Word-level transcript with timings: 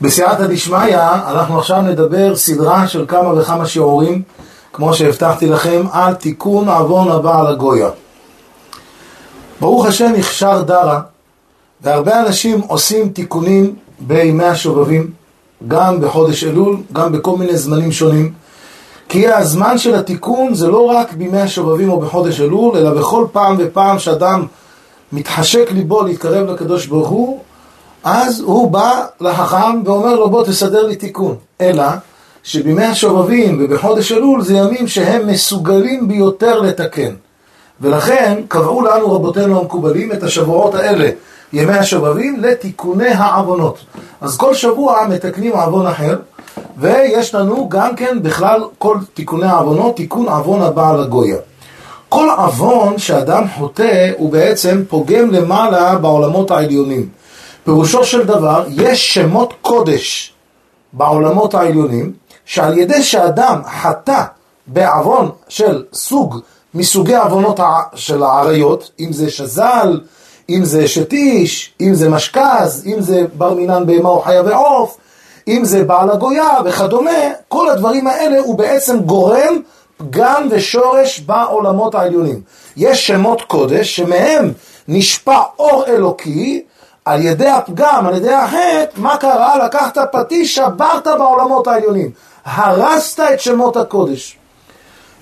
בסייעתא 0.00 0.46
דשמיא, 0.46 0.98
אנחנו 1.28 1.58
עכשיו 1.58 1.82
נדבר 1.82 2.36
סדרה 2.36 2.88
של 2.88 3.04
כמה 3.08 3.40
וכמה 3.40 3.66
שיעורים, 3.66 4.22
כמו 4.72 4.94
שהבטחתי 4.94 5.46
לכם, 5.46 5.82
על 5.92 6.14
תיקון 6.14 6.68
עוון 6.68 7.08
הבעל 7.08 7.46
הגויה. 7.46 7.90
ברוך 9.60 9.86
השם 9.86 10.12
הכשר 10.18 10.62
דרה, 10.62 11.00
והרבה 11.80 12.20
אנשים 12.20 12.60
עושים 12.60 13.08
תיקונים 13.08 13.74
בימי 13.98 14.44
השובבים, 14.44 15.10
גם 15.68 16.00
בחודש 16.00 16.44
אלול, 16.44 16.76
גם 16.92 17.12
בכל 17.12 17.36
מיני 17.36 17.56
זמנים 17.56 17.92
שונים. 17.92 18.32
כי 19.08 19.28
הזמן 19.28 19.78
של 19.78 19.94
התיקון 19.94 20.54
זה 20.54 20.68
לא 20.68 20.84
רק 20.84 21.12
בימי 21.12 21.40
השובבים 21.40 21.90
או 21.90 22.00
בחודש 22.00 22.40
אלול, 22.40 22.76
אלא 22.76 22.94
בכל 22.94 23.26
פעם 23.32 23.56
ופעם 23.58 23.98
שאדם 23.98 24.46
מתחשק 25.12 25.68
ליבו 25.72 26.02
להתקרב 26.02 26.50
לקדוש 26.50 26.86
ברוך 26.86 27.08
הוא, 27.08 27.40
אז 28.08 28.40
הוא 28.40 28.70
בא 28.70 29.04
לחכם 29.20 29.82
ואומר 29.84 30.14
לו 30.14 30.30
בוא 30.30 30.44
תסדר 30.44 30.86
לי 30.86 30.96
תיקון. 30.96 31.36
אלא 31.60 31.84
שבימי 32.42 32.84
השובבים 32.84 33.58
ובחודש 33.60 34.12
אלול 34.12 34.42
זה 34.42 34.54
ימים 34.54 34.88
שהם 34.88 35.26
מסוגלים 35.26 36.08
ביותר 36.08 36.60
לתקן. 36.60 37.14
ולכן 37.80 38.40
קבעו 38.48 38.82
לנו 38.82 39.12
רבותינו 39.12 39.60
המקובלים 39.60 40.12
את 40.12 40.22
השבועות 40.22 40.74
האלה, 40.74 41.08
ימי 41.52 41.72
השובבים, 41.72 42.40
לתיקוני 42.40 43.08
העוונות. 43.08 43.78
אז 44.20 44.36
כל 44.36 44.54
שבוע 44.54 45.06
מתקנים 45.08 45.52
עוון 45.52 45.86
אחר, 45.86 46.16
ויש 46.78 47.34
לנו 47.34 47.68
גם 47.68 47.96
כן 47.96 48.18
בכלל 48.22 48.64
כל 48.78 48.96
תיקוני 49.14 49.46
העוונות, 49.46 49.96
תיקון 49.96 50.28
עוון 50.28 50.62
הבעל 50.62 51.00
הגויה. 51.00 51.36
כל 52.08 52.28
עוון 52.36 52.98
שאדם 52.98 53.44
חוטא 53.58 54.10
הוא 54.16 54.32
בעצם 54.32 54.82
פוגם 54.88 55.30
למעלה 55.30 55.98
בעולמות 55.98 56.50
העליונים. 56.50 57.15
פירושו 57.66 58.04
של 58.04 58.26
דבר, 58.26 58.64
יש 58.70 59.14
שמות 59.14 59.54
קודש 59.62 60.32
בעולמות 60.92 61.54
העליונים, 61.54 62.12
שעל 62.44 62.78
ידי 62.78 63.02
שאדם 63.02 63.60
חטא 63.82 64.22
בעוון 64.66 65.30
של 65.48 65.84
סוג 65.92 66.40
מסוגי 66.74 67.16
עוונות 67.16 67.60
של 67.94 68.22
העריות, 68.22 68.90
אם 69.00 69.12
זה 69.12 69.30
שזל, 69.30 70.00
אם 70.50 70.64
זה 70.64 70.88
שטיש, 70.88 71.72
אם 71.80 71.94
זה 71.94 72.08
משכז, 72.08 72.86
אם 72.86 73.00
זה 73.00 73.24
בר 73.34 73.54
מינן 73.54 73.86
בהמה 73.86 74.08
או 74.08 74.20
חיה 74.20 74.42
ועוף, 74.42 74.96
אם 75.48 75.64
זה 75.64 75.84
בעל 75.84 76.10
הגויה 76.10 76.50
וכדומה, 76.64 77.10
כל 77.48 77.68
הדברים 77.68 78.06
האלה 78.06 78.38
הוא 78.38 78.58
בעצם 78.58 78.98
גורם 78.98 79.58
פגם 79.96 80.48
ושורש 80.50 81.20
בעולמות 81.20 81.94
העליונים. 81.94 82.40
יש 82.76 83.06
שמות 83.06 83.42
קודש 83.42 83.96
שמהם 83.96 84.52
נשפע 84.88 85.40
אור 85.58 85.84
אלוקי 85.86 86.62
על 87.06 87.22
ידי 87.22 87.48
הפגם, 87.48 88.06
על 88.06 88.16
ידי 88.16 88.32
החטא, 88.32 88.86
מה 88.96 89.16
קרה? 89.16 89.64
לקחת 89.64 89.98
פטיש, 90.12 90.54
שברת 90.54 91.06
בעולמות 91.06 91.66
העליונים. 91.66 92.10
הרסת 92.44 93.20
את 93.20 93.40
שמות 93.40 93.76
הקודש. 93.76 94.38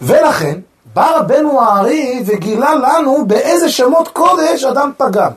ולכן, 0.02 0.58
בא 0.94 1.16
רבנו 1.16 1.60
הארי 1.60 2.22
וגילה 2.26 2.74
לנו 2.74 3.24
באיזה 3.26 3.68
שמות 3.68 4.08
קודש 4.08 4.64
אדם 4.64 4.90
פגם. 4.96 5.30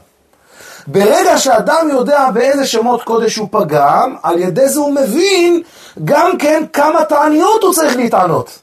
ברגע 0.88 1.38
שאדם 1.38 1.90
יודע 1.90 2.30
באיזה 2.34 2.68
שמות 2.68 3.04
קודש 3.04 3.36
הוא 3.36 3.48
פגם, 3.52 4.16
על 4.24 4.40
ידי 4.40 4.70
זה 4.70 4.80
הוא 4.80 4.94
מבין 4.94 5.62
גם 6.06 6.38
כן 6.40 6.64
כמה 6.74 7.06
תעניות 7.06 7.64
הוא 7.64 7.74
צריך 7.74 7.96
להתענות. 7.96 8.60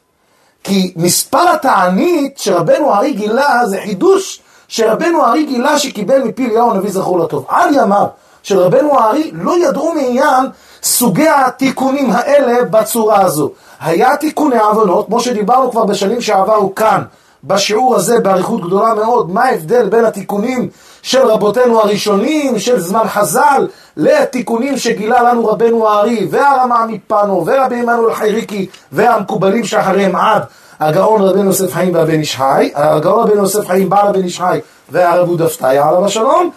כי 0.65 0.93
מספר 0.97 1.49
התענית 1.49 2.39
שרבנו 2.39 2.95
הארי 2.95 3.13
גילה 3.13 3.67
זה 3.67 3.81
חידוש 3.85 4.41
שרבנו 4.75 5.23
הארי 5.23 5.45
גילה 5.45 5.79
שקיבל 5.79 6.23
מפי 6.23 6.47
אליהו 6.47 6.71
הנביא 6.71 6.91
זכור 6.91 7.19
לטוב. 7.19 7.45
על 7.49 7.75
ימיו 7.75 8.07
של 8.43 8.59
רבנו 8.59 8.99
הארי 8.99 9.31
לא 9.35 9.67
ידעו 9.69 9.93
מעניין 9.95 10.47
סוגי 10.83 11.29
התיקונים 11.29 12.11
האלה 12.11 12.65
בצורה 12.65 13.21
הזו. 13.21 13.51
היה 13.81 14.17
תיקוני 14.17 14.59
עוונות, 14.59 15.07
כמו 15.07 15.21
שדיברנו 15.21 15.71
כבר 15.71 15.85
בשנים 15.85 16.21
שעברו 16.21 16.75
כאן, 16.75 17.03
בשיעור 17.45 17.97
הזה 17.97 18.21
באריכות 18.21 18.67
גדולה 18.67 18.95
מאוד, 18.95 19.31
מה 19.31 19.45
ההבדל 19.45 19.89
בין 19.89 20.05
התיקונים 20.05 20.69
של 21.03 21.27
רבותינו 21.27 21.81
הראשונים, 21.81 22.59
של 22.59 22.81
זמן 22.81 23.09
חז"ל, 23.09 23.69
לתיקונים 23.97 24.79
שגילה 24.79 25.23
לנו 25.23 25.47
רבנו 25.47 25.89
הארי, 25.89 26.27
והרמה 26.31 26.87
מפנו, 26.89 27.47
ורבי 27.47 27.81
עמנואל 27.81 28.15
חייריקי, 28.15 28.67
והמקובלים 28.93 29.65
שאחריהם 29.65 30.17
עד 30.17 30.43
הגאון 30.81 31.23
רבנו 31.23 31.45
יוסף 31.45 31.73
חיים 31.73 31.95
והבן 31.95 32.21
איש 32.21 32.37
חי, 32.37 32.71
הגאון 32.75 33.21
רבנו 33.21 33.41
יוסף 33.41 33.67
חיים 33.67 33.91
בעל 33.91 34.07
הבן 34.07 34.23
איש 34.23 34.41
חי 34.41 34.61
והרב 34.89 35.29
הוא 35.29 35.39
דפתיה 35.39 35.89
עליו 35.89 36.05
השלום, 36.05 36.51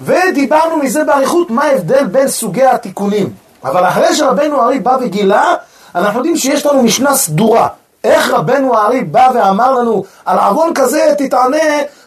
ודיברנו 0.00 0.76
מזה 0.76 1.04
באריכות 1.04 1.50
מה 1.50 1.64
ההבדל 1.64 2.04
בין 2.04 2.28
סוגי 2.28 2.64
התיקונים. 2.64 3.30
אבל 3.64 3.84
אחרי 3.88 4.14
שרבנו 4.14 4.62
הארי 4.62 4.78
בא 4.78 4.96
וגילה, 5.00 5.54
אנחנו 5.94 6.18
יודעים 6.18 6.36
שיש 6.36 6.66
לנו 6.66 6.82
משנה 6.82 7.14
סדורה. 7.14 7.68
איך 8.04 8.30
רבנו 8.30 8.78
הארי 8.78 9.04
בא 9.04 9.30
ואמר 9.34 9.72
לנו, 9.72 10.04
על 10.24 10.38
עוון 10.38 10.74
כזה 10.74 11.14
תתענה 11.18 11.56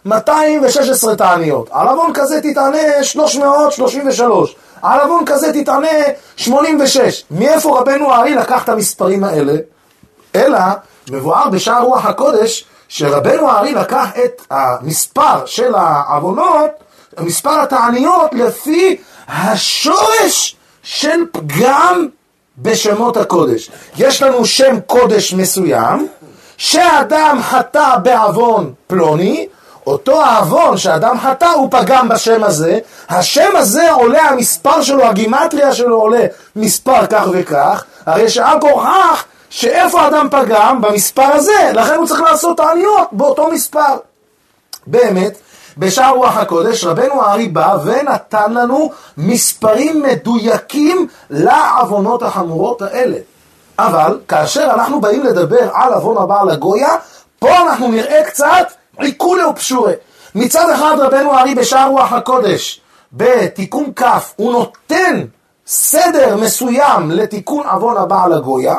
216 0.05 1.15
תעניות, 1.15 1.69
על 1.71 1.87
עוון 1.87 2.13
כזה 2.13 2.41
תתענה 2.41 3.03
333, 3.03 4.55
על 4.81 4.99
עוון 4.99 5.25
כזה 5.25 5.53
תתענה 5.53 5.87
86. 6.35 7.23
מאיפה 7.31 7.79
רבנו 7.79 8.13
הארי 8.13 8.35
לקח 8.35 8.63
את 8.63 8.69
המספרים 8.69 9.23
האלה? 9.23 9.53
אלא 10.35 10.59
מבואר 11.11 11.49
בשער 11.49 11.81
רוח 11.81 12.05
הקודש 12.05 12.65
שרבנו 12.89 13.49
הארי 13.49 13.73
לקח 13.73 14.07
את 14.25 14.41
המספר 14.51 15.45
של 15.45 15.75
העוונות, 15.75 16.71
מספר 17.19 17.59
התעניות, 17.61 18.33
לפי 18.33 18.97
השורש 19.27 20.55
של 20.83 21.25
פגם 21.31 22.07
בשמות 22.57 23.17
הקודש. 23.17 23.71
יש 23.97 24.21
לנו 24.21 24.45
שם 24.45 24.79
קודש 24.85 25.33
מסוים, 25.33 26.07
שאדם 26.57 27.39
חטא 27.41 27.95
בעוון 28.03 28.73
פלוני, 28.87 29.47
אותו 29.87 30.21
העוון 30.21 30.77
שאדם 30.77 31.19
חטא 31.19 31.45
הוא 31.45 31.71
פגם 31.71 32.09
בשם 32.09 32.43
הזה, 32.43 32.79
השם 33.09 33.49
הזה 33.55 33.91
עולה, 33.91 34.21
המספר 34.21 34.81
שלו, 34.81 35.03
הגימטריה 35.03 35.73
שלו 35.73 35.95
עולה 35.95 36.25
מספר 36.55 37.05
כך 37.05 37.27
וכך, 37.31 37.83
הרי 38.05 38.29
שעל 38.29 38.59
כורכך 38.61 39.25
שאיפה 39.49 40.07
אדם 40.07 40.27
פגם? 40.31 40.81
במספר 40.81 41.23
הזה, 41.33 41.71
לכן 41.73 41.95
הוא 41.95 42.07
צריך 42.07 42.21
לעשות 42.21 42.59
העניות 42.59 43.07
באותו 43.11 43.47
מספר. 43.51 43.97
באמת, 44.87 45.37
בשער 45.77 46.15
רוח 46.15 46.37
הקודש, 46.37 46.83
רבנו 46.83 47.23
הארי 47.23 47.47
בא 47.47 47.77
ונתן 47.85 48.53
לנו 48.53 48.91
מספרים 49.17 50.01
מדויקים 50.01 51.07
לעוונות 51.29 52.23
החמורות 52.23 52.81
האלה. 52.81 53.17
אבל 53.79 54.19
כאשר 54.27 54.69
אנחנו 54.73 55.01
באים 55.01 55.23
לדבר 55.23 55.69
על 55.73 55.93
עוון 55.93 56.17
הבעל 56.17 56.49
הגויה, 56.49 56.95
פה 57.39 57.57
אנחנו 57.57 57.87
נראה 57.87 58.23
קצת 58.23 58.67
עיקולי 58.97 59.43
ופשורי. 59.43 59.93
מצד 60.35 60.69
אחד 60.69 60.95
רבנו 60.99 61.33
הארי 61.33 61.55
בשער 61.55 61.89
רוח 61.89 62.13
הקודש, 62.13 62.81
בתיקון 63.13 63.91
כ', 63.95 64.03
הוא 64.35 64.51
נותן 64.51 65.25
סדר 65.67 66.35
מסוים 66.35 67.11
לתיקון 67.11 67.67
עוון 67.67 67.97
הבעל 67.97 68.33
הגויה, 68.33 68.75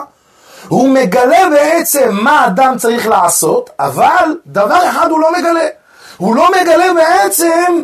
הוא 0.69 0.89
מגלה 0.89 1.49
בעצם 1.51 2.09
מה 2.13 2.47
אדם 2.47 2.75
צריך 2.79 3.07
לעשות, 3.09 3.71
אבל 3.81 4.37
דבר 4.47 4.89
אחד 4.89 5.11
הוא 5.11 5.21
לא 5.21 5.33
מגלה. 5.39 5.67
הוא 6.17 6.37
לא 6.37 6.49
מגלה 6.61 6.95
בעצם 6.95 7.83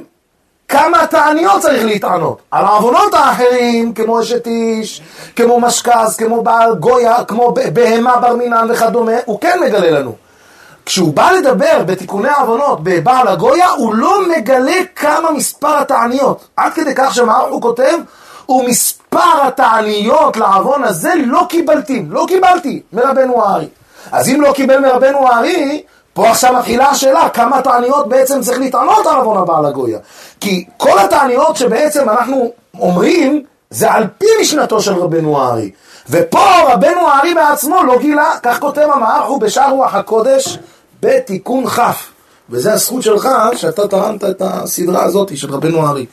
כמה 0.68 1.06
תעניות 1.06 1.62
צריך 1.62 1.84
להתענות. 1.84 2.38
על 2.50 2.64
העוונות 2.64 3.14
האחרים, 3.14 3.94
כמו 3.94 4.20
אשת 4.20 4.46
איש, 4.46 5.02
כמו 5.36 5.60
משכז, 5.60 6.16
כמו 6.16 6.42
בעל 6.42 6.74
גויה, 6.74 7.24
כמו 7.24 7.54
בהמה 7.72 8.16
בר 8.16 8.36
מינן 8.36 8.66
וכדומה, 8.70 9.12
הוא 9.24 9.40
כן 9.40 9.58
מגלה 9.64 9.90
לנו. 9.90 10.14
כשהוא 10.86 11.14
בא 11.14 11.30
לדבר 11.30 11.82
בתיקוני 11.86 12.28
עוונות 12.38 12.78
בבעל 12.82 13.28
הגויה, 13.28 13.70
הוא 13.70 13.94
לא 13.94 14.28
מגלה 14.28 14.76
כמה 14.96 15.30
מספר 15.30 15.78
התעניות. 15.78 16.44
עד 16.56 16.72
כדי 16.72 16.94
כך 16.94 17.14
שמה 17.14 17.38
הוא 17.38 17.62
כותב? 17.62 17.98
ומספר 18.48 19.42
התעניות 19.42 20.36
לעוון 20.36 20.84
הזה 20.84 21.12
לא 21.26 21.46
קיבלתי, 21.48 22.04
לא 22.08 22.24
קיבלתי 22.28 22.82
מרבנו 22.92 23.44
הארי. 23.44 23.68
אז 24.12 24.28
אם 24.28 24.40
לא 24.40 24.52
קיבל 24.52 24.78
מרבנו 24.78 25.28
הארי, 25.28 25.82
פה 26.12 26.30
עכשיו 26.30 26.52
מתחילה 26.52 26.88
השאלה, 26.88 27.28
כמה 27.28 27.62
תעניות 27.62 28.08
בעצם 28.08 28.40
צריך 28.40 28.58
להתענות 28.58 29.06
על 29.06 29.16
עוון 29.16 29.36
הבעל 29.36 29.66
הגויה. 29.66 29.98
כי 30.40 30.64
כל 30.76 30.98
התעניות 30.98 31.56
שבעצם 31.56 32.10
אנחנו 32.10 32.52
אומרים, 32.80 33.42
זה 33.70 33.92
על 33.92 34.06
פי 34.18 34.26
משנתו 34.40 34.80
של 34.80 34.94
רבנו 34.94 35.38
הארי. 35.40 35.70
ופה 36.10 36.72
רבנו 36.72 37.08
הארי 37.08 37.34
בעצמו 37.34 37.82
לא 37.82 37.98
גילה, 37.98 38.32
כך 38.42 38.60
כותב 38.60 38.88
המערך, 38.94 39.24
הוא 39.24 39.40
בשער 39.40 39.70
רוח 39.70 39.94
הקודש 39.94 40.58
בתיקון 41.00 41.66
כ'. 41.66 41.80
וזה 42.50 42.72
הזכות 42.72 43.02
שלך 43.02 43.28
שאתה 43.56 43.88
טענת 43.88 44.24
את 44.24 44.42
הסדרה 44.44 45.04
הזאת 45.04 45.36
של 45.36 45.54
רבנו 45.54 45.86
הארי. 45.86 46.06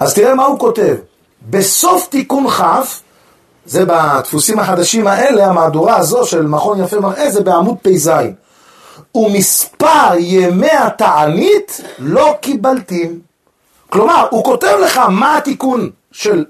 אז 0.00 0.14
תראה 0.14 0.34
מה 0.34 0.44
הוא 0.44 0.58
כותב. 0.58 0.94
בסוף 1.50 2.06
תיקון 2.06 2.50
כ', 2.50 2.62
זה 3.66 3.84
בדפוסים 3.84 4.58
החדשים 4.58 5.06
האלה, 5.06 5.46
המהדורה 5.46 5.96
הזו 5.96 6.26
של 6.26 6.46
מכון 6.46 6.84
יפה 6.84 7.00
מראה, 7.00 7.30
זה 7.30 7.40
בעמוד 7.40 7.76
פ"ז. 7.82 8.10
ומספר 9.14 10.14
ימי 10.18 10.70
התענית 10.70 11.80
לא 11.98 12.34
קיבלתים. 12.40 13.20
כלומר, 13.90 14.26
הוא 14.30 14.44
כותב 14.44 14.76
לך 14.82 14.98
מה 14.98 15.36
התיקון 15.36 15.90
של 16.12 16.44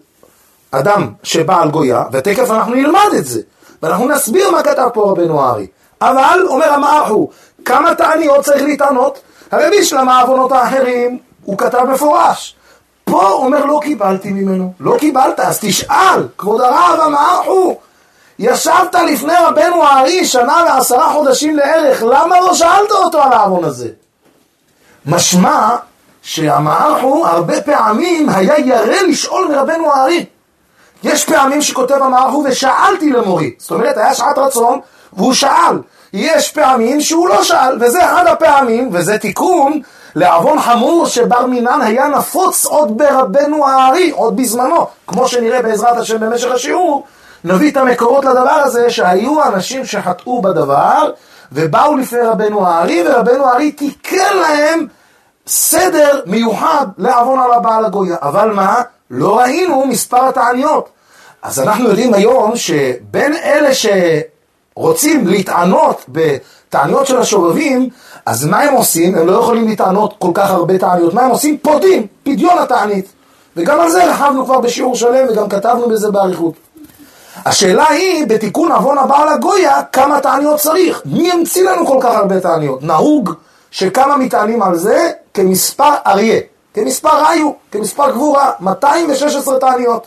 אדם 0.71 1.13
שבא 1.23 1.63
על 1.63 1.71
גויה, 1.71 2.05
ותכף 2.13 2.51
אנחנו 2.51 2.75
נלמד 2.75 3.09
את 3.19 3.25
זה, 3.25 3.41
ואנחנו 3.83 4.09
נסביר 4.09 4.51
מה 4.51 4.63
כתב 4.63 4.89
פה 4.95 5.11
רבנו 5.11 5.43
הארי. 5.43 5.67
אבל, 6.01 6.45
אומר 6.47 6.73
המערכו, 6.73 7.31
כמה 7.65 7.95
תעניות 7.95 8.45
צריך 8.45 8.63
להתענות? 8.63 9.21
הרי 9.51 9.79
בשלם 9.79 10.09
העוונות 10.09 10.53
האחרים, 10.53 11.19
הוא 11.45 11.59
כתב 11.59 11.85
מפורש. 11.93 12.57
פה 13.05 13.31
אומר 13.31 13.65
לא 13.65 13.81
קיבלתי 13.83 14.31
ממנו, 14.31 14.73
לא 14.81 14.97
קיבלת, 14.99 15.41
אז 15.41 15.59
תשאל, 15.61 16.29
כבוד 16.39 16.61
הרב 16.61 17.01
המערכו, 17.03 17.79
ישבת 18.39 18.95
לפני 18.95 19.33
רבנו 19.47 19.83
הארי 19.83 20.25
שנה 20.25 20.65
ועשרה 20.67 21.13
חודשים 21.13 21.57
לערך, 21.57 22.03
למה 22.03 22.41
לא 22.41 22.55
שאלת 22.55 22.91
אותו 22.91 23.23
על 23.23 23.33
העוון 23.33 23.65
הזה? 23.65 23.89
משמע 25.07 25.77
שהמערכו 26.23 27.27
הרבה 27.27 27.63
פעמים 27.63 28.29
היה 28.29 28.61
ירא 28.61 29.03
לשאול 29.09 29.49
מרבנו 29.49 29.93
הארי. 29.93 30.27
יש 31.03 31.25
פעמים 31.25 31.63
שכותב 31.63 31.95
המערכו 32.03 32.45
ושאלתי 32.47 33.13
למורי, 33.13 33.55
זאת 33.59 33.71
אומרת 33.71 33.97
היה 33.97 34.15
שעת 34.15 34.39
רצון 34.39 34.81
והוא 35.13 35.33
שאל. 35.33 35.79
יש 36.17 36.51
פעמים 36.51 37.01
שהוא 37.01 37.29
לא 37.29 37.43
שאל, 37.43 37.79
וזה 37.81 38.05
אחד 38.05 38.27
הפעמים, 38.27 38.89
וזה 38.93 39.19
תיקון 39.19 39.81
לעוון 40.15 40.61
חמור 40.61 41.07
שבר 41.07 41.47
מינן 41.47 41.81
היה 41.83 42.09
נפוץ 42.09 42.65
עוד 42.67 42.99
ברבנו 42.99 43.67
הארי, 43.67 44.11
עוד 44.11 44.37
בזמנו, 44.37 44.87
כמו 45.07 45.29
שנראה 45.29 45.63
בעזרת 45.63 45.97
השם 45.97 46.21
במשך 46.21 46.51
השיעור, 46.51 47.07
נביא 47.45 47.71
את 47.71 47.77
המקורות 47.77 48.25
לדבר 48.25 48.51
הזה, 48.51 48.91
שהיו 48.91 49.45
אנשים 49.45 49.87
שחטאו 49.87 50.43
בדבר, 50.43 51.11
ובאו 51.53 51.97
לפני 51.97 52.21
רבנו 52.21 52.67
הארי, 52.67 53.05
ורבנו 53.07 53.47
הארי 53.47 53.73
תיקן 53.73 54.37
להם 54.41 54.87
סדר 55.47 56.21
מיוחד 56.27 56.87
לעוון 56.99 57.41
על 57.41 57.53
הבעל 57.53 57.85
הגויה. 57.85 58.17
אבל 58.23 58.51
מה? 58.51 58.83
לא 59.11 59.39
ראינו 59.39 59.87
מספר 59.87 60.29
התעניות. 60.29 60.89
אז 61.43 61.61
אנחנו 61.61 61.89
יודעים 61.89 62.15
היום 62.15 62.57
שבין 62.57 63.37
אלה 63.45 63.75
שרוצים 64.79 65.27
להתענות 65.27 66.05
בתעניות 66.09 67.07
של 67.07 67.19
השובבים, 67.19 67.89
אז 68.27 68.45
מה 68.45 68.61
הם 68.61 68.75
עושים? 68.75 69.15
הם 69.15 69.27
לא 69.27 69.33
יכולים 69.33 69.69
להתענות 69.69 70.15
כל 70.19 70.31
כך 70.35 70.51
הרבה 70.51 70.79
תעניות. 70.79 71.15
מה 71.15 71.23
הם 71.23 71.31
עושים? 71.31 71.59
פודים, 71.59 72.07
פדיון 72.23 72.59
התענית. 72.59 73.13
וגם 73.57 73.81
על 73.81 73.91
זה 73.91 74.11
רחבנו 74.11 74.45
כבר 74.45 74.61
בשיעור 74.61 74.97
שלם 74.97 75.27
וגם 75.31 75.49
כתבנו 75.49 75.89
בזה 75.89 76.11
באריכות. 76.11 76.55
השאלה 77.45 77.89
היא, 77.89 78.27
בתיקון 78.27 78.73
עוון 78.73 78.99
הבעל 78.99 79.29
הגויה, 79.29 79.83
כמה 79.83 80.21
תעניות 80.21 80.61
צריך? 80.61 81.03
מי 81.05 81.33
המציא 81.33 81.71
לנו 81.71 81.87
כל 81.87 81.99
כך 82.01 82.15
הרבה 82.15 82.41
תעניות? 82.41 82.83
נהוג 82.83 83.33
שכמה 83.71 84.17
מתענים 84.17 84.63
על 84.63 84.77
זה 84.77 85.11
כמספר 85.35 85.95
אריה, 86.07 86.41
כמספר 86.75 87.27
היו, 87.29 87.51
כמספר 87.73 88.11
גבורה, 88.11 88.53
216 88.61 89.59
תעניות. 89.59 90.07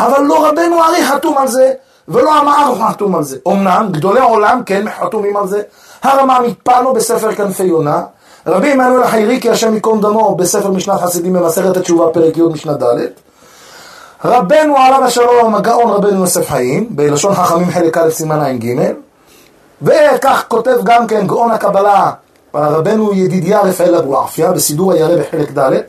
אבל 0.00 0.22
לא 0.22 0.48
רבנו 0.48 0.82
ארי 0.82 1.04
חתום 1.04 1.38
על 1.38 1.48
זה, 1.48 1.72
ולא 2.10 2.34
המער 2.34 2.74
חתום 2.88 3.14
על 3.14 3.22
זה. 3.22 3.38
אמנם, 3.48 3.88
גדולי 3.90 4.20
עולם 4.20 4.62
כן 4.66 4.84
חתומים 5.00 5.36
על 5.36 5.48
זה. 5.48 5.62
הרמה 6.02 6.40
מפנו 6.40 6.92
בספר 6.92 7.34
כנפי 7.34 7.64
יונה, 7.64 8.02
רבי 8.46 8.72
עמנואל 8.72 9.02
החייריקי, 9.02 9.50
השם 9.50 9.74
ייקום 9.74 10.00
דמו, 10.00 10.34
בספר 10.34 10.70
משנת 10.70 11.00
חסידים 11.00 11.32
במסכת 11.32 11.76
התשובה, 11.76 12.08
פרק 12.12 12.36
י' 12.36 12.42
משנה 12.42 12.72
ד', 12.72 13.06
רבנו 14.24 14.76
עליו 14.76 15.04
השלום, 15.04 15.54
הגאון 15.54 15.90
רבנו 15.90 16.20
יוסף 16.20 16.50
חיים, 16.50 16.86
בלשון 16.90 17.34
חכמים 17.34 17.70
חלק 17.70 17.98
א' 17.98 18.10
סימן 18.10 18.40
ע"ג, 18.40 18.92
וכך 19.82 20.44
כותב 20.48 20.76
גם 20.84 21.06
כן 21.06 21.26
גאון 21.26 21.50
הקבלה, 21.50 22.10
רבנו 22.54 23.14
ידידיה 23.14 23.60
רפאל 23.60 23.94
אבו 23.94 24.20
עפיה, 24.20 24.52
בסידור 24.52 24.92
הירא 24.92 25.16
בחלק 25.16 25.58
ד', 25.58 25.80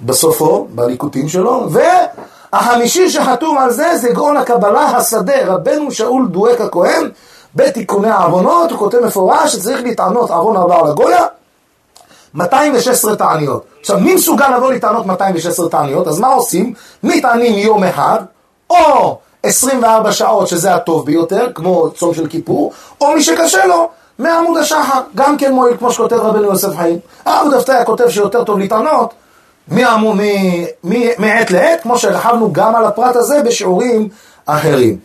בסופו, 0.00 0.66
בליקוטים 0.74 1.28
שלו, 1.28 1.68
והחמישי 2.52 3.10
שחתום 3.10 3.58
על 3.58 3.70
זה 3.70 3.96
זה 3.96 4.12
גאון 4.12 4.36
הקבלה 4.36 4.80
השדה, 4.80 5.46
רבנו 5.46 5.92
שאול 5.92 6.26
דואק 6.28 6.60
הכהן, 6.60 7.10
בתיקוני 7.54 8.10
העוונות, 8.10 8.70
הוא 8.70 8.78
כותב 8.78 8.98
מפורש 8.98 9.52
שצריך 9.52 9.82
להתענות 9.82 10.30
עוון 10.30 10.56
הבא 10.56 10.88
הגויה, 10.88 11.26
216 12.34 13.16
תעניות. 13.16 13.64
עכשיו, 13.80 14.00
מי 14.00 14.14
מסוגל 14.14 14.56
לבוא 14.56 14.72
לטענות 14.72 15.06
216 15.06 15.68
תעניות? 15.68 16.08
אז 16.08 16.20
מה 16.20 16.28
עושים? 16.28 16.74
מתענים 17.02 17.58
יום 17.58 17.84
אחד, 17.84 18.18
או 18.70 19.18
24 19.42 20.12
שעות, 20.12 20.48
שזה 20.48 20.74
הטוב 20.74 21.06
ביותר, 21.06 21.48
כמו 21.54 21.90
צום 21.90 22.14
של 22.14 22.26
כיפור, 22.26 22.72
או 23.00 23.14
מי 23.14 23.22
שקשה 23.22 23.66
לו, 23.66 23.88
מעמוד 24.18 24.56
השחר, 24.56 25.00
גם 25.14 25.36
כן 25.36 25.52
מועיל, 25.52 25.76
כמו 25.76 25.92
שכותב 25.92 26.16
רבנו 26.16 26.44
יוסף 26.44 26.76
חיים. 26.76 26.98
הרב 27.24 27.50
דווקא 27.50 27.84
כותב 27.84 28.08
שיותר 28.08 28.44
טוב 28.44 28.58
לטענות 28.58 29.14
מעת 29.68 31.50
לעת, 31.50 31.82
כמו 31.82 31.98
שרחבנו 31.98 32.52
גם 32.52 32.76
על 32.76 32.84
הפרט 32.84 33.16
הזה 33.16 33.42
בשיעורים 33.42 34.08
אחרים. 34.46 34.96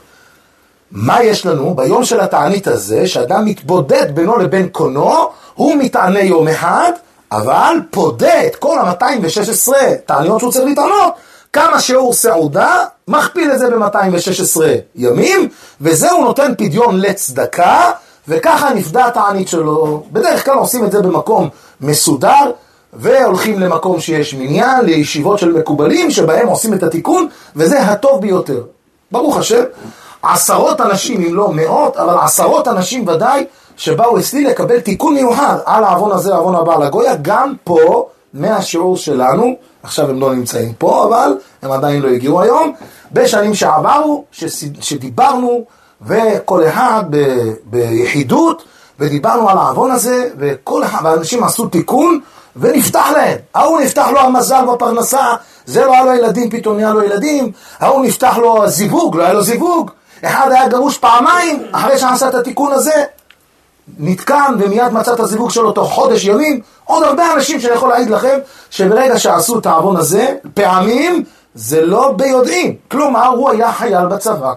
מה 0.91 1.23
יש 1.23 1.45
לנו 1.45 1.73
ביום 1.75 2.05
של 2.05 2.19
התענית 2.19 2.67
הזה, 2.67 3.07
שאדם 3.07 3.45
מתבודד 3.45 4.15
בינו 4.15 4.37
לבין 4.37 4.69
קונו, 4.69 5.29
הוא 5.53 5.75
מתענה 5.75 6.19
יום 6.19 6.47
אחד, 6.47 6.91
אבל 7.31 7.77
פודה 7.91 8.45
את 8.45 8.55
כל 8.55 8.79
ה-216 8.79 9.71
תעניות 10.05 10.39
שהוא 10.39 10.51
צריך 10.51 10.65
להתענות, 10.65 11.13
כמה 11.53 11.79
שיעור 11.79 12.13
סעודה, 12.13 12.85
מכפיל 13.07 13.51
את 13.51 13.59
זה 13.59 13.69
ב-216 13.69 14.61
ימים, 14.95 15.49
וזה 15.81 16.11
הוא 16.11 16.25
נותן 16.25 16.53
פדיון 16.57 16.99
לצדקה, 16.99 17.91
וככה 18.27 18.73
נפדה 18.73 19.05
התענית 19.05 19.47
שלו. 19.47 20.03
בדרך 20.11 20.45
כלל 20.45 20.57
עושים 20.57 20.85
את 20.85 20.91
זה 20.91 21.01
במקום 21.01 21.49
מסודר, 21.81 22.51
והולכים 22.97 23.59
למקום 23.59 23.99
שיש 23.99 24.33
מניין, 24.33 24.85
לישיבות 24.85 25.39
של 25.39 25.51
מקובלים, 25.51 26.11
שבהם 26.11 26.47
עושים 26.47 26.73
את 26.73 26.83
התיקון, 26.83 27.27
וזה 27.55 27.81
הטוב 27.81 28.21
ביותר. 28.21 28.63
ברוך 29.11 29.37
השם, 29.37 29.63
עשרות 30.21 30.81
אנשים, 30.81 31.21
אם 31.21 31.35
לא 31.35 31.51
מאות, 31.53 31.97
אבל 31.97 32.15
עשרות 32.23 32.67
אנשים 32.67 33.07
ודאי, 33.07 33.45
שבאו 33.77 34.19
אצלי 34.19 34.43
לקבל 34.43 34.79
תיקון 34.79 35.13
מיוחד 35.13 35.57
על 35.65 35.83
העוון 35.83 36.11
הזה, 36.11 36.35
העוון 36.35 36.55
הבא 36.55 36.85
לגויה, 36.85 37.15
גם 37.21 37.53
פה, 37.63 38.07
מהשיעור 38.33 38.97
שלנו, 38.97 39.55
עכשיו 39.83 40.09
הם 40.09 40.19
לא 40.19 40.35
נמצאים 40.35 40.73
פה, 40.73 41.03
אבל 41.03 41.37
הם 41.61 41.71
עדיין 41.71 42.01
לא 42.01 42.07
הגיעו 42.07 42.41
היום, 42.41 42.73
בשנים 43.11 43.55
שעברו, 43.55 44.23
שדיברנו, 44.81 45.63
וכל 46.01 46.67
אחד 46.67 47.03
ב, 47.09 47.17
ביחידות, 47.63 48.63
ודיברנו 48.99 49.49
על 49.49 49.57
העוון 49.57 49.91
הזה, 49.91 50.29
וכל 50.37 50.83
אחד, 50.83 51.01
ואנשים 51.03 51.43
עשו 51.43 51.67
תיקון, 51.67 52.19
ונפתח 52.55 53.07
להם. 53.13 53.37
ההוא 53.55 53.79
נפתח 53.79 54.07
לו 54.13 54.19
המזל 54.19 54.65
בפרנסה, 54.73 55.25
זה 55.65 55.85
לא 55.85 55.93
היה 55.93 56.05
לו 56.05 56.13
ילדים, 56.13 56.49
פתאום 56.49 56.75
נהיה 56.75 56.93
לו 56.93 57.03
ילדים, 57.03 57.51
ההוא 57.79 58.05
נפתח 58.05 58.37
לו 58.37 58.63
הזיווג, 58.63 59.15
לא 59.15 59.23
היה 59.23 59.33
לו 59.33 59.43
זיווג, 59.43 59.91
אחד 60.25 60.51
היה 60.51 60.67
גרוש 60.67 60.97
פעמיים, 60.97 61.63
אחרי 61.71 61.97
שעשה 61.97 62.29
את 62.29 62.35
התיקון 62.35 62.71
הזה, 62.71 63.03
נתקן 63.99 64.55
ומיד 64.59 64.93
מצא 64.93 65.13
את 65.13 65.19
הזיווג 65.19 65.49
שלו 65.49 65.71
תוך 65.71 65.93
חודש 65.93 66.25
ימים, 66.25 66.61
עוד 66.85 67.03
הרבה 67.03 67.33
אנשים 67.33 67.59
שאני 67.59 67.73
יכול 67.73 67.89
להעיד 67.89 68.09
לכם 68.09 68.37
שברגע 68.69 69.19
שעשו 69.19 69.59
את 69.59 69.65
העוון 69.65 69.97
הזה, 69.97 70.35
פעמים 70.53 71.23
זה 71.55 71.85
לא 71.85 72.11
ביודעין. 72.11 72.75
כלומר, 72.91 73.27
הוא 73.27 73.49
היה 73.49 73.71
חייל 73.71 74.05
בצבא, 74.05 74.53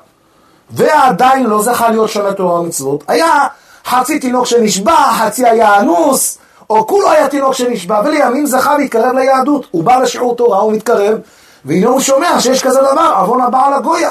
ועדיין 0.70 1.46
לא 1.46 1.62
זכה 1.62 1.88
להיות 1.88 2.10
שומר 2.10 2.32
תורה 2.32 2.60
ומצוות. 2.60 3.04
היה 3.08 3.46
חצי 3.86 4.18
תינוק 4.18 4.46
שנשבע, 4.46 5.12
חצי 5.12 5.46
היה 5.46 5.80
אנוס, 5.80 6.38
או 6.70 6.86
כולו 6.86 7.10
היה 7.10 7.28
תינוק 7.28 7.54
שנשבע, 7.54 8.00
ולימים 8.04 8.46
זכה 8.46 8.78
להתקרב 8.78 9.14
ליהדות. 9.14 9.66
הוא 9.70 9.84
בא 9.84 9.96
לשיעור 9.96 10.36
תורה, 10.36 10.58
הוא 10.58 10.72
מתקרב, 10.72 11.18
והנה 11.64 11.88
הוא 11.88 12.00
שומע 12.00 12.40
שיש 12.40 12.62
כזה 12.62 12.80
דבר, 12.80 13.14
עוון 13.20 13.40
הבעל 13.40 13.74
הגויה. 13.74 14.10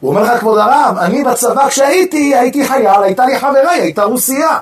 הוא 0.00 0.10
אומר 0.10 0.22
לך, 0.22 0.40
כבוד 0.40 0.58
הרב, 0.58 0.98
אני 0.98 1.24
בצבא 1.24 1.68
כשהייתי, 1.68 2.36
הייתי 2.36 2.68
חייל, 2.68 3.02
הייתה 3.02 3.26
לי 3.26 3.38
חברה, 3.38 3.70
הייתה 3.70 4.04
רוסייה. 4.04 4.58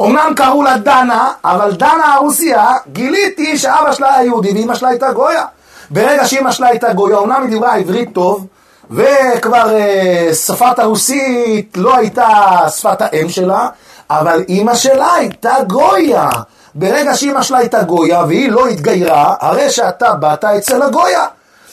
אמנם 0.00 0.32
קראו 0.36 0.62
לה 0.62 0.78
דנה, 0.78 1.32
אבל 1.44 1.72
דנה 1.72 2.14
הרוסיה, 2.14 2.66
גיליתי 2.92 3.58
שאבא 3.58 3.92
שלה 3.92 4.14
היה 4.14 4.24
יהודי 4.24 4.52
ואימא 4.52 4.74
שלה 4.74 4.88
הייתה 4.88 5.12
גויה. 5.12 5.44
ברגע 5.90 6.26
שאימא 6.26 6.52
שלה 6.52 6.66
הייתה 6.66 6.92
גויה, 6.92 7.18
אמנם 7.18 7.42
היא 7.42 7.50
דיברה 7.50 7.74
עברית 7.74 8.08
טוב, 8.12 8.46
וכבר 8.90 9.76
אה, 9.76 10.34
שפת 10.34 10.78
הרוסית 10.78 11.76
לא 11.76 11.96
הייתה 11.96 12.28
שפת 12.76 13.02
האם 13.02 13.28
שלה, 13.28 13.68
אבל 14.10 14.44
אימא 14.48 14.74
שלה 14.74 15.14
הייתה 15.14 15.54
גויה. 15.66 16.28
ברגע 16.74 17.14
שאימא 17.14 17.42
שלה 17.42 17.58
הייתה 17.58 17.82
גויה 17.82 18.24
והיא 18.28 18.50
לא 18.50 18.66
התגיירה, 18.66 19.34
הרי 19.40 19.70
שאתה 19.70 20.12
באת 20.12 20.44
אצל 20.44 20.82
הגויה. 20.82 21.26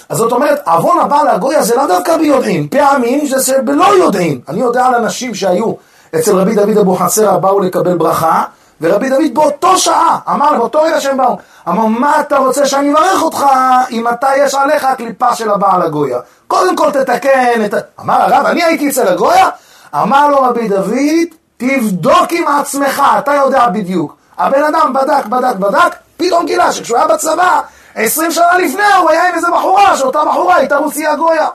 אז 0.10 0.18
זאת 0.18 0.32
אומרת, 0.32 0.68
עוון 0.68 1.00
הבא 1.00 1.18
לגויה 1.34 1.64
זה 1.64 1.76
לא 1.76 1.88
דווקא 1.88 2.18
ביודעין, 2.18 2.68
פעמים 2.68 3.26
זה 3.26 3.62
בלא 3.62 3.86
יודעין. 3.98 4.40
אני 4.50 4.60
יודע 4.60 4.86
על 4.86 4.96
אנשים 4.96 5.36
שהיו 5.36 5.74
אצל 6.16 6.36
רבי 6.36 6.56
דוד 6.56 6.78
אבוחצירא, 6.78 7.38
באו 7.38 7.60
לקבל 7.60 7.98
ברכה, 7.98 8.44
ורבי 8.82 9.10
דוד 9.10 9.34
באותו 9.34 9.78
שעה, 9.78 10.20
אמר, 10.30 10.58
באותו 10.58 10.82
רגע 10.82 11.02
שהם 11.02 11.18
באו, 11.18 11.38
אמר, 11.68 11.86
מה 11.86 12.20
אתה 12.20 12.38
רוצה 12.38 12.66
שאני 12.66 12.92
אברך 12.92 13.24
אותך 13.24 13.46
אם 13.92 14.08
אתה 14.08 14.28
יש 14.38 14.56
עליך 14.56 14.84
הקליפה 14.84 15.36
של 15.36 15.52
הבעל 15.52 15.82
הגויה? 15.82 16.20
קודם 16.48 16.76
כל 16.76 16.92
תתקן 16.92 17.66
את 17.66 17.74
ה... 17.74 17.78
אמר 18.00 18.22
הרב, 18.22 18.46
אני 18.46 18.64
הייתי 18.64 18.90
אצל 18.90 19.08
הגויה? 19.08 19.50
אמר 19.96 20.28
לו 20.28 20.42
רבי 20.42 20.68
דוד, 20.68 21.28
תבדוק 21.58 22.32
עם 22.32 22.48
עצמך, 22.48 23.04
אתה 23.20 23.34
יודע 23.34 23.70
בדיוק. 23.70 24.16
הבן 24.38 24.64
אדם 24.64 24.94
בדק, 24.94 25.26
בדק, 25.26 25.56
בדק, 25.56 25.96
פתאום 26.18 26.46
גילה 26.46 26.72
שכשהוא 26.72 26.98
היה 26.98 27.08
בצבא, 27.08 27.62
עשרים 27.96 28.32
שנה 28.32 28.58
לפני 28.58 28.94
הוא 29.00 29.10
היה 29.10 29.30
עם 29.30 29.36
איזה 29.36 29.48
בחורה, 29.54 29.98
שאותה 29.98 30.26
בחורה 30.26 30.56
הייתה 30.56 30.78
רוסיה 30.78 31.16
גויה. 31.16 31.48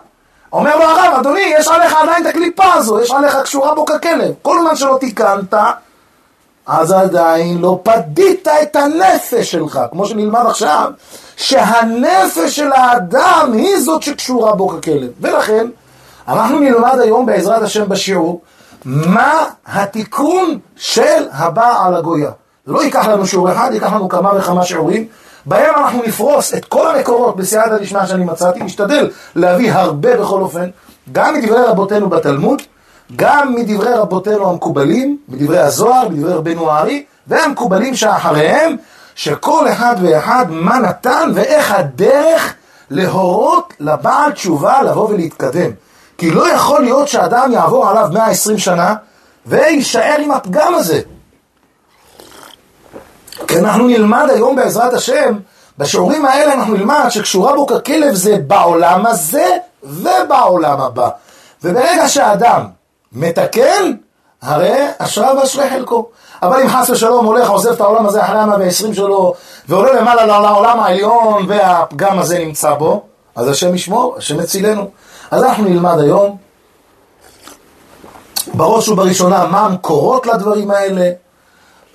אומר 0.53 0.77
לו 0.77 0.85
הרב, 0.85 1.15
אדוני, 1.21 1.41
יש 1.41 1.69
עליך 1.69 1.95
עדיין 2.03 2.27
את 2.27 2.31
הקליפה 2.31 2.73
הזו, 2.75 3.01
יש 3.01 3.11
עליך 3.11 3.37
קשורה 3.37 3.75
בו 3.75 3.85
ככלב. 3.85 4.33
כל 4.43 4.61
זמן 4.61 4.77
שלא 4.77 4.97
תיקנת, 5.01 5.55
אז 6.67 6.93
עדיין 6.93 7.59
לא 7.59 7.81
פדית 7.83 8.49
את 8.63 8.77
הנפש 8.77 9.51
שלך, 9.51 9.81
כמו 9.91 10.07
שנלמד 10.07 10.47
עכשיו, 10.47 10.91
שהנפש 11.37 12.57
של 12.57 12.73
האדם 12.73 13.51
היא 13.53 13.81
זאת 13.81 14.03
שקשורה 14.03 14.55
בו 14.55 14.69
ככלב. 14.69 15.11
ולכן, 15.21 15.67
אנחנו 16.29 16.61
נלמד 16.61 16.99
היום 17.01 17.27
בעזרת 17.27 17.63
השם 17.63 17.89
בשיעור, 17.89 18.41
מה 18.85 19.45
התיקון 19.67 20.59
של 20.77 21.27
הבעל 21.33 21.97
הגויה. 21.97 22.31
זה 22.67 22.73
לא 22.73 22.83
ייקח 22.83 23.07
לנו 23.07 23.27
שיעור 23.27 23.53
אחד, 23.53 23.71
ייקח 23.73 23.93
לנו 23.93 24.09
כמה 24.09 24.31
וכמה 24.39 24.65
שיעורים, 24.65 25.07
בהם 25.47 25.75
אנחנו 25.77 26.03
נפרוס 26.07 26.55
את 26.55 26.65
כל 26.65 26.97
המקורות 26.97 27.37
בסייעתא 27.37 27.79
דשמיא 27.79 28.07
שאני 28.07 28.25
מצאתי, 28.25 28.63
נשתדל 28.63 29.11
להביא 29.37 29.73
הרבה 29.73 30.17
בכל 30.17 30.41
אופן, 30.41 30.71
גם 31.13 31.35
מדברי 31.35 31.63
רבותינו 31.63 32.09
בתלמוד, 32.09 32.63
גם 33.17 33.55
מדברי 33.55 33.95
רבותינו 33.95 34.51
המקובלים, 34.51 35.19
מדברי 35.29 35.59
הזוהר, 35.59 36.09
מדברי 36.09 36.33
רבנו 36.33 36.71
הארי, 36.71 37.05
והמקובלים 37.27 37.97
שאחריהם, 37.97 38.77
שכל 39.15 39.69
אחד 39.73 39.97
ואחד 40.03 40.47
מה 40.49 40.79
נתן 40.79 41.31
ואיך 41.35 41.73
הדרך 41.73 42.55
להורות 42.91 43.75
לבעל 43.81 44.33
תשובה 44.33 44.83
לבוא 44.83 45.09
ולהתקדם. 45.09 45.71
כי 46.19 46.31
לא 46.31 46.53
יכול 46.53 46.83
להיות 46.83 47.09
שאדם 47.09 47.53
יעבור 47.53 47.89
עליו 47.89 48.09
120 48.13 48.59
שנה 48.59 48.95
ויישאר 49.47 50.17
עם 50.19 50.31
הפגם 50.31 50.75
הזה. 50.75 51.01
כי 53.47 53.59
אנחנו 53.59 53.87
נלמד 53.87 54.27
היום 54.31 54.57
בעזרת 54.57 54.93
השם, 54.93 55.39
בשיעורים 55.79 56.25
האלה 56.25 56.55
אנחנו 56.55 56.75
נלמד 56.75 57.09
שקשורה 57.09 57.55
בו 57.55 57.67
ככלב 57.67 58.15
זה 58.15 58.37
בעולם 58.47 59.07
הזה 59.07 59.57
ובעולם 59.83 60.81
הבא. 60.81 61.09
וברגע 61.65 62.09
שהאדם 62.09 62.67
מתקן, 63.13 63.93
הרי 64.43 64.87
אשרה 64.99 65.39
ואשרי 65.39 65.71
חלקו. 65.71 66.09
אבל 66.43 66.63
אם 66.63 66.69
חס 66.69 66.91
ושלום 66.91 67.27
הולך, 67.27 67.51
עוזב 67.51 67.73
את 67.73 67.81
העולם 67.81 68.07
הזה 68.07 68.25
אחרי 68.25 68.39
המאה 68.39 68.59
ועשרים 68.59 68.95
שלו, 68.95 69.35
ועולה 69.69 69.93
למעלה 69.93 70.27
לעולם 70.27 70.81
העליון, 70.81 71.47
והפגם 71.49 72.19
הזה 72.19 72.39
נמצא 72.39 72.75
בו, 72.75 73.03
אז 73.37 73.49
השם 73.49 73.75
ישמור, 73.75 74.15
השם 74.19 74.41
יצילנו. 74.41 74.91
אז 75.31 75.43
אנחנו 75.45 75.65
נלמד 75.65 75.99
היום, 75.99 76.37
בראש 78.55 78.89
ובראשונה, 78.89 79.47
מה 79.47 79.61
המקורות 79.61 80.27
לדברים 80.27 80.71
האלה, 80.71 81.11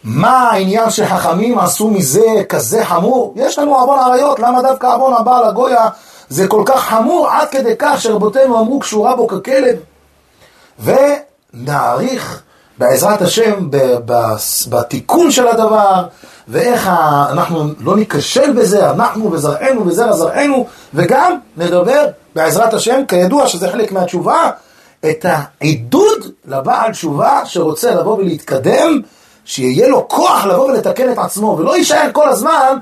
מה 0.04 0.50
העניין 0.50 0.90
שחכמים 0.90 1.60
עשו 1.60 1.88
מזה 1.88 2.44
כזה 2.50 2.86
חמור? 2.86 3.34
יש 3.36 3.60
לנו 3.60 3.76
עוון 3.76 4.00
עריות, 4.00 4.40
למה 4.40 4.62
דווקא 4.62 4.96
עוון 4.96 5.14
הבעל 5.14 5.44
הגויה 5.44 5.88
זה 6.30 6.48
כל 6.48 6.64
כך 6.66 6.84
חמור 6.84 7.30
עד 7.30 7.50
כדי 7.50 7.74
כך 7.80 8.02
שרבותינו 8.02 8.60
אמרו 8.60 8.80
קשורה 8.80 9.16
בו 9.16 9.28
ככלב? 9.28 9.76
ונעריך 10.84 12.42
בעזרת 12.78 13.22
השם 13.22 13.70
בתיקון 14.70 15.32
של 15.32 15.48
הדבר, 15.48 16.06
ואיך 16.48 16.90
אנחנו 17.32 17.70
לא 17.80 17.96
ניכשל 17.96 18.54
בזה, 18.54 18.90
אנחנו 18.90 19.32
וזרענו 19.32 19.88
וזרע 19.88 20.14
זרענו, 20.14 20.68
וגם 20.94 21.38
נדבר 21.58 22.06
בעזרת 22.36 22.74
השם, 22.74 23.02
כידוע 23.08 23.48
שזה 23.48 23.72
חלק 23.72 23.92
מהתשובה, 23.92 24.50
את 25.10 25.26
העידוד 25.30 26.32
לבעל 26.46 26.92
תשובה 26.92 27.42
שרוצה 27.46 27.92
לבוא 27.92 28.18
ולהתקדם, 28.18 29.02
שיהיה 29.46 29.88
לו 29.88 30.08
כוח 30.08 30.46
לבוא 30.46 30.66
ולתקן 30.66 31.12
את 31.12 31.18
עצמו, 31.18 31.56
ולא 31.60 31.78
יישאר 31.78 32.10
כל 32.14 32.30
הזמן 32.30 32.78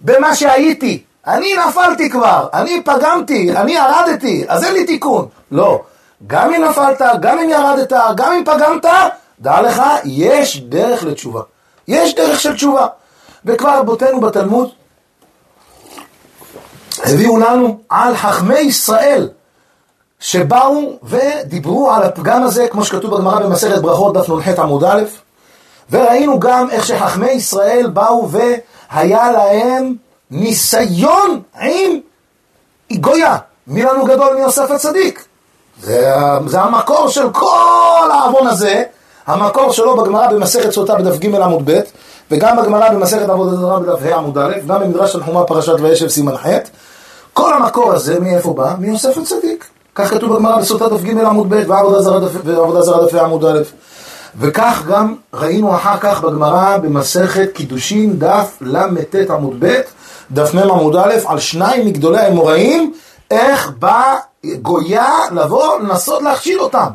במה 0.00 0.34
שהייתי. 0.34 1.02
אני 1.26 1.54
נפלתי 1.68 2.10
כבר, 2.10 2.46
אני 2.54 2.82
פגמתי, 2.84 3.56
אני 3.56 3.72
ירדתי, 3.72 4.44
אז 4.48 4.64
אין 4.64 4.74
לי 4.74 4.84
תיקון. 4.84 5.26
לא. 5.52 5.80
גם 6.26 6.54
אם 6.54 6.64
נפלת, 6.64 7.02
גם 7.20 7.38
אם 7.38 7.50
ירדת, 7.50 7.92
גם 8.16 8.32
אם 8.32 8.44
פגמת, 8.44 8.84
דע 9.40 9.62
לך, 9.62 9.82
יש 10.04 10.60
דרך 10.60 11.04
לתשובה. 11.04 11.42
יש 11.88 12.14
דרך 12.14 12.40
של 12.40 12.54
תשובה. 12.54 12.86
וכבר 13.44 13.78
רבותינו 13.78 14.20
בתלמוד 14.20 14.70
הביאו 17.04 17.38
לנו 17.38 17.78
על 17.88 18.16
חכמי 18.16 18.58
ישראל 18.58 19.28
שבאו 20.20 20.98
ודיברו 21.02 21.90
על 21.90 22.02
הפגם 22.02 22.42
הזה, 22.42 22.68
כמו 22.68 22.84
שכתוב 22.84 23.14
בגמרא 23.14 23.40
במסכת 23.40 23.78
ברכות 23.78 24.14
דף 24.14 24.28
נ"ח 24.28 24.58
עמוד 24.58 24.84
א', 24.84 25.02
וראינו 25.90 26.40
גם 26.40 26.70
איך 26.70 26.86
שחכמי 26.86 27.30
ישראל 27.30 27.90
באו 27.92 28.28
והיה 28.30 29.32
להם 29.32 29.94
ניסיון 30.30 31.42
עם 31.60 32.00
גויה. 32.92 33.36
מי 33.66 33.82
לנו 33.82 34.04
גדול 34.04 34.36
מיוסף 34.36 34.70
הצדיק? 34.70 35.24
זה, 35.82 36.12
זה 36.46 36.60
המקור 36.60 37.08
של 37.08 37.30
כל 37.32 38.08
העוון 38.12 38.46
הזה, 38.46 38.82
המקור 39.26 39.72
שלו 39.72 39.96
בגמרא 39.96 40.28
במסכת 40.28 40.70
סוטה 40.70 40.94
בדף 40.94 41.18
ג' 41.18 41.34
עמוד 41.34 41.70
ב', 41.70 41.80
וגם 42.30 42.56
בגמרא 42.56 42.90
במסכת 42.90 43.28
עבודה 43.28 43.56
זרה 43.56 43.80
בדף 43.80 43.98
ה' 44.02 44.16
עמוד 44.16 44.38
א', 44.38 44.52
גם 44.66 44.80
במדרש 44.80 45.12
תנחומה 45.12 45.44
פרשת 45.44 45.74
וישב 45.80 46.08
סימן 46.08 46.36
ח', 46.36 46.46
כל 47.32 47.54
המקור 47.54 47.92
הזה, 47.92 48.20
מאיפה 48.20 48.52
בא? 48.52 48.74
מיוסף 48.78 49.18
הצדיק. 49.18 49.64
כך 49.94 50.10
כתוב 50.10 50.32
בגמרא 50.34 50.58
בסוטה 50.58 50.88
דף 50.88 51.02
ג' 51.02 51.18
עמוד 51.18 51.50
ב' 51.50 51.62
ועבודה 51.68 52.82
זרה 52.82 53.06
דף 53.06 53.14
עמוד 53.14 53.44
א'. 53.44 53.58
וכך 54.40 54.82
גם 54.88 55.14
ראינו 55.34 55.74
אחר 55.74 55.96
כך 56.00 56.20
בגמרא 56.20 56.76
במסכת 56.76 57.48
קידושין 57.54 58.18
דף 58.18 58.58
ל"ט 58.60 59.30
עמוד 59.30 59.56
ב', 59.58 59.80
דף 60.30 60.54
מ' 60.54 60.58
עמוד 60.58 60.96
א', 60.96 61.12
על 61.26 61.38
שניים 61.38 61.86
מגדולי 61.86 62.18
האמוראים, 62.18 62.92
איך 63.30 63.72
בא 63.78 64.16
גויה 64.44 65.18
לבוא 65.32 65.78
לנסות 65.80 66.22
להכשיל 66.22 66.60
אותם. 66.60 66.86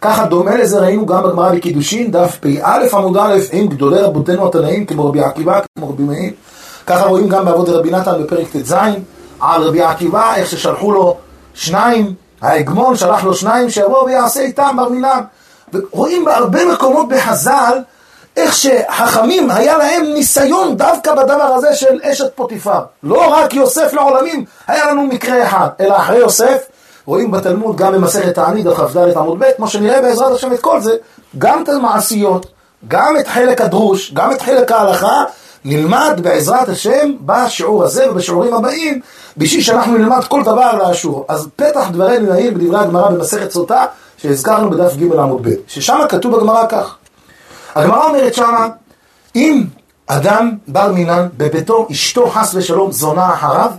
ככה 0.00 0.26
דומה 0.26 0.56
לזה 0.56 0.78
ראינו 0.78 1.06
גם 1.06 1.22
בגמרא 1.22 1.52
בקידושין, 1.52 2.10
דף 2.10 2.38
פ"א 2.40 2.86
עמוד 2.92 3.16
א', 3.16 3.38
עם 3.52 3.66
גדולי 3.66 4.00
רבותינו 4.00 4.48
התנאים, 4.48 4.86
כמו 4.86 5.08
רבי 5.08 5.20
עקיבא, 5.20 5.60
כמו 5.78 5.88
רבי 5.88 6.02
מאיר. 6.02 6.32
ככה 6.86 7.06
רואים 7.06 7.28
גם 7.28 7.44
בעבוד 7.44 7.68
רבי 7.68 7.90
נתן 7.90 8.22
בפרק 8.22 8.46
ט"ז, 8.52 8.74
על 9.40 9.62
רבי 9.62 9.82
עקיבא, 9.82 10.34
איך 10.34 10.50
ששלחו 10.50 10.92
לו 10.92 11.16
שניים, 11.54 12.14
ההגמון 12.42 12.96
שלח 12.96 13.24
לו 13.24 13.34
שניים 13.34 13.70
שיבוא 13.70 14.02
ויעשה 14.02 14.40
איתם 14.40 14.76
בר 14.76 14.88
מינן. 14.88 15.20
ורואים 15.72 16.24
בהרבה 16.24 16.64
מקומות 16.72 17.08
בחז"ל, 17.08 17.78
איך 18.36 18.54
שחכמים 18.54 19.50
היה 19.50 19.78
להם 19.78 20.02
ניסיון 20.02 20.76
דווקא 20.76 21.14
בדבר 21.14 21.52
הזה 21.54 21.74
של 21.74 22.00
אשת 22.02 22.30
פוטיפר. 22.34 22.80
לא 23.02 23.32
רק 23.32 23.54
יוסף 23.54 23.92
לעולמים, 23.92 24.44
היה 24.66 24.90
לנו 24.90 25.02
מקרה 25.02 25.46
אחד, 25.46 25.68
אלא 25.80 25.96
אחרי 25.96 26.16
יוסף, 26.16 26.66
רואים 27.08 27.30
בתלמוד 27.30 27.76
גם 27.76 27.92
במסכת 27.92 28.34
תענית, 28.34 28.64
דף 28.66 28.76
כ"ד 28.76 29.16
עמוד 29.16 29.38
ב', 29.38 29.44
כמו 29.56 29.68
שנראה 29.68 30.02
בעזרת 30.02 30.32
השם 30.32 30.52
את 30.52 30.60
כל 30.60 30.80
זה, 30.80 30.96
גם 31.38 31.62
את 31.62 31.68
המעשיות, 31.68 32.46
גם 32.88 33.16
את 33.20 33.28
חלק 33.28 33.60
הדרוש, 33.60 34.12
גם 34.14 34.32
את 34.32 34.42
חלק 34.42 34.72
ההלכה, 34.72 35.24
נלמד 35.64 36.20
בעזרת 36.22 36.68
השם 36.68 37.12
בשיעור 37.20 37.84
הזה 37.84 38.10
ובשיעורים 38.10 38.54
הבאים, 38.54 39.00
בשביל 39.36 39.62
שאנחנו 39.62 39.98
נלמד 39.98 40.24
כל 40.24 40.42
דבר 40.42 40.72
לאשור. 40.72 41.24
אז 41.28 41.48
פתח 41.56 41.88
דברינו 41.92 42.32
נעיר 42.32 42.54
בדברי 42.54 42.78
הגמרא 42.78 43.10
במסכת 43.10 43.50
סוטה, 43.50 43.84
שהזכרנו 44.16 44.70
בדף 44.70 44.96
ג' 44.96 45.12
עמוד 45.12 45.48
ב', 45.48 45.54
ששם 45.66 45.98
כתוב 46.08 46.36
בגמרא 46.36 46.66
כך. 46.68 46.96
הגמרא 47.74 48.04
אומרת 48.04 48.34
שמה, 48.34 48.68
אם 49.36 49.64
אדם 50.06 50.52
בר 50.68 50.92
מינן 50.92 51.28
בביתו, 51.36 51.86
אשתו 51.90 52.30
חס 52.30 52.54
ושלום 52.54 52.92
זונה 52.92 53.34
אחריו, 53.34 53.70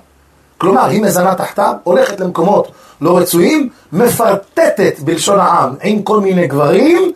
כלומר 0.60 0.86
היא 0.86 1.02
מזנה 1.02 1.36
תחתיו, 1.36 1.74
הולכת 1.84 2.20
למקומות 2.20 2.72
לא 3.02 3.18
רצויים, 3.18 3.70
מפרטטת 3.92 5.00
בלשון 5.00 5.40
העם 5.40 5.76
עם 5.84 6.02
כל 6.02 6.20
מיני 6.20 6.48
גברים, 6.48 7.12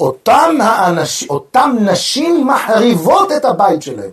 אותם, 0.00 0.56
האנש, 0.60 1.24
אותם 1.30 1.76
נשים 1.80 2.46
מחריבות 2.46 3.32
את 3.32 3.44
הבית 3.44 3.82
שלהם. 3.82 4.10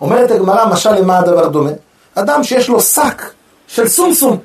אומרת 0.00 0.30
הגמרא, 0.30 0.66
משל 0.66 0.92
למה 0.92 1.18
הדבר 1.18 1.48
דומה? 1.48 1.70
אדם 2.14 2.44
שיש 2.44 2.68
לו 2.68 2.80
שק 2.80 3.22
של 3.66 3.88
סומסום. 3.88 4.38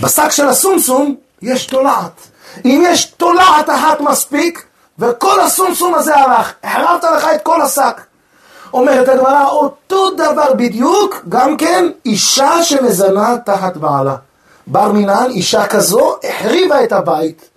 בשק 0.00 0.30
של 0.30 0.48
הסומסום 0.48 1.16
יש 1.42 1.66
תולעת. 1.66 2.20
אם 2.64 2.82
יש 2.86 3.04
תולעת 3.04 3.70
אחת 3.70 4.00
מספיק, 4.00 4.66
וכל 4.98 5.40
הסומסום 5.40 5.94
הזה 5.94 6.16
הלך, 6.16 6.52
החרבת 6.64 7.04
לך 7.04 7.26
את 7.34 7.42
כל 7.42 7.62
השק. 7.62 8.00
אומרת 8.72 9.08
הגמרא, 9.08 9.46
אותו 9.50 10.10
דבר 10.10 10.54
בדיוק, 10.56 11.22
גם 11.28 11.56
כן 11.56 11.88
אישה 12.06 12.62
שמזנה 12.62 13.36
תחת 13.44 13.76
בעלה. 13.76 14.16
בר 14.66 14.92
מינן, 14.92 15.26
אישה 15.30 15.66
כזו, 15.66 16.16
החריבה 16.24 16.84
את 16.84 16.92
הבית. 16.92 17.48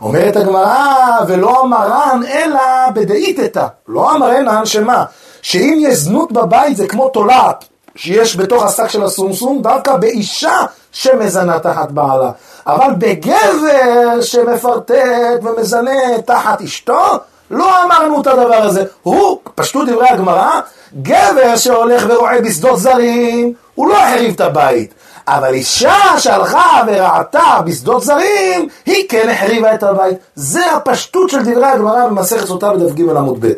אומרת 0.00 0.36
הגמרא, 0.36 0.94
ולא 1.28 1.62
אמרן 1.62 2.20
אלא 2.32 2.90
בדאיתתא. 2.94 3.66
לא 3.88 4.16
אמרנן 4.16 4.66
שמה? 4.66 5.04
שאם 5.42 5.78
יש 5.80 5.96
זנות 5.98 6.32
בבית 6.32 6.76
זה 6.76 6.86
כמו 6.86 7.08
תולעת 7.08 7.64
שיש 7.94 8.36
בתוך 8.36 8.64
השק 8.64 8.88
של 8.88 9.02
הסומסום, 9.02 9.62
דווקא 9.62 9.96
באישה 9.96 10.56
שמזנה 10.92 11.58
תחת 11.58 11.90
בעלה. 11.90 12.30
אבל 12.66 12.94
בגבר 12.98 14.20
שמפרטט 14.20 15.42
ומזנה 15.42 16.22
תחת 16.26 16.62
אשתו, 16.62 17.18
לא 17.50 17.84
אמרנו 17.84 18.20
את 18.20 18.26
הדבר 18.26 18.62
הזה. 18.62 18.84
הוא, 19.02 19.38
פשטו 19.54 19.84
דברי 19.84 20.08
הגמרא, 20.08 20.60
גבר 21.02 21.56
שהולך 21.56 22.04
ורואה 22.08 22.40
בשדות 22.40 22.78
זרים, 22.78 23.52
הוא 23.74 23.88
לא 23.88 24.02
החריב 24.02 24.34
את 24.34 24.40
הבית. 24.40 24.94
אבל 25.28 25.54
אישה 25.54 26.18
שהלכה 26.18 26.82
וראתה 26.86 27.60
בשדות 27.64 28.02
זרים, 28.02 28.68
היא 28.86 29.08
כן 29.08 29.28
החריבה 29.28 29.74
את 29.74 29.82
הבית. 29.82 30.18
זה 30.34 30.72
הפשטות 30.72 31.30
של 31.30 31.42
דברי 31.42 31.66
הגמרא 31.66 32.06
במסכת 32.06 32.46
סוטה 32.46 32.72
בדף 32.72 32.94
ג' 32.94 33.10
עמוד 33.10 33.46
ב'. 33.46 33.52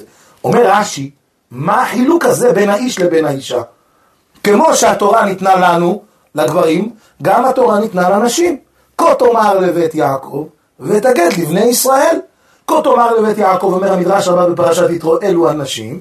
אומר 0.44 0.62
רש"י, 0.66 1.10
מה 1.50 1.82
החילוק 1.82 2.24
הזה 2.24 2.52
בין 2.52 2.70
האיש 2.70 3.00
לבין 3.00 3.24
האישה? 3.24 3.62
כמו 4.44 4.76
שהתורה 4.76 5.24
ניתנה 5.24 5.56
לנו, 5.56 6.02
לגברים, 6.34 6.90
גם 7.22 7.44
התורה 7.44 7.78
ניתנה 7.78 8.10
לנשים. 8.10 8.56
כה 8.98 9.14
תאמר 9.14 9.58
לבית 9.58 9.94
יעקב, 9.94 10.46
ותגד 10.80 11.30
לבני 11.38 11.64
ישראל. 11.64 12.20
כה 12.70 12.82
תאמר 12.82 13.14
לבית 13.14 13.38
יעקב, 13.38 13.72
אומר 13.72 13.92
המדרש 13.92 14.28
הבא 14.28 14.46
בפרשת 14.46 14.90
יתרו, 14.90 15.16
אלו 15.22 15.48
הנשים, 15.48 16.00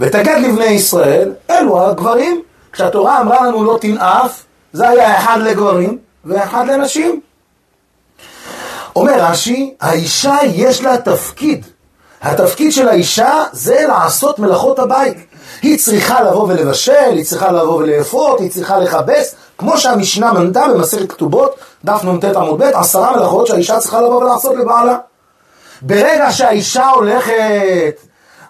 ותגד 0.00 0.36
לבני 0.42 0.64
ישראל, 0.64 1.32
אלו 1.50 1.80
הגברים. 1.80 2.42
כשהתורה 2.72 3.20
אמרה 3.20 3.46
לנו 3.46 3.64
לא 3.64 3.78
תנאף, 3.80 4.42
זה 4.72 4.88
היה 4.88 5.18
אחד 5.18 5.38
לגברים 5.40 5.98
ואחד 6.24 6.66
לנשים. 6.66 7.20
אומר 8.96 9.14
רש"י, 9.18 9.74
האישה 9.80 10.36
יש 10.44 10.82
לה 10.82 10.98
תפקיד. 10.98 11.66
התפקיד 12.22 12.72
של 12.72 12.88
האישה 12.88 13.44
זה 13.52 13.84
לעשות 13.88 14.38
מלאכות 14.38 14.78
הבית. 14.78 15.16
היא 15.62 15.78
צריכה 15.78 16.22
לבוא 16.22 16.48
ולבשל, 16.48 17.12
היא 17.12 17.24
צריכה 17.24 17.52
לבוא 17.52 17.76
ולאפות, 17.76 18.40
היא 18.40 18.50
צריכה 18.50 18.78
לכבס, 18.78 19.34
כמו 19.58 19.78
שהמשנה 19.78 20.32
מנתה 20.32 20.64
במסכת 20.68 21.12
כתובות, 21.12 21.54
דף 21.84 22.04
נ"ט 22.04 22.24
עמוד 22.24 22.62
ב', 22.62 22.62
עשרה 22.62 23.16
מלאכות 23.16 23.46
שהאישה 23.46 23.78
צריכה 23.78 24.00
לבוא 24.00 24.24
ולעשות 24.24 24.56
לבעלה. 24.56 24.96
ברגע 25.86 26.32
שהאישה 26.32 26.88
הולכת 26.88 28.00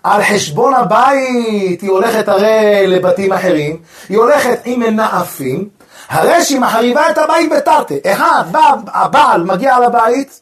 על 0.02 0.22
חשבון 0.22 0.74
הבית, 0.74 1.80
היא 1.80 1.90
הולכת 1.90 2.28
הרי 2.28 2.86
לבתים 2.86 3.32
אחרים, 3.32 3.76
היא 4.08 4.18
הולכת 4.18 4.60
עם 4.64 4.80
מנאפים, 4.80 5.68
הרי 6.08 6.44
שהיא 6.44 6.60
מחריבה 6.60 7.10
את 7.10 7.18
הבית 7.18 7.50
בתרתי. 7.52 7.98
אחד, 8.06 8.44
בא, 8.50 8.74
הבעל 8.86 9.44
מגיע 9.44 9.78
לבית, 9.80 10.40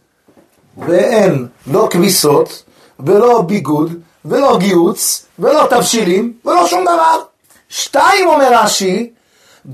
ואין 0.79 1.47
לא 1.67 1.89
כביסות, 1.91 2.63
ולא 3.01 3.43
ביגוד, 3.43 3.93
ולא 4.25 4.59
גיוץ, 4.59 5.27
ולא 5.39 5.67
תבשילים, 5.71 6.33
ולא 6.45 6.67
שום 6.67 6.83
דבר. 6.83 7.21
שתיים, 7.69 8.29
אומר 8.29 8.63
רש"י, 8.63 9.11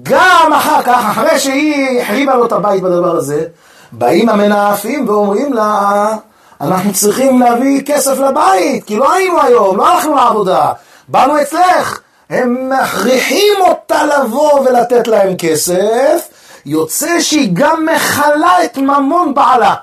גם 0.03 0.53
אחר 0.57 0.83
כך, 0.83 1.05
אחרי 1.11 1.39
שהיא 1.39 2.01
החריבה 2.01 2.35
לו 2.35 2.47
את 2.47 2.53
הבית 2.53 2.83
בדבר 2.83 3.17
הזה, 3.17 3.45
באים 3.93 4.29
המנאפים 4.29 5.09
ואומרים 5.09 5.53
לה, 5.53 6.17
אנחנו 6.61 6.93
צריכים 6.93 7.41
להביא 7.41 7.83
כסף 7.87 8.19
לבית, 8.19 8.85
כי 8.85 8.97
לא 8.97 9.13
היינו 9.13 9.43
היום, 9.43 9.77
לא 9.77 9.89
הלכנו 9.89 10.15
לעבודה, 10.15 10.73
באנו 11.09 11.43
אצלך. 11.43 12.01
הם 12.31 12.71
מכריחים 12.71 13.55
אותה 13.61 14.05
לבוא 14.05 14.61
ולתת 14.61 15.09
להם 15.09 15.35
כסף, 15.39 16.29
יוצא 16.67 17.21
שהיא 17.21 17.51
גם 17.53 17.87
מכלה 17.87 18.65
את 18.65 18.79
ממון 18.79 19.35
בעלה. 19.35 19.75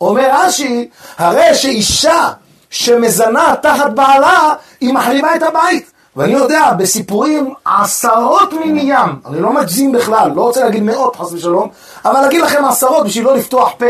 אומר 0.00 0.28
רש"י, 0.32 0.88
הרי 1.18 1.54
שאישה 1.54 2.28
שמזנה 2.70 3.54
תחת 3.62 3.90
בעלה, 3.90 4.54
היא 4.80 4.94
מחרימה 4.94 5.36
את 5.36 5.42
הבית. 5.42 5.90
ואני 6.16 6.32
יודע, 6.32 6.72
בסיפורים 6.78 7.54
עשרות 7.64 8.52
ממים, 8.52 8.94
אני 9.26 9.40
לא 9.40 9.52
מגזים 9.52 9.92
בכלל, 9.92 10.30
לא 10.34 10.42
רוצה 10.42 10.64
להגיד 10.64 10.82
מאות 10.82 11.16
חס 11.16 11.32
ושלום, 11.32 11.68
אבל 12.04 12.20
להגיד 12.20 12.40
לכם 12.40 12.64
עשרות 12.64 13.06
בשביל 13.06 13.24
לא 13.24 13.36
לפתוח 13.36 13.72
פה. 13.78 13.86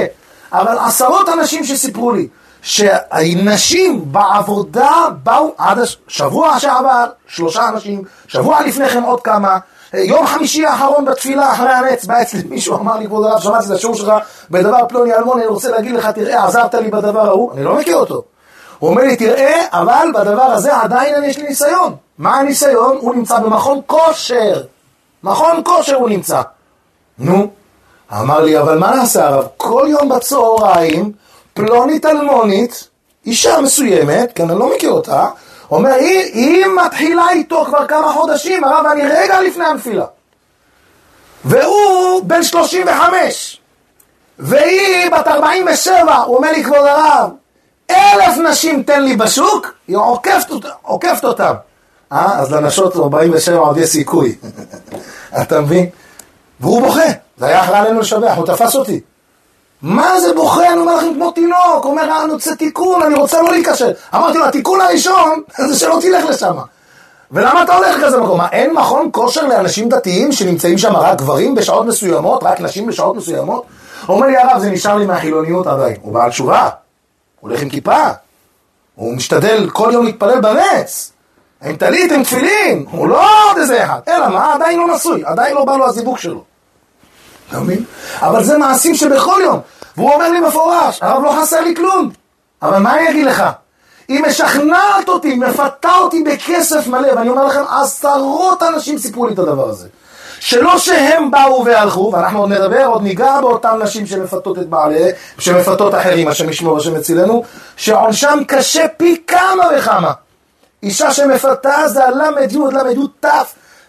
אבל 0.52 0.78
עשרות 0.78 1.28
אנשים 1.28 1.64
שסיפרו 1.64 2.12
לי, 2.12 2.28
שהנשים 2.62 4.12
בעבודה 4.12 4.90
באו 5.22 5.54
עד 5.58 5.78
השבוע 5.78 6.58
שעבר, 6.60 7.06
שלושה 7.26 7.68
אנשים, 7.68 8.02
שבוע 8.26 8.62
לפני 8.62 8.88
כן 8.88 9.02
עוד 9.02 9.20
כמה, 9.20 9.58
יום 9.94 10.26
חמישי 10.26 10.66
האחרון 10.66 11.04
בתפילה 11.04 11.52
אחרי 11.52 11.72
הנץ, 11.72 12.04
בא 12.04 12.22
אצלי 12.22 12.40
מישהו 12.48 12.76
אמר 12.76 12.96
לי, 12.96 13.06
כבוד 13.06 13.26
הרב, 13.26 13.40
שמעתי 13.40 13.66
את 13.66 13.70
השיעור 13.70 13.94
שלך 13.94 14.12
בדבר 14.50 14.88
פלוני 14.88 15.14
אלמוני, 15.14 15.42
אני 15.42 15.50
רוצה 15.50 15.70
להגיד 15.70 15.94
לך, 15.94 16.06
תראה, 16.06 16.44
עזרת 16.44 16.74
לי 16.74 16.90
בדבר 16.90 17.26
ההוא, 17.26 17.52
אני 17.52 17.64
לא 17.64 17.74
מכיר 17.74 17.96
אותו. 17.96 18.22
הוא 18.78 18.90
אומר 18.90 19.02
לי, 19.02 19.16
תראה, 19.16 19.62
אבל 19.72 20.08
בדבר 20.14 20.42
הזה 20.42 20.76
עדיין 20.76 21.24
יש 21.24 21.38
לי 21.38 21.48
ניסיון. 21.48 21.96
מה 22.18 22.36
הניסיון? 22.36 22.96
הוא 23.00 23.14
נמצא 23.14 23.38
במכון 23.38 23.80
כושר. 23.86 24.62
מכון 25.22 25.62
כושר 25.64 25.96
הוא 25.96 26.08
נמצא. 26.08 26.42
נו, 27.18 27.50
אמר 28.12 28.40
לי, 28.40 28.58
אבל 28.58 28.78
מה 28.78 28.96
נעשה 28.96 29.26
הרב? 29.26 29.46
כל 29.56 29.86
יום 29.90 30.08
בצהריים 30.08 31.12
פלונית 31.54 32.06
אלמונית, 32.06 32.88
אישה 33.26 33.60
מסוימת, 33.60 34.32
כן, 34.34 34.50
אני 34.50 34.58
לא 34.58 34.74
מכיר 34.74 34.90
אותה, 34.90 35.26
אומר, 35.70 35.90
היא, 35.90 36.20
היא 36.34 36.66
מתחילה 36.86 37.30
איתו 37.30 37.64
כבר 37.64 37.86
כמה 37.86 38.12
חודשים, 38.12 38.64
הרב, 38.64 38.86
אני 38.92 39.02
רגע 39.06 39.40
לפני 39.40 39.64
הנפילה. 39.64 40.04
והוא 41.44 42.22
בן 42.24 42.42
35, 42.42 43.60
והיא 44.38 45.10
בת 45.10 45.28
47, 45.28 46.16
הוא 46.16 46.36
אומר 46.36 46.52
לי, 46.52 46.64
כבוד 46.64 46.78
הרב, 46.78 47.30
אלף 47.90 48.38
נשים 48.50 48.82
תן 48.82 49.02
לי 49.02 49.16
בשוק, 49.16 49.72
היא 49.88 49.96
עוקפת, 49.96 50.50
עוקפת 50.82 51.24
אותם. 51.24 51.54
אה, 52.12 52.38
אז 52.38 52.52
לנשות 52.52 52.96
47 52.96 53.58
עוד 53.58 53.78
יש 53.78 53.88
סיכוי. 53.88 54.36
אתה 55.42 55.60
מבין? 55.60 55.86
והוא 56.60 56.82
בוכה, 56.82 57.02
זה 57.40 57.46
היה 57.46 57.60
אחרי 57.60 57.76
עלינו 57.76 58.00
לשבח, 58.00 58.32
הוא 58.36 58.46
תפס 58.46 58.74
אותי. 58.74 59.00
מה 59.82 60.20
זה 60.20 60.34
בוכה? 60.34 60.68
אני 60.68 60.78
אומר 60.78 60.96
לכם 60.96 61.14
כמו 61.14 61.30
תינוק, 61.30 61.84
אומר, 61.84 62.22
אני 62.24 62.32
רוצה 62.32 62.54
תיקון, 62.54 63.02
אני 63.02 63.14
רוצה 63.14 63.42
לא 63.42 63.50
להיכשל. 63.50 63.90
אמרתי 64.14 64.38
לו, 64.38 64.44
התיקון 64.44 64.80
הראשון 64.80 65.42
זה 65.68 65.78
שלא 65.78 65.98
תלך 66.00 66.24
לשם. 66.24 66.56
ולמה 67.30 67.62
אתה 67.62 67.74
הולך 67.74 67.96
לכזה 67.96 68.20
מקום? 68.20 68.38
מה, 68.38 68.48
אין 68.52 68.74
מכון 68.74 69.08
כושר 69.12 69.46
לאנשים 69.46 69.88
דתיים 69.88 70.32
שנמצאים 70.32 70.78
שם 70.78 70.96
רק 70.96 71.18
גברים 71.18 71.54
בשעות 71.54 71.86
מסוימות, 71.86 72.42
רק 72.42 72.60
נשים 72.60 72.86
בשעות 72.86 73.16
מסוימות? 73.16 73.64
אומר 74.08 74.26
לי 74.26 74.36
הרב, 74.36 74.58
זה 74.58 74.70
נשאר 74.70 74.96
לי 74.96 75.06
מהחילוניות 75.06 75.66
עדיין. 75.66 75.96
הוא 76.02 76.14
בעל 76.14 76.30
תשובה, 76.30 76.62
הוא 77.40 77.50
הולך 77.50 77.62
עם 77.62 77.68
כיפה, 77.68 78.06
הוא 78.94 79.14
משתדל 79.14 79.70
כל 79.72 79.90
יום 79.92 80.04
להתפלל 80.04 80.40
בנץ, 80.40 81.12
עם 81.62 81.76
טלית, 81.76 82.12
עם 82.12 82.22
תפילין, 82.22 82.86
הוא 82.90 83.08
לא 83.08 83.50
עוד 83.50 83.58
איזה 83.58 83.84
אחד. 83.84 84.00
אלא 84.08 84.28
מה? 84.28 84.54
עדיין 84.54 84.78
לא 84.78 84.94
נשוי, 84.94 85.22
עדיין 85.24 85.54
לא 85.54 85.64
בא 85.64 85.76
לו 85.76 85.86
הזיווג 85.86 86.18
שלו. 86.18 86.49
אתה 87.50 87.60
מבין? 87.60 87.84
אבל 88.20 88.44
זה 88.44 88.58
מעשים 88.58 88.94
שבכל 88.94 89.40
יום. 89.44 89.60
והוא 89.96 90.12
אומר 90.12 90.28
לי 90.28 90.40
מפורש, 90.40 90.98
הרב 91.02 91.24
לא 91.24 91.36
חסר 91.40 91.60
לי 91.60 91.74
כלום. 91.74 92.10
אבל 92.62 92.78
מה 92.78 92.98
אני 92.98 93.10
אגיד 93.10 93.26
לך? 93.26 93.44
היא 94.08 94.22
משכנעת 94.22 95.08
אותי, 95.08 95.34
מפתה 95.34 95.94
אותי 95.98 96.22
בכסף 96.22 96.86
מלא, 96.86 97.08
ואני 97.16 97.28
אומר 97.28 97.44
לכם, 97.44 97.62
עשרות 97.82 98.62
אנשים 98.62 98.98
סיפרו 98.98 99.26
לי 99.26 99.34
את 99.34 99.38
הדבר 99.38 99.68
הזה. 99.68 99.88
שלא 100.40 100.78
שהם 100.78 101.30
באו 101.30 101.64
והלכו, 101.64 102.10
ואנחנו 102.12 102.38
עוד 102.38 102.52
נדבר, 102.52 102.86
עוד 102.86 103.02
ניגע 103.02 103.40
באותן 103.40 103.82
נשים 103.82 104.06
שמפתות 104.06 104.58
את 104.58 104.68
בעליהם, 104.68 105.10
שמפתות 105.38 105.94
אחרים, 105.94 106.28
השם 106.28 106.50
ישמור, 106.50 106.76
השם 106.76 106.96
יצילנו, 106.96 107.44
שעונשם 107.76 108.38
קשה 108.46 108.88
פי 108.96 109.22
כמה 109.26 109.64
וכמה. 109.78 110.12
אישה 110.82 111.12
שמפתה 111.12 111.88
זה 111.88 112.04
הל"י, 112.04 112.58
ל"י, 112.72 113.06
ת', 113.20 113.26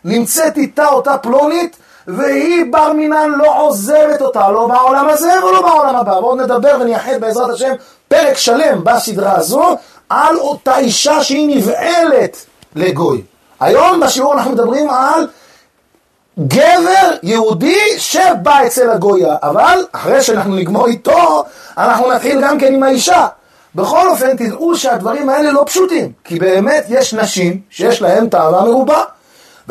נמצאת 0.06 0.58
איתה 0.58 0.88
אותה 0.88 1.18
פלונית, 1.18 1.78
והיא 2.08 2.66
בר 2.72 2.94
מינן 2.94 3.30
לא 3.38 3.62
עוזבת 3.62 4.22
אותה, 4.22 4.50
לא 4.50 4.68
בעולם 4.68 5.08
הזה 5.10 5.32
ולא 5.44 5.62
בעולם 5.62 5.96
הבא. 5.96 6.20
בואו 6.20 6.36
נדבר 6.36 6.78
ונייחד 6.82 7.20
בעזרת 7.20 7.50
השם 7.50 7.74
פרק 8.08 8.38
שלם 8.38 8.84
בסדרה 8.84 9.36
הזו 9.36 9.78
על 10.10 10.38
אותה 10.38 10.78
אישה 10.78 11.24
שהיא 11.24 11.58
נבעלת 11.58 12.46
לגוי. 12.76 13.22
היום 13.60 14.00
בשיעור 14.00 14.34
אנחנו 14.34 14.52
מדברים 14.52 14.90
על 14.90 15.28
גבר 16.40 17.12
יהודי 17.24 17.80
שבא 17.98 18.66
אצל 18.66 18.90
הגויה, 18.90 19.36
אבל 19.44 19.86
אחרי 19.92 20.22
שאנחנו 20.22 20.56
נגמור 20.56 20.88
איתו, 20.88 21.44
אנחנו 21.78 22.12
נתחיל 22.12 22.42
גם 22.42 22.60
כן 22.60 22.74
עם 22.74 22.84
האישה. 22.84 23.28
בכל 23.76 24.10
אופן, 24.10 24.38
תדעו 24.38 24.76
שהדברים 24.76 25.30
האלה 25.30 25.52
לא 25.52 25.64
פשוטים, 25.66 26.12
כי 26.24 26.40
באמת 26.40 26.86
יש 26.90 27.14
נשים 27.14 27.62
שיש 27.70 28.02
להן 28.02 28.30
תאווה 28.30 28.64
מרובה. 28.64 29.04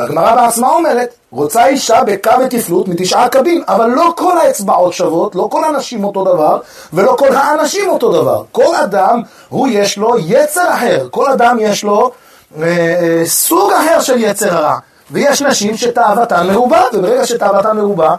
והגמרא 0.01 0.35
בעצמה 0.35 0.69
אומרת, 0.69 1.15
רוצה 1.31 1.67
אישה 1.67 2.05
בקו 2.05 2.31
ותפלות 2.45 2.89
מתשעה 2.89 3.29
קבין, 3.29 3.63
אבל 3.69 3.87
לא 3.87 4.13
כל 4.17 4.39
האצבעות 4.39 4.93
שוות, 4.93 5.35
לא 5.35 5.49
כל 5.51 5.65
הנשים 5.65 6.05
אותו 6.05 6.25
דבר, 6.25 6.59
ולא 6.93 7.17
כל 7.19 7.35
האנשים 7.35 7.91
אותו 7.91 8.13
דבר. 8.13 8.43
כל 8.53 8.75
אדם, 8.75 9.23
הוא 9.49 9.69
יש 9.71 9.99
לו 9.99 10.15
יצר 10.19 10.75
אחר, 10.75 11.09
כל 11.11 11.31
אדם 11.31 11.57
יש 11.61 11.85
לו 11.85 12.11
אה, 12.57 12.67
אה, 12.67 13.23
סוג 13.27 13.73
אחר 13.73 14.01
של 14.01 14.19
יצר 14.19 14.57
הרע. 14.57 14.79
ויש 15.11 15.43
נשים 15.43 15.77
שתאוותן 15.77 16.47
מרובה, 16.47 16.83
וברגע 16.93 17.27
שתאוותן 17.27 17.77
מרובה, 17.77 18.15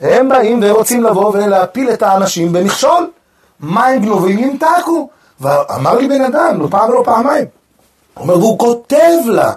הם 0.00 0.28
באים 0.28 0.60
ורוצים 0.62 1.04
לבוא 1.04 1.30
ולהפיל 1.34 1.90
את 1.90 2.02
האנשים 2.02 2.52
במכשול. 2.52 3.10
מים 3.60 4.02
גנובים 4.02 4.38
ימתקו. 4.38 5.08
ואמר 5.40 5.94
לי 5.94 6.08
בן 6.08 6.20
אדם, 6.20 6.60
לא 6.60 6.66
פעם 6.70 6.90
ולא 6.90 7.02
פעמיים, 7.04 7.44
הוא 8.14 8.22
אומר, 8.22 8.38
והוא 8.38 8.58
כותב 8.58 9.18
לה, 9.26 9.52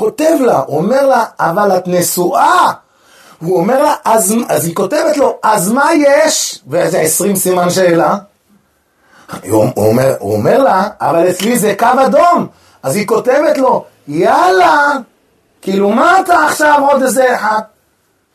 כותב 0.00 0.36
לה, 0.40 0.58
הוא 0.66 0.78
אומר 0.78 1.06
לה, 1.06 1.24
אבל 1.40 1.76
את 1.76 1.88
נשואה. 1.88 2.72
הוא 3.40 3.58
אומר 3.58 3.82
לה, 3.82 3.94
אז, 4.04 4.34
אז 4.48 4.64
היא 4.64 4.74
כותבת 4.74 5.16
לו, 5.16 5.38
אז 5.42 5.72
מה 5.72 5.90
יש? 5.94 6.60
ואיזה 6.66 7.00
עשרים 7.00 7.36
סימן 7.36 7.70
שאלה. 7.70 8.16
הוא 9.48 9.66
אומר, 9.76 10.14
הוא 10.18 10.32
אומר 10.32 10.62
לה, 10.62 10.88
אבל 11.00 11.30
אצלי 11.30 11.58
זה 11.58 11.74
קו 11.78 11.86
אדום. 12.06 12.46
אז 12.82 12.96
היא 12.96 13.06
כותבת 13.06 13.58
לו, 13.58 13.84
יאללה, 14.08 14.92
כאילו 15.62 15.90
מה 15.90 16.20
אתה 16.20 16.46
עכשיו 16.46 16.86
עוד 16.90 17.02
איזה 17.02 17.34
אחד? 17.34 17.60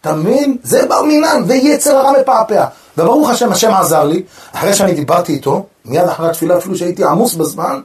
אתה 0.02 0.14
מבין? 0.14 0.58
זה 0.64 0.86
בר 0.90 1.02
מינן, 1.02 1.44
ויצר 1.48 1.98
הרע 1.98 2.12
מפעפע. 2.22 2.66
וברוך 2.98 3.30
השם, 3.30 3.52
השם 3.52 3.74
עזר 3.74 4.04
לי, 4.04 4.24
אחרי 4.54 4.74
שאני 4.74 4.94
דיברתי 4.94 5.34
איתו, 5.34 5.66
מיד 5.86 6.04
אחרי 6.04 6.30
התפילה, 6.30 6.58
אפילו 6.58 6.76
שהייתי 6.76 7.04
עמוס 7.04 7.34
בזמן, 7.34 7.82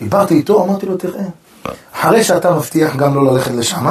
דיברתי 0.00 0.34
איתו, 0.34 0.64
אמרתי 0.64 0.86
לו, 0.86 0.96
תראה, 0.96 1.22
אחרי 1.94 2.24
שאתה 2.24 2.50
מבטיח 2.50 2.96
גם 2.96 3.14
לא 3.14 3.32
ללכת 3.32 3.50
לשם, 3.50 3.86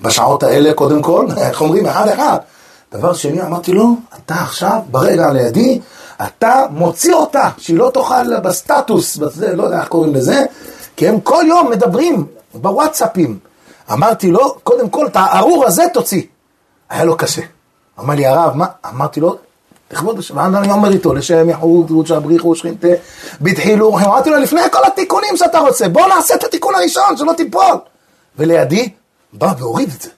בשעות 0.00 0.42
האלה 0.42 0.74
קודם 0.74 1.02
כל, 1.02 1.26
איך 1.46 1.60
אומרים, 1.60 1.86
אחד 1.86 2.08
אחד. 2.08 2.38
דבר 2.92 3.12
שני, 3.12 3.42
אמרתי 3.42 3.72
לו, 3.72 3.96
אתה 4.16 4.34
עכשיו, 4.34 4.78
ברגע 4.90 5.30
לידי, 5.30 5.80
אתה 6.26 6.64
מוציא 6.70 7.14
אותה, 7.14 7.48
שהיא 7.58 7.78
לא 7.78 7.90
תוכל 7.94 8.40
בסטטוס, 8.40 9.16
בזה, 9.16 9.56
לא 9.56 9.62
יודע 9.62 9.80
איך 9.80 9.88
קוראים 9.88 10.14
לזה, 10.14 10.44
כי 10.96 11.08
הם 11.08 11.20
כל 11.20 11.44
יום 11.46 11.70
מדברים 11.70 12.26
בוואטסאפים. 12.54 13.38
אמרתי 13.92 14.30
לו, 14.30 14.54
קודם 14.64 14.88
כל, 14.88 15.06
את 15.06 15.16
הארור 15.16 15.64
הזה 15.66 15.82
תוציא. 15.92 16.22
היה 16.90 17.04
לו 17.04 17.16
קשה. 17.16 17.42
אמר 18.00 18.14
לי, 18.14 18.26
הרב, 18.26 18.56
מה? 18.56 18.66
אמרתי 18.88 19.20
לו, 19.20 19.36
לכבוד 19.92 20.18
השם, 20.18 20.38
אני 20.38 20.72
אומר 20.72 20.92
איתו, 20.92 21.14
לשם 21.14 21.50
יחוד, 21.50 22.06
שבריחו, 22.06 22.54
שכינתה, 22.54 22.88
בדחילו, 23.40 23.98
אמרתי 23.98 24.30
לו, 24.30 24.36
לפני 24.38 24.60
כל 24.72 24.84
התיקונים 24.86 25.36
שאתה 25.36 25.58
רוצה, 25.58 25.88
בוא 25.88 26.06
נעשה 26.08 26.34
את 26.34 26.44
התיקון 26.44 26.74
הראשון, 26.74 27.16
שלא 27.16 27.32
תיפול. 27.36 27.78
ולידי, 28.38 28.90
בא 29.32 29.52
והוריד 29.58 29.90
את 29.96 30.02
זה. 30.02 30.08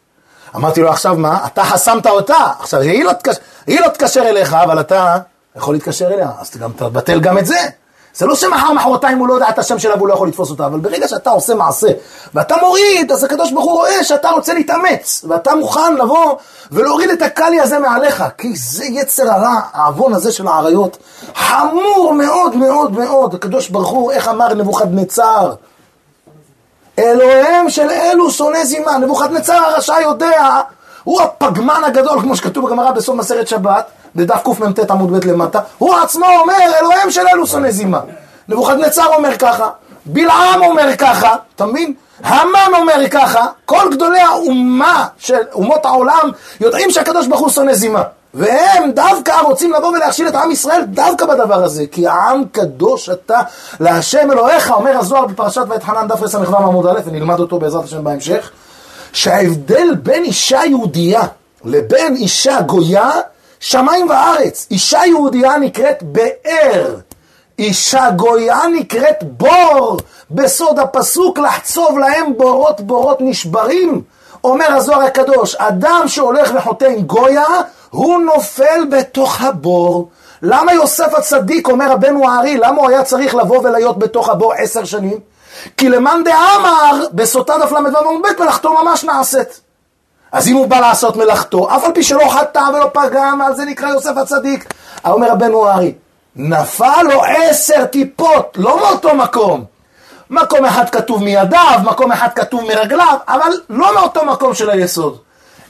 אמרתי 0.57 0.81
לו, 0.81 0.91
עכשיו 0.91 1.17
מה? 1.17 1.47
אתה 1.47 1.65
חסמת 1.65 2.07
אותה. 2.07 2.37
עכשיו, 2.61 2.81
היא 2.81 3.05
לא, 3.05 3.89
תקשר, 3.89 4.23
לא 4.23 4.29
אליך, 4.29 4.55
אבל 4.55 4.81
אתה 4.81 5.19
יכול 5.57 5.75
להתקשר 5.75 6.15
אליה, 6.15 6.31
אז 6.41 6.57
גם 6.57 6.73
תבטל 6.77 7.21
גם 7.21 7.39
את 7.39 7.47
זה. 7.47 7.69
זה 8.15 8.27
לא 8.27 8.35
שמחר 8.35 8.73
מחרתיים 8.73 9.19
הוא 9.19 9.29
לא 9.29 9.35
יודע 9.35 9.49
את 9.49 9.59
השם 9.59 9.79
שלה 9.79 9.97
והוא 9.97 10.09
לא 10.09 10.15
יכול 10.15 10.29
לתפוס 10.29 10.51
אותה, 10.51 10.67
אבל 10.67 10.79
ברגע 10.79 11.09
שאתה 11.09 11.31
עושה 11.31 11.55
מעשה 11.55 11.89
ואתה 12.35 12.57
מוריד, 12.57 13.13
אז 13.13 13.25
הקדוש 13.25 13.53
ברוך 13.53 13.65
הוא 13.65 13.73
רואה 13.73 14.05
שאתה 14.05 14.31
רוצה 14.31 14.55
להתאמץ, 14.55 15.25
ואתה 15.29 15.55
מוכן 15.55 15.95
לבוא 15.95 16.35
ולהוריד 16.73 17.11
את 17.11 17.23
הקלי 17.23 17.61
הזה 17.61 17.79
מעליך, 17.79 18.25
כי 18.39 18.57
זה 18.57 18.85
יצר 18.85 19.31
הרע, 19.31 19.61
העוון 19.73 20.15
הזה 20.15 20.33
של 20.33 20.49
האריות, 20.49 20.97
חמור 21.35 22.15
מאוד 22.15 22.57
מאוד 22.57 22.93
מאוד. 22.93 23.35
הקדוש 23.35 23.69
ברוך 23.69 23.89
הוא, 23.89 24.13
איך 24.13 24.29
אמר 24.29 24.55
נבוכדנצר? 24.55 25.55
אלוהיהם 26.99 27.71
של 27.71 27.91
אלו 27.91 28.31
שונא 28.31 28.65
זימה. 28.65 28.99
נבוכדנצר 28.99 29.55
הרשע 29.55 30.01
יודע, 30.01 30.61
הוא 31.05 31.23
הפגמן 31.23 31.83
הגדול, 31.87 32.21
כמו 32.21 32.37
שכתוב 32.37 32.67
בגמרא 32.67 32.91
בסוף 32.91 33.17
מסרת 33.17 33.49
שבת, 33.49 33.87
בדף 34.17 34.43
קמ"ט 34.45 34.91
עמוד 34.91 35.13
ב' 35.13 35.27
למטה, 35.27 35.61
הוא 35.79 35.97
עצמו 35.97 36.27
אומר, 36.41 36.55
אלוהים 36.81 37.11
של 37.11 37.29
אלו 37.29 37.47
שונא 37.47 37.71
זימה. 37.71 38.01
נבוכדנצר 38.49 39.07
אומר 39.17 39.37
ככה, 39.39 39.71
בלעם 40.07 40.63
אומר 40.63 40.97
ככה, 40.97 41.37
אתה 41.57 41.67
מבין? 41.67 41.95
המן 42.25 42.75
אומר 42.81 43.09
ככה, 43.11 43.47
כל 43.65 43.91
גדולי 43.91 44.21
האומה 44.21 45.07
של 45.19 45.43
אומות 45.53 45.87
העולם 45.87 46.31
יודעים 46.61 46.91
שהקדוש 46.91 47.27
ברוך 47.27 47.41
הוא 47.41 47.51
שונא 47.51 47.75
זימה. 47.75 48.03
והם 48.35 48.91
דווקא 48.91 49.33
רוצים 49.43 49.73
לבוא 49.73 49.89
ולהכשיל 49.89 50.29
את 50.29 50.35
עם 50.35 50.51
ישראל 50.51 50.83
דווקא 50.85 51.27
בדבר 51.27 51.65
הזה. 51.65 51.85
כי 51.93 52.07
העם 52.07 52.45
קדוש 52.53 53.09
אתה 53.09 53.41
להשם 53.81 54.31
אלוהיך, 54.33 54.71
אומר 54.71 54.99
הזוהר 54.99 55.27
בפרשת 55.27 55.65
ואתחנן 55.69 56.09
דף 56.09 56.23
רס"ו 56.23 56.57
עמוד 56.57 56.87
א', 56.87 57.01
ונלמד 57.05 57.41
אותו 57.41 57.59
בעזרת 57.59 57.85
השם 57.85 58.05
בהמשך, 58.05 58.51
שההבדל 59.15 59.95
בין 60.03 60.25
אישה 60.25 60.61
יהודייה 60.65 61.23
לבין 61.65 62.17
אישה 62.17 62.61
גויה 62.61 63.11
שמיים 63.61 64.11
וארץ. 64.11 64.67
אישה 64.71 65.01
יהודייה 65.07 65.57
נקראת 65.57 66.03
באר, 66.03 66.97
אישה 67.59 68.11
גויה 68.11 68.61
נקראת 68.75 69.25
בור. 69.25 69.97
בסוד 70.31 70.79
הפסוק 70.79 71.39
לחצוב 71.39 71.99
להם 71.99 72.37
בורות 72.37 72.81
בורות 72.81 73.19
נשברים. 73.21 74.03
אומר 74.45 74.73
הזוהר 74.73 75.03
הקדוש, 75.03 75.55
אדם 75.55 76.03
שהולך 76.07 76.51
וחוטא 76.55 76.95
גויה, 77.07 77.47
הוא 77.91 78.21
נופל 78.21 78.85
בתוך 78.91 79.41
הבור. 79.43 80.09
למה 80.43 80.73
יוסף 80.73 81.15
הצדיק, 81.15 81.69
אומר 81.69 81.93
רבנו 81.93 82.31
הארי, 82.31 82.57
למה 82.57 82.81
הוא 82.81 82.89
היה 82.89 83.05
צריך 83.05 83.35
לבוא 83.35 83.59
ולהיות 83.59 83.99
בתוך 83.99 84.29
הבור 84.29 84.53
עשר 84.53 84.85
שנים? 84.85 85.19
כי 85.77 85.89
למאן 85.89 86.23
דאמר, 86.25 87.07
בסוטה 87.13 87.55
דף 87.59 87.73
ל"ו 87.73 87.99
עמוד 87.99 88.23
ב', 88.23 88.43
מלאכתו 88.43 88.83
ממש 88.83 89.05
נעשית. 89.05 89.61
אז 90.33 90.49
אם 90.49 90.55
הוא 90.55 90.67
בא 90.67 90.81
לעשות 90.81 91.17
מלאכתו, 91.17 91.77
אף 91.77 91.85
על 91.85 91.93
פי 91.93 92.03
שלא 92.03 92.29
חטא 92.29 92.63
ולא 92.75 92.91
פגם, 92.93 93.41
על 93.47 93.57
זה 93.57 93.65
נקרא 93.65 93.89
יוסף 93.89 94.17
הצדיק. 94.17 94.75
אומר 95.05 95.31
רבנו 95.31 95.67
הארי, 95.67 95.95
נפל 96.37 97.03
לו 97.03 97.23
עשר 97.25 97.85
טיפות, 97.85 98.57
לא 98.57 98.79
מאותו 98.81 99.15
מקום. 99.15 99.65
מקום 100.31 100.65
אחד 100.65 100.91
כתוב 100.91 101.23
מידיו, 101.23 101.81
מקום 101.85 102.13
אחד 102.13 102.29
כתוב 102.35 102.65
מרגליו, 102.65 103.19
אבל 103.29 103.53
לא 103.71 103.95
מאותו 103.95 104.25
מקום 104.25 104.55
של 104.55 104.71
היסוד. 104.71 105.19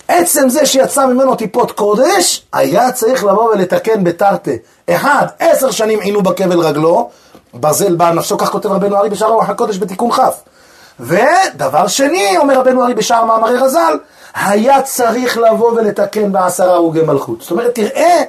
עצם 0.09 0.49
זה 0.49 0.67
שיצא 0.67 1.07
ממנו 1.07 1.35
טיפות 1.35 1.73
קודש, 1.73 2.47
היה 2.53 2.93
צריך 2.93 3.25
לבוא 3.25 3.51
ולתקן 3.53 4.05
בתרתי. 4.05 4.57
אחד, 4.91 5.27
עשר 5.39 5.71
שנים 5.71 6.01
עינו 6.01 6.23
בכבל 6.23 6.61
רגלו, 6.61 7.11
ברזל 7.55 7.97
בעל 7.97 8.15
נפשו, 8.15 8.39
כך 8.39 8.51
כותב 8.51 8.73
רבנו 8.73 8.97
ארי 8.97 9.11
בשער 9.11 9.29
רוח 9.29 9.49
הקודש 9.49 9.79
בתיקון 9.79 10.13
כ'. 10.13 10.21
ודבר 11.01 11.89
שני, 11.89 12.39
אומר 12.39 12.59
רבנו 12.59 12.85
ארי 12.85 12.95
בשער 12.95 13.25
מאמרי 13.25 13.57
רז"ל, 13.57 13.99
היה 14.35 14.83
צריך 14.83 15.39
לבוא 15.39 15.73
ולתקן 15.73 16.33
בעשרה 16.33 16.75
הרוגי 16.75 17.03
מלכות. 17.03 17.41
זאת 17.41 17.51
אומרת, 17.51 17.75
תראה, 17.75 18.23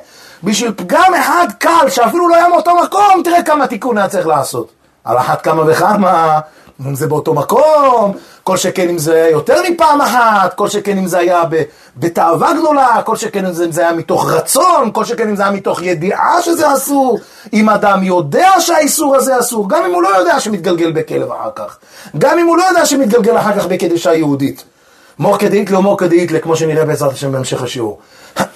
בשביל 0.44 0.74
פגם 0.76 1.14
אחד 1.20 1.48
קל, 1.60 1.90
שאפילו 1.90 2.28
לא 2.28 2.36
היה 2.36 2.48
מאותו 2.50 2.72
מקום, 2.84 3.22
תראה 3.24 3.44
כמה 3.44 3.68
תיקון 3.68 3.98
היה 3.98 4.08
צריך 4.08 4.28
לעשות. 4.28 4.72
על 5.04 5.18
אחת 5.18 5.42
כמה 5.42 5.64
וכמה, 5.68 6.40
אם 6.88 6.96
זה 6.96 7.08
באותו 7.08 7.34
מקום, 7.34 8.14
כל 8.46 8.58
שכן 8.58 8.90
אם 8.90 8.98
זה 8.98 9.14
היה 9.14 9.30
יותר 9.30 9.62
מפעם 9.70 10.02
אחת, 10.02 10.54
כל 10.54 10.70
שכן 10.70 10.98
אם 10.98 11.08
זה 11.08 11.18
היה 11.18 11.44
בתאווה 11.98 12.54
גדולה, 12.54 13.02
כל 13.06 13.16
שכן 13.16 13.46
אם 13.46 13.52
זה 13.54 13.82
היה 13.82 13.94
מתוך 13.94 14.32
רצון, 14.32 14.92
כל 14.94 15.06
שכן 15.06 15.30
אם 15.30 15.36
זה 15.36 15.44
היה 15.44 15.52
מתוך 15.52 15.82
ידיעה 15.82 16.42
שזה 16.42 16.74
אסור, 16.74 17.20
אם 17.54 17.70
אדם 17.70 18.04
יודע 18.04 18.50
שהאיסור 18.60 19.16
הזה 19.16 19.40
אסור, 19.40 19.70
גם 19.70 19.86
אם 19.86 19.94
הוא 19.94 20.04
לא 20.04 20.18
יודע 20.18 20.40
שמתגלגל 20.40 20.92
בכלב 20.92 21.32
אחר 21.32 21.50
כך, 21.56 21.78
גם 22.18 22.40
אם 22.40 22.48
הוא 22.48 22.58
לא 22.58 22.64
יודע 22.64 22.86
שמתגלגל 22.86 23.38
אחר 23.38 23.60
כך 23.60 23.66
בקדשה 23.66 24.14
יהודית. 24.14 24.64
מור 25.20 25.38
כדאית 25.38 25.72
לא 25.72 25.82
מור 25.82 25.98
כדאית 25.98 26.32
כמו 26.44 26.56
שנראה 26.56 26.86
בעזרת 26.86 27.14
השם 27.14 27.32
בהמשך 27.32 27.62
השיעור. 27.62 28.00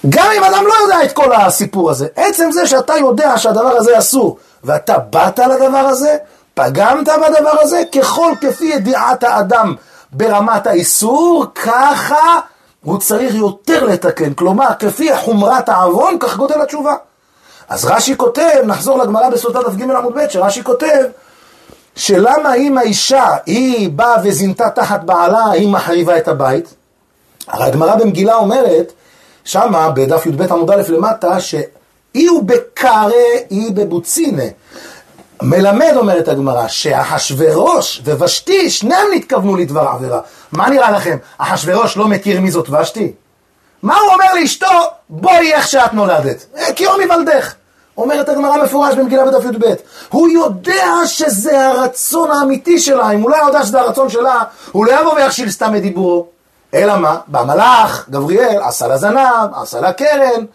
גם 0.10 0.28
אם 0.38 0.44
אדם 0.44 0.64
לא 0.68 0.74
יודע 0.84 1.04
את 1.04 1.12
כל 1.12 1.34
הסיפור 1.34 1.90
הזה, 1.90 2.08
עצם 2.16 2.52
זה 2.52 2.68
שאתה 2.68 2.94
יודע 2.98 3.38
שהדבר 3.38 3.76
הזה 3.78 4.00
אסור, 4.00 4.38
ואתה 4.64 4.98
באת 4.98 5.40
לדבר 5.40 5.78
הזה, 5.78 6.18
פגמת 6.60 7.08
בדבר 7.08 7.62
הזה, 7.62 7.84
ככל 7.96 8.34
כפי 8.42 8.66
ידיעת 8.66 9.24
האדם 9.24 9.76
ברמת 10.12 10.68
האיסור, 10.68 11.46
ככה 11.56 12.40
הוא 12.84 13.00
צריך 13.00 13.36
יותר 13.36 13.84
לתקן. 13.84 14.34
כלומר, 14.34 14.68
כפי 14.80 15.18
חומרת 15.18 15.70
העוון, 15.70 16.18
כך 16.20 16.38
גודל 16.38 16.62
התשובה. 16.62 16.96
אז 17.70 17.86
רש"י 17.86 18.18
כותב, 18.18 18.60
נחזור 18.66 18.98
לגמרא 18.98 19.30
בסוטה 19.30 19.60
דף 19.60 19.76
ג' 19.76 19.92
עמוד 19.92 20.14
ב', 20.16 20.30
שרש"י 20.30 20.64
כותב, 20.64 21.04
שלמה 21.96 22.54
אם 22.54 22.78
האישה, 22.78 23.36
היא 23.46 23.90
באה 23.90 24.16
וזינתה 24.24 24.70
תחת 24.70 25.04
בעלה, 25.04 25.52
היא 25.52 25.70
מחריבה 25.70 26.18
את 26.18 26.28
הבית? 26.28 26.74
הרי 27.48 27.66
הגמרא 27.66 27.96
במגילה 27.96 28.36
אומרת, 28.36 28.94
שמה 29.44 29.90
בדף 29.90 30.26
י"ב 30.26 30.54
עמוד 30.54 30.72
א' 30.72 30.82
למטה, 30.90 31.40
שאי 31.40 32.26
הוא 32.26 32.44
בקרא, 32.44 33.10
אי 33.52 33.70
בבוצינה. 33.74 34.44
מלמד, 35.42 35.94
אומרת 35.96 36.28
הגמרא, 36.28 36.68
שאחשורוש 36.68 38.02
ושתי, 38.06 38.70
שניהם 38.70 39.08
נתכוונו 39.14 39.56
לדבר 39.56 39.82
עבירה. 39.82 40.20
מה 40.52 40.70
נראה 40.70 40.92
לכם? 40.92 41.18
אחשורוש 41.38 41.98
לא 41.98 42.08
מכיר 42.08 42.42
מי 42.42 42.52
זאת 42.52 42.70
ושתי? 42.70 43.12
מה 43.84 43.98
הוא 43.98 44.14
אומר 44.14 44.34
לאשתו? 44.42 44.68
בואי 45.10 45.54
איך 45.54 45.68
שאת 45.68 45.94
נולדת. 45.94 46.46
אה, 46.58 46.74
כי 46.74 46.84
יום 46.84 47.02
יוולדך. 47.02 47.54
אומרת 47.98 48.30
הגמרא 48.30 48.64
מפורש 48.64 48.96
במגילה 48.96 49.26
בדף 49.26 49.44
י"ב. 49.44 49.74
הוא 50.10 50.30
יודע 50.30 50.86
שזה 51.06 51.68
הרצון 51.68 52.32
האמיתי 52.32 52.80
שלה. 52.80 53.12
אם 53.12 53.22
הוא 53.22 53.30
לא 53.30 53.36
יודע 53.36 53.64
שזה 53.64 53.82
הרצון 53.82 54.10
שלה, 54.10 54.44
הוא 54.72 54.86
לא 54.86 55.02
יבוא 55.02 55.14
ויכשיל 55.14 55.52
סתם 55.52 55.76
את 55.76 55.82
דיבורו. 55.82 56.28
אלא 56.74 56.98
מה? 56.98 57.18
בא 57.28 57.44
מלאך, 57.44 58.06
גבריאל, 58.10 58.62
עשה 58.64 58.88
לה 58.88 58.98
זנב, 58.98 59.50
עשה 59.62 59.82
לה 59.82 59.94
קרן. 59.94 60.46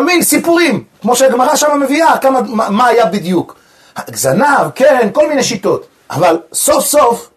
מבין? 0.00 0.22
סיפורים. 0.22 0.84
כמו 1.02 1.16
שהגמרא 1.16 1.56
שם 1.56 1.80
מביאה, 1.80 2.18
כמה, 2.18 2.40
מה, 2.40 2.70
מה 2.70 2.86
היה 2.86 3.06
בדיוק. 3.06 3.61
זנב, 4.14 4.70
קרן, 4.74 5.08
כל 5.12 5.28
מיני 5.28 5.42
שיטות. 5.42 5.86
אבל 6.10 6.38
סוף 6.52 6.84
סוף, 6.84 7.30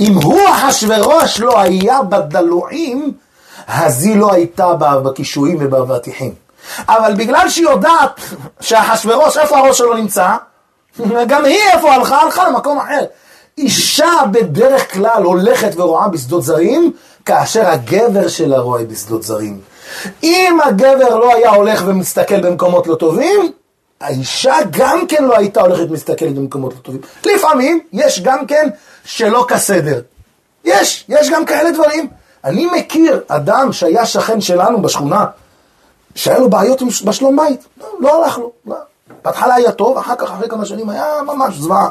אם 0.00 0.14
הוא 0.14 0.40
אחשורוש 0.50 1.40
לא 1.40 1.60
היה 1.60 2.02
בדלועים, 2.02 3.12
אז 3.68 4.06
היא 4.06 4.16
לא 4.16 4.32
הייתה 4.32 4.74
בקישואים 4.78 5.56
ובאבטיחים. 5.60 6.34
אבל 6.88 7.14
בגלל 7.14 7.48
שהיא 7.48 7.64
יודעת 7.64 8.20
שאחשורוש, 8.60 9.36
איפה 9.36 9.58
הראש 9.58 9.78
שלו 9.78 9.94
נמצא? 9.94 10.36
גם 11.28 11.44
היא 11.44 11.60
איפה 11.72 11.92
הלכה? 11.92 12.16
הלכה 12.16 12.48
למקום 12.48 12.78
אחר. 12.78 13.04
אישה 13.58 14.12
בדרך 14.30 14.94
כלל 14.94 15.22
הולכת 15.22 15.70
ורואה 15.76 16.08
בשדות 16.08 16.42
זרים, 16.42 16.92
כאשר 17.24 17.68
הגבר 17.68 18.28
שלה 18.28 18.58
רואה 18.58 18.84
בשדות 18.84 19.22
זרים. 19.22 19.60
אם 20.22 20.58
הגבר 20.64 21.16
לא 21.16 21.34
היה 21.34 21.50
הולך 21.50 21.82
ומסתכל 21.86 22.40
במקומות 22.40 22.86
לא 22.86 22.94
טובים, 22.94 23.52
האישה 24.00 24.54
גם 24.70 25.06
כן 25.06 25.24
לא 25.24 25.36
הייתה 25.36 25.60
הולכת 25.60 25.90
מסתכלת 25.90 26.34
במקומות 26.34 26.74
לא 26.74 26.78
טובים. 26.78 27.00
לפעמים 27.24 27.80
יש 27.92 28.20
גם 28.20 28.46
כן 28.46 28.68
שלא 29.04 29.46
כסדר. 29.48 30.00
יש, 30.64 31.04
יש 31.08 31.30
גם 31.30 31.44
כאלה 31.44 31.70
דברים. 31.70 32.08
אני 32.44 32.66
מכיר 32.66 33.20
אדם 33.28 33.72
שהיה 33.72 34.06
שכן 34.06 34.40
שלנו 34.40 34.82
בשכונה, 34.82 35.26
שהיה 36.14 36.38
לו 36.38 36.50
בעיות 36.50 36.82
בשלום 37.04 37.36
בית. 37.36 37.64
לא, 37.80 37.86
לא 38.00 38.24
הלך 38.24 38.38
לו. 38.38 38.52
לא. 38.66 38.76
בהתחלה 39.24 39.54
היה 39.54 39.72
טוב, 39.72 39.98
אחר 39.98 40.14
כך, 40.18 40.30
אחרי 40.30 40.48
כמה 40.48 40.64
שנים, 40.64 40.90
היה 40.90 41.06
ממש 41.26 41.54
זוועה. 41.54 41.88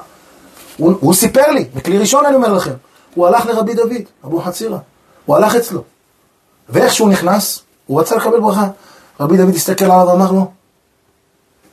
הוא, 0.78 0.94
הוא 1.00 1.14
סיפר 1.14 1.52
לי, 1.52 1.66
מכלי 1.76 1.98
ראשון 1.98 2.26
אני 2.26 2.36
אומר 2.36 2.54
לכם, 2.54 2.74
הוא 3.16 3.28
הלך 3.28 3.46
לרבי 3.46 3.74
דוד, 3.74 4.02
אבו 4.26 4.42
חצירה. 4.42 4.78
הוא 5.26 5.36
הלך 5.36 5.56
אצלו. 5.56 5.84
ואיך 6.70 6.94
שהוא 6.94 7.10
נכנס, 7.10 7.62
הוא 7.88 8.00
רצה 8.02 8.16
לקבל 8.16 8.40
ברכה. 8.40 8.68
רבי 9.20 9.38
דוד 9.38 9.56
הסתכל 9.56 9.86
עליו 9.86 10.08
ואמר 10.08 10.32
לו, 10.32 10.52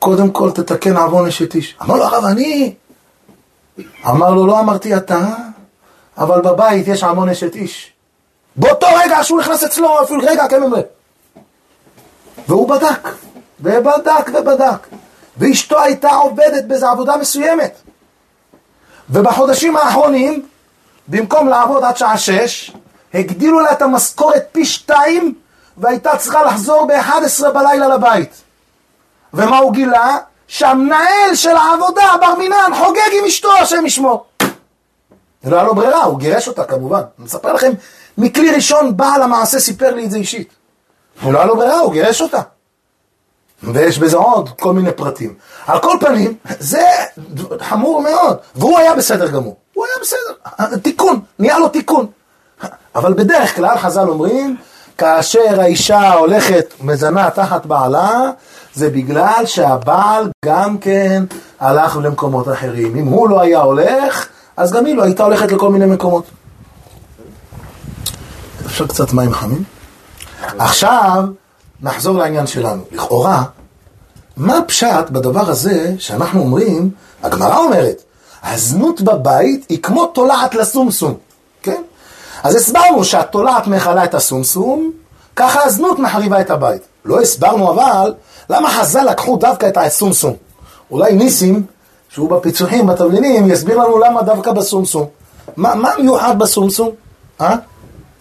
קודם 0.05 0.31
כל 0.31 0.51
תתקן 0.51 0.97
עוון 0.97 1.27
אשת 1.27 1.55
איש. 1.55 1.75
אמר 1.81 1.95
לו 1.95 2.03
הרב, 2.03 2.25
אני... 2.25 2.73
אמר 4.07 4.29
לו, 4.29 4.47
לא 4.47 4.59
אמרתי 4.59 4.97
אתה, 4.97 5.27
אבל 6.17 6.41
בבית 6.41 6.87
יש 6.87 7.03
עוון 7.03 7.29
אשת 7.29 7.55
איש. 7.55 7.93
באותו 8.55 8.87
רגע 8.95 9.23
שהוא 9.23 9.39
נכנס 9.39 9.63
אצלו, 9.63 10.03
אפילו 10.03 10.19
רגע, 10.23 10.47
כן 10.47 10.63
ממרא. 10.63 10.81
והוא 12.47 12.69
בדק, 12.69 13.09
ובדק 13.59 14.29
ובדק. 14.33 14.87
ואשתו 15.37 15.81
הייתה 15.81 16.15
עובדת 16.15 16.63
באיזו 16.63 16.87
עבודה 16.87 17.17
מסוימת. 17.17 17.81
ובחודשים 19.09 19.77
האחרונים, 19.77 20.45
במקום 21.07 21.47
לעבוד 21.47 21.83
עד 21.83 21.97
שעה 21.97 22.17
שש, 22.17 22.71
הגדילו 23.13 23.59
לה 23.59 23.71
את 23.71 23.81
המשכורת 23.81 24.43
פי 24.51 24.65
שתיים, 24.65 25.33
והייתה 25.77 26.17
צריכה 26.17 26.43
לחזור 26.43 26.85
ב-11 26.85 27.49
בלילה 27.49 27.87
לבית. 27.87 28.44
ומה 29.35 29.57
הוא 29.57 29.73
גילה? 29.73 30.17
שהמנהל 30.47 31.35
של 31.35 31.55
העבודה, 31.55 32.11
בר 32.21 32.35
מינן, 32.37 32.71
חוגג 32.77 33.11
עם 33.19 33.25
אשתו, 33.25 33.51
השם 33.61 33.85
ישמור. 33.85 34.25
לא 35.43 35.55
היה 35.55 35.63
לו 35.63 35.75
ברירה, 35.75 36.03
הוא 36.03 36.19
גירש 36.19 36.47
אותה 36.47 36.63
כמובן. 36.63 37.01
אני 37.17 37.25
מספר 37.25 37.53
לכם, 37.53 37.71
מכלי 38.17 38.51
ראשון 38.51 38.97
בעל 38.97 39.21
המעשה 39.21 39.59
סיפר 39.59 39.95
לי 39.95 40.05
את 40.05 40.11
זה 40.11 40.17
אישית. 40.17 40.53
ולא 41.23 41.37
היה 41.37 41.47
לו 41.47 41.55
ברירה, 41.55 41.79
הוא 41.79 41.93
גירש 41.93 42.21
אותה. 42.21 42.41
ויש 43.63 43.99
בזה 43.99 44.17
עוד 44.17 44.49
כל 44.59 44.73
מיני 44.73 44.91
פרטים. 44.91 45.33
על 45.67 45.79
כל 45.79 45.97
פנים, 45.99 46.37
זה 46.59 46.87
חמור 47.61 48.01
מאוד. 48.01 48.37
והוא 48.55 48.79
היה 48.79 48.95
בסדר 48.95 49.31
גמור. 49.31 49.55
הוא 49.73 49.85
היה 49.85 49.95
בסדר. 50.01 50.77
תיקון, 50.77 51.19
נהיה 51.39 51.59
לו 51.59 51.69
תיקון. 51.69 52.07
אבל 52.95 53.13
בדרך 53.13 53.55
כלל 53.55 53.77
חז"ל 53.77 54.09
אומרים, 54.09 54.57
כאשר 54.97 55.61
האישה 55.61 56.13
הולכת 56.13 56.73
מזנה 56.81 57.29
תחת 57.29 57.65
בעלה, 57.65 58.29
זה 58.73 58.89
בגלל 58.89 59.43
שהבעל 59.45 60.31
גם 60.45 60.77
כן 60.77 61.23
הלך 61.59 61.97
למקומות 61.97 62.47
אחרים. 62.47 62.95
אם 62.95 63.05
הוא 63.05 63.29
לא 63.29 63.41
היה 63.41 63.59
הולך, 63.59 64.27
אז 64.57 64.71
גם 64.73 64.85
היא 64.85 64.95
לא 64.95 65.03
הייתה 65.03 65.23
הולכת 65.23 65.51
לכל 65.51 65.69
מיני 65.69 65.85
מקומות. 65.85 66.25
אפשר 68.65 68.87
קצת 68.87 69.13
מים 69.13 69.33
חמים? 69.33 69.63
עכשיו 70.57 71.23
נחזור 71.81 72.17
לעניין 72.17 72.47
שלנו. 72.47 72.83
לכאורה, 72.91 73.43
מה 74.37 74.57
הפשט 74.57 75.09
בדבר 75.11 75.49
הזה 75.49 75.93
שאנחנו 75.97 76.39
אומרים, 76.39 76.89
הגמרא 77.23 77.57
אומרת, 77.57 78.03
הזנות 78.43 79.01
בבית 79.01 79.65
היא 79.69 79.81
כמו 79.81 80.05
תולעת 80.05 80.55
לסומסום? 80.55 81.17
אז 82.45 82.55
הסברנו 82.55 83.03
שהתולעת 83.03 83.67
מכלה 83.67 84.03
את 84.03 84.13
הסומסום, 84.13 84.91
ככה 85.35 85.63
הזנות 85.63 85.99
מחריבה 85.99 86.41
את 86.41 86.49
הבית. 86.49 86.81
לא 87.05 87.21
הסברנו 87.21 87.71
אבל 87.71 88.13
למה 88.49 88.69
חז"ל 88.69 89.03
לקחו 89.09 89.37
דווקא 89.37 89.67
את 89.67 89.77
הסומסום. 89.77 90.33
אולי 90.91 91.13
ניסים, 91.13 91.65
שהוא 92.09 92.29
בפיצוחים, 92.29 92.87
בתבלינים, 92.87 93.51
יסביר 93.51 93.77
לנו 93.77 93.99
למה 93.99 94.21
דווקא 94.21 94.51
בסומסום. 94.51 95.05
מה, 95.57 95.75
מה 95.75 95.89
מיוחד 95.99 96.39
בסומסום? 96.39 96.89
אה? 97.41 97.55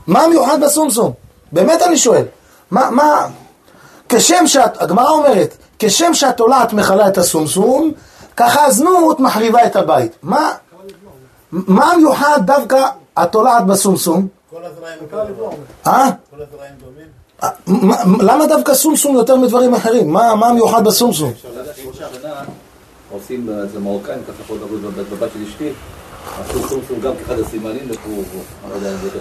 מה 0.07 0.27
מיוחד 0.27 0.61
בסומסום? 0.61 1.13
באמת 1.53 1.83
אני 1.83 1.97
שואל. 1.97 2.25
מה, 2.71 2.91
מה... 2.91 3.27
כשם 4.09 4.47
שאת, 4.47 4.83
הגמרא 4.83 5.11
אומרת, 5.11 5.57
כשם 5.79 6.15
שהתולעת 6.15 6.73
מכלה 6.73 7.09
את 7.09 7.19
הסומסום, 7.19 7.93
ככה 8.37 8.65
הזנות 8.65 9.21
מחריבה 9.21 9.67
את 9.67 9.77
הבית. 9.77 10.13
מה, 10.23 10.53
מה 11.53 11.97
מיוחד 11.97 12.41
דווקא 12.45 12.87
התולעת 13.17 13.67
בסומסום? 13.67 14.29
כל 14.51 14.57
הזרעים 14.65 14.99
דומים. 15.39 15.59
אה? 15.87 16.11
דומים. 16.81 18.21
למה 18.21 18.47
דווקא 18.47 18.75
סומסום 18.75 19.17
יותר 19.17 19.37
מדברים 19.37 19.75
אחרים? 19.75 20.13
מה 20.13 20.53
מיוחד 20.53 20.85
בסומסום? 20.85 21.33
עושים 23.11 23.49
אצל 23.51 23.77
המרוקאים, 23.77 24.19
ככה 24.29 24.49
כל 24.49 24.57
דבר 24.59 24.91
בבת 25.11 25.29
של 25.33 25.43
אשתי, 25.49 25.73
עשו 26.41 26.69
סומסום 26.69 27.01
גם 27.01 27.13
כאחד 27.17 27.39
הסימנים 27.39 27.89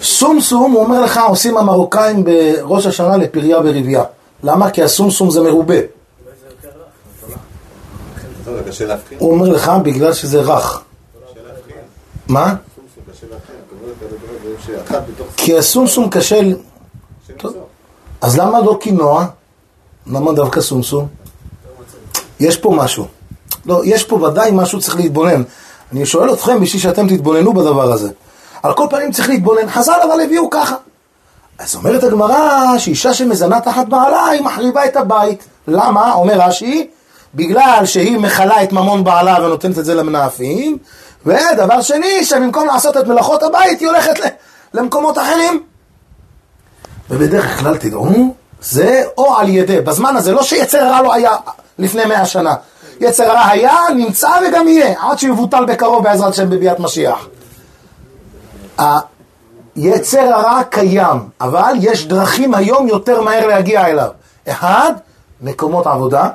סומסום, 0.01 0.71
הוא 0.71 0.81
אומר 0.81 1.01
לך, 1.01 1.19
עושים 1.27 1.57
המרוקאים 1.57 2.23
בראש 2.23 2.85
השנה 2.85 3.17
לפריה 3.17 3.57
ורבייה. 3.57 4.03
למה? 4.43 4.71
כי 4.71 4.83
הסומסום 4.83 5.31
זה 5.31 5.41
מרובה. 5.41 5.75
הוא 9.17 9.31
אומר 9.31 9.49
לך, 9.49 9.71
בגלל 9.83 10.13
שזה 10.13 10.41
רך. 10.41 10.83
מה? 12.27 12.55
כי 15.37 15.57
הסומסום 15.57 16.09
קשה... 16.09 16.39
אז 18.21 18.37
למה 18.37 18.59
לא 18.59 18.77
קינוע? 18.81 19.25
למה 20.07 20.33
דווקא 20.33 20.61
סומסום? 20.61 21.07
יש 22.39 22.57
פה 22.57 22.73
משהו. 22.77 23.05
לא, 23.65 23.81
יש 23.85 24.03
פה 24.03 24.15
ודאי 24.15 24.51
משהו 24.53 24.79
צריך 24.79 24.95
להתבונן. 24.95 25.43
אני 25.91 26.05
שואל 26.05 26.33
אתכם 26.33 26.61
בשביל 26.61 26.81
שאתם 26.81 27.07
תתבוננו 27.07 27.53
בדבר 27.53 27.91
הזה. 27.91 28.09
על 28.63 28.73
כל 28.73 28.87
פנים 28.89 29.11
צריך 29.11 29.29
להתבונן. 29.29 29.69
חז"ל 29.69 29.99
אבל 30.03 30.21
הביאו 30.21 30.49
ככה. 30.49 30.75
אז 31.59 31.75
אומרת 31.75 32.03
הגמרא 32.03 32.77
שאישה 32.77 33.13
שמזנה 33.13 33.61
תחת 33.61 33.87
בעלה 33.87 34.25
היא 34.25 34.41
מחריבה 34.41 34.85
את 34.85 34.97
הבית. 34.97 35.43
למה? 35.67 36.13
אומר 36.13 36.33
רש"י, 36.39 36.87
בגלל 37.35 37.85
שהיא 37.85 38.17
מכלה 38.17 38.63
את 38.63 38.71
ממון 38.71 39.03
בעלה 39.03 39.45
ונותנת 39.45 39.79
את 39.79 39.85
זה 39.85 39.95
למנאפים, 39.95 40.77
ודבר 41.25 41.81
שני, 41.81 42.25
שבמקום 42.25 42.67
לעשות 42.67 42.97
את 42.97 43.07
מלאכות 43.07 43.43
הבית 43.43 43.79
היא 43.79 43.87
הולכת 43.87 44.19
למקומות 44.73 45.17
אחרים. 45.17 45.63
ובדרך 47.09 47.59
כלל 47.59 47.77
תדעו, 47.77 48.35
זה 48.61 49.03
או 49.17 49.35
על 49.35 49.49
ידי, 49.49 49.81
בזמן 49.81 50.15
הזה, 50.15 50.31
לא 50.31 50.43
שיצר 50.43 50.87
רע 50.89 51.01
לא 51.01 51.13
היה 51.13 51.31
לפני 51.79 52.05
מאה 52.05 52.25
שנה. 52.25 52.55
יצר 52.99 53.23
הרע 53.23 53.47
היה, 53.47 53.77
נמצא 53.95 54.29
וגם 54.47 54.67
יהיה, 54.67 54.93
עד 55.01 55.19
שיבוטל 55.19 55.65
בקרוב 55.65 56.03
בעזרת 56.03 56.33
השם 56.33 56.49
בביאת 56.49 56.79
משיח. 56.79 57.27
היצר 59.75 60.33
הרע 60.33 60.63
קיים, 60.69 61.17
אבל 61.41 61.73
יש 61.79 62.07
דרכים 62.07 62.53
היום 62.53 62.87
יותר 62.87 63.21
מהר 63.21 63.47
להגיע 63.47 63.87
אליו. 63.87 64.09
אחד, 64.47 64.93
מקומות 65.41 65.87
עבודה, 65.87 66.29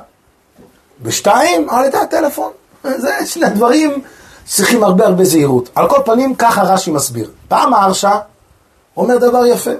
ושתיים, 1.01 1.69
על 1.69 1.85
ידי 1.85 1.97
הטלפון. 1.97 2.51
זה 2.83 3.25
שני 3.25 3.49
דברים 3.49 4.01
צריכים 4.49 4.83
הרבה 4.83 5.05
הרבה 5.05 5.25
זהירות. 5.25 5.69
על 5.75 5.89
כל 5.89 6.01
פנים, 6.05 6.35
ככה 6.35 6.63
רש"י 6.63 6.91
מסביר. 6.91 7.29
פעם 7.47 7.73
ההרשע 7.73 8.15
אומר 8.97 9.17
דבר 9.17 9.45
יפה. 9.45 9.71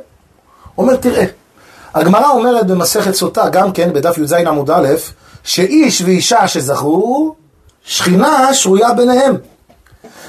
אומר, 0.78 0.96
תראה, 0.96 1.26
הגמרא 1.94 2.30
אומרת 2.30 2.68
במסכת 2.68 3.14
סוטה, 3.14 3.50
גם 3.50 3.72
כן, 3.72 3.94
בדף 3.94 4.18
י"ז 4.18 4.34
עמוד 4.34 4.72
א', 4.72 4.88
שאיש 5.44 6.02
ואישה 6.02 6.48
שזכו, 6.48 7.36
שכינה 7.84 8.54
שרויה 8.54 8.94
ביניהם. 8.94 9.38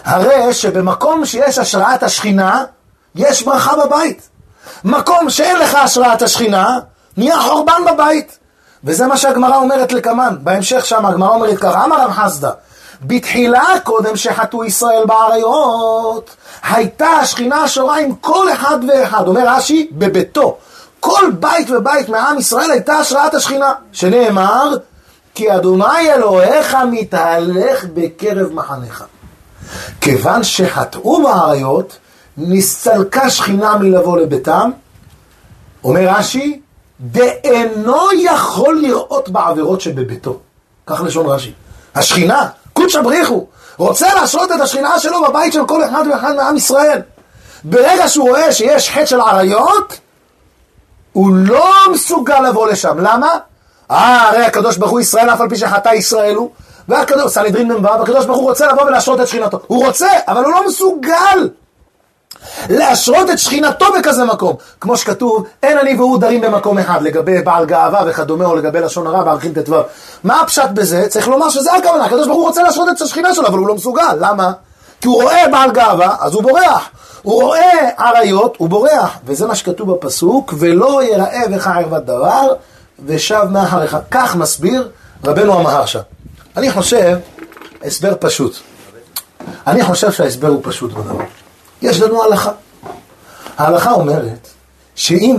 הרי 0.05 0.55
שבמקום 0.55 1.25
שיש 1.25 1.59
השראת 1.59 2.03
השכינה, 2.03 2.65
יש 3.15 3.43
ברכה 3.43 3.87
בבית. 3.87 4.29
מקום 4.85 5.31
שאין 5.31 5.57
לך 5.59 5.75
השראת 5.75 6.23
השכינה, 6.23 6.79
נהיה 7.17 7.41
חורבן 7.41 7.83
בבית. 7.93 8.39
וזה 8.85 9.07
מה 9.07 9.17
שהגמרא 9.17 9.57
אומרת 9.57 9.93
לקמן. 9.93 10.37
בהמשך 10.41 10.87
שם 10.87 11.07
הגמרא 11.07 11.35
אומרת 11.35 11.59
ככה, 11.59 11.85
אמר 11.85 12.05
רב 12.05 12.11
חסדא, 12.11 12.51
בתחילה 13.03 13.65
קודם 13.85 14.17
שחטאו 14.17 14.65
ישראל 14.65 15.05
באריות, 15.07 16.37
הייתה 16.63 17.07
השכינה 17.07 17.57
השורה 17.57 17.99
עם 17.99 18.15
כל 18.15 18.53
אחד 18.53 18.79
ואחד. 18.89 19.29
אומר 19.29 19.43
רש"י, 19.47 19.89
בביתו. 19.93 20.57
כל 21.01 21.31
בית 21.41 21.71
ובית 21.71 22.09
מעם 22.09 22.39
ישראל 22.39 22.71
הייתה 22.71 22.95
השראת 22.95 23.35
השכינה, 23.35 23.73
שנאמר, 23.93 24.77
כי 25.35 25.55
אדוני 25.55 26.13
אלוהיך 26.15 26.77
מתהלך 26.91 27.85
בקרב 27.95 28.53
מחניך. 28.53 29.05
כיוון 30.01 30.45
שחטאו 30.45 31.23
באריות, 31.23 31.99
נסתלקה 32.37 33.31
שכינה 33.31 33.79
מלבוא 33.79 34.19
לביתם, 34.19 34.71
אומר 35.85 36.01
רש"י, 36.09 36.61
דאינו 37.01 37.97
יכול 38.19 38.81
לראות 38.83 39.29
בעבירות 39.29 39.81
שבביתו. 39.81 40.39
כך 40.87 41.01
לשון 41.01 41.27
רש"י. 41.27 41.53
השכינה, 41.95 42.49
קודשא 42.91 43.03
בריחו, 43.03 43.47
רוצה 43.77 44.15
להשרות 44.15 44.53
את 44.53 44.61
השכינה 44.61 44.99
שלו 44.99 45.23
בבית 45.23 45.53
של 45.53 45.67
כל 45.67 45.85
אחד 45.85 46.05
ואחד 46.11 46.37
מעם 46.37 46.57
ישראל. 46.57 47.01
ברגע 47.65 48.09
שהוא 48.09 48.29
רואה 48.29 48.53
שיש 48.53 48.91
חטא 48.91 49.07
של 49.07 49.21
עריות, 49.21 49.99
הוא 51.13 51.31
לא 51.35 51.73
מסוגל 51.93 52.41
לבוא 52.41 52.69
לשם. 52.69 52.99
למה? 52.99 53.29
אה, 53.91 54.29
הרי 54.29 54.45
הקדוש 54.45 54.77
ברוך 54.77 54.91
הוא 54.91 55.01
ישראל, 55.01 55.31
אף 55.31 55.41
על 55.41 55.49
פי 55.49 55.57
שחטא 55.57 55.89
ישראל 55.89 56.35
הוא, 56.35 56.51
והקדוש, 56.89 57.33
סנהדרין 57.33 57.73
מ"ו, 57.73 57.89
הקדוש 57.89 58.27
ברוך 58.27 58.39
הוא 58.39 58.49
רוצה 58.49 58.73
לבוא 58.73 58.83
ולהשרות 58.83 59.21
את 59.21 59.29
שכינתו. 59.29 59.61
הוא 59.67 59.87
רוצה, 59.87 60.09
אבל 60.29 60.45
הוא 60.45 60.53
לא 60.53 60.67
מסוגל 60.67 61.49
להשרות 62.69 63.31
את 63.31 63.39
שכינתו 63.39 63.87
בכזה 63.99 64.25
מקום. 64.25 64.57
כמו 64.81 64.97
שכתוב, 64.97 65.45
אין 65.63 65.79
אני 65.79 65.95
והוא 65.95 66.19
דרים 66.19 66.41
במקום 66.41 66.79
אחד, 66.79 67.03
לגבי 67.03 67.43
בעל 67.43 67.67
גאווה 67.67 68.03
וכדומה, 68.07 68.45
או 68.45 68.57
לגבי 68.57 68.81
לשון 68.81 69.07
הרע 69.07 69.23
בערכים 69.23 69.53
ט"ו. 69.53 69.75
מה 70.25 70.41
הפשט 70.41 70.71
בזה? 70.75 71.09
צריך 71.09 71.29
לומר 71.29 71.51
שזה 71.51 71.73
הכוונה, 71.73 72.05
הקדוש 72.05 72.27
ברוך 72.27 72.39
הוא 72.39 72.47
רוצה 72.47 72.63
להשרות 72.63 72.89
את 72.97 73.03
השכינה 73.03 73.35
שלו, 73.35 73.47
אבל 73.47 73.59
הוא 73.59 73.69
לא 73.69 73.75
מסוגל. 73.75 74.17
למה? 74.21 74.53
כי 75.01 75.09
הוא 75.09 75.23
רואה 75.23 75.49
בעל 75.51 75.71
גאווה, 75.71 76.17
אז 76.21 76.35
הוא 76.35 76.43
בורח. 76.43 76.91
הוא 77.23 77.43
רואה 77.43 77.89
עריות, 77.99 78.55
הוא 78.59 78.69
בורח. 78.69 79.19
וזה 79.27 79.47
מה 79.47 79.55
שכתוב 79.55 79.93
בפסוק, 79.93 80.55
ולא 80.59 81.05
יראה 81.05 81.43
בך 81.51 81.67
ערוות 81.67 82.05
דבר, 82.05 82.53
ושב 83.07 83.45
מאחריך. 83.51 83.97
כך 84.11 84.37
מסביר 84.37 84.89
רבנו 85.25 85.59
המהרש"א. 85.59 86.01
אני 86.57 86.71
חושב, 86.71 87.19
הסבר 87.85 88.15
פשוט. 88.21 88.57
אני 89.67 89.83
חושב 89.85 90.13
שההסבר 90.13 90.49
הוא 90.49 90.61
פשוט 90.63 90.93
בדבר. 90.93 91.25
יש 91.83 92.01
לנו 92.01 92.23
הלכה. 92.23 92.51
ההלכה 93.59 93.93
אומרת 93.93 94.49
שאם 94.95 95.37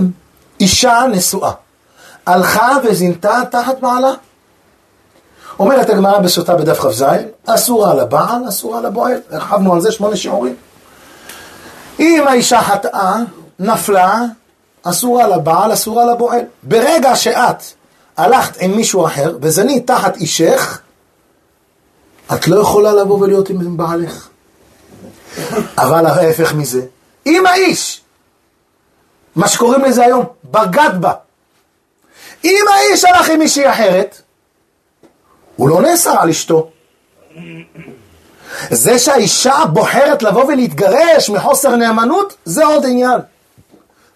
אישה 0.60 1.02
נשואה 1.10 1.52
הלכה 2.26 2.76
וזינתה 2.84 3.40
תחת 3.50 3.80
בעלה, 3.80 4.12
אומרת 5.58 5.90
הגמרא 5.90 6.18
בסוטה 6.18 6.54
בדף 6.54 6.78
כ"ז, 6.80 7.04
אסורה 7.46 7.94
לבעל, 7.94 8.48
אסורה 8.48 8.80
לבועל. 8.80 9.20
הרחבנו 9.30 9.74
על 9.74 9.80
זה 9.80 9.92
שמונה 9.92 10.16
שיעורים. 10.16 10.56
אם 12.00 12.24
האישה 12.28 12.62
חטאה, 12.62 13.16
נפלה, 13.58 14.22
אסורה 14.82 15.28
לבעל, 15.28 15.72
אסורה 15.72 16.04
לבועל. 16.04 16.40
ברגע 16.62 17.16
שאת 17.16 17.62
הלכת 18.16 18.56
עם 18.60 18.76
מישהו 18.76 19.06
אחר 19.06 19.36
וזנית 19.40 19.86
תחת 19.86 20.16
אישך, 20.16 20.80
את 22.34 22.48
לא 22.48 22.60
יכולה 22.60 22.92
לבוא 22.92 23.18
ולהיות 23.20 23.50
עם 23.50 23.76
בעלך. 23.76 24.28
אבל 25.78 26.06
ההפך 26.06 26.54
מזה, 26.54 26.80
אם 27.26 27.46
האיש, 27.46 28.00
מה 29.36 29.48
שקוראים 29.48 29.84
לזה 29.84 30.04
היום, 30.04 30.24
בגד 30.44 30.90
בה, 31.00 31.12
אם 32.44 32.64
האיש 32.74 33.04
הלך 33.04 33.30
עם 33.30 33.38
מישהי 33.38 33.70
אחרת, 33.70 34.20
הוא 35.56 35.68
לא 35.68 35.82
נאסר 35.82 36.20
על 36.20 36.30
אשתו. 36.30 36.70
זה 38.70 38.98
שהאישה 38.98 39.64
בוחרת 39.72 40.22
לבוא 40.22 40.44
ולהתגרש 40.44 41.30
מחוסר 41.30 41.76
נאמנות, 41.76 42.36
זה 42.44 42.64
עוד 42.64 42.84
עניין. 42.84 43.20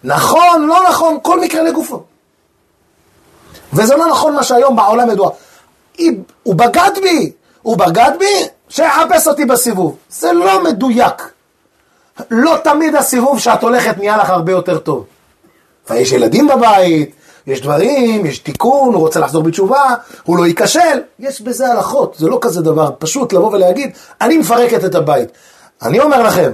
נכון, 0.03 0.67
לא 0.67 0.89
נכון, 0.89 1.17
כל 1.21 1.39
מקרה 1.39 1.63
לגופו. 1.63 2.03
וזה 3.73 3.95
לא 3.95 4.07
נכון 4.07 4.35
מה 4.35 4.43
שהיום 4.43 4.75
בעולם 4.75 5.09
ידוע. 5.09 5.31
הוא 6.43 6.55
בגד 6.55 6.91
בי, 7.01 7.31
הוא 7.61 7.77
בגד 7.77 8.11
בי, 8.19 8.47
שיחפש 8.69 9.27
אותי 9.27 9.45
בסיבוב. 9.45 9.97
זה 10.09 10.33
לא 10.33 10.63
מדויק. 10.63 11.31
לא 12.31 12.57
תמיד 12.63 12.95
הסיבוב 12.95 13.39
שאת 13.39 13.63
הולכת 13.63 13.97
נהיה 13.97 14.17
לך 14.17 14.29
הרבה 14.29 14.51
יותר 14.51 14.77
טוב. 14.77 15.05
ויש 15.89 16.11
ילדים 16.11 16.47
בבית, 16.47 17.15
יש 17.47 17.61
דברים, 17.61 18.25
יש 18.25 18.39
תיקון, 18.39 18.93
הוא 18.93 19.01
רוצה 19.01 19.19
לחזור 19.19 19.43
בתשובה, 19.43 19.95
הוא 20.23 20.37
לא 20.37 20.47
ייכשל. 20.47 20.99
יש 21.19 21.41
בזה 21.41 21.71
הלכות, 21.71 22.15
זה 22.19 22.27
לא 22.27 22.37
כזה 22.41 22.61
דבר 22.61 22.89
פשוט 22.99 23.33
לבוא 23.33 23.51
ולהגיד, 23.51 23.91
אני 24.21 24.37
מפרקת 24.37 24.85
את 24.85 24.95
הבית. 24.95 25.29
אני 25.81 25.99
אומר 25.99 26.23
לכם, 26.23 26.51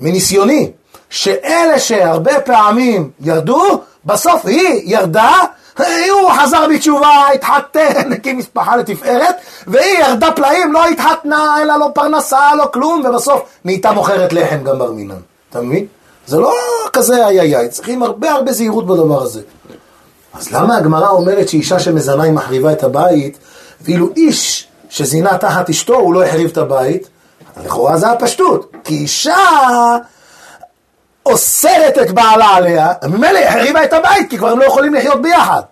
מניסיוני, 0.00 0.70
שאלה 1.10 1.78
שהרבה 1.78 2.40
פעמים 2.40 3.10
ירדו, 3.20 3.80
בסוף 4.04 4.46
היא 4.46 4.82
ירדה 4.84 5.32
הוא 5.78 6.30
חזר 6.30 6.66
בתשובה, 6.74 7.26
התחתן, 7.34 8.12
הקים 8.12 8.38
משפחה 8.38 8.76
לתפארת, 8.76 9.34
והיא 9.66 9.98
ירדה 9.98 10.32
פלאים, 10.32 10.72
לא 10.72 10.86
התחתנה, 10.86 11.56
לה 11.66 11.76
לא 11.76 11.90
פרנסה, 11.94 12.54
לא 12.54 12.64
כלום, 12.72 13.02
ובסוף 13.04 13.42
נהייתה 13.64 13.92
מוכרת 13.92 14.32
לחם 14.32 14.62
גם 14.64 14.78
בר 14.78 14.92
מינן. 14.92 15.14
אתה 15.50 15.60
מבין? 15.60 15.86
זה 16.26 16.38
לא 16.38 16.54
כזה 16.92 17.26
איי 17.26 17.40
איי 17.40 17.56
איי, 17.56 17.68
צריכים 17.68 18.02
הרבה 18.02 18.32
הרבה 18.32 18.52
זהירות 18.52 18.86
בדבר 18.86 19.22
הזה. 19.22 19.40
אז 20.34 20.52
למה 20.52 20.76
הגמרא 20.76 21.08
אומרת 21.08 21.48
שאישה 21.48 21.78
שמזנה 21.78 22.22
היא 22.22 22.32
מחריבה 22.32 22.72
את 22.72 22.84
הבית, 22.84 23.38
ואילו 23.80 24.08
איש 24.16 24.68
שזינה 24.88 25.38
תחת 25.38 25.70
אשתו 25.70 25.94
הוא 25.94 26.14
לא 26.14 26.24
החריב 26.24 26.50
את 26.50 26.58
הבית? 26.58 27.08
לכאורה 27.64 27.96
זה 27.96 28.10
הפשטות. 28.10 28.72
כי 28.84 28.94
אישה 28.94 29.36
אוסרת 31.26 31.98
את 31.98 32.10
בעלה 32.10 32.46
עליה, 32.46 32.92
ממילא 33.08 33.38
החריבה 33.38 33.84
את 33.84 33.92
הבית, 33.92 34.30
כי 34.30 34.38
כבר 34.38 34.48
הם 34.48 34.58
לא 34.58 34.64
יכולים 34.64 34.94
לחיות 34.94 35.22
ביחד. 35.22 35.62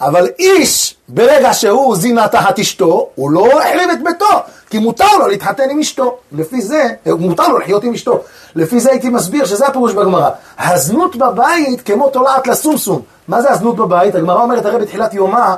אבל 0.00 0.28
איש, 0.38 0.94
ברגע 1.08 1.54
שהוא 1.54 1.96
זינה 1.96 2.28
תחת 2.28 2.58
אשתו, 2.58 3.08
הוא 3.14 3.30
לא 3.30 3.62
החריב 3.62 3.90
את 3.90 4.04
ביתו, 4.04 4.40
כי 4.70 4.78
מותר 4.78 5.16
לו 5.18 5.26
להתחתן 5.26 5.70
עם 5.70 5.78
אשתו. 5.78 6.16
לפי 6.32 6.60
זה, 6.60 6.88
מותר 7.06 7.48
לו 7.48 7.58
לחיות 7.58 7.84
עם 7.84 7.94
אשתו. 7.94 8.20
לפי 8.54 8.80
זה 8.80 8.90
הייתי 8.90 9.08
מסביר 9.08 9.44
שזה 9.44 9.66
הפירוש 9.66 9.92
בגמרא. 9.92 10.30
הזנות 10.58 11.16
בבית 11.16 11.80
כמו 11.84 12.08
תולעת 12.08 12.46
לסומסום. 12.46 13.02
מה 13.28 13.42
זה 13.42 13.50
הזנות 13.50 13.76
בבית? 13.76 14.14
הגמרא 14.14 14.42
אומרת 14.42 14.66
הרי 14.66 14.78
בתחילת 14.78 15.14
יומה, 15.14 15.54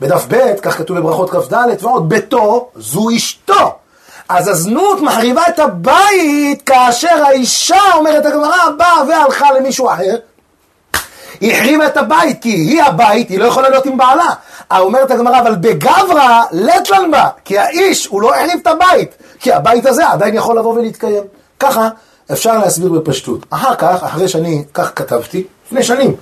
בדף 0.00 0.26
ב', 0.28 0.54
כך 0.62 0.78
כתוב 0.78 0.98
בברכות 0.98 1.30
כ"ד, 1.30 1.54
ועוד 1.80 2.08
ביתו 2.08 2.68
זו 2.76 3.08
אשתו. 3.16 3.74
אז 4.32 4.48
הזנות 4.48 5.00
מחריבה 5.00 5.42
את 5.48 5.58
הבית 5.58 6.62
כאשר 6.62 7.24
האישה, 7.24 7.80
אומרת 7.94 8.26
הגמרא, 8.26 8.70
באה 8.78 9.02
והלכה 9.08 9.52
למישהו 9.52 9.90
אחר. 9.90 10.16
היא 11.40 11.52
החריבה 11.52 11.86
את 11.86 11.96
הבית, 11.96 12.42
כי 12.42 12.48
היא 12.48 12.82
הבית, 12.82 13.28
היא 13.28 13.38
לא 13.38 13.44
יכולה 13.44 13.68
להיות 13.68 13.86
עם 13.86 13.96
בעלה. 13.96 14.28
אומרת 14.78 15.10
הגמרא, 15.10 15.40
אבל 15.40 15.54
בגברא 15.54 16.42
לטלן 16.52 17.10
בה, 17.10 17.28
כי 17.44 17.58
האיש, 17.58 18.06
הוא 18.06 18.22
לא 18.22 18.34
החריב 18.34 18.58
את 18.62 18.66
הבית, 18.66 19.14
כי 19.40 19.52
הבית 19.52 19.86
הזה 19.86 20.08
עדיין 20.08 20.34
יכול 20.34 20.58
לבוא 20.58 20.74
ולהתקיים. 20.74 21.22
ככה 21.60 21.88
אפשר 22.32 22.58
להסביר 22.58 22.90
בפשטות. 22.90 23.46
אחר 23.50 23.74
כך, 23.74 24.02
אחרי 24.02 24.28
שאני 24.28 24.64
כך 24.74 24.92
כתבתי, 24.96 25.44
לפני 25.66 25.82
שנים, 25.82 26.14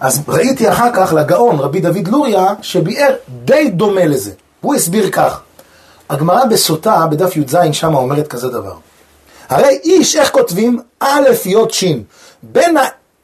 אז 0.00 0.20
ראיתי 0.28 0.70
אחר 0.70 0.90
כך 0.92 1.12
לגאון 1.12 1.58
רבי 1.58 1.80
דוד 1.80 2.08
לוריה, 2.08 2.54
שביאר 2.62 3.14
די 3.44 3.70
דומה 3.70 4.06
לזה. 4.06 4.30
הוא 4.60 4.74
הסביר 4.74 5.10
כך, 5.10 5.40
הגמרא 6.10 6.44
בסוטה, 6.44 7.06
בדף 7.10 7.36
י"ז, 7.36 7.56
שם 7.72 7.94
אומרת 7.94 8.28
כזה 8.28 8.48
דבר. 8.48 8.74
הרי 9.48 9.78
איש, 9.84 10.16
איך 10.16 10.30
כותבים? 10.30 10.80
א' 11.00 11.28
י' 11.46 11.56
ש'. 11.70 11.84
בין 12.42 12.76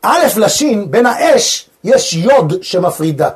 האלף 0.03 0.37
לשין, 0.37 0.90
בין 0.90 1.07
האש, 1.07 1.68
יש 1.85 2.14
יוד 2.14 2.55
שמפרידה. 2.62 3.29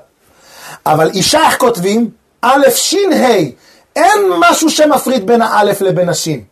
אבל 0.86 1.10
אישה, 1.10 1.46
איך 1.46 1.58
כותבים? 1.58 2.10
א' 2.42 2.70
ש' 2.74 2.94
ה'. 2.94 3.28
אין 3.96 4.20
משהו 4.38 4.70
שמפריד 4.70 5.26
בין 5.26 5.42
האלף 5.42 5.80
לבין 5.80 6.08
השין. 6.08 6.44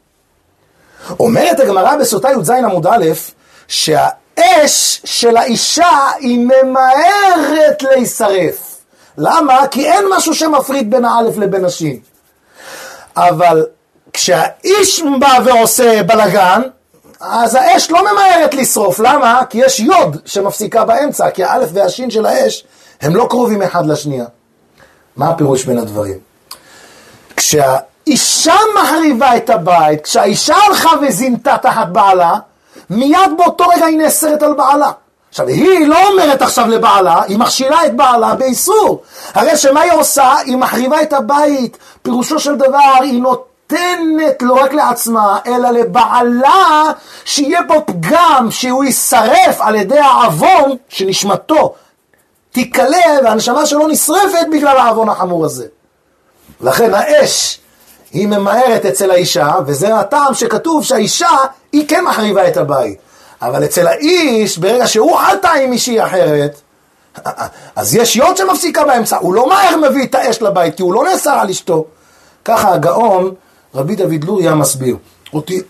אומרת 1.20 1.60
הגמרא 1.60 1.96
בסוטה 1.96 2.28
י"ז 2.30 2.50
עמוד 2.50 2.86
א', 2.86 3.04
שהאש 3.68 5.00
של 5.04 5.36
האישה 5.36 6.08
היא 6.18 6.38
ממהרת 6.38 7.82
להישרף. 7.82 8.76
למה? 9.18 9.66
כי 9.70 9.86
אין 9.86 10.04
משהו 10.16 10.34
שמפריד 10.34 10.90
בין 10.90 11.04
האלף 11.04 11.36
לבין 11.36 11.64
השין. 11.64 12.00
אבל 13.16 13.66
כשהאיש 14.12 15.02
בא 15.20 15.38
ועושה 15.44 16.02
בלגן, 16.02 16.62
אז 17.20 17.54
האש 17.54 17.90
לא 17.90 18.12
ממהרת 18.12 18.54
לשרוף, 18.54 18.98
למה? 19.00 19.42
כי 19.50 19.58
יש 19.58 19.80
יוד 19.80 20.16
שמפסיקה 20.24 20.84
באמצע, 20.84 21.30
כי 21.30 21.44
האלף 21.44 21.68
והשין 21.72 22.10
של 22.10 22.26
האש 22.26 22.64
הם 23.00 23.16
לא 23.16 23.26
קרובים 23.30 23.62
אחד 23.62 23.86
לשנייה. 23.86 24.24
מה 25.16 25.28
הפירוש 25.28 25.64
בין 25.64 25.78
הדברים? 25.78 26.18
כשהאישה 27.36 28.54
מחריבה 28.80 29.36
את 29.36 29.50
הבית, 29.50 30.04
כשהאישה 30.04 30.54
הלכה 30.56 30.90
וזינתה 31.02 31.56
תחת 31.62 31.88
בעלה, 31.88 32.34
מיד 32.90 33.30
באותו 33.38 33.64
רגע 33.68 33.84
היא 33.84 33.98
נאסרת 33.98 34.42
על 34.42 34.54
בעלה. 34.54 34.90
עכשיו, 35.36 35.48
היא 35.48 35.86
לא 35.86 36.08
אומרת 36.08 36.42
עכשיו 36.42 36.66
לבעלה, 36.68 37.22
היא 37.28 37.38
מכשילה 37.38 37.86
את 37.86 37.96
בעלה 37.96 38.34
באיסור. 38.34 39.02
הרי 39.34 39.56
שמה 39.56 39.80
היא 39.80 39.92
עושה? 39.92 40.34
היא 40.44 40.56
מחריבה 40.56 41.02
את 41.02 41.12
הבית. 41.12 41.78
פירושו 42.02 42.38
של 42.38 42.54
דבר, 42.56 42.94
היא 43.00 43.22
נותנת 43.22 44.42
לא 44.42 44.54
רק 44.54 44.72
לעצמה, 44.72 45.38
אלא 45.46 45.70
לבעלה, 45.70 46.92
שיהיה 47.24 47.62
בו 47.62 47.74
פגם, 47.86 48.48
שהוא 48.50 48.84
יישרף 48.84 49.60
על 49.60 49.74
ידי 49.74 49.98
העוון 49.98 50.76
שנשמתו 50.88 51.74
תיכלה, 52.52 53.18
והנשמה 53.24 53.66
שלו 53.66 53.88
נשרפת 53.88 54.46
בגלל 54.52 54.76
העוון 54.76 55.08
החמור 55.08 55.44
הזה. 55.44 55.66
לכן 56.60 56.94
האש 56.94 57.60
היא 58.12 58.28
ממהרת 58.28 58.86
אצל 58.86 59.10
האישה, 59.10 59.52
וזה 59.66 59.96
הטעם 59.96 60.34
שכתוב 60.34 60.84
שהאישה 60.84 61.30
היא 61.72 61.88
כן 61.88 62.04
מחריבה 62.04 62.48
את 62.48 62.56
הבית. 62.56 63.05
אבל 63.42 63.64
אצל 63.64 63.86
האיש, 63.86 64.58
ברגע 64.58 64.86
שהוא 64.86 65.18
חטא 65.18 65.46
עם 65.46 65.70
מישהי 65.70 66.04
אחרת, 66.04 66.60
אז 67.76 67.94
יש 67.94 68.16
יוד 68.16 68.36
שמפסיקה 68.36 68.84
באמצע, 68.84 69.16
הוא 69.16 69.34
לא 69.34 69.48
מהר 69.48 69.76
מביא 69.76 70.04
את 70.04 70.14
האש 70.14 70.42
לבית, 70.42 70.76
כי 70.76 70.82
הוא 70.82 70.94
לא 70.94 71.04
נאסר 71.04 71.30
על 71.30 71.50
אשתו. 71.50 71.84
ככה 72.44 72.72
הגאון, 72.74 73.34
רבי 73.74 73.96
דוד 73.96 74.24
לוריה 74.24 74.54
מסביר. 74.54 74.96
אותי, 75.32 75.60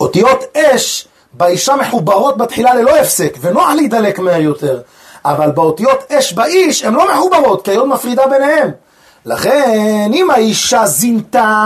אותיות 0.00 0.44
אש 0.56 1.08
באישה 1.32 1.76
מחוברות 1.76 2.36
בתחילה 2.36 2.74
ללא 2.74 2.96
הפסק, 2.96 3.38
ונוח 3.40 3.70
להידלק 3.70 4.18
מהר 4.18 4.40
יותר. 4.40 4.80
אבל 5.24 5.50
באותיות 5.50 6.12
אש 6.12 6.32
באיש 6.32 6.84
הן 6.84 6.94
לא 6.94 7.14
מחוברות, 7.14 7.64
כי 7.64 7.70
היוד 7.70 7.88
מפרידה 7.88 8.26
ביניהם. 8.26 8.70
לכן, 9.26 10.10
אם 10.12 10.30
האישה 10.30 10.86
זינתה, 10.86 11.62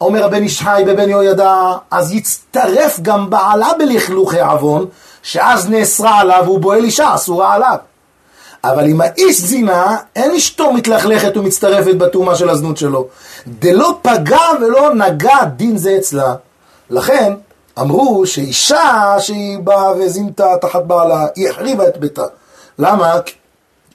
אומר 0.00 0.24
הבן 0.24 0.42
איש 0.42 0.62
חי 0.62 0.82
בבן 0.86 1.08
יהוידע, 1.08 1.52
אז 1.90 2.12
יצטרף 2.12 3.00
גם 3.02 3.30
בעלה 3.30 3.68
בלכלוכי 3.78 4.40
עוון, 4.40 4.86
שאז 5.22 5.70
נאסרה 5.70 6.20
עליו 6.20 6.42
והוא 6.44 6.58
בועל 6.58 6.84
אישה, 6.84 7.14
אסורה 7.14 7.54
עליו. 7.54 7.76
אבל 8.64 8.84
אם 8.84 9.00
האיש 9.00 9.40
זינה, 9.40 9.96
אין 10.16 10.30
אשתו 10.30 10.72
מתלכלכת 10.72 11.36
ומצטרפת 11.36 11.94
בטומאה 11.94 12.36
של 12.36 12.50
הזנות 12.50 12.76
שלו. 12.76 13.06
דלא 13.46 13.98
פגע 14.02 14.40
ולא 14.60 14.94
נגע 14.94 15.44
דין 15.44 15.76
זה 15.76 15.96
אצלה. 15.98 16.34
לכן, 16.90 17.32
אמרו 17.80 18.26
שאישה 18.26 19.14
שהיא 19.18 19.58
באה 19.58 19.92
וזינתה 19.98 20.56
תחת 20.60 20.82
בעלה, 20.82 21.26
היא 21.36 21.50
החריבה 21.50 21.88
את 21.88 21.96
ביתה. 21.96 22.24
למה? 22.78 23.14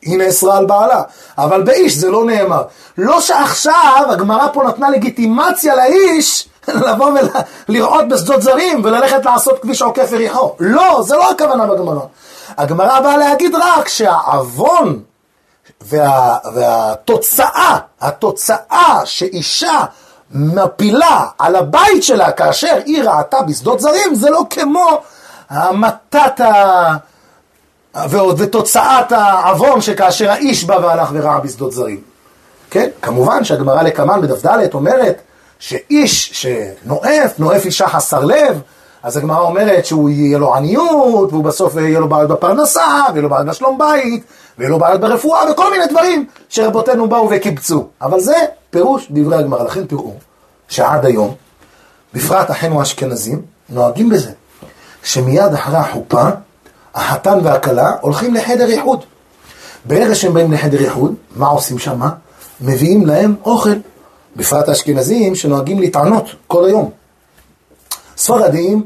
היא 0.01 0.17
נאסרה 0.17 0.57
על 0.57 0.65
בעלה. 0.65 1.01
אבל 1.37 1.61
באיש 1.63 1.93
זה 1.93 2.09
לא 2.09 2.25
נאמר. 2.25 2.63
לא 2.97 3.21
שעכשיו 3.21 4.05
הגמרא 4.09 4.47
פה 4.53 4.63
נתנה 4.63 4.89
לגיטימציה 4.89 5.75
לאיש 5.75 6.49
לבוא 6.67 7.11
ולראות 7.69 8.07
בשדות 8.07 8.41
זרים 8.41 8.81
וללכת 8.83 9.25
לעשות 9.25 9.59
כביש 9.61 9.81
עוקף 9.81 10.11
יריחו. 10.11 10.55
לא, 10.59 11.01
זה 11.03 11.15
לא 11.15 11.31
הכוונה 11.31 11.65
בגמרא. 11.65 12.05
הגמרא 12.57 12.99
באה 12.99 13.17
להגיד 13.17 13.55
רק 13.55 13.87
שהעוון 13.87 14.99
וה, 15.81 16.37
והתוצאה, 16.53 17.77
התוצאה 18.01 19.01
שאישה 19.05 19.79
מפילה 20.31 21.25
על 21.39 21.55
הבית 21.55 22.03
שלה 22.03 22.31
כאשר 22.31 22.77
היא 22.85 23.03
ראתה 23.03 23.41
בשדות 23.41 23.79
זרים, 23.79 24.15
זה 24.15 24.29
לא 24.29 24.41
כמו 24.49 25.01
המתת 25.49 26.39
ה... 26.39 26.95
ותוצאת 28.37 29.11
העוון 29.11 29.81
שכאשר 29.81 30.31
האיש 30.31 30.63
בא 30.63 30.73
והלך 30.73 31.09
וראה 31.13 31.39
בשדות 31.39 31.71
זרים. 31.71 32.01
כן, 32.69 32.89
כמובן 33.01 33.43
שהגמרא 33.43 33.81
לקמן 33.81 34.21
בדף 34.21 34.45
ד' 34.45 34.73
אומרת 34.73 35.21
שאיש 35.59 36.31
שנואף, 36.33 37.39
נואף 37.39 37.65
אישה 37.65 37.87
חסר 37.87 38.25
לב, 38.25 38.61
אז 39.03 39.17
הגמרא 39.17 39.39
אומרת 39.39 39.85
שהוא 39.85 40.09
יהיה 40.09 40.37
לו 40.37 40.55
עניות, 40.55 41.33
והוא 41.33 41.43
בסוף 41.43 41.75
יהיה 41.75 41.99
לו 41.99 42.09
בעיות 42.09 42.29
בפרנסה, 42.29 42.85
ויהיה 43.09 43.21
לו 43.21 43.29
בעיות 43.29 43.47
בשלום 43.47 43.77
בית, 43.77 44.23
ויהיה 44.57 44.69
לו 44.69 44.79
בעיות 44.79 45.01
ברפואה, 45.01 45.51
וכל 45.51 45.71
מיני 45.71 45.85
דברים 45.87 46.25
שרבותינו 46.49 47.09
באו 47.09 47.29
וקיבצו. 47.31 47.87
אבל 48.01 48.19
זה 48.19 48.35
פירוש 48.69 49.07
דברי 49.11 49.37
הגמרא. 49.37 49.63
לכן 49.63 49.85
תראו 49.85 50.13
שעד 50.67 51.05
היום, 51.05 51.35
בפרט 52.13 52.51
אחינו 52.51 52.79
האשכנזים, 52.79 53.41
נוהגים 53.69 54.09
בזה, 54.09 54.31
שמיד 55.03 55.53
אחרי 55.53 55.77
החופה, 55.77 56.23
החתן 56.95 57.39
והכלה 57.43 57.91
הולכים 58.01 58.33
לחדר 58.33 58.69
איחוד. 58.69 58.99
ברגע 59.85 60.15
שהם 60.15 60.33
באים 60.33 60.51
לחדר 60.51 60.79
איחוד, 60.79 61.15
מה 61.35 61.47
עושים 61.47 61.79
שם? 61.79 62.01
מביאים 62.61 63.05
להם 63.05 63.35
אוכל. 63.45 63.73
בפרט 64.35 64.69
האשכנזים 64.69 65.35
שנוהגים 65.35 65.79
להתענות 65.79 66.25
כל 66.47 66.65
היום. 66.65 66.89
ספרדים, 68.17 68.83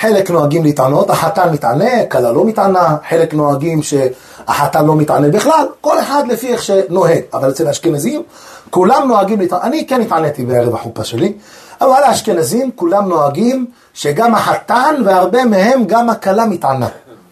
חלק 0.00 0.30
נוהגים 0.30 0.64
להתענות, 0.64 1.10
החתן 1.10 1.52
מתענה, 1.52 2.04
כלה 2.10 2.32
לא 2.32 2.44
מתענה, 2.44 2.96
חלק 3.08 3.34
נוהגים 3.34 3.80
שהחתן 3.82 4.86
לא 4.86 4.96
מתענה 4.96 5.28
בכלל, 5.28 5.66
כל 5.80 5.98
אחד 5.98 6.22
לפי 6.28 6.52
איך 6.52 6.62
שנוהג. 6.62 7.20
אבל 7.32 7.50
אצל 7.50 7.66
האשכנזים, 7.66 8.22
כולם 8.70 9.08
נוהגים 9.08 9.40
להתענות. 9.40 9.64
אני 9.64 9.86
כן 9.86 10.00
התעניתי 10.00 10.44
בערב 10.44 10.74
החופה 10.74 11.04
שלי, 11.04 11.32
אבל 11.80 12.02
האשכנזים 12.04 12.70
כולם 12.74 13.08
נוהגים 13.08 13.66
שגם 13.94 14.34
החתן 14.34 14.94
והרבה 15.04 15.44
מהם 15.44 15.84
גם 15.86 16.10
הכלה 16.10 16.46
מתענה. 16.46 16.88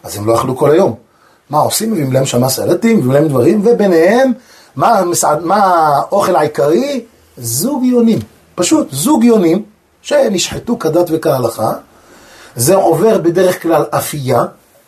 אז 0.07 0.17
הם 0.17 0.27
לא 0.27 0.35
אכלו 0.35 0.57
כל 0.57 0.71
היום. 0.71 0.95
מה 1.51 1.59
עושים? 1.59 1.93
מביאים 1.93 2.13
להם 2.13 2.27
שמה 2.27 2.49
סלטים, 2.49 2.97
מביאים 2.97 3.13
להם 3.13 3.29
דברים, 3.29 3.63
וביניהם, 3.65 4.33
מה, 4.77 5.01
מה 5.41 5.57
האוכל 5.57 6.37
העיקרי? 6.37 7.05
זוג 7.39 7.85
יונים. 7.85 8.19
פשוט 8.55 8.89
זוג 8.93 9.25
יונים. 9.25 9.63
שנשחטו 10.07 10.79
כדת 10.79 11.07
וכהלכה, 11.11 11.73
זה 12.57 12.75
עובר 12.75 13.19
בדרך 13.19 13.63
כלל 13.63 13.85
אפייה, 13.91 14.45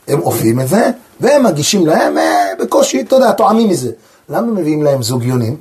הם 0.09 0.21
אופים 0.21 0.61
את 0.61 0.69
זה, 0.69 0.91
והם 1.21 1.43
מגישים 1.43 1.87
להם 1.87 2.19
אה, 2.19 2.51
בקושי, 2.61 3.01
אתה 3.01 3.17
יודע, 3.17 3.33
טועמים 3.33 3.69
מזה. 3.69 3.91
למה 4.29 4.47
מביאים 4.47 4.83
להם 4.83 5.03
זוג 5.03 5.23
יונים? 5.25 5.57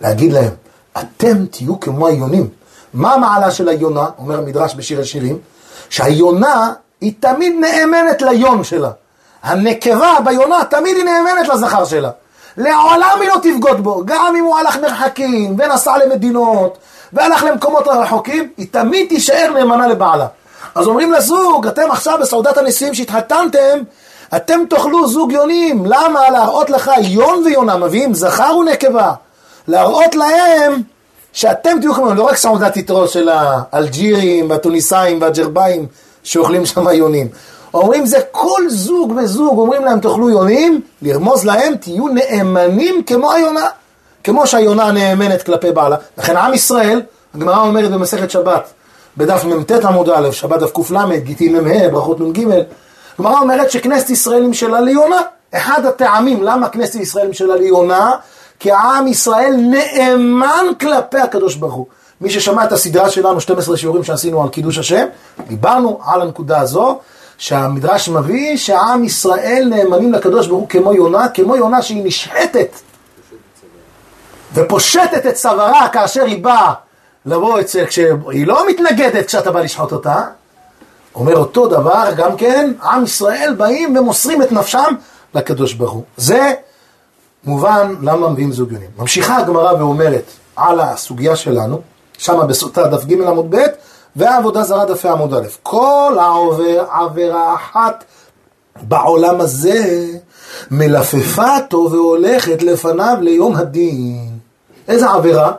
להגיד 0.00 0.32
להם, 0.32 0.50
אתם 0.98 1.46
תהיו 1.46 1.80
כמו 1.80 2.06
היונים. 2.06 2.48
מה 2.94 3.14
המעלה 3.14 3.50
של 3.50 3.68
היונה, 3.68 4.08
אומר 4.18 4.38
המדרש 4.38 4.74
בשיר 4.76 5.00
השירים? 5.00 5.38
שהיונה 5.88 6.72
היא 7.00 7.12
תמיד 7.20 7.52
נאמנת 7.60 8.22
ליון 8.22 8.64
שלה. 8.64 8.90
הנקבה 9.42 10.16
ביונה 10.24 10.64
תמיד 10.64 10.96
היא 10.96 11.04
נאמנת 11.04 11.48
לזכר 11.48 11.84
שלה. 11.84 12.10
לעולם 12.56 13.18
היא 13.20 13.28
לא 13.28 13.36
תבגוד 13.42 13.80
בו, 13.84 14.02
גם 14.04 14.36
אם 14.38 14.44
הוא 14.44 14.58
הלך 14.58 14.76
מרחקים 14.76 15.56
ונסע 15.58 15.98
למדינות 15.98 16.78
והלך 17.12 17.42
למקומות 17.42 17.88
רחוקים, 17.88 18.48
היא 18.56 18.66
תמיד 18.70 19.08
תישאר 19.08 19.50
נאמנה 19.54 19.86
לבעלה. 19.86 20.26
אז 20.74 20.86
אומרים 20.86 21.12
לזוג, 21.12 21.66
אתם 21.66 21.90
עכשיו 21.90 22.18
בסעודת 22.20 22.58
הנישואים 22.58 22.94
שהתחתנתם, 22.94 23.78
אתם 24.36 24.60
תאכלו 24.70 25.08
זוג 25.08 25.32
יונים. 25.32 25.86
למה? 25.86 26.30
להראות 26.30 26.70
לך 26.70 26.90
יון 27.00 27.42
ויונה, 27.44 27.76
מביאים 27.76 28.14
זכר 28.14 28.56
ונקבה. 28.56 29.12
להראות 29.68 30.14
להם 30.14 30.82
שאתם 31.32 31.80
תהיו 31.80 31.94
כמו, 31.94 32.14
לא 32.14 32.22
רק 32.22 32.36
סעודת 32.36 32.76
יתרו 32.76 33.08
של 33.08 33.28
האלג'ירים 33.32 34.50
והטוניסאים 34.50 35.22
והג'רבאים 35.22 35.86
שאוכלים 36.24 36.66
שם 36.66 36.88
יונים. 36.88 37.28
אומרים 37.74 38.06
זה 38.06 38.18
כל 38.30 38.62
זוג 38.68 39.12
וזוג, 39.16 39.58
אומרים 39.58 39.84
להם 39.84 40.00
תאכלו 40.00 40.30
יונים, 40.30 40.80
לרמוז 41.02 41.44
להם 41.44 41.76
תהיו 41.76 42.08
נאמנים 42.08 43.02
כמו 43.06 43.32
היונה. 43.32 43.66
כמו 44.24 44.46
שהיונה 44.46 44.92
נאמנת 44.92 45.42
כלפי 45.42 45.70
בעלה. 45.70 45.96
לכן 46.18 46.36
עם 46.36 46.54
ישראל, 46.54 47.02
הגמרא 47.34 47.60
אומרת 47.60 47.90
במסכת 47.90 48.30
שבת, 48.30 48.72
בדף 49.16 49.44
מ"ט 49.44 49.72
עמוד 49.72 50.08
א', 50.08 50.30
שבת 50.32 50.60
דף 50.60 50.70
קל', 50.72 51.16
גיטין 51.16 51.60
מ"ה, 51.60 51.88
ברכות 51.88 52.20
נ"ג, 52.20 52.46
הגמרא 53.18 53.40
אומרת 53.40 53.70
שכנסת 53.70 54.10
ישראל 54.10 54.42
נמשלה 54.42 54.80
ליונה. 54.80 55.20
אחד 55.54 55.86
הטעמים 55.86 56.42
למה 56.42 56.68
כנסת 56.68 56.94
ישראל 56.94 57.26
נמשלה 57.26 57.56
ליונה, 57.56 58.10
כי 58.60 58.70
העם 58.70 59.06
ישראל 59.06 59.56
נאמן 59.56 60.66
כלפי 60.80 61.18
הקדוש 61.18 61.54
ברוך 61.54 61.74
הוא. 61.74 61.86
מי 62.20 62.30
ששמע 62.30 62.64
את 62.64 62.72
הסדרה 62.72 63.10
שלנו, 63.10 63.40
12 63.40 63.76
שיעורים 63.76 64.04
שעשינו 64.04 64.42
על 64.42 64.48
קידוש 64.48 64.78
השם, 64.78 65.06
דיברנו 65.48 66.00
על 66.04 66.22
הנקודה 66.22 66.60
הזו, 66.60 66.98
שהמדרש 67.38 68.08
מביא 68.08 68.56
שהעם 68.56 69.04
ישראל 69.04 69.66
נאמנים 69.70 70.12
לקדוש 70.12 70.46
ברוך 70.46 70.60
הוא 70.60 70.68
כמו 70.68 70.92
יונה, 70.92 71.28
כמו 71.28 71.56
יונה 71.56 71.82
שהיא 71.82 72.04
נשחטת 72.04 72.68
ופושטת 74.54 75.26
את 75.26 75.34
צווארה 75.34 75.88
כאשר 75.88 76.24
היא 76.24 76.44
באה 76.44 76.72
לבוא 77.26 77.60
אצל, 77.60 77.86
כשהיא 77.86 78.46
לא 78.46 78.68
מתנגדת 78.68 79.26
כשאתה 79.26 79.52
בא 79.52 79.60
לשחוט 79.60 79.92
אותה, 79.92 80.22
אומר 81.14 81.36
אותו 81.36 81.68
דבר 81.68 82.04
גם 82.16 82.36
כן, 82.36 82.72
עם 82.82 83.04
ישראל 83.04 83.54
באים 83.58 83.96
ומוסרים 83.96 84.42
את 84.42 84.52
נפשם 84.52 84.94
לקדוש 85.34 85.72
ברוך 85.72 85.92
הוא. 85.92 86.02
זה 86.16 86.52
מובן 87.44 87.94
למה 88.02 88.28
מביאים 88.28 88.52
זוגיונים. 88.52 88.90
ממשיכה 88.98 89.36
הגמרא 89.36 89.72
ואומרת 89.72 90.24
על 90.56 90.80
הסוגיה 90.80 91.36
שלנו, 91.36 91.80
שמה 92.18 92.46
בסוטה 92.46 92.86
דף 92.86 93.04
ג' 93.04 93.22
עמוד 93.22 93.54
ב', 93.54 93.64
ועבודה 94.16 94.62
זרה 94.62 94.84
דפי 94.84 95.08
עמוד 95.08 95.34
א'. 95.34 95.46
כל 95.62 96.16
העובר 96.20 96.84
עבירה 96.90 97.54
אחת 97.54 98.04
בעולם 98.82 99.40
הזה 99.40 100.06
מלפפה 100.70 101.56
אותו 101.56 101.88
והולכת 101.90 102.62
לפניו 102.62 103.16
ליום 103.20 103.56
הדין. 103.56 104.38
איזה 104.88 105.10
עבירה? 105.10 105.52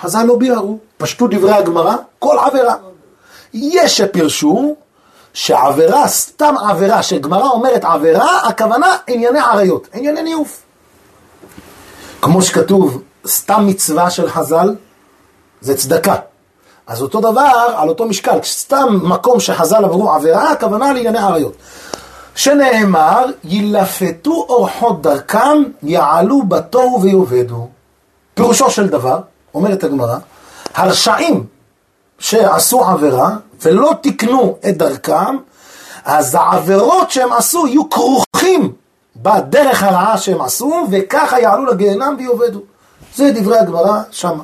חז"ל 0.00 0.22
לא 0.22 0.36
ביארו, 0.36 0.78
פשטו 0.96 1.26
דברי 1.26 1.52
הגמרא, 1.52 1.94
כל 2.18 2.36
עבירה. 2.38 2.74
יש 3.52 3.96
שפירשו 3.96 4.76
שעבירה, 5.32 6.08
סתם 6.08 6.54
עבירה, 6.68 7.02
שגמרא 7.02 7.48
אומרת 7.48 7.84
עבירה, 7.84 8.48
הכוונה 8.48 8.96
ענייני 9.06 9.38
עריות, 9.38 9.88
ענייני 9.92 10.22
ניאוף. 10.22 10.62
כמו 12.22 12.42
שכתוב, 12.42 13.02
סתם 13.26 13.66
מצווה 13.66 14.10
של 14.10 14.28
חז"ל, 14.28 14.74
זה 15.60 15.76
צדקה. 15.76 16.14
אז 16.86 17.02
אותו 17.02 17.20
דבר, 17.20 17.74
על 17.76 17.88
אותו 17.88 18.06
משקל, 18.06 18.38
סתם 18.42 18.98
מקום 19.02 19.40
שחז"ל 19.40 19.84
עברו 19.84 20.10
עבירה, 20.10 20.50
הכוונה 20.50 20.92
לענייני 20.92 21.18
עריות. 21.18 21.52
שנאמר, 22.34 23.24
ילפתו 23.44 24.46
אורחות 24.48 25.02
דרכם, 25.02 25.62
יעלו 25.82 26.42
בתוהו 26.42 27.02
ויאבדו. 27.02 27.68
פירושו 28.34 28.70
של 28.70 28.88
דבר, 28.88 29.20
אומרת 29.54 29.84
הגמרא, 29.84 30.16
הרשעים 30.74 31.46
שעשו 32.18 32.84
עבירה 32.84 33.30
ולא 33.62 33.92
תיקנו 34.00 34.56
את 34.68 34.76
דרכם, 34.76 35.36
אז 36.04 36.34
העבירות 36.34 37.10
שהם 37.10 37.32
עשו 37.32 37.66
יהיו 37.66 37.90
כרוכים 37.90 38.72
בדרך 39.16 39.82
הרעה 39.82 40.18
שהם 40.18 40.40
עשו, 40.40 40.86
וככה 40.90 41.40
יעלו 41.40 41.66
לגיהנם 41.66 42.14
ויאבדו. 42.18 42.60
זה 43.16 43.32
דברי 43.34 43.58
הגמרא 43.58 44.00
שמה. 44.10 44.42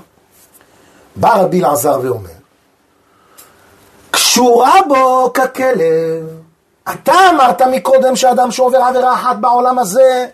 בא 1.17 1.37
רבי 1.37 1.61
אלעזר 1.61 2.01
ואומר, 2.03 2.31
קשורה 4.11 4.75
בו 4.89 5.33
ככלב, 5.33 6.27
אתה 6.93 7.15
אמרת 7.31 7.62
מקודם 7.62 8.17
שאדם 8.17 8.51
שעובר 8.51 8.79
עבירה 8.79 9.15
אחת 9.15 9.37
בעולם 9.37 9.79
הזה, 9.79 10.27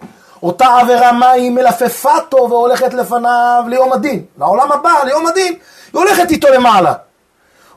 אותה 0.42 0.66
עבירה 0.80 1.12
מה 1.12 1.30
היא 1.30 1.50
מלפפתו 1.50 2.46
והולכת 2.50 2.94
לפניו 2.94 3.64
ליום 3.68 3.92
הדין, 3.92 4.24
לעולם 4.38 4.72
הבא, 4.72 4.92
ליום 5.04 5.26
הדין, 5.26 5.54
היא 5.92 6.00
הולכת 6.00 6.30
איתו 6.30 6.48
למעלה. 6.48 6.92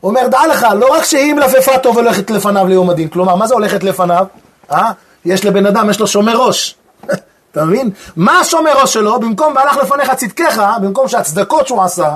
אומר, 0.03 0.27
דע 0.27 0.47
לך, 0.49 0.67
לא 0.75 0.93
רק 0.93 1.03
שהיא 1.03 1.33
מלפפתו 1.33 1.93
והולכת 1.93 2.31
לפניו 2.31 2.67
ליום 2.67 2.89
הדין, 2.89 3.07
כלומר, 3.07 3.35
מה 3.35 3.47
זה 3.47 3.53
הולכת 3.53 3.83
לפניו? 3.83 4.25
אה? 4.71 4.91
יש 5.25 5.45
לבן 5.45 5.65
אדם, 5.65 5.89
יש 5.89 5.99
לו 5.99 6.07
שומר 6.07 6.37
ראש. 6.37 6.75
אתה 7.51 7.65
מבין? 7.65 7.89
מה 8.15 8.39
השומר 8.39 8.81
ראש 8.81 8.93
שלו? 8.93 9.19
במקום 9.19 9.55
והלך 9.55 9.77
לפניך 9.77 10.13
צדקך, 10.13 10.61
במקום 10.81 11.07
שהצדקות 11.07 11.67
שהוא 11.67 11.83
עשה, 11.83 12.15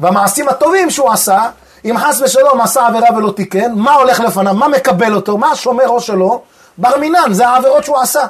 והמעשים 0.00 0.48
הטובים 0.48 0.90
שהוא 0.90 1.10
עשה, 1.10 1.48
אם 1.84 1.98
חס 1.98 2.20
ושלום 2.20 2.60
עשה 2.60 2.86
עבירה 2.86 3.16
ולא 3.16 3.30
תיקן, 3.30 3.72
מה 3.74 3.94
הולך 3.94 4.20
לפניו? 4.20 4.54
מה 4.54 4.68
מקבל 4.68 5.14
אותו? 5.14 5.38
מה 5.38 5.50
השומר 5.50 5.84
ראש 5.86 6.06
שלו? 6.06 6.42
בר 6.78 6.98
מינן, 7.00 7.32
זה 7.32 7.48
העבירות 7.48 7.84
שהוא 7.84 7.98
עשה. 7.98 8.26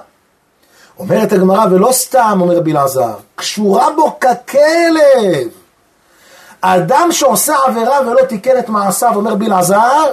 אומרת 0.98 1.32
הגמרא, 1.32 1.66
ולא 1.70 1.92
סתם, 1.92 2.38
אומר 2.40 2.56
רבי 2.56 2.72
אלעזר, 2.72 3.14
קשורה 3.34 3.90
בו 3.96 4.18
ככלב. 4.20 5.48
אדם 6.60 7.08
שעושה 7.10 7.54
עבירה 7.66 8.00
ולא 8.06 8.22
תיקן 8.22 8.58
את 8.58 8.68
מעשיו, 8.68 9.12
אומר 9.14 9.30
רבי 9.30 9.46
אלעזר, 9.46 10.04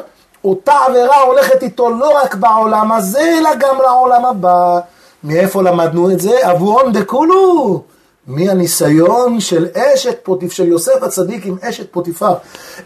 אותה 0.43 0.73
עבירה 0.87 1.21
הולכת 1.21 1.63
איתו 1.63 1.89
לא 1.89 2.17
רק 2.23 2.35
בעולם 2.35 2.91
הזה, 2.91 3.35
אלא 3.39 3.55
גם 3.55 3.75
לעולם 3.81 4.25
הבא. 4.25 4.79
מאיפה 5.23 5.61
למדנו 5.63 6.11
את 6.11 6.19
זה? 6.19 6.51
אבוהון 6.51 6.91
דכולו. 6.91 7.81
מהניסיון 8.27 9.39
של 9.39 9.67
אשת 9.73 10.17
פוטיפר, 10.23 10.53
של 10.53 10.67
יוסף 10.67 11.03
הצדיק 11.03 11.45
עם 11.45 11.55
אשת 11.61 11.91
פוטיפר. 11.91 12.33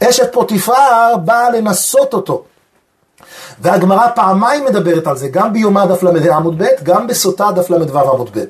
אשת 0.04 0.34
פוטיפר 0.34 1.18
באה 1.26 1.50
לנסות 1.50 2.14
אותו. 2.14 2.44
והגמרא 3.62 4.08
פעמיים 4.16 4.66
מדברת 4.66 5.08
על 5.08 5.18
זה, 5.18 5.28
גם 5.28 5.54
ביומא 5.54 5.86
דף 5.86 6.04
ל"ה 6.04 6.36
עמוד 6.36 6.64
ב', 6.64 6.68
גם 6.84 7.08
בסוטה 7.08 7.52
דף 7.56 7.70
ל"ו 7.70 8.00
עמוד 8.00 8.30
ב'. 8.38 8.44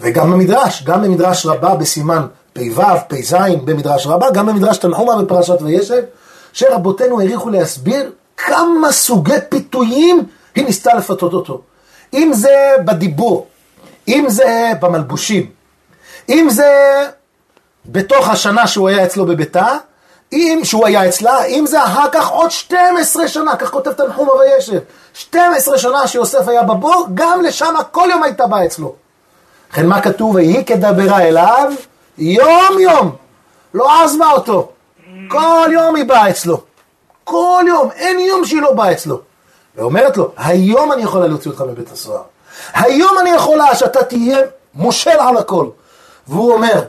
וגם 0.00 0.30
במדרש, 0.30 0.82
גם 0.82 1.02
במדרש 1.02 1.46
רבה 1.46 1.74
בסימן 1.74 2.26
פ"ו, 2.52 2.82
פ"ז 3.08 3.34
במדרש 3.64 4.06
רבה, 4.06 4.30
גם 4.30 4.46
במדרש 4.46 4.78
תנחומה 4.78 5.22
בפרשת 5.22 5.62
וישב, 5.62 6.02
שרבותינו 6.52 7.20
העריכו 7.20 7.50
להסביר 7.50 8.10
כמה 8.36 8.92
סוגי 8.92 9.34
פיתויים 9.48 10.26
היא 10.54 10.64
ניסתה 10.64 10.94
לפתות 10.94 11.32
אותו. 11.32 11.60
אם 12.14 12.30
זה 12.34 12.72
בדיבור, 12.84 13.46
אם 14.08 14.24
זה 14.28 14.72
במלבושים, 14.80 15.61
אם 16.28 16.46
זה 16.50 16.70
בתוך 17.86 18.28
השנה 18.28 18.66
שהוא 18.66 18.88
היה 18.88 19.04
אצלו 19.04 19.26
בביתה, 19.26 19.76
אם 20.32 20.60
שהוא 20.64 20.86
היה 20.86 21.08
אצלה, 21.08 21.44
אם 21.44 21.66
זה 21.66 21.84
אחר 21.84 22.08
כך 22.12 22.28
עוד 22.28 22.50
12 22.50 23.28
שנה, 23.28 23.56
כך 23.56 23.70
כותב 23.70 23.92
תנחומה 23.92 24.32
וישב, 24.32 24.78
12 25.14 25.78
שנה 25.78 26.06
שיוסף 26.06 26.48
היה 26.48 26.62
בבור, 26.62 27.06
גם 27.14 27.42
לשם 27.42 27.74
כל 27.90 28.08
יום 28.10 28.22
הייתה 28.22 28.46
באה 28.46 28.64
אצלו. 28.64 28.94
לכן 29.72 29.86
מה 29.86 30.00
כתוב? 30.00 30.34
ויהי 30.34 30.64
כדברה 30.64 31.22
אליו 31.22 31.72
יום 32.18 32.78
יום, 32.78 33.16
לא 33.74 34.02
עזבה 34.04 34.30
אותו, 34.30 34.68
כל 35.28 35.68
יום 35.72 35.96
היא 35.96 36.04
באה 36.04 36.30
אצלו, 36.30 36.60
כל 37.24 37.64
יום, 37.68 37.90
אין 37.90 38.18
יום 38.18 38.44
שהיא 38.44 38.62
לא 38.62 38.72
באה 38.72 38.92
אצלו. 38.92 39.20
ואומרת 39.76 40.16
לו, 40.16 40.32
היום 40.36 40.92
אני 40.92 41.02
יכולה 41.02 41.26
להוציא 41.26 41.50
אותך 41.50 41.60
מבית 41.60 41.92
הסוהר, 41.92 42.22
היום 42.74 43.18
אני 43.20 43.30
יכולה 43.30 43.74
שאתה 43.74 44.04
תהיה 44.04 44.38
מושל 44.74 45.10
על 45.10 45.36
הכל. 45.36 45.66
והוא 46.28 46.52
אומר, 46.52 46.84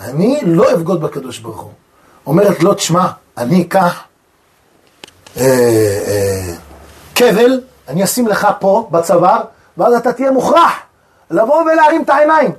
אני 0.00 0.40
לא 0.44 0.72
אבגוד 0.72 1.00
בקדוש 1.00 1.38
ברוך 1.38 1.60
הוא. 1.60 1.70
אומרת 2.26 2.62
לו, 2.62 2.74
תשמע, 2.74 3.06
אני 3.38 3.62
אקח 3.62 4.02
אה, 5.36 5.42
אה, 6.06 6.54
כבל, 7.14 7.60
אני 7.88 8.04
אשים 8.04 8.26
לך 8.26 8.48
פה 8.60 8.88
בצוואר, 8.90 9.40
ואז 9.76 9.94
אתה 9.94 10.12
תהיה 10.12 10.30
מוכרח 10.30 10.72
לבוא 11.30 11.62
ולהרים 11.62 12.02
את 12.02 12.10
העיניים. 12.10 12.50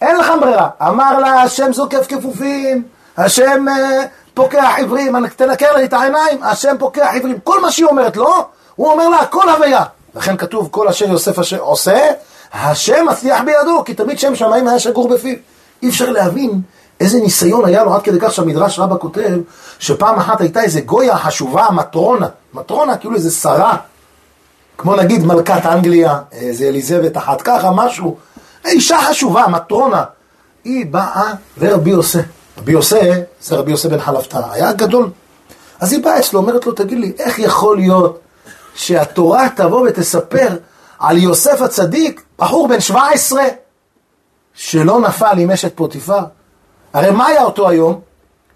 אין 0.00 0.16
לך 0.16 0.32
ברירה. 0.40 0.68
אמר 0.82 1.18
לה, 1.18 1.42
השם 1.42 1.72
זוקף 1.72 2.06
כפופים, 2.08 2.82
השם 3.16 3.68
אה, 3.68 4.04
פוקח 4.34 4.74
עברים, 4.78 5.28
תנקר 5.28 5.76
לי 5.76 5.84
את 5.84 5.92
העיניים, 5.92 6.42
השם 6.42 6.76
פוקח 6.78 7.06
עברים. 7.14 7.38
כל 7.44 7.60
מה 7.60 7.70
שהיא 7.70 7.86
אומרת 7.86 8.16
לו, 8.16 8.34
הוא 8.76 8.90
אומר 8.90 9.08
לה, 9.08 9.20
הכל 9.20 9.48
הוויה. 9.48 9.84
לכן 10.14 10.36
כתוב, 10.36 10.68
כל 10.70 10.88
אשר 10.88 11.08
יוסף 11.08 11.38
אשר 11.38 11.58
עושה, 11.58 12.10
השם 12.52 13.06
מצליח 13.10 13.40
בידו, 13.40 13.84
כי 13.84 13.94
תמיד 13.94 14.18
שם 14.18 14.34
שמיים 14.34 14.68
היה 14.68 14.78
שגור 14.78 15.08
בפיו. 15.08 15.36
אי 15.82 15.88
אפשר 15.88 16.10
להבין 16.10 16.60
איזה 17.00 17.20
ניסיון 17.20 17.64
היה 17.64 17.84
לו 17.84 17.94
עד 17.94 18.02
כדי 18.02 18.18
כך 18.20 18.32
שהמדרש 18.32 18.78
רבה 18.78 18.96
כותב 18.96 19.38
שפעם 19.78 20.18
אחת 20.18 20.40
הייתה 20.40 20.60
איזה 20.60 20.80
גויה 20.80 21.16
חשובה, 21.16 21.66
מטרונה, 21.70 22.26
מטרונה 22.54 22.96
כאילו 22.96 23.14
איזה 23.14 23.30
שרה, 23.30 23.76
כמו 24.78 24.96
נגיד 24.96 25.26
מלכת 25.26 25.66
אנגליה, 25.66 26.18
איזה 26.32 26.64
אליזבת 26.64 27.16
אחת 27.16 27.42
ככה, 27.42 27.70
משהו, 27.70 28.16
אישה 28.64 28.98
חשובה, 29.08 29.46
מטרונה. 29.46 30.04
היא 30.64 30.86
באה 30.86 31.32
ורבי 31.58 31.90
יוסי, 31.90 32.18
רבי 32.58 32.72
יוסי, 32.72 32.96
זה 33.40 33.56
רבי 33.56 33.70
יוסי 33.70 33.88
בן 33.88 34.00
חלפתא, 34.00 34.40
היה 34.50 34.72
גדול. 34.72 35.10
אז 35.80 35.92
היא 35.92 36.04
באה 36.04 36.18
אצלו, 36.18 36.40
אומרת 36.40 36.66
לו, 36.66 36.72
תגיד 36.72 36.98
לי, 36.98 37.12
איך 37.18 37.38
יכול 37.38 37.76
להיות 37.76 38.20
שהתורה 38.74 39.48
תבוא 39.56 39.88
ותספר 39.88 40.48
על 40.98 41.18
יוסף 41.18 41.62
הצדיק, 41.62 42.22
בחור 42.38 42.68
בן 42.68 42.80
17, 42.80 43.42
שלא 44.54 45.00
נפל 45.00 45.38
עם 45.38 45.50
אשת 45.50 45.76
פוטיפר? 45.76 46.20
הרי 46.92 47.10
מה 47.10 47.26
היה 47.26 47.42
אותו 47.42 47.68
היום? 47.68 48.00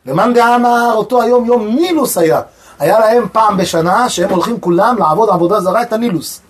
למאן 0.06 0.34
דאמר 0.34 0.92
אותו 0.94 1.22
היום 1.22 1.44
יום 1.44 1.66
נילוס 1.66 2.18
היה. 2.18 2.40
היה 2.78 2.98
להם 2.98 3.26
פעם 3.32 3.56
בשנה 3.56 4.08
שהם 4.08 4.30
הולכים 4.30 4.60
כולם 4.60 4.96
לעבוד 4.98 5.30
עבודה 5.30 5.60
זרה 5.60 5.82
את 5.82 5.92
הנילוס. 5.92 6.40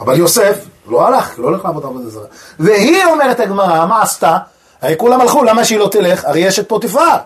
אבל 0.00 0.18
יוסף 0.18 0.64
לא 0.86 1.06
הלך, 1.06 1.38
לא 1.38 1.48
הולך 1.48 1.64
לעבוד 1.64 1.84
עבודה 1.84 2.10
זרה. 2.10 2.26
והיא 2.58 3.04
אומרת 3.04 3.40
הגמרא, 3.40 3.86
מה 3.86 4.02
עשתה? 4.02 4.38
הרי 4.82 4.94
כולם 4.98 5.20
הלכו, 5.20 5.44
למה 5.44 5.64
שהיא 5.64 5.78
לא 5.78 5.88
תלך? 5.88 6.24
הרי 6.24 6.40
יש 6.40 6.58
את 6.58 6.68
פוטיפר. 6.68 7.16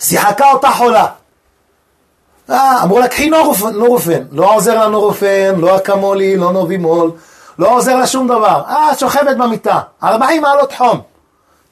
שיחקה 0.00 0.52
אותה 0.52 0.70
חולה. 0.70 1.06
אה, 2.50 2.82
אמרו 2.82 2.98
לה, 2.98 3.08
קחי 3.08 3.30
נורופן. 3.72 4.22
לא 4.30 4.54
עוזר 4.54 4.78
לה 4.78 4.86
נורופן, 4.86 5.54
לא 5.56 5.76
אקמולי, 5.76 6.36
לא 6.36 6.52
נובימול, 6.52 7.10
לא 7.62 7.76
עוזר 7.76 7.96
לה 7.96 8.06
שום 8.06 8.28
דבר. 8.28 8.62
אה, 8.68 8.94
שוכבת 8.98 9.36
במיטה, 9.36 9.80
40 10.02 10.42
מעלות 10.42 10.72
חום. 10.72 11.00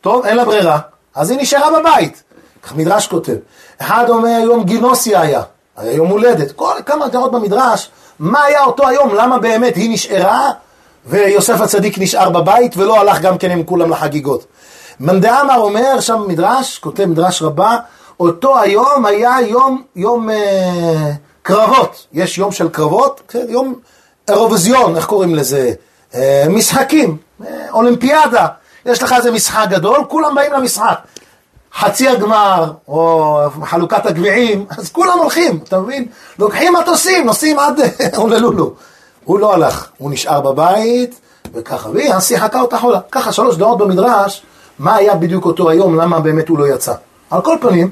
טוב, 0.01 0.25
אין 0.25 0.37
לה 0.37 0.45
ברירה. 0.45 0.79
אז 1.15 1.31
היא 1.31 1.39
נשארה 1.41 1.81
בבית. 1.81 2.23
כך 2.63 2.77
מדרש 2.77 3.07
כותב. 3.07 3.37
אחד 3.79 4.05
אומר 4.09 4.39
יום 4.45 4.65
גינוסי 4.65 5.17
היה, 5.17 5.43
היה 5.77 5.93
יום 5.93 6.09
הולדת. 6.09 6.53
כל 6.53 6.75
כמה 6.87 7.09
דעות 7.09 7.33
במדרש, 7.33 7.91
מה 8.19 8.45
היה 8.45 8.65
אותו 8.65 8.89
היום, 8.89 9.15
למה 9.15 9.39
באמת 9.39 9.77
היא 9.77 9.91
נשארה 9.91 10.51
ויוסף 11.07 11.61
הצדיק 11.61 11.99
נשאר 11.99 12.31
בבית 12.31 12.77
ולא 12.77 13.01
הלך 13.01 13.21
גם 13.21 13.39
כן 13.39 13.51
עם 13.51 13.63
כולם 13.63 13.91
לחגיגות. 13.91 14.45
מנדאמר 15.01 15.59
אומר 15.59 16.01
שם 16.01 16.25
מדרש, 16.29 16.79
כותב 16.79 17.05
מדרש 17.05 17.43
רבה, 17.43 17.77
אותו 18.21 18.59
היום 18.59 19.07
היה 19.07 19.37
יום, 19.47 19.83
יום 19.97 20.31
אה, 20.31 21.13
קרבות, 21.43 22.07
יש 22.13 22.39
יום 22.39 22.53
של 22.53 22.69
קרבות, 22.69 23.35
יום 23.49 23.75
אירוויזיון, 24.31 24.97
איך 24.97 25.07
קוראים 25.07 25.35
לזה? 25.35 25.73
אה, 26.15 26.45
משחקים, 26.49 27.17
אה, 27.47 27.67
אולימפיאדה. 27.71 28.47
יש 28.87 29.03
לך 29.03 29.13
איזה 29.13 29.31
משחק 29.31 29.67
גדול, 29.69 30.05
כולם 30.09 30.35
באים 30.35 30.53
למשחק. 30.53 30.99
חצי 31.79 32.09
הגמר, 32.09 32.73
או 32.89 33.39
חלוקת 33.65 34.07
הגביעים, 34.07 34.67
אז 34.79 34.91
כולם 34.91 35.19
הולכים, 35.19 35.61
אתה 35.69 35.81
מבין? 35.81 36.07
לוקחים 36.39 36.75
מטוסים, 36.75 37.27
נוסעים 37.27 37.59
עד 37.59 37.81
הונולולו. 38.17 38.75
הוא 39.25 39.39
לא 39.39 39.55
הלך, 39.55 39.89
הוא 39.99 40.11
נשאר 40.11 40.41
בבית, 40.41 41.21
וככה, 41.55 41.91
והיא 41.91 42.19
שיחקה 42.21 42.61
אותה 42.61 42.79
חולה. 42.79 43.01
ככה 43.11 43.33
שלוש 43.33 43.57
דעות 43.57 43.79
במדרש, 43.79 44.43
מה 44.79 44.97
היה 44.97 45.15
בדיוק 45.15 45.45
אותו 45.45 45.71
היום, 45.71 45.97
למה 46.01 46.21
באמת 46.21 46.49
הוא 46.49 46.59
לא 46.59 46.75
יצא. 46.75 46.95
על 47.31 47.41
כל 47.41 47.57
פנים, 47.61 47.91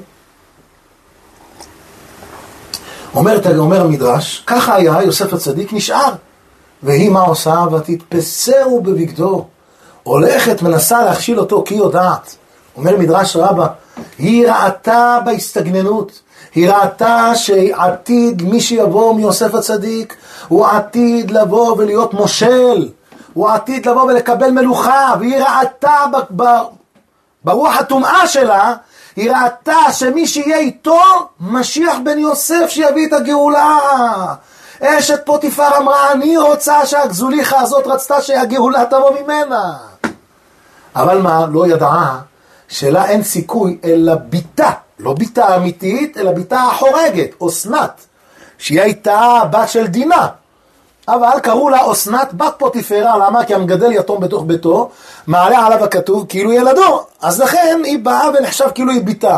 אומרת, 3.15 3.47
אומר 3.57 3.81
המדרש, 3.81 4.43
ככה 4.47 4.75
היה 4.75 5.03
יוסף 5.03 5.33
הצדיק 5.33 5.73
נשאר. 5.73 6.13
והיא 6.83 7.09
מה 7.09 7.21
עושה? 7.21 7.65
ותתפסהו 7.71 8.81
בבגדו. 8.81 9.45
הולכת, 10.03 10.61
מנסה 10.61 11.03
להכשיל 11.03 11.39
אותו 11.39 11.63
כי 11.65 11.73
היא 11.73 11.81
יודעת. 11.81 12.35
אומר 12.77 12.97
מדרש 12.97 13.35
רבה, 13.35 13.67
היא 14.17 14.47
ראתה 14.51 15.19
בהסתגננות, 15.25 16.19
היא 16.55 16.71
ראתה 16.71 17.35
שעתיד 17.35 18.41
מי 18.41 18.61
שיבוא 18.61 19.13
מיוסף 19.13 19.55
הצדיק, 19.55 20.15
הוא 20.47 20.65
עתיד 20.65 21.31
לבוא 21.31 21.75
ולהיות 21.77 22.13
מושל, 22.13 22.89
הוא 23.33 23.49
עתיד 23.49 23.87
לבוא 23.87 24.03
ולקבל 24.03 24.51
מלוכה, 24.51 25.13
והיא 25.19 25.37
ראתה 25.37 26.05
ב, 26.13 26.43
ב, 26.43 26.57
ברוח 27.43 27.77
הטומאה 27.77 28.27
שלה, 28.27 28.73
היא 29.15 29.31
ראתה 29.31 29.91
שמי 29.91 30.27
שיהיה 30.27 30.57
איתו, 30.57 31.01
משיח 31.39 31.95
בן 32.03 32.19
יוסף 32.19 32.65
שיביא 32.69 33.07
את 33.07 33.13
הגאולה. 33.13 33.77
אשת 34.81 35.25
פוטיפר 35.25 35.77
אמרה, 35.77 36.11
אני 36.11 36.37
רוצה 36.37 36.85
שהגזוליכה 36.85 37.59
הזאת 37.59 37.87
רצתה 37.87 38.21
שהגאולה 38.21 38.85
תבוא 38.85 39.11
ממנה. 39.21 39.73
אבל 40.95 41.21
מה, 41.21 41.45
לא 41.51 41.67
ידעה 41.67 42.19
שלה 42.67 43.05
אין 43.05 43.23
סיכוי 43.23 43.77
אלא 43.83 44.15
ביתה, 44.15 44.71
לא 44.99 45.13
ביתה 45.13 45.55
אמיתית, 45.55 46.17
אלא 46.17 46.31
ביתה 46.31 46.61
החורגת, 46.61 47.41
אסנת, 47.47 48.05
שהיא 48.57 48.81
הייתה 48.81 49.41
בת 49.51 49.69
של 49.69 49.87
דינה. 49.87 50.27
אבל 51.07 51.39
קראו 51.43 51.69
לה 51.69 51.91
אסנת 51.91 52.33
בת 52.33 52.53
פוטיפרה, 52.57 53.17
למה? 53.17 53.45
כי 53.45 53.55
המגדל 53.55 53.91
יתום 53.91 54.19
בתוך 54.19 54.43
ביתו, 54.43 54.89
מעלה 55.27 55.65
עליו 55.65 55.83
הכתוב 55.83 56.25
כאילו 56.29 56.53
ילדו, 56.53 57.05
אז 57.21 57.39
לכן 57.41 57.81
היא 57.83 57.99
באה 57.99 58.29
ונחשב 58.29 58.67
כאילו 58.75 58.91
היא 58.91 59.01
ביתה. 59.01 59.37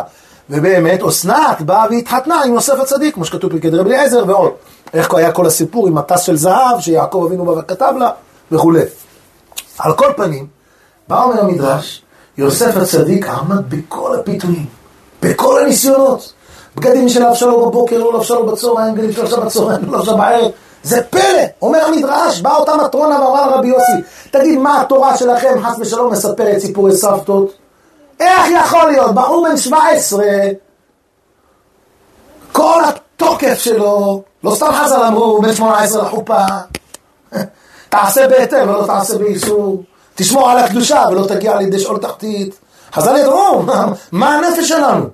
ובאמת, 0.52 1.04
אסנת 1.04 1.62
באה 1.62 1.86
והתחתנה 1.92 2.42
עם 2.46 2.54
יוסף 2.54 2.80
הצדיק, 2.80 3.16
כמו 3.16 3.26
שכתוב 3.26 3.52
פרקי 3.52 3.70
דרבי 3.70 3.90
אליעזר 3.90 4.24
ועוד. 4.28 4.52
איך 4.94 5.14
היה 5.14 5.32
כל 5.32 5.46
הסיפור 5.46 5.88
עם 5.88 5.96
מטס 5.96 6.22
של 6.22 6.36
זהב, 6.36 6.80
שיעקב 6.80 7.24
אבינו 7.28 7.46
בא 7.46 7.52
וכתב 7.52 7.94
לה, 8.00 8.10
וכולי. 8.52 8.82
על 9.80 9.94
כל 9.94 10.12
פנים, 10.16 10.48
בא 11.08 11.24
אומר 11.24 11.42
המדרש, 11.42 12.02
יוסף 12.38 12.78
הצדיק 12.78 13.28
עמד 13.28 13.70
בכל 13.70 14.16
הפיתויים, 14.20 14.66
בכל 15.22 15.62
הניסיונות. 15.64 16.34
בגדים 16.76 17.10
של 17.10 17.28
לבשה 17.28 17.46
לו 17.46 17.66
בבוקר, 17.66 17.98
לא 17.98 18.14
לבשה 18.14 18.34
לו 18.34 18.46
בצהריים, 18.46 18.96
בגדים 18.96 19.12
של 19.12 19.22
לבשה 19.24 19.40
בצהריים, 19.40 19.92
לא 19.92 20.00
לבשה 20.00 20.14
בערב. 20.14 20.52
זה 20.84 21.04
פלא! 21.04 21.44
אומר 21.62 21.86
המדרש, 21.86 22.42
באה 22.42 22.56
אותה 22.56 22.76
מטרונה 22.76 23.22
ואמרה 23.22 23.48
לרבי 23.48 23.68
יוסי, 23.68 23.92
תגיד, 24.32 24.60
מה 24.60 24.82
התורה 24.82 25.18
שלכם, 25.18 25.54
חס 25.64 25.76
ושלום, 25.80 26.12
מספרת 26.12 26.60
סיפורי 26.60 26.96
סבתות? 26.96 27.54
איך 28.22 28.66
יכול 28.66 28.92
להיות? 28.92 29.16
בחור 29.16 29.48
בן 29.50 29.58
17, 29.58 30.26
כל 32.52 32.82
התוקף 32.88 33.60
שלו, 33.60 34.24
לא 34.44 34.56
סתם 34.56 34.72
חז"ל 34.72 35.04
אמרו, 35.08 35.42
בן 35.42 35.56
18 35.56 36.04
לחופה, 36.04 36.46
תעשה 37.90 38.28
בהיתר 38.28 38.66
ולא 38.68 38.84
תעשה 38.86 39.18
באיסור, 39.18 39.84
תשמור 40.16 40.50
על 40.50 40.58
הקדושה 40.58 41.04
ולא 41.12 41.28
תגיע 41.28 41.58
לידי 41.58 41.80
שאול 41.80 41.98
תחתית. 41.98 42.60
חז"ל 42.94 43.18
ידעו, 43.18 43.66
מה 44.12 44.36
הנפש 44.36 44.70
שלנו? 44.70 45.06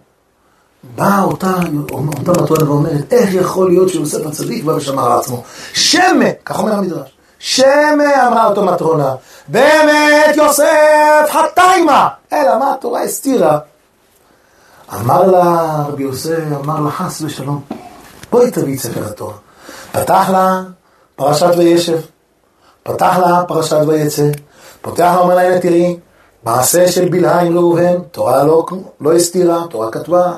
באה 0.95 1.24
אותה, 1.24 1.53
אותה 1.91 2.41
מתונה 2.41 2.70
ואומרת, 2.72 3.14
איך 3.14 3.34
יכול 3.34 3.70
להיות 3.70 3.89
שיוסף 3.89 4.26
הצדיק 4.26 4.64
בא 4.64 4.72
ושמר 4.72 5.12
על 5.12 5.20
עצמו? 5.20 5.43
שמה, 5.74 6.26
כך 6.45 6.60
אומר 6.60 6.74
המדרש, 6.74 7.16
שמה 7.40 8.28
אמרה 8.28 8.46
אותו 8.46 8.66
מטרונה, 8.66 9.16
באמת 9.48 10.36
יוסף 10.36 11.30
חתיימה, 11.30 12.08
אלא 12.34 12.60
מה 12.60 12.74
התורה 12.74 13.02
הסתירה? 13.02 13.60
אמר 14.94 15.28
לה 15.28 15.66
רבי 15.88 16.04
יוסף, 16.04 16.44
אמר 16.64 16.80
לה 16.80 16.92
חס 16.92 17.22
ושלום, 17.22 17.62
בואי 18.32 18.52
תביא 18.52 18.76
את 18.76 18.80
ספר 18.80 19.06
התורה. 19.06 19.34
פתח 19.92 20.30
לה 20.32 20.62
פרשת 21.16 21.52
וישב, 21.58 22.00
פתח 22.84 23.18
לה 23.22 23.44
פרשת 23.48 23.80
ויצא, 23.88 24.28
פותח 24.82 25.00
לה, 25.00 25.18
אומר 25.18 25.36
לה, 25.36 25.42
הנה 25.42 25.60
תראי, 25.60 25.98
מעשה 26.44 26.88
של 26.88 27.10
בלהה 27.10 27.42
עם 27.42 27.58
ראובן, 27.58 28.02
תורה 28.12 28.44
לא, 28.44 28.66
לא 29.02 29.14
הסתירה, 29.14 29.64
תורה 29.70 29.92
כתבה. 29.92 30.34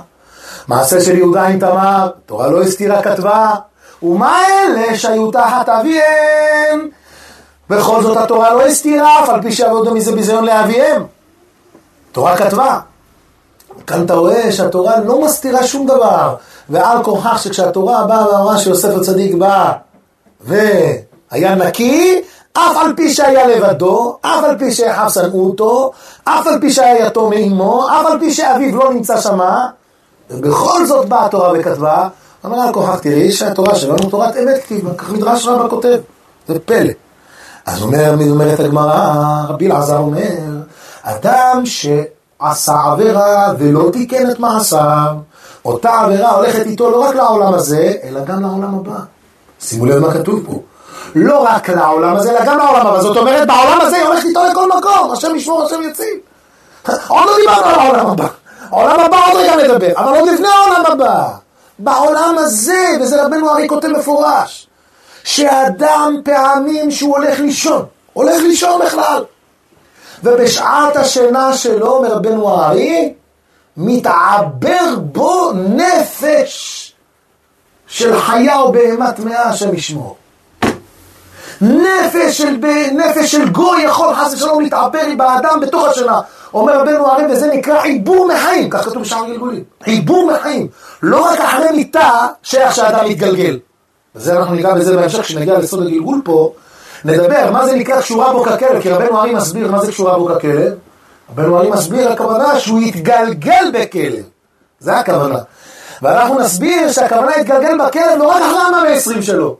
מעשה 0.67 1.01
של 1.01 1.17
יהודה 1.17 1.47
עם 1.47 1.59
תמר, 1.59 2.09
תורה 2.25 2.47
לא 2.47 2.61
הסתירה, 2.61 3.01
כתבה. 3.01 3.55
ומה 4.03 4.41
אלה 4.47 4.97
שהיו 4.97 5.31
תחת 5.31 5.69
אביהם? 5.69 6.89
בכל 7.69 8.01
זאת 8.01 8.17
התורה 8.17 8.53
לא 8.53 8.65
הסתירה, 8.65 9.23
אף 9.23 9.29
על 9.29 9.41
פי 9.41 9.51
שעבודו 9.51 9.95
מזה 9.95 10.11
ביזיון 10.11 10.45
לאביהם. 10.45 11.05
תורה 12.11 12.37
כתבה. 12.37 12.79
כאן 13.87 14.05
אתה 14.05 14.13
רואה 14.13 14.51
שהתורה 14.51 14.99
לא 14.99 15.21
מסתירה 15.21 15.67
שום 15.67 15.87
דבר, 15.87 16.35
ועל 16.69 17.03
כורחך 17.03 17.39
שכשהתורה 17.43 18.03
באה 18.03 18.27
ואמרה 18.27 18.57
שיוסף 18.57 18.89
הצדיק 18.97 19.33
בא 19.33 19.71
והיה 20.41 21.55
נקי, 21.55 22.21
אף 22.53 22.77
על 22.77 22.93
פי 22.95 23.13
שהיה 23.13 23.47
לבדו, 23.47 24.17
אף 24.21 24.43
על 24.43 24.57
פי 24.57 24.71
שאחיו 24.71 25.09
שנאו 25.09 25.45
אותו, 25.45 25.91
אף 26.23 26.47
על 26.47 26.59
פי 26.61 26.71
שהיה 26.71 27.05
יתום 27.05 27.29
מאמו, 27.29 27.87
אף 27.87 28.05
על 28.05 28.19
פי 28.19 28.33
שאביו 28.33 28.77
לא 28.77 28.93
נמצא 28.93 29.21
שמה, 29.21 29.67
ובכל 30.29 30.85
זאת 30.85 31.09
באה 31.09 31.25
התורה 31.25 31.51
וכתבה, 31.59 32.07
אמרה 32.45 32.67
על 32.67 32.73
כוכך 32.73 32.99
תראי 32.99 33.31
שהתורה 33.31 33.75
שלנו 33.75 34.09
תורת 34.09 34.37
אמת 34.37 34.63
כתיבה, 34.63 34.93
כך 34.97 35.09
מדרש 35.09 35.47
רבא 35.47 35.69
כותב, 35.69 35.97
זה 36.47 36.59
פלא. 36.59 36.91
אז 37.65 37.81
אומר, 37.81 38.13
אומרת 38.29 38.59
הגמרא, 38.59 39.15
רבי 39.47 39.67
אלעזר 39.67 39.97
אומר, 39.97 40.35
אדם 41.03 41.61
שעשה 41.65 42.75
עבירה 42.91 43.53
ולא 43.59 43.89
תיקן 43.93 44.31
את 44.31 44.39
מעשיו, 44.39 45.15
אותה 45.65 45.99
עבירה 45.99 46.31
הולכת 46.31 46.65
איתו 46.65 46.91
לא 46.91 47.01
רק 47.01 47.15
לעולם 47.15 47.53
הזה, 47.53 47.93
אלא 48.03 48.23
גם 48.23 48.41
לעולם 48.41 48.75
הבא. 48.75 48.99
שימו 49.59 49.85
לב 49.85 49.99
מה 49.99 50.13
כתוב 50.13 50.39
פה. 50.45 50.61
לא 51.15 51.43
רק 51.43 51.69
לעולם 51.69 52.15
הזה, 52.15 52.31
אלא 52.31 52.45
גם 52.45 52.57
לעולם 52.57 52.87
הבא. 52.87 53.01
זאת 53.01 53.17
אומרת, 53.17 53.47
בעולם 53.47 53.81
הזה 53.81 53.95
היא 53.95 54.05
הולכת 54.05 54.25
איתו 54.25 54.39
לכל 54.51 54.69
מקום. 54.77 55.11
השם 55.11 55.35
ישמור, 55.35 55.63
השם 55.63 55.81
יציב. 55.81 56.17
עוד 57.07 57.23
לא 57.25 57.31
דיברנו 57.39 57.65
על 57.65 57.79
העולם 57.79 58.07
הבא. 58.07 58.27
העולם 58.69 58.99
הבא 58.99 59.17
עוד 59.27 59.35
רגע 59.35 59.55
נדבר, 59.55 59.91
אבל 59.95 60.19
עוד 60.19 60.29
לפני 60.29 60.47
העולם 60.47 60.85
הבא. 60.91 61.29
בעולם 61.79 62.35
הזה, 62.37 62.87
וזה 63.01 63.23
רבנו 63.25 63.49
הרי 63.49 63.67
כותב 63.67 63.87
מפורש, 63.87 64.67
שאדם 65.23 66.15
פעמים 66.23 66.91
שהוא 66.91 67.17
הולך 67.17 67.39
לישון, 67.39 67.85
הולך 68.13 68.41
לישון 68.41 68.81
בכלל. 68.85 69.23
ובשעת 70.23 70.95
השינה 70.95 71.53
שלו, 71.53 71.87
אומר 71.87 72.11
רבנו 72.11 72.49
הארי, 72.49 73.13
מתעבר 73.77 74.95
בו 74.97 75.51
נפש 75.53 76.93
של 77.87 78.19
חיה 78.19 78.59
או 78.59 78.71
בהמה 78.71 79.11
טמאה, 79.11 79.43
השם 79.43 79.75
ישמור. 79.75 80.15
נפש 81.61 82.37
של, 82.37 82.57
נפש 82.91 83.31
של 83.31 83.49
גוי 83.49 83.81
יכול 83.81 84.15
חס 84.15 84.33
ושלום 84.33 84.61
להתעבר 84.61 85.15
באדם 85.17 85.59
בתוך 85.61 85.87
השינה. 85.87 86.21
אומר 86.53 86.79
רבנו 86.79 87.07
הרי, 87.07 87.23
וזה 87.29 87.47
נקרא 87.47 87.81
עיבור 87.81 88.27
מחיים, 88.27 88.69
כך 88.69 88.85
כתוב 88.85 89.03
בשער 89.03 89.25
גלגולים. 89.25 89.63
עיבור 89.83 90.31
מחיים. 90.31 90.67
לא 91.03 91.25
רק 91.31 91.39
אחרי 91.39 91.71
מיטה 91.71 92.27
שייך 92.43 92.75
שהאדם 92.75 93.09
מתגלגל. 93.09 93.59
וזה 94.15 94.37
אנחנו 94.37 94.55
ניגע 94.55 94.73
בזה 94.73 94.95
בהמשך, 94.95 95.21
כשנגיע 95.21 95.59
לסוד 95.59 95.87
הגלגול 95.87 96.21
פה, 96.25 96.53
נדבר 97.05 97.51
מה 97.51 97.65
זה 97.65 97.75
נקרא 97.75 98.01
קשורה 98.01 98.33
בו 98.33 98.43
ככלב, 98.43 98.81
כי 98.81 98.89
רבנו 98.91 99.17
הרי 99.17 99.33
מסביר 99.33 99.71
מה 99.71 99.79
זה 99.85 99.91
קשורה 99.91 100.19
בו 100.19 100.25
ככלב. 100.25 100.73
רבנו 101.31 101.57
הרי 101.57 101.69
מסביר 101.69 102.11
הכוונה 102.11 102.59
שהוא 102.59 102.81
יתגלגל 102.81 103.71
בכלב. 103.73 104.23
זה 104.79 104.97
הכוונה. 104.97 105.39
ואנחנו 106.01 106.39
נסביר 106.39 106.91
שהכוונה 106.91 107.37
להתגלגל 107.37 107.77
בכלב 107.77 108.17
לא 108.17 108.27
רק 108.27 108.41
אחרי 108.41 108.59
המאה 108.67 108.95
ה 108.95 109.21
שלו, 109.21 109.57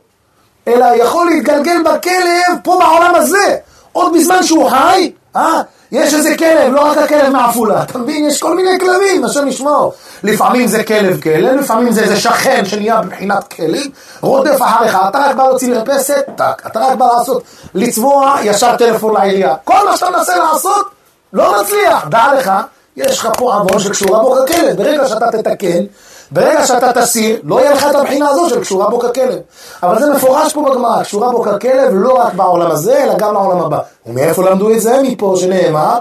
אלא 0.67 0.85
יכול 0.85 1.29
להתגלגל 1.29 1.83
בכלב 1.83 2.57
פה 2.63 2.79
בעולם 2.79 3.15
הזה, 3.15 3.55
עוד 3.91 4.13
בזמן 4.13 4.43
שהוא 4.43 4.69
חי, 4.69 5.11
אה? 5.35 5.61
יש 5.91 6.13
איזה 6.13 6.37
כלב, 6.37 6.73
לא 6.73 6.91
רק 6.91 6.97
הכלב 6.97 7.29
מעפולה, 7.29 7.83
אתה 7.83 7.97
מבין? 7.97 8.25
יש 8.25 8.41
כל 8.41 8.55
מיני 8.55 8.79
כלבים, 8.79 9.25
השם 9.25 9.47
ישמור. 9.47 9.93
לפעמים 10.23 10.67
זה 10.67 10.83
כלב 10.83 11.21
כלב, 11.21 11.55
לפעמים 11.55 11.91
זה 11.91 12.01
איזה 12.01 12.15
שכן 12.19 12.65
שנהיה 12.65 13.01
בבחינת 13.01 13.47
כלב, 13.47 13.85
רודף 14.21 14.61
אחריך, 14.61 14.97
אתה 15.09 15.19
רק 15.19 15.35
בא 15.35 15.43
להוציא 15.43 15.73
מרפסת, 15.73 16.25
טק, 16.35 16.63
אתה 16.67 16.79
רק 16.79 16.97
בא 16.97 17.07
לעשות, 17.17 17.43
לצבוע, 17.73 18.35
ישר 18.43 18.75
טלפון 18.77 19.13
לעירייה. 19.13 19.55
כל 19.63 19.85
מה 19.85 19.97
שאתה 19.97 20.09
מנסה 20.09 20.37
לעשות, 20.37 20.89
לא 21.33 21.61
מצליח. 21.61 22.07
דע 22.09 22.33
לך, 22.37 22.51
יש 22.97 23.19
לך 23.19 23.29
פה 23.37 23.53
עוון 23.53 23.79
שקשורה 23.79 24.19
בו 24.19 24.35
ככלב, 24.45 24.77
ברגע 24.77 25.07
שאתה 25.07 25.31
תתקן, 25.31 25.83
ברגע 26.31 26.65
שאתה 26.65 26.93
תסיר, 26.93 27.39
לא 27.43 27.59
יהיה 27.59 27.73
לך 27.73 27.85
את 27.89 27.95
הבחינה 27.95 28.29
הזו 28.29 28.49
של 28.49 28.61
קשורה 28.61 28.89
בו 28.89 28.99
ככלב. 28.99 29.39
אבל 29.83 29.99
זה 29.99 30.13
מפורש 30.13 30.53
פה 30.53 30.65
בגמרא, 30.69 31.03
קשורה 31.03 31.31
בו 31.31 31.41
ככלב 31.41 31.89
לא 31.91 32.13
רק 32.13 32.33
בעולם 32.33 32.71
הזה, 32.71 33.03
אלא 33.03 33.13
גם 33.17 33.33
לעולם 33.33 33.61
הבא. 33.61 33.79
ומאיפה 34.05 34.49
למדו 34.49 34.71
את 34.71 34.81
זה? 34.81 35.01
מפה 35.03 35.33
שנאמר, 35.39 35.97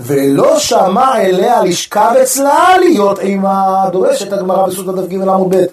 ולא 0.00 0.58
שמע 0.58 1.20
אליה 1.20 1.62
לשכב 1.62 2.14
אצלה 2.22 2.78
להיות 2.78 3.18
אימה, 3.18 3.84
דורשת 3.92 4.32
הגמרא 4.32 4.66
בסוד 4.66 5.00
דף 5.00 5.12
עמוד 5.12 5.56
ב'. 5.56 5.64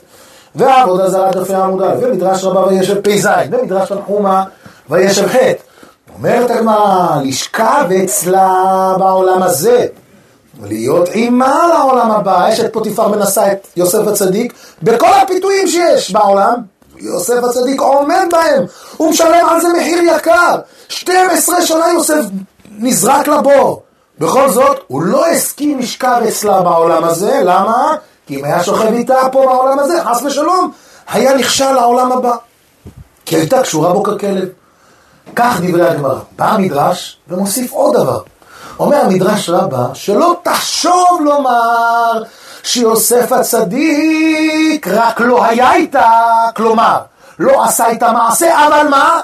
ועבודה 0.55 1.09
זרה 1.09 1.31
דפי 1.31 1.53
עמוד 1.53 1.81
א', 1.81 1.95
ומדרש 2.01 2.43
רבה 2.43 2.67
וישב 2.67 3.01
פ"ז, 3.01 3.29
ומדרש 3.51 3.89
תנחומה 3.89 4.43
וישב 4.89 5.27
ח'. 5.27 5.35
אומרת 6.15 6.51
הגמרא, 6.51 7.21
לשכב 7.23 7.85
אצלה 8.03 8.93
בעולם 8.97 9.43
הזה. 9.43 9.87
להיות 10.63 11.09
אימה 11.09 11.67
לעולם 11.67 12.11
הבא, 12.11 12.49
אשת 12.49 12.73
פוטיפר 12.73 13.07
מנסה 13.07 13.51
את 13.51 13.67
יוסף 13.75 14.07
הצדיק 14.07 14.53
בכל 14.83 15.13
הפיתויים 15.21 15.67
שיש 15.67 16.11
בעולם, 16.11 16.55
יוסף 16.97 17.43
הצדיק 17.43 17.81
עומד 17.81 18.25
בהם, 18.31 18.65
הוא 18.97 19.09
משלם 19.09 19.45
על 19.49 19.61
זה 19.61 19.67
מחיר 19.77 19.99
יקר, 20.15 20.55
12 20.89 21.65
שנה 21.65 21.85
יוסף 21.93 22.21
נזרק 22.77 23.27
לבור, 23.27 23.81
בכל 24.19 24.49
זאת 24.49 24.79
הוא 24.87 25.01
לא 25.01 25.27
הסכים 25.27 25.79
לשכב 25.79 26.21
אצלה 26.27 26.61
בעולם 26.61 27.03
הזה, 27.03 27.41
למה? 27.43 27.95
כי 28.27 28.39
אם 28.39 28.45
היה 28.45 28.63
שוכב 28.63 28.93
איתה 28.93 29.19
פה 29.31 29.45
בעולם 29.45 29.79
הזה, 29.79 30.03
חס 30.03 30.23
ושלום, 30.23 30.71
היה 31.07 31.33
נכשל 31.33 31.71
לעולם 31.71 32.11
הבא, 32.11 32.35
כי 33.25 33.35
הייתה 33.35 33.61
קשורה 33.61 33.93
בו 33.93 34.03
ככלב. 34.03 34.49
כך 35.35 35.59
דברי 35.61 35.87
הגמרא. 35.87 36.19
בא 36.37 36.51
המדרש 36.51 37.17
ומוסיף 37.27 37.71
עוד 37.71 37.93
דבר. 37.93 38.19
אומר 38.79 38.97
המדרש 38.97 39.49
רבה, 39.49 39.85
שלא 39.93 40.35
תחשוב 40.43 41.21
לומר 41.21 42.23
שיוסף 42.63 43.31
הצדיק 43.31 44.87
רק 44.87 45.19
לא 45.19 45.45
היה 45.45 45.73
איתה, 45.73 46.11
כלומר, 46.55 46.99
לא 47.39 47.63
עשה 47.63 47.87
איתה 47.87 48.11
מעשה, 48.11 48.67
אבל 48.67 48.87
מה? 48.87 49.21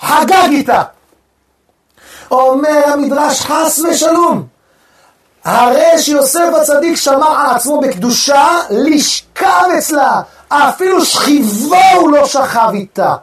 חגג 0.00 0.48
איתה. 0.50 0.82
אומר 2.30 2.82
המדרש 2.86 3.40
חס 3.40 3.78
ושלום, 3.78 4.46
הרי 5.44 5.98
שיוסף 5.98 6.48
הצדיק 6.60 6.96
שמר 6.96 7.40
על 7.40 7.56
עצמו 7.56 7.80
בקדושה 7.80 8.48
לשכב 8.70 9.64
אצלה, 9.78 10.20
אפילו 10.48 11.04
שכיבו 11.04 11.76
הוא 11.94 12.10
לא 12.10 12.26
שכב 12.26 12.70
איתה. 12.72 13.14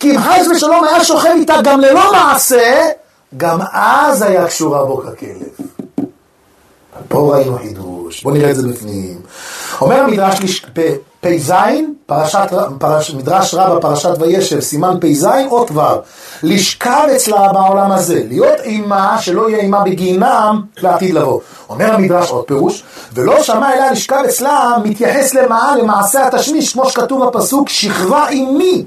כי 0.00 0.10
אם 0.10 0.20
חס 0.22 0.46
ושלום 0.50 0.84
היה 0.84 1.04
שוכב 1.04 1.32
איתה 1.34 1.54
גם 1.62 1.80
ללא 1.80 2.12
מעשה, 2.12 2.88
גם 3.36 3.58
אז 3.72 4.22
היה 4.22 4.46
קשורה 4.46 4.84
בו 4.84 4.96
ככלב. 4.96 5.66
פה 7.08 7.34
ראינו 7.36 7.58
חידוש, 7.58 8.22
בואו 8.22 8.34
נראה 8.34 8.50
את 8.50 8.56
זה 8.56 8.68
בפנים. 8.68 9.20
אומר 9.80 10.00
המדרש 10.00 10.64
פ"ז, 11.20 11.52
מדרש 13.14 13.54
רבה 13.54 13.80
פרשת 13.80 14.10
וישב, 14.20 14.60
סימן 14.60 14.96
פ"ז, 15.00 15.26
עוד 15.48 15.68
כבר, 15.68 16.00
לשכב 16.42 17.06
אצלה 17.16 17.52
בעולם 17.52 17.92
הזה, 17.92 18.22
להיות 18.28 18.60
אימה 18.60 19.16
שלא 19.20 19.50
יהיה 19.50 19.62
אימה 19.62 19.84
בגינם 19.84 20.62
לעתיד 20.76 21.14
לבוא. 21.14 21.40
אומר 21.68 21.94
המדרש 21.94 22.30
עוד 22.30 22.44
פירוש, 22.44 22.84
ולא 23.12 23.42
שמע 23.42 23.72
אליה 23.72 23.92
לשכב 23.92 24.22
אצלה, 24.28 24.74
מתייחס 24.84 25.34
למעה 25.34 25.76
למעשה 25.76 26.26
התשמיש, 26.26 26.72
כמו 26.72 26.90
שכתוב 26.90 27.24
בפסוק, 27.24 27.68
שכבה 27.68 28.28
אימי. 28.28 28.84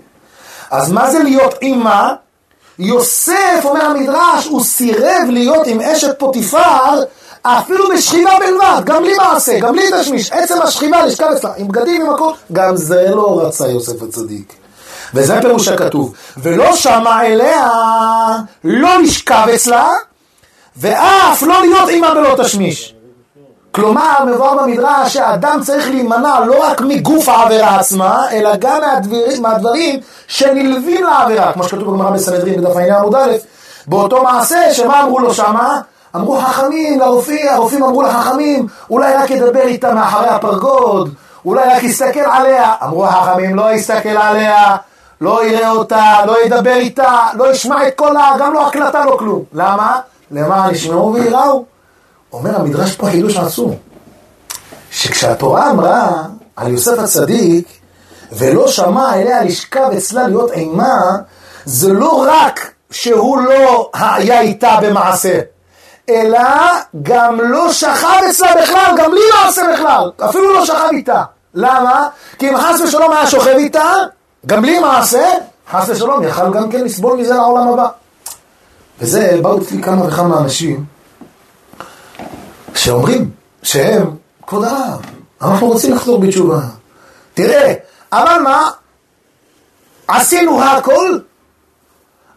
אז 0.71 0.91
מה 0.91 1.11
זה 1.11 1.19
להיות 1.19 1.53
אימה? 1.61 2.13
יוסף, 2.79 3.61
אומר 3.63 3.85
המדרש, 3.85 4.45
הוא 4.45 4.63
סירב 4.63 5.23
להיות 5.29 5.67
עם 5.67 5.81
אשת 5.81 6.19
פוטיפר 6.19 7.03
אפילו 7.41 7.89
בשכיבה 7.89 8.31
בלבד, 8.39 8.81
גם 8.85 9.03
בלי 9.03 9.13
מעשה, 9.17 9.59
גם 9.59 9.73
בלי 9.73 9.85
תשמיש, 9.99 10.31
עצם 10.31 10.61
השכיבה 10.61 11.05
לשכב 11.05 11.25
אצלה, 11.35 11.51
עם 11.57 11.67
בגדים, 11.67 12.01
עם 12.01 12.09
הכל, 12.09 12.31
גם 12.51 12.77
זה 12.77 13.09
לא 13.09 13.41
רצה 13.41 13.67
יוסף 13.67 14.01
הצדיק. 14.01 14.53
וזה 15.13 15.41
פירוש 15.41 15.67
הכתוב. 15.67 16.13
ולא 16.37 16.75
שמע 16.75 17.25
אליה, 17.25 17.69
לא 18.63 19.01
לשכב 19.01 19.47
אצלה, 19.55 19.89
ואף 20.77 21.43
לא 21.43 21.61
להיות 21.61 21.89
עימה 21.89 22.13
בלא 22.13 22.43
תשמיש. 22.43 22.94
כלומר, 23.75 24.25
מבואר 24.25 24.63
במדרש 24.63 25.13
שאדם 25.13 25.59
צריך 25.63 25.89
להימנע 25.89 26.39
לא 26.45 26.63
רק 26.63 26.81
מגוף 26.81 27.29
העבירה 27.29 27.79
עצמה, 27.79 28.31
אלא 28.31 28.55
גם 28.55 28.81
מהדברים, 28.81 29.41
מהדברים 29.41 29.99
שנלווים 30.27 31.03
לעבירה, 31.03 31.53
כמו 31.53 31.63
שכתוב 31.63 31.83
בגמרא 31.83 32.11
בסנהדרין 32.11 32.61
בדף 32.61 32.75
העניין 32.75 32.95
עמוד 32.95 33.15
א', 33.15 33.31
באותו 33.87 34.23
מעשה, 34.23 34.73
שמה 34.73 35.03
אמרו 35.03 35.19
לו 35.19 35.33
שמה? 35.33 35.81
אמרו 36.15 36.37
חכמים 36.37 36.99
לרופאים, 36.99 37.47
הרופאים 37.49 37.83
אמרו 37.83 38.01
לחכמים, 38.01 38.67
אולי 38.89 39.13
רק 39.13 39.31
ידבר 39.31 39.61
איתה 39.61 39.93
מאחורי 39.93 40.27
הפרגוד, 40.27 41.13
אולי 41.45 41.69
רק 41.69 41.83
יסתכל 41.83 42.19
עליה. 42.19 42.73
אמרו 42.83 43.05
החכמים, 43.05 43.55
לא 43.55 43.71
יסתכל 43.71 44.17
עליה, 44.17 44.75
לא 45.21 45.45
יראה 45.45 45.71
אותה, 45.71 46.25
לא 46.25 46.45
ידבר 46.45 46.75
איתה, 46.75 47.27
לא 47.33 47.51
ישמע 47.51 47.87
את 47.87 47.95
קולה, 47.95 48.31
גם 48.39 48.53
לא 48.53 48.67
הקלטה, 48.67 49.05
לא 49.05 49.15
כלום. 49.19 49.43
למה? 49.53 49.99
למען 50.31 50.73
ישמעו 50.73 51.13
ויראו. 51.13 51.74
אומר 52.35 52.55
המדרש 52.55 52.95
פה 52.95 53.07
חידוש 53.07 53.37
עצום, 53.37 53.75
שכשהתורה 54.91 55.71
אמרה 55.71 56.23
על 56.55 56.71
יוסף 56.71 56.99
הצדיק, 56.99 57.67
ולא 58.31 58.67
שמע 58.67 59.13
אליה 59.13 59.43
לשכב 59.43 59.89
אצלה 59.97 60.27
להיות 60.27 60.51
אימה, 60.51 61.17
זה 61.65 61.93
לא 61.93 62.25
רק 62.27 62.71
שהוא 62.91 63.41
לא 63.41 63.89
היה 63.93 64.41
איתה 64.41 64.77
במעשה, 64.81 65.39
אלא 66.09 66.39
גם 67.01 67.41
לא 67.41 67.71
שכב 67.71 68.21
אצלה 68.29 68.47
בכלל, 68.61 68.95
גם 68.97 69.13
לי 69.13 69.21
לא 69.33 69.49
עושה 69.49 69.61
בכלל, 69.73 70.11
אפילו 70.29 70.53
לא 70.53 70.65
שכב 70.65 70.89
איתה. 70.91 71.23
למה? 71.53 72.07
כי 72.39 72.49
אם 72.49 72.57
חס 72.57 72.81
ושלום 72.81 73.11
היה 73.11 73.27
שוכב 73.27 73.55
איתה, 73.57 73.91
גם 74.45 74.61
בלי 74.61 74.79
מעשה, 74.79 75.25
חס 75.71 75.89
ושלום 75.89 76.23
יכל 76.23 76.53
גם 76.53 76.69
כן 76.71 76.83
לסבול 76.83 77.17
מזה 77.17 77.33
לעולם 77.33 77.67
הבא. 77.67 77.87
וזה, 78.99 79.39
באו 79.41 79.61
אצלי 79.61 79.83
כמה 79.83 80.07
וכמה 80.07 80.37
אנשים 80.37 80.94
שאומרים 82.75 83.31
שהם, 83.63 84.15
כבוד 84.47 84.63
הרב, 84.63 85.01
אנחנו 85.41 85.67
רוצים 85.67 85.93
לחזור 85.93 86.19
בתשובה. 86.19 86.59
תראה, 87.33 87.73
אבל 88.11 88.39
מה? 88.43 88.71
עשינו 90.07 90.63
הכל, 90.63 91.19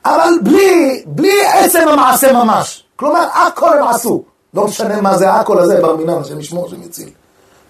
אבל 0.04 0.30
בלי, 0.42 1.02
בלי 1.06 1.46
עצם 1.46 1.88
המעשה 1.88 2.32
ממש. 2.32 2.84
כלומר, 2.96 3.26
הכל 3.34 3.78
הם 3.78 3.88
עשו. 3.88 4.24
לא 4.54 4.64
משנה 4.64 5.00
מה 5.00 5.18
זה 5.18 5.32
הכל 5.32 5.58
הזה, 5.58 5.80
בר 5.82 5.96
מינן, 5.96 6.20
השם 6.20 6.40
ישמור, 6.40 6.66
השם 6.66 6.82
יציל. 6.82 7.08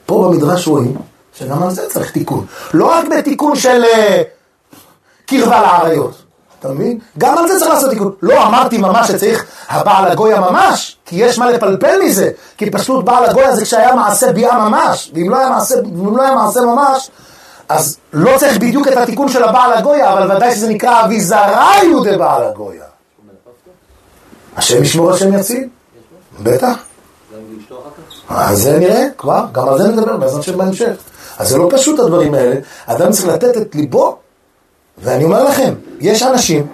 פה 0.06 0.28
במדרש 0.28 0.66
רואים 0.66 0.96
שגם 1.34 1.62
על 1.62 1.70
זה 1.70 1.88
צריך 1.88 2.10
תיקון. 2.10 2.46
לא 2.74 2.86
רק 2.86 3.04
בתיקון 3.08 3.56
של 3.56 3.82
uh, 3.84 4.22
קרבה 5.26 5.62
לאריות, 5.62 6.22
אתה 6.60 6.68
מבין? 6.68 6.98
גם 7.18 7.38
על 7.38 7.48
זה 7.48 7.58
צריך 7.58 7.70
לעשות 7.70 7.90
תיקון. 7.90 8.12
לא 8.22 8.46
אמרתי 8.46 8.78
ממש 8.78 9.08
שצריך 9.08 9.44
הבעל 9.68 10.10
הגויה 10.10 10.40
ממש, 10.40 10.96
כי 11.06 11.16
יש 11.16 11.38
מה 11.38 11.50
לפלפל 11.50 12.00
מזה. 12.04 12.30
כי 12.56 12.70
פשוט 12.70 13.04
בעל 13.04 13.24
הגויה 13.24 13.56
זה 13.56 13.64
כשהיה 13.64 13.94
מעשה 13.94 14.32
ביאה 14.32 14.68
ממש, 14.68 15.10
ואם 15.14 15.30
לא 15.30 15.50
מעשה, 15.50 15.74
ואם 15.74 16.16
לא 16.16 16.22
היה 16.22 16.34
מעשה 16.34 16.60
ממש, 16.60 17.10
אז 17.68 17.96
לא 18.12 18.38
צריך 18.38 18.58
בדיוק 18.58 18.88
את 18.88 18.96
התיקון 18.96 19.28
של 19.28 19.44
הבעל 19.44 19.72
הגויה, 19.72 20.12
אבל 20.12 20.36
ודאי 20.36 20.54
שזה 20.54 20.68
נקרא 20.68 21.04
אביזריו 21.04 22.04
דבעל 22.04 22.44
הגויה. 22.44 22.84
השם 24.56 24.82
ישמור, 24.82 25.10
השם 25.10 25.38
יציל. 25.38 25.68
בטח. 26.42 26.74
אז 28.28 28.62
זה 28.62 28.78
נראה, 28.78 29.04
כבר, 29.18 29.44
גם 29.52 29.68
על 29.68 29.78
זה 29.78 29.88
נדבר 29.88 30.16
בעזרת 30.16 30.40
השם 30.40 30.58
בהמשך. 30.58 30.92
אז 31.38 31.48
זה 31.48 31.58
לא 31.58 31.68
פשוט 31.72 31.98
הדברים 32.00 32.34
האלה, 32.34 32.56
אדם 32.86 33.12
צריך 33.12 33.26
לתת 33.28 33.56
את 33.56 33.74
ליבו, 33.74 34.16
ואני 35.02 35.24
אומר 35.24 35.44
לכם, 35.44 35.74
יש 36.00 36.22
אנשים, 36.22 36.66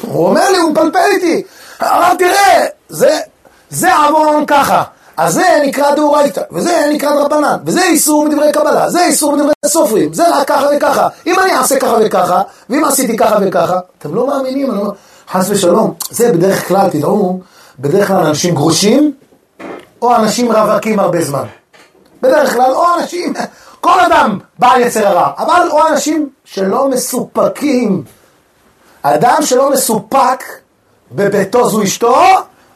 הוא 0.00 0.26
אומר 0.26 0.50
לי, 0.50 0.58
הוא 0.58 0.70
מפלפל 0.70 0.98
איתי, 1.12 1.42
אמר 1.82 2.14
תראה, 2.14 2.66
זה, 2.88 3.18
זה 3.70 3.96
עוון 3.96 4.46
ככה, 4.46 4.82
אז 5.16 5.34
זה 5.34 5.44
נקרא 5.66 5.94
דאורייתא, 5.94 6.40
וזה 6.52 6.86
נקרא 6.92 7.14
דרבנן, 7.14 7.56
וזה 7.66 7.82
איסור 7.82 8.24
מדברי 8.24 8.52
קבלה, 8.52 8.90
זה 8.90 9.04
איסור 9.04 9.36
מדברי 9.36 9.52
סופרים, 9.66 10.12
זה 10.12 10.28
רק 10.28 10.48
ככה 10.48 10.66
וככה, 10.76 11.08
אם 11.26 11.40
אני 11.40 11.52
אעשה 11.52 11.78
ככה 11.80 11.96
וככה, 12.04 12.42
ואם 12.70 12.84
עשיתי 12.84 13.16
ככה 13.16 13.36
וככה, 13.42 13.78
אתם 13.98 14.14
לא 14.14 14.26
מאמינים, 14.26 14.70
אני 14.70 14.78
אומר, 14.78 14.90
חס 15.30 15.50
ושלום, 15.50 15.94
זה 16.10 16.32
בדרך 16.32 16.68
כלל, 16.68 16.90
תדעו, 16.90 17.40
בדרך 17.78 18.08
כלל 18.08 18.16
אנשים 18.26 18.54
גרושים, 18.54 19.12
או 20.02 20.16
אנשים 20.16 20.52
רווקים 20.52 21.00
הרבה 21.00 21.22
זמן. 21.22 21.44
בדרך 22.22 22.52
כלל, 22.52 22.70
או 22.72 22.84
אנשים, 23.00 23.34
כל 23.86 24.00
אדם 24.00 24.38
בעל 24.58 24.80
יצר 24.80 25.06
הרע, 25.06 25.30
אבל 25.38 25.68
או 25.70 25.88
אנשים 25.88 26.28
שלא 26.44 26.88
מסופקים. 26.88 28.02
אדם 29.02 29.36
שלא 29.40 29.70
מסופק 29.70 30.44
בביתו 31.12 31.68
זו 31.68 31.82
אשתו, 31.82 32.16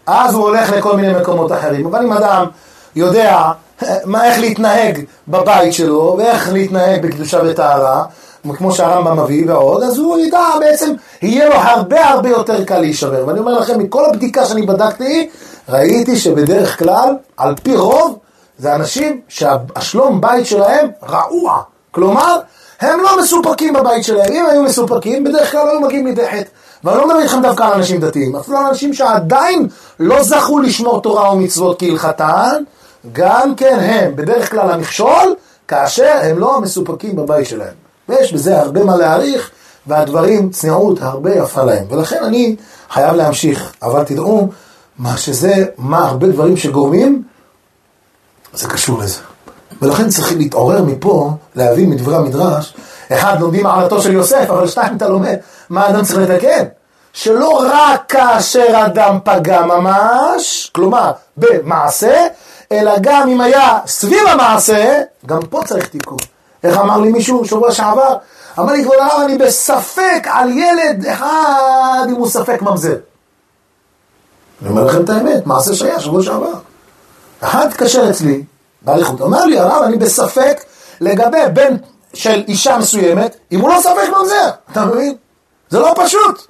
אז 0.07 0.35
הוא 0.35 0.43
הולך 0.43 0.71
לכל 0.71 0.97
מיני 0.97 1.13
מקומות 1.21 1.53
אחרים. 1.53 1.87
אבל 1.87 2.05
אם 2.05 2.13
אדם 2.13 2.47
יודע 2.97 3.43
מה, 4.05 4.25
איך 4.25 4.39
להתנהג 4.39 5.05
בבית 5.29 5.75
שלו, 5.75 6.15
ואיך 6.19 6.53
להתנהג 6.53 7.07
בקדושה 7.07 7.41
וטהרה, 7.45 8.05
כמו 8.57 8.73
שהרמב"ם 8.73 9.21
מביא 9.21 9.45
ועוד, 9.53 9.83
אז 9.83 9.99
הוא 9.99 10.19
ידע 10.19 10.45
בעצם, 10.61 10.93
יהיה 11.23 11.49
לו 11.49 11.55
הרבה 11.55 12.09
הרבה 12.09 12.29
יותר 12.29 12.65
קל 12.65 12.79
להישבר. 12.79 13.25
ואני 13.27 13.39
אומר 13.39 13.59
לכם, 13.59 13.79
מכל 13.79 14.05
הבדיקה 14.05 14.47
שאני 14.47 14.67
בדקתי, 14.67 15.31
ראיתי 15.69 16.17
שבדרך 16.17 16.79
כלל, 16.79 17.17
על 17.37 17.55
פי 17.63 17.77
רוב, 17.77 18.19
זה 18.61 18.75
אנשים 18.75 19.21
שהשלום 19.29 20.21
בית 20.21 20.47
שלהם 20.47 20.89
רעוע. 21.09 21.63
כלומר, 21.91 22.41
הם 22.81 23.01
לא 23.01 23.21
מסופקים 23.23 23.75
בבית 23.75 24.05
שלהם. 24.05 24.33
אם 24.33 24.47
היו 24.47 24.63
מסופקים, 24.63 25.25
בדרך 25.25 25.53
כלל 25.53 25.69
היו 25.69 25.81
מגיעים 25.81 26.07
לידי 26.07 26.27
חטא. 26.27 26.49
ואני 26.85 26.99
לא 26.99 27.07
מדבר 27.07 27.21
איתכם 27.21 27.43
דווקא 27.43 27.63
על 27.63 27.73
אנשים 27.73 28.01
דתיים, 28.01 28.37
אפילו 28.37 28.59
על 28.59 28.67
אנשים 28.67 28.95
שעדיין 28.95 29.69
לא 30.01 30.23
זכו 30.23 30.59
לשמור 30.59 31.01
תורה 31.01 31.33
ומצוות 31.33 31.79
כהלכתן, 31.79 32.63
גם 33.13 33.55
כן 33.55 33.79
הם 33.81 34.17
בדרך 34.17 34.51
כלל 34.51 34.71
המכשול, 34.71 35.35
כאשר 35.69 36.13
הם 36.23 36.39
לא 36.39 36.61
מסופקים 36.61 37.17
בבית 37.17 37.47
שלהם. 37.47 37.75
ויש 38.09 38.33
בזה 38.33 38.61
הרבה 38.61 38.85
מה 38.85 38.97
להעריך, 38.97 39.51
והדברים, 39.87 40.51
צניעות, 40.51 41.03
הרבה 41.03 41.35
יפה 41.35 41.63
להם. 41.63 41.85
ולכן 41.91 42.25
אני 42.25 42.57
חייב 42.91 43.15
להמשיך. 43.15 43.73
אבל 43.83 44.05
תדעו, 44.05 44.49
מה 44.99 45.17
שזה, 45.17 45.65
מה 45.79 46.09
הרבה 46.09 46.27
דברים 46.27 46.57
שגורמים, 46.57 47.23
זה 48.53 48.69
קשור 48.69 48.99
לזה. 48.99 49.21
ולכן 49.83 50.09
צריכים 50.09 50.39
להתעורר 50.39 50.83
מפה, 50.83 51.31
להבין 51.55 51.91
מדברי 51.91 52.17
המדרש, 52.17 52.75
אחד, 53.13 53.41
לומדים 53.41 53.63
מעלתו 53.63 54.03
של 54.03 54.13
יוסף, 54.13 54.47
אבל 54.51 54.67
שתיים, 54.67 54.97
אתה 54.97 55.09
לומד 55.09 55.37
מה 55.71 55.89
אדם 55.89 56.05
צריך 56.05 56.19
לתקן. 56.19 56.65
שלא 57.13 57.63
רק 57.73 58.03
כאשר 58.09 58.87
אדם 58.87 59.19
פגע 59.25 59.67
ממש, 59.67 60.71
כלומר, 60.75 61.13
במעשה, 61.37 62.27
אלא 62.73 62.93
גם 63.01 63.29
אם 63.29 63.41
היה 63.41 63.79
סביב 63.87 64.27
המעשה, 64.29 65.03
גם 65.27 65.41
פה 65.51 65.61
צריך 65.67 65.87
תיקון. 65.87 66.19
איך 66.65 66.79
אמר 66.79 66.99
לי 66.99 67.13
מישהו 67.13 67.45
שבוע 67.45 67.73
שעבר? 67.73 68.17
אמר 68.59 68.73
לי, 68.73 68.85
כבוד 68.85 68.97
הרב, 69.01 69.21
אני 69.25 69.39
בספק 69.39 70.27
על 70.31 70.51
ילד 70.51 71.07
אחד 71.07 72.07
אם 72.09 72.15
הוא 72.15 72.29
ספק 72.29 72.63
ממזר. 72.63 72.97
אני 74.63 74.71
אומר 74.71 74.85
לכם 74.85 75.05
את 75.05 75.11
האמת, 75.11 75.47
מעשה 75.47 75.75
שהיה 75.75 76.01
שבוע 76.01 76.23
שעבר. 76.23 76.55
אחד 77.41 77.67
התקשר 77.67 78.11
אצלי, 78.11 78.43
באריכות, 78.83 79.21
אמר 79.21 79.45
לי, 79.45 79.59
הרב, 79.59 79.83
אני 79.83 79.97
בספק 79.97 80.65
לגבי 81.01 81.39
בן 81.55 81.77
של 82.15 82.45
אישה 82.49 82.79
מסוימת, 82.79 83.37
אם 83.53 83.61
הוא 83.61 83.69
לא 83.69 83.81
ספק 83.81 84.09
ממזר, 84.09 84.51
אתה 84.73 84.85
מבין? 84.85 85.17
זה 85.71 85.79
לא 85.79 85.95
פשוט. 85.97 86.47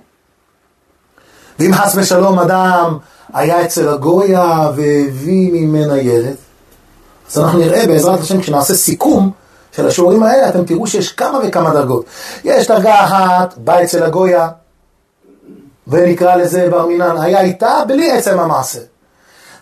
ואם 1.59 1.74
חס 1.74 1.93
ושלום 1.97 2.38
אדם 2.38 2.99
היה 3.32 3.64
אצל 3.64 3.88
הגויה 3.88 4.70
והביא 4.76 5.53
ממנה 5.53 5.99
ילד, 5.99 6.36
אז 7.30 7.38
אנחנו 7.38 7.59
נראה 7.59 7.86
בעזרת 7.86 8.20
השם 8.20 8.41
כשנעשה 8.41 8.74
סיכום, 8.74 9.30
אצל 9.70 9.86
השיעורים 9.86 10.22
האלה 10.22 10.49
אתם 10.49 10.64
תראו 10.64 10.86
שיש 10.86 11.12
כמה 11.12 11.38
וכמה 11.45 11.70
דרגות. 11.70 12.05
יש 12.45 12.66
דרגה 12.66 13.05
אחת, 13.05 13.55
בא 13.59 13.82
אצל 13.82 14.03
הגויה, 14.03 14.49
ונקרא 15.86 16.36
לזה 16.36 16.68
בר 16.70 16.86
מינן, 16.86 17.16
היה 17.20 17.41
איתה 17.41 17.82
בלי 17.88 18.12
עצם 18.12 18.38
המעשה. 18.38 18.80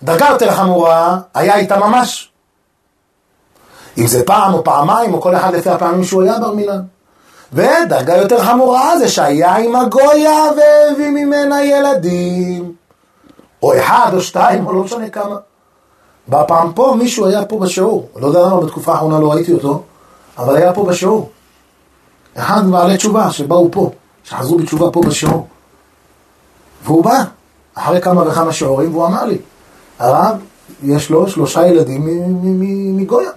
דרגה 0.02 0.26
יותר 0.30 0.50
חמורה, 0.50 1.18
היה 1.34 1.56
איתה 1.56 1.78
ממש. 1.78 2.30
אם 3.98 4.06
זה 4.06 4.24
פעם 4.24 4.54
או 4.54 4.64
פעמיים, 4.64 5.14
או 5.14 5.20
כל 5.20 5.36
אחד 5.36 5.54
לפי 5.54 5.70
הפעמים 5.70 6.04
שהוא 6.04 6.22
היה 6.22 6.38
בר 6.38 6.52
מינן. 6.52 6.80
ודרגה 7.52 8.16
יותר 8.16 8.44
חמורה 8.44 8.98
זה 8.98 9.08
שהיה 9.08 9.56
עם 9.56 9.76
הגויה 9.76 10.42
והביא 10.56 11.08
ממנה 11.08 11.62
ילדים. 11.62 12.72
או 13.62 13.78
אחד 13.78 14.10
או 14.14 14.20
שתיים, 14.20 14.66
או 14.66 14.72
לא 14.72 14.82
משנה 14.84 15.10
כמה. 15.10 15.36
בפעם 16.28 16.72
פה 16.72 16.94
מישהו 16.98 17.26
היה 17.26 17.44
פה 17.44 17.58
בשיעור, 17.58 18.08
לא 18.16 18.26
יודע 18.26 18.40
למה 18.40 18.60
בתקופה 18.60 18.92
האחרונה 18.92 19.18
לא 19.18 19.32
ראיתי 19.32 19.52
אותו, 19.52 19.82
אבל 20.38 20.56
היה 20.56 20.72
פה 20.72 20.84
בשיעור. 20.84 21.30
אחד 22.34 22.66
מבעלי 22.66 22.96
תשובה 22.96 23.30
שבאו 23.30 23.68
פה, 23.72 23.90
שחזרו 24.24 24.58
בתשובה 24.58 24.90
פה 24.90 25.00
בשיעור. 25.00 25.46
והוא 26.84 27.04
בא, 27.04 27.24
אחרי 27.74 28.00
כמה 28.00 28.28
וכמה 28.28 28.52
שיעורים, 28.52 28.94
והוא 28.94 29.06
אמר 29.06 29.24
לי, 29.24 29.38
הרב, 29.98 30.36
יש 30.82 31.10
לו 31.10 31.28
שלושה 31.28 31.66
ילדים 31.66 32.06
מגויה. 32.96 33.30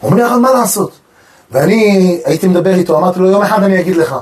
הוא 0.00 0.10
אומר 0.10 0.16
לי, 0.16 0.30
אבל 0.30 0.40
מה 0.40 0.52
לעשות? 0.52 0.90
ואני 1.50 2.20
הייתי 2.24 2.48
מדבר 2.48 2.74
איתו, 2.74 2.98
אמרתי 2.98 3.18
לו, 3.18 3.30
יום 3.30 3.42
אחד 3.42 3.62
אני 3.62 3.80
אגיד 3.80 3.96
לך, 3.96 4.16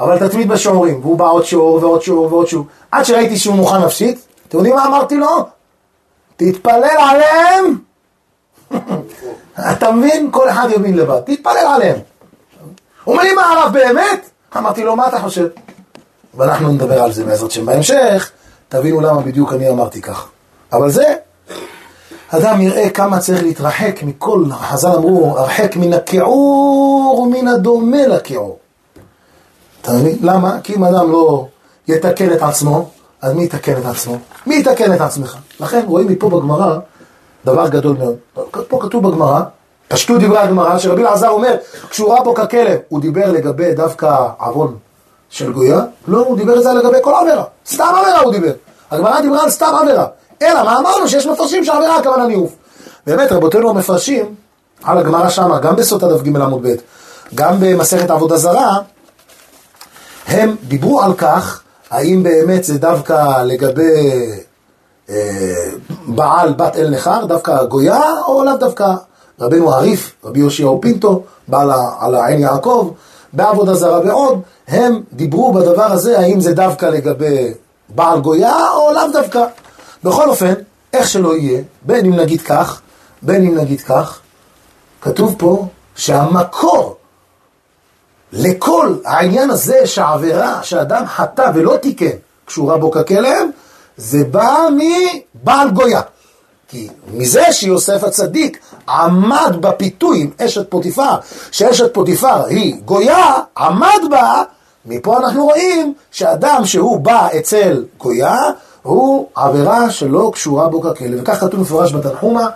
אבל 0.00 0.28
תתמיד 0.28 0.48
בשיעורים. 0.48 1.00
והוא 1.00 1.18
בא 1.18 1.24
עוד 1.24 1.44
שיעור 1.44 1.74
ועוד 1.74 2.02
שיעור 2.02 2.32
ועוד 2.32 2.46
שיעור. 2.46 2.66
עד 2.90 3.04
שראיתי 3.04 3.36
שהוא 3.36 3.54
מוכן 3.54 3.78
נפשית, 3.84 4.26
אתם 4.48 4.56
יודעים 4.58 4.74
מה 4.74 4.86
אמרתי 4.86 5.16
לו? 5.16 5.46
תתפלל 6.36 6.96
עליהם! 6.98 7.78
אתה 9.72 9.92
מבין? 9.92 10.28
כל 10.30 10.48
אחד 10.48 10.68
יבין 10.70 10.96
לבד. 10.96 11.20
תתפלל 11.20 11.66
עליהם. 11.74 11.96
אומר 13.06 13.22
לי, 13.22 13.34
מה 13.34 13.42
הרב 13.42 13.72
באמת? 13.72 14.30
אמרתי 14.56 14.84
לו, 14.84 14.96
מה 14.96 15.08
אתה 15.08 15.18
חושב? 15.18 15.46
ואנחנו 16.34 16.68
נדבר 16.68 17.02
על 17.02 17.12
זה 17.12 17.24
בעזרת 17.24 17.50
שם 17.50 17.66
בהמשך, 17.66 18.30
תבינו 18.68 19.00
למה 19.00 19.20
בדיוק 19.20 19.52
אני 19.52 19.70
אמרתי 19.70 20.00
כך. 20.00 20.28
אבל 20.72 20.90
זה, 20.90 21.14
אדם 22.28 22.60
יראה 22.60 22.90
כמה 22.90 23.18
צריך 23.18 23.42
להתרחק 23.42 24.02
מכל, 24.02 24.44
חז"ל 24.50 24.88
אמרו, 24.96 25.38
הרחק 25.38 25.76
מן 25.76 25.92
הכיעור 25.92 27.20
ומן 27.22 27.48
הדומה 27.48 28.06
לכיעור. 28.06 28.58
אתה 29.82 29.92
מבין? 29.92 30.18
למה? 30.20 30.60
כי 30.62 30.74
אם 30.74 30.84
אדם 30.84 31.10
לא 31.10 31.46
יתקן 31.88 32.32
את 32.32 32.42
עצמו, 32.42 32.88
אז 33.22 33.32
מי 33.32 33.44
יתקן 33.44 33.72
את 33.80 33.86
עצמו? 33.86 34.18
מי 34.46 34.56
יתקן 34.56 34.94
את 34.94 35.00
עצמך? 35.00 35.36
לכן 35.60 35.82
רואים 35.86 36.06
מפה 36.06 36.30
בגמרא 36.30 36.78
דבר 37.44 37.68
גדול 37.68 37.96
מאוד. 37.96 38.16
פה 38.68 38.78
כתוב 38.82 39.08
בגמרא, 39.08 39.40
פשטו 39.88 40.18
דברי 40.18 40.38
הגמרא, 40.38 40.78
שרבי 40.78 41.02
אלעזר 41.02 41.28
אומר, 41.28 41.56
כשהוא 41.90 42.12
ראה 42.12 42.22
בו 42.22 42.34
ככלב, 42.34 42.78
הוא 42.88 43.00
דיבר 43.00 43.32
לגבי 43.32 43.74
דווקא 43.74 44.26
עוון 44.38 44.76
של 45.30 45.52
גויה? 45.52 45.80
לא, 46.08 46.18
הוא 46.18 46.36
דיבר 46.36 46.58
את 46.58 46.62
זה 46.62 46.72
לגבי 46.72 46.98
כל 47.02 47.14
עבירה. 47.20 47.44
סתם 47.66 47.84
עבירה 48.00 48.20
הוא 48.20 48.32
דיבר. 48.32 48.52
הגמרא 48.90 49.20
דיברה 49.20 49.42
על 49.42 49.50
סתם 49.50 49.72
עבירה. 49.82 50.06
אלא 50.42 50.64
מה 50.64 50.78
אמרנו? 50.78 51.08
שיש 51.08 51.26
מפרשים 51.26 51.64
שעבירה 51.64 51.96
הכוונה 51.96 52.26
ניאוף. 52.26 52.52
באמת, 53.06 53.32
רבותינו 53.32 53.70
המפרשים, 53.70 54.34
על 54.84 54.98
הגמרא 54.98 55.28
שמה, 55.28 55.58
גם 55.58 55.76
בסוטה 55.76 56.08
דף 56.08 56.20
עמוד 56.26 56.66
ב', 56.66 56.74
גם 57.34 57.56
במסכת 57.60 58.10
עבודה 58.10 58.36
זרה, 58.36 58.78
הם 60.26 60.56
דיברו 60.62 61.02
על 61.02 61.14
כך, 61.14 61.62
האם 61.90 62.22
באמת 62.22 62.64
זה 62.64 62.78
דווקא 62.78 63.42
לגבי 63.42 64.10
אה, 65.10 65.70
בעל 66.06 66.52
בת 66.52 66.76
אל 66.76 66.90
נכר, 66.90 67.24
דווקא 67.24 67.64
גויה, 67.64 68.02
או 68.26 68.44
לאו 68.44 68.56
דווקא 68.56 68.94
רבנו 69.40 69.74
הריף, 69.74 70.14
רבי 70.24 70.40
יאשיהו 70.40 70.80
פינטו, 70.80 71.22
בעל 71.48 71.70
על 72.00 72.14
העין 72.14 72.40
יעקב, 72.40 72.90
בעבודה 73.32 73.74
זרה 73.74 74.00
ועוד, 74.00 74.40
הם 74.68 75.02
דיברו 75.12 75.52
בדבר 75.52 75.92
הזה, 75.92 76.18
האם 76.18 76.40
זה 76.40 76.54
דווקא 76.54 76.86
לגבי 76.86 77.54
בעל 77.88 78.20
גויה, 78.20 78.70
או 78.74 78.92
לאו 78.92 79.12
דווקא. 79.12 79.44
בכל 80.04 80.28
אופן, 80.28 80.54
איך 80.92 81.08
שלא 81.08 81.36
יהיה, 81.36 81.62
בין 81.82 82.06
אם 82.06 82.16
נגיד 82.16 82.40
כך, 82.40 82.80
בין 83.22 83.46
אם 83.46 83.58
נגיד 83.58 83.80
כך, 83.80 84.20
כתוב 85.00 85.34
פה 85.38 85.66
שהמקור 85.96 86.96
לכל 88.32 88.96
העניין 89.04 89.50
הזה 89.50 89.86
שהעבירה 89.86 90.62
שאדם 90.62 91.06
חטא 91.06 91.50
ולא 91.54 91.76
תיקן 91.76 92.16
קשורה 92.44 92.78
בו 92.78 92.90
ככלב, 92.90 93.48
זה 93.96 94.18
בא 94.30 94.66
מבעל 94.76 95.70
גויה. 95.70 96.00
כי 96.68 96.88
מזה 97.12 97.52
שיוסף 97.52 98.04
הצדיק 98.04 98.58
עמד 98.88 99.56
בפיתוי 99.60 100.20
עם 100.20 100.30
אשת 100.38 100.70
פוטיפר, 100.70 101.14
שאשת 101.50 101.94
פוטיפר 101.94 102.44
היא 102.44 102.76
גויה, 102.84 103.34
עמד 103.58 104.00
בה, 104.10 104.42
מפה 104.86 105.18
אנחנו 105.18 105.44
רואים 105.44 105.94
שאדם 106.10 106.62
שהוא 106.64 107.00
בא 107.00 107.28
אצל 107.38 107.84
גויה, 107.98 108.36
הוא 108.82 109.28
עבירה 109.34 109.90
שלא 109.90 110.30
קשורה 110.34 110.68
בו 110.68 110.82
ככלב. 110.82 111.18
וכך 111.22 111.40
כתוב 111.40 111.60
מפורש 111.60 111.92
בתנחומה, 111.92 112.48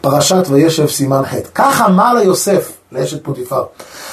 פרשת 0.00 0.42
וישב 0.48 0.88
סימן 0.88 1.22
ח'. 1.24 1.34
כך 1.54 1.82
אמר 1.86 2.14
ליוסף, 2.14 2.72
לאשת 2.92 3.24
פוטיפר, 3.24 3.64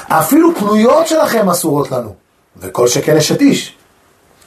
אפילו 0.08 0.56
פנויות 0.56 1.08
שלכם 1.08 1.50
אסורות 1.50 1.92
לנו, 1.92 2.14
וכל 2.58 2.88
שכן 2.88 3.18
אשת 3.18 3.42
איש. 3.42 3.76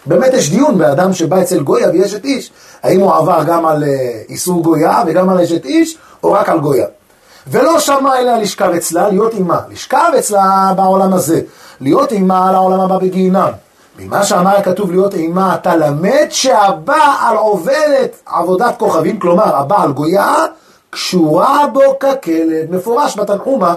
באמת 0.07 0.35
יש 0.35 0.51
דיון 0.51 0.79
באדם 0.79 1.13
שבא 1.13 1.43
אצל 1.43 1.61
גויה 1.61 1.91
ויש 1.91 2.15
את 2.15 2.25
איש, 2.25 2.51
האם 2.83 3.01
הוא 3.01 3.15
עבר 3.15 3.45
גם 3.47 3.67
על 3.67 3.85
אה, 3.85 3.89
איסור 4.29 4.63
גויה 4.63 5.03
וגם 5.07 5.29
על 5.29 5.41
אשת 5.41 5.65
איש, 5.65 5.99
או 6.23 6.33
רק 6.33 6.49
על 6.49 6.61
גויה. 6.61 6.87
ולא 7.47 7.81
שמע 7.81 8.19
אלא 8.19 8.37
לשכב 8.37 8.71
אצלה, 8.77 9.09
להיות 9.09 9.35
עימה. 9.35 9.61
לשכב 9.71 10.11
אצלה 10.19 10.73
בעולם 10.77 11.13
הזה, 11.13 11.41
להיות 11.81 12.13
עימה 12.13 12.49
על 12.49 12.55
העולם 12.55 12.81
הבא 12.81 12.99
בגיהינם. 12.99 13.51
ממה 13.99 14.25
שאמר 14.25 14.57
הכתוב 14.57 14.91
להיות 14.91 15.15
עימה, 15.15 15.55
אתה 15.55 15.77
למד 15.77 16.27
שהבעל 16.31 17.37
עובדת 17.37 18.17
עבודת 18.27 18.79
כוכבים, 18.79 19.19
כלומר 19.19 19.57
הבעל 19.57 19.93
גויה, 19.93 20.35
קשורה 20.91 21.67
בו 21.73 21.99
ככלב, 22.01 22.71
מפורש 22.71 23.17
בתנחומה, 23.19 23.75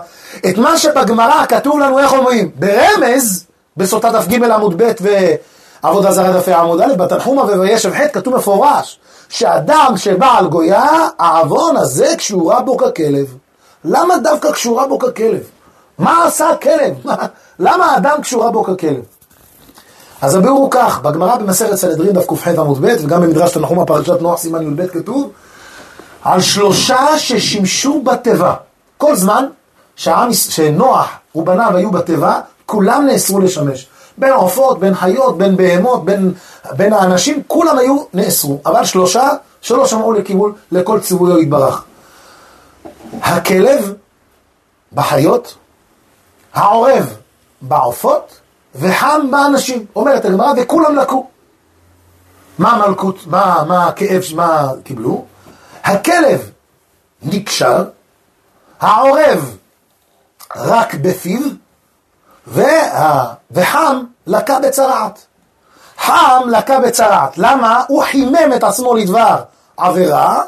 את 0.49 0.57
מה 0.57 0.77
שבגמרא 0.77 1.45
כתוב 1.45 1.79
לנו, 1.79 1.99
איך 1.99 2.13
אומרים? 2.13 2.51
ברמז, 2.55 3.45
בסוטה 3.77 4.11
דף 4.11 4.27
ג' 4.27 4.43
עמוד 4.43 4.83
ב' 4.83 4.91
ועבודה 5.01 6.11
זרה 6.11 6.31
דפי 6.31 6.53
עמוד 6.53 6.81
א', 6.81 6.93
בתנחומה 6.97 7.43
ובישב 7.43 7.93
ח' 7.93 8.07
כתוב 8.13 8.35
מפורש, 8.35 8.99
שאדם 9.29 9.93
שבעל 9.95 10.47
גויה, 10.47 11.07
העוון 11.19 11.77
הזה 11.77 12.13
קשורה 12.17 12.61
בו 12.61 12.77
ככלב. 12.77 13.35
למה 13.85 14.17
דווקא 14.17 14.51
קשורה 14.51 14.87
בו 14.87 14.99
ככלב? 14.99 15.43
מה 15.97 16.25
עשה 16.25 16.49
הכלב? 16.49 16.93
למה 17.59 17.85
האדם 17.85 18.21
קשורה 18.21 18.51
בו 18.51 18.63
ככלב? 18.63 19.20
אז 20.21 20.35
הביאור 20.35 20.57
הוא 20.57 20.71
כך, 20.71 21.01
בגמרא 21.01 21.35
במסכת 21.35 21.75
סנהדרין 21.75 22.11
דף 22.11 22.25
ק"ח 22.27 22.47
עמוד 22.47 22.81
ב' 22.81 22.95
וגם 23.03 23.21
במדרש 23.21 23.51
תנחומה 23.51 23.85
פרשת 23.85 24.21
נוח 24.21 24.39
סימן 24.39 24.61
י"ב 24.61 24.87
כתוב 24.87 25.31
על 26.23 26.41
שלושה 26.41 27.17
ששימשו 27.17 28.01
בתיבה. 28.01 28.53
כל 28.97 29.15
זמן 29.15 29.45
שהעם, 29.95 30.33
שנוח 30.33 31.09
ובניו 31.35 31.77
היו 31.77 31.91
בתיבה, 31.91 32.39
כולם 32.65 33.05
נאסרו 33.05 33.39
לשמש. 33.39 33.87
בין 34.17 34.33
עופות, 34.33 34.79
בין 34.79 34.95
חיות, 34.95 35.37
בין 35.37 35.57
בהמות, 35.57 36.05
בין, 36.05 36.33
בין 36.71 36.93
האנשים, 36.93 37.43
כולם 37.47 37.77
היו 37.77 37.97
נאסרו. 38.13 38.59
אבל 38.65 38.85
שלושה 38.85 39.29
שלא 39.61 39.87
שמעו 39.87 40.11
לכיוון 40.11 40.53
לכל 40.71 40.99
ציוויו 40.99 41.39
יתברך. 41.39 41.83
הכלב 43.21 43.93
בחיות, 44.93 45.55
העורב 46.53 47.15
בעופות, 47.61 48.40
וחם 48.75 49.31
באנשים. 49.31 49.85
אומרת 49.95 50.25
הגמרא, 50.25 50.53
וכולם 50.57 50.95
לקו. 50.95 51.27
מה 52.57 52.71
המלכות, 52.71 53.27
מה, 53.27 53.63
מה 53.67 53.87
הכאב, 53.87 54.23
מה 54.35 54.71
קיבלו? 54.83 55.25
הכלב 55.83 56.51
נקשר, 57.21 57.85
העורב 58.79 59.57
רק 60.55 60.95
בפיו, 60.95 61.41
וה... 62.47 63.33
וחם 63.51 64.03
לקה 64.27 64.59
בצרעת. 64.59 65.25
חם 65.97 66.41
לקה 66.47 66.79
בצרעת. 66.79 67.37
למה? 67.37 67.83
הוא 67.87 68.03
חימם 68.03 68.53
את 68.55 68.63
עצמו 68.63 68.95
לדבר 68.95 69.35
עבירה, 69.77 70.41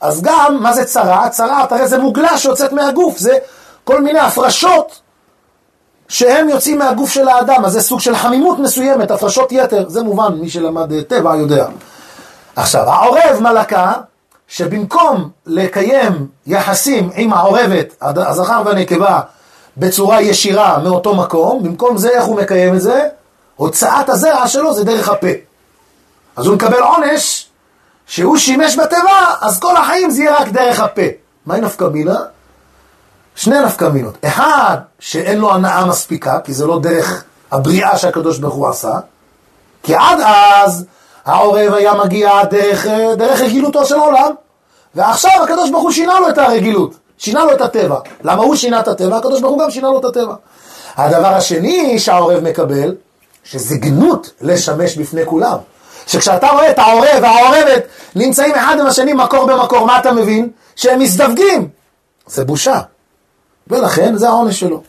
אז 0.00 0.22
גם, 0.22 0.56
מה 0.60 0.72
זה 0.72 0.84
צרעת? 0.84 1.32
צרעת 1.32 1.72
הרי 1.72 1.88
זה 1.88 1.98
מוגלה 1.98 2.38
שיוצאת 2.38 2.72
מהגוף, 2.72 3.18
זה 3.18 3.38
כל 3.84 4.02
מיני 4.02 4.20
הפרשות 4.20 5.00
שהם 6.14 6.48
יוצאים 6.48 6.78
מהגוף 6.78 7.10
של 7.10 7.28
האדם, 7.28 7.64
אז 7.64 7.72
זה 7.72 7.80
סוג 7.80 8.00
של 8.00 8.16
חמימות 8.16 8.58
מסוימת, 8.58 9.10
הפרשות 9.10 9.52
יתר, 9.52 9.88
זה 9.88 10.02
מובן, 10.02 10.32
מי 10.40 10.50
שלמד 10.50 11.02
טבע 11.02 11.36
יודע. 11.36 11.66
עכשיו, 12.56 12.90
העורב 12.90 13.40
מלאקה, 13.40 13.92
שבמקום 14.48 15.30
לקיים 15.46 16.26
יחסים 16.46 17.10
עם 17.14 17.32
העורבת, 17.32 17.94
הזכר 18.00 18.62
והנקבה, 18.64 19.20
בצורה 19.76 20.22
ישירה 20.22 20.78
מאותו 20.78 21.14
מקום, 21.14 21.62
במקום 21.62 21.96
זה 21.96 22.10
איך 22.10 22.24
הוא 22.24 22.36
מקיים 22.36 22.74
את 22.74 22.80
זה? 22.80 23.08
הוצאת 23.56 24.08
הזרע 24.08 24.48
שלו 24.48 24.74
זה 24.74 24.84
דרך 24.84 25.08
הפה. 25.08 25.32
אז 26.36 26.46
הוא 26.46 26.54
מקבל 26.54 26.82
עונש 26.82 27.46
שהוא 28.06 28.36
שימש 28.36 28.78
בתיבה, 28.78 29.34
אז 29.40 29.60
כל 29.60 29.76
החיים 29.76 30.10
זה 30.10 30.22
יהיה 30.22 30.36
רק 30.36 30.48
דרך 30.48 30.80
הפה. 30.80 31.02
מהי 31.46 31.60
נפקא 31.60 31.84
מינה? 31.84 32.18
שני 33.34 33.60
נפקא 33.60 33.84
מינות. 33.84 34.14
אחד, 34.24 34.76
שאין 34.98 35.38
לו 35.38 35.52
הנאה 35.54 35.86
מספיקה, 35.86 36.38
כי 36.44 36.52
זה 36.54 36.66
לא 36.66 36.78
דרך 36.78 37.24
הבריאה 37.50 37.98
שהקדוש 37.98 38.38
ברוך 38.38 38.54
הוא 38.54 38.68
עשה, 38.68 38.92
כי 39.82 39.94
עד 39.94 40.18
אז 40.24 40.84
העורב 41.24 41.72
היה 41.74 41.94
מגיע 41.94 42.44
דרך, 42.44 42.86
דרך 43.16 43.40
רגילותו 43.40 43.86
של 43.86 43.94
העולם, 43.94 44.30
ועכשיו 44.94 45.32
הקדוש 45.44 45.70
ברוך 45.70 45.82
הוא 45.82 45.90
שינה 45.90 46.20
לו 46.20 46.28
את 46.28 46.38
הרגילות, 46.38 46.94
שינה 47.18 47.44
לו 47.44 47.52
את 47.52 47.60
הטבע. 47.60 47.98
למה 48.24 48.42
הוא 48.42 48.56
שינה 48.56 48.80
את 48.80 48.88
הטבע? 48.88 49.16
הקדוש 49.16 49.40
ברוך 49.40 49.52
הוא 49.52 49.62
גם 49.62 49.70
שינה 49.70 49.88
לו 49.88 49.98
את 49.98 50.04
הטבע. 50.04 50.34
הדבר 50.96 51.34
השני 51.34 51.98
שהעורב 51.98 52.40
מקבל, 52.40 52.94
שזה 53.44 53.76
גנות 53.76 54.30
לשמש 54.40 54.96
בפני 54.96 55.26
כולם. 55.26 55.56
שכשאתה 56.06 56.48
רואה 56.50 56.70
את 56.70 56.78
העורב 56.78 57.18
והעורבת 57.22 57.82
נמצאים 58.16 58.54
אחד 58.54 58.76
עם 58.80 58.86
השני 58.86 59.12
מקור 59.12 59.46
במקור, 59.46 59.86
מה 59.86 59.98
אתה 59.98 60.12
מבין? 60.12 60.50
שהם 60.76 60.98
מזדווגים. 60.98 61.68
זה 62.26 62.44
בושה. 62.44 62.80
ולכן 63.68 64.16
זה 64.16 64.28
העונש 64.28 64.60
שלו. 64.60 64.82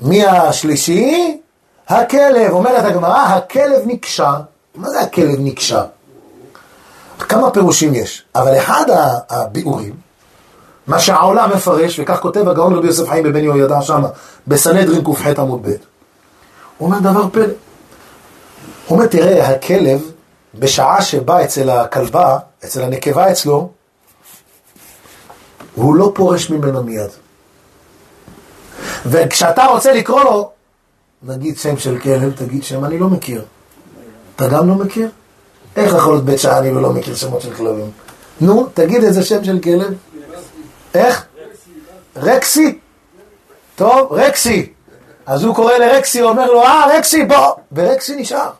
מי 0.00 0.26
השלישי? 0.26 1.40
הכלב. 1.88 2.50
אומרת 2.50 2.84
הגמרא, 2.84 3.18
הכלב 3.18 3.82
נקשר. 3.86 4.34
מה 4.74 4.90
זה 4.90 5.00
הכלב 5.00 5.36
נקשר? 5.38 5.84
כמה 7.18 7.50
פירושים 7.50 7.94
יש, 7.94 8.24
אבל 8.34 8.58
אחד 8.58 8.84
הביאורים, 9.30 9.94
מה 10.86 11.00
שהעולם 11.00 11.50
מפרש, 11.54 12.00
וכך 12.00 12.20
כותב 12.20 12.48
הגאון 12.48 12.74
רבי 12.74 12.86
יוסף 12.86 13.08
חיים 13.08 13.24
בבן 13.24 13.44
יהוידע 13.44 13.82
שמה, 13.82 14.08
בסנהדרין 14.46 15.04
קח 15.04 15.26
עמוד 15.38 15.62
ב', 15.62 15.70
הוא 16.78 16.88
אומר 16.88 16.98
דבר 16.98 17.28
פלא. 17.32 17.44
הוא 18.86 18.96
אומר, 18.98 19.06
תראה, 19.06 19.48
הכלב, 19.48 20.10
בשעה 20.54 21.02
שבא 21.02 21.44
אצל 21.44 21.70
הכלבה, 21.70 22.38
אצל 22.64 22.82
הנקבה 22.82 23.30
אצלו, 23.30 23.68
הוא 25.74 25.96
לא 25.96 26.12
פורש 26.14 26.50
ממנו 26.50 26.82
מיד. 26.82 27.10
וכשאתה 29.10 29.64
רוצה 29.64 29.92
לקרוא 29.92 30.24
לו, 30.24 30.50
נגיד 31.22 31.58
שם 31.58 31.78
של 31.78 31.98
כלב, 31.98 32.32
תגיד 32.36 32.64
שם 32.64 32.84
אני 32.84 32.98
לא 32.98 33.08
מכיר. 33.08 33.44
אתה 34.36 34.48
גם 34.48 34.68
לא 34.68 34.74
מכיר? 34.74 35.08
איך 35.76 35.94
יכול 35.94 36.12
להיות 36.12 36.24
בית 36.24 36.40
שעני 36.40 36.70
ולא 36.70 36.92
מכיר 36.92 37.14
שמות 37.14 37.42
של 37.42 37.54
כלבים? 37.54 37.90
נו, 38.40 38.66
תגיד 38.74 39.04
איזה 39.04 39.24
שם 39.24 39.44
של 39.44 39.58
כלב. 39.58 39.94
איך? 40.94 41.24
רקסי. 42.16 42.78
טוב, 43.76 44.12
רקסי. 44.12 44.72
אז 45.26 45.44
הוא 45.44 45.54
קורא 45.54 45.72
לרקסי, 45.72 46.20
הוא 46.20 46.30
אומר 46.30 46.46
לו, 46.46 46.62
אה, 46.62 46.96
רקסי, 46.96 47.24
בוא. 47.24 47.52
ורקסי 47.72 48.16
נשאר. 48.16 48.50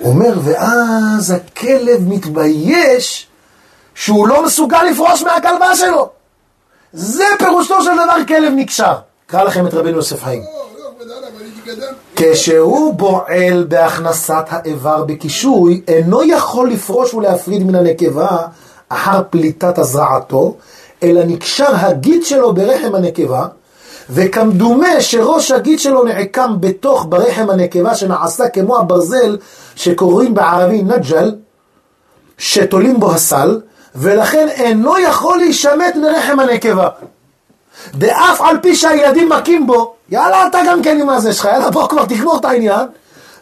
הוא 0.00 0.12
אומר, 0.12 0.32
ואז 0.44 1.30
הכלב 1.30 2.00
מתבייש 2.08 3.26
שהוא 3.94 4.28
לא 4.28 4.44
מסוגל 4.44 4.82
לפרוש 4.82 5.22
מהכלבה 5.22 5.76
שלו. 5.76 6.10
זה 6.98 7.24
פירושו 7.38 7.82
של 7.82 7.90
דבר 7.90 8.24
כלב 8.28 8.52
נקשר. 8.56 8.94
קרא 9.26 9.42
לכם 9.42 9.66
את 9.66 9.74
רבנו 9.74 9.96
יוסף 9.96 10.22
חיים. 10.24 10.42
כשהוא 12.16 12.94
בועל 12.94 13.64
בהכנסת 13.68 14.44
האיבר 14.48 15.04
בקישוי, 15.04 15.80
אינו 15.88 16.24
יכול 16.24 16.70
לפרוש 16.70 17.14
ולהפריד 17.14 17.62
מן 17.62 17.74
הנקבה 17.74 18.38
אחר 18.88 19.22
פליטת 19.30 19.78
הזרעתו, 19.78 20.54
אלא 21.02 21.20
נקשר 21.24 21.68
הגיד 21.72 22.24
שלו 22.24 22.54
ברחם 22.54 22.94
הנקבה, 22.94 23.46
וכמדומה 24.10 25.00
שראש 25.00 25.50
הגיד 25.50 25.80
שלו 25.80 26.04
נעקם 26.04 26.56
בתוך 26.60 27.06
ברחם 27.08 27.50
הנקבה 27.50 27.94
שנעשה 27.94 28.48
כמו 28.48 28.78
הברזל 28.78 29.36
שקוראים 29.74 30.34
בערבי 30.34 30.82
נג'ל, 30.82 31.34
שתולים 32.38 33.00
בו 33.00 33.12
הסל, 33.12 33.60
ולכן 33.96 34.48
אינו 34.48 34.98
יכול 34.98 35.38
להישמט 35.38 35.96
מרחם 35.96 36.40
הנקבה. 36.40 36.88
ואף 38.00 38.40
על 38.40 38.58
פי 38.62 38.76
שהילדים 38.76 39.28
מכים 39.28 39.66
בו, 39.66 39.94
יאללה 40.08 40.46
אתה 40.46 40.58
גם 40.68 40.82
כן 40.82 41.00
עם 41.00 41.08
הזה 41.08 41.32
שלך, 41.32 41.44
יאללה 41.44 41.70
בוא 41.70 41.88
כבר 41.88 42.04
תגמור 42.04 42.36
את 42.36 42.44
העניין, 42.44 42.86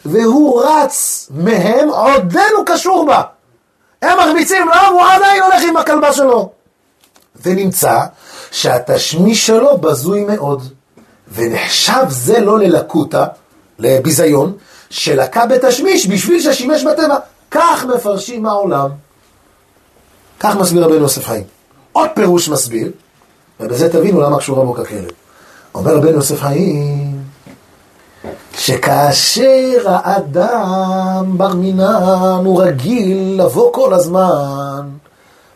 והוא 0.05 0.63
רץ 0.63 1.27
מהם 1.35 1.89
עודנו 1.89 2.65
קשור 2.65 3.05
בה. 3.05 3.21
הם 4.01 4.19
מחמיצים 4.19 4.65
לו, 4.65 4.71
לא, 4.73 4.87
הוא 4.87 5.01
עדיין 5.01 5.43
הולך 5.43 5.63
עם 5.69 5.77
הכלבה 5.77 6.13
שלו. 6.13 6.49
ונמצא 7.41 7.99
שהתשמיש 8.51 9.47
שלו 9.47 9.77
בזוי 9.77 10.23
מאוד, 10.23 10.63
ונחשב 11.33 12.03
זה 12.09 12.39
לא 12.39 12.59
ללקוטה, 12.59 13.25
לביזיון, 13.79 14.53
שלקה 14.89 15.45
בתשמיש 15.45 16.07
בשביל 16.07 16.41
ששימש 16.41 16.83
בטבע. 16.83 17.17
כך 17.51 17.85
מפרשים 17.85 18.45
העולם. 18.45 18.89
כך 20.39 20.55
מסביר 20.55 20.83
רבנו 20.83 20.95
יוסף 20.95 21.25
חיים. 21.25 21.43
עוד 21.91 22.09
פירוש 22.15 22.49
מסביר, 22.49 22.91
ובזה 23.59 23.89
תבינו 23.89 24.21
למה 24.21 24.39
קשורה 24.39 24.65
בו 24.65 24.73
ככלב. 24.73 25.11
אומר 25.75 25.95
רבנו 25.95 26.11
יוסף 26.11 26.41
חיים, 26.41 27.21
שכאשר 28.53 29.83
האדם 29.85 31.33
בר 31.37 31.53
מינן 31.53 32.41
הוא 32.45 32.63
רגיל 32.63 33.41
לבוא 33.43 33.73
כל 33.73 33.93
הזמן, 33.93 34.89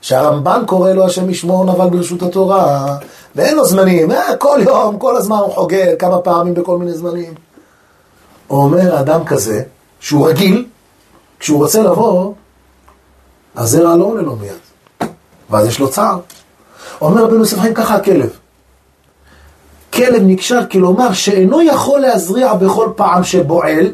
שהרמב"ן 0.02 0.64
קורא 0.66 0.92
לו 0.92 1.06
השם 1.06 1.30
ישמור 1.30 1.66
נבל 1.66 1.90
ברשות 1.90 2.24
התורה, 2.24 2.98
ואין 3.36 3.56
לו 3.56 3.66
זמנים, 3.66 4.12
אה, 4.12 4.36
כל 4.36 4.60
יום, 4.66 4.98
כל 4.98 5.16
הזמן 5.16 5.38
הוא 5.38 5.54
חוגג 5.54 5.96
כמה 6.00 6.18
פעמים 6.18 6.54
בכל 6.54 6.78
מיני 6.78 6.94
זמנים. 6.94 7.34
אומר 8.50 9.00
אדם 9.00 9.26
כזה, 9.26 9.64
שהוא 10.00 10.30
רגיל, 10.30 10.66
כשהוא 11.40 11.58
רוצה 11.64 11.84
לבוא, 11.84 12.34
הזרע 13.56 13.96
לא 13.96 14.06
עולה 14.06 14.22
לו 14.22 14.36
מיד, 14.36 14.69
ואז 15.50 15.68
יש 15.68 15.80
לו 15.80 15.90
צער. 15.90 16.20
אומר 17.02 17.24
רבנו 17.24 17.40
יוסף 17.40 17.60
חיים 17.60 17.74
ככה 17.74 17.96
הכלב. 17.96 18.30
כלב 19.94 20.22
נקשר, 20.26 20.60
כלומר 20.72 21.14
שאינו 21.14 21.62
יכול 21.62 22.00
להזריע 22.00 22.54
בכל 22.54 22.90
פעם 22.96 23.24
שבועל, 23.24 23.88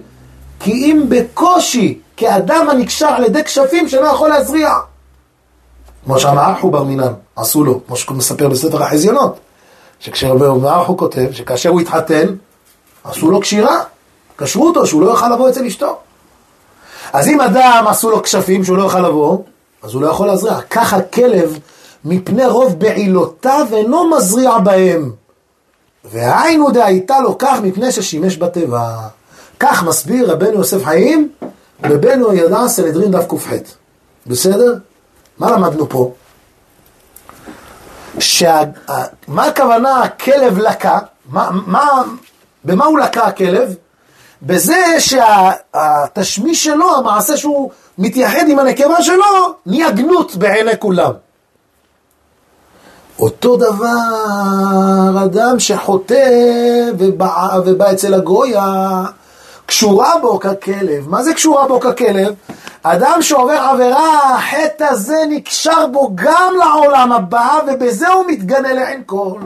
כי 0.60 0.72
אם 0.72 1.06
בקושי, 1.10 2.00
כאדם 2.18 2.68
הנקשר 2.70 3.08
על 3.08 3.24
ידי 3.24 3.44
כשפים 3.44 3.90
שאינו 3.90 4.08
יכול 4.08 4.30
להזריע. 4.30 4.70
כמו 6.06 6.18
אחו 6.18 6.72
בר 6.72 6.84
מינן, 6.84 7.14
עשו 7.36 7.64
לו, 7.64 7.82
כמו 7.88 7.96
שהוא 7.96 8.18
מספר 8.18 8.50
בספר 8.50 8.84
החזיונות, 8.84 9.40
שכשאחו 10.00 10.98
כותב 10.98 11.28
שכאשר 11.32 11.70
הוא 11.70 11.82
התחתן, 11.82 12.28
עשו 13.04 13.32
לו 13.32 13.40
קשירה, 13.40 13.84
קשרו 14.36 14.68
אותו 14.68 14.88
שהוא 14.88 15.02
לא 15.02 15.08
יוכל 15.08 15.30
לבוא 15.30 15.50
אצל 15.50 15.66
אשתו. 15.66 15.98
אז 17.14 17.28
אם 17.28 17.42
אדם 17.42 17.86
עשו 17.88 18.10
לו 18.10 18.24
כשפים 18.24 18.64
שהוא 18.64 18.78
לא 18.78 18.84
יוכל 18.84 19.00
לבוא, 19.00 19.38
אז 19.86 19.94
הוא 19.94 20.02
לא 20.02 20.08
יכול 20.08 20.28
להזריע. 20.28 20.62
ככה 20.62 21.02
כלב 21.02 21.60
מפני 22.06 22.46
רוב 22.46 22.80
בעילותיו 22.80 23.68
אינו 23.74 24.10
מזריע 24.10 24.58
בהם. 24.58 25.12
והיינו 26.04 26.72
דהייתה 26.72 27.20
לו 27.20 27.38
כך 27.38 27.60
מפני 27.64 27.92
ששימש 27.92 28.38
בטבע. 28.38 28.98
כך 29.60 29.84
מסביר 29.84 30.32
רבנו 30.32 30.54
יוסף 30.54 30.86
חיים 30.86 31.32
בבנו 31.82 32.34
ידע 32.34 32.68
סנהדרין 32.68 33.12
דף 33.12 33.26
ק"ח. 33.28 33.50
בסדר? 34.28 34.74
מה 35.38 35.52
למדנו 35.52 35.90
פה? 35.90 36.14
שה... 38.20 38.62
מה 39.28 39.46
הכוונה 39.46 40.04
הכלב 40.04 40.58
לקה? 40.58 41.00
מה, 41.30 41.50
מה, 41.66 42.04
במה 42.64 42.86
הוא 42.86 43.00
לקה 43.00 43.24
הכלב? 43.24 43.76
בזה 44.42 44.96
שהתשמיש 45.00 46.64
שלו, 46.64 46.98
המעשה 46.98 47.38
שהוא 47.38 47.72
מתייחד 47.98 48.48
עם 48.48 48.60
הנקבה 48.60 49.02
שלו, 49.02 49.54
נהיה 49.66 49.92
גנות 49.92 50.36
בעיני 50.36 50.78
כולם. 50.80 51.12
אותו 53.20 53.58
דבר, 53.58 55.24
אדם 55.26 55.60
שחוטא 55.60 56.90
ובא, 56.98 57.60
ובא 57.66 57.92
אצל 57.92 58.14
הגויה, 58.14 59.04
קשורה 59.66 60.14
בו 60.22 60.40
ככלב. 60.40 61.10
מה 61.10 61.24
זה 61.24 61.34
קשורה 61.34 61.68
בו 61.68 61.80
ככלב? 61.80 62.34
אדם 62.84 63.22
שעובר 63.22 63.58
עבירה, 63.72 64.36
החטא 64.38 64.84
הזה 64.84 65.18
נקשר 65.30 65.88
בו 65.92 66.12
גם 66.16 66.54
לעולם 66.60 67.12
הבא, 67.12 67.60
ובזה 67.68 68.10
הוא 68.10 68.26
מתגנה 68.28 68.74
לעין 68.74 69.02
כל. 69.06 69.40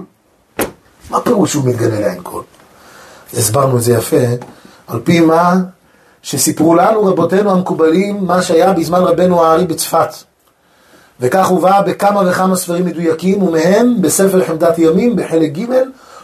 מה 1.09 1.21
פירוש 1.21 1.53
הוא 1.53 1.65
מתגנה 1.65 1.99
לעין 1.99 2.19
כל? 2.23 2.41
הסברנו 3.33 3.77
את 3.77 3.83
זה 3.83 3.93
יפה, 3.93 4.25
על 4.87 4.99
פי 5.03 5.19
מה 5.19 5.55
שסיפרו 6.23 6.75
לנו 6.75 7.05
רבותינו 7.05 7.51
המקובלים, 7.51 8.25
מה 8.25 8.41
שהיה 8.41 8.73
בזמן 8.73 8.99
רבנו 8.99 9.45
הארי 9.45 9.65
בצפת. 9.65 10.09
וכך 11.19 11.47
הובא 11.47 11.81
בכמה 11.81 12.21
וכמה 12.25 12.55
ספרים 12.55 12.85
מדויקים, 12.85 13.43
ומהם 13.43 14.01
בספר 14.01 14.45
חמדת 14.45 14.79
ימים, 14.79 15.15
בחלק 15.15 15.51
ג', 15.51 15.65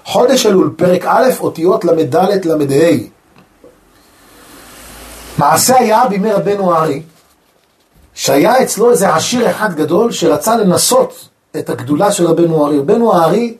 חודש 0.05 0.45
אלול, 0.45 0.73
פרק 0.77 1.05
א', 1.05 1.29
אותיות 1.39 1.85
ל"ד 1.85 2.15
ל"ה. 2.45 2.97
מעשה 5.37 5.77
היה 5.77 6.03
בימי 6.09 6.31
רבנו 6.31 6.73
הארי, 6.73 7.01
שהיה 8.13 8.63
אצלו 8.63 8.91
איזה 8.91 9.15
עשיר 9.15 9.49
אחד 9.49 9.75
גדול 9.75 10.11
שרצה 10.11 10.55
לנסות 10.55 11.29
את 11.57 11.69
הגדולה 11.69 12.11
של 12.11 12.27
רבנו 12.27 12.65
הארי. 12.65 12.79
רבנו 12.79 13.13
הארי, 13.13 13.57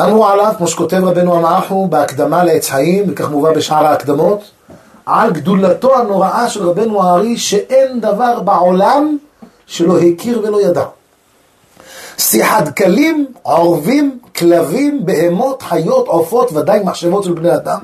אמרו 0.00 0.26
עליו, 0.26 0.52
כמו 0.58 0.68
שכותב 0.68 1.04
רבנו 1.04 1.36
המערכו 1.36 1.88
בהקדמה 1.88 2.44
לעץ 2.44 2.68
חיים, 2.68 3.04
וכך 3.08 3.30
מובא 3.30 3.52
בשאר 3.52 3.86
ההקדמות, 3.86 4.50
על 5.06 5.32
גדולתו 5.32 5.96
הנוראה 5.96 6.48
של 6.48 6.68
רבנו 6.68 7.02
הארי, 7.02 7.36
שאין 7.36 8.00
דבר 8.00 8.40
בעולם 8.40 9.16
שלא 9.66 9.98
הכיר 9.98 10.40
ולא 10.44 10.62
ידע. 10.62 10.84
שיחת 12.18 12.76
כלים, 12.76 13.26
עורבים, 13.42 14.18
כלבים, 14.36 15.06
בהמות, 15.06 15.62
חיות, 15.62 16.08
עופות, 16.08 16.52
ודאי 16.52 16.80
מחשבות 16.84 17.24
של 17.24 17.32
בני 17.32 17.54
אדם, 17.54 17.78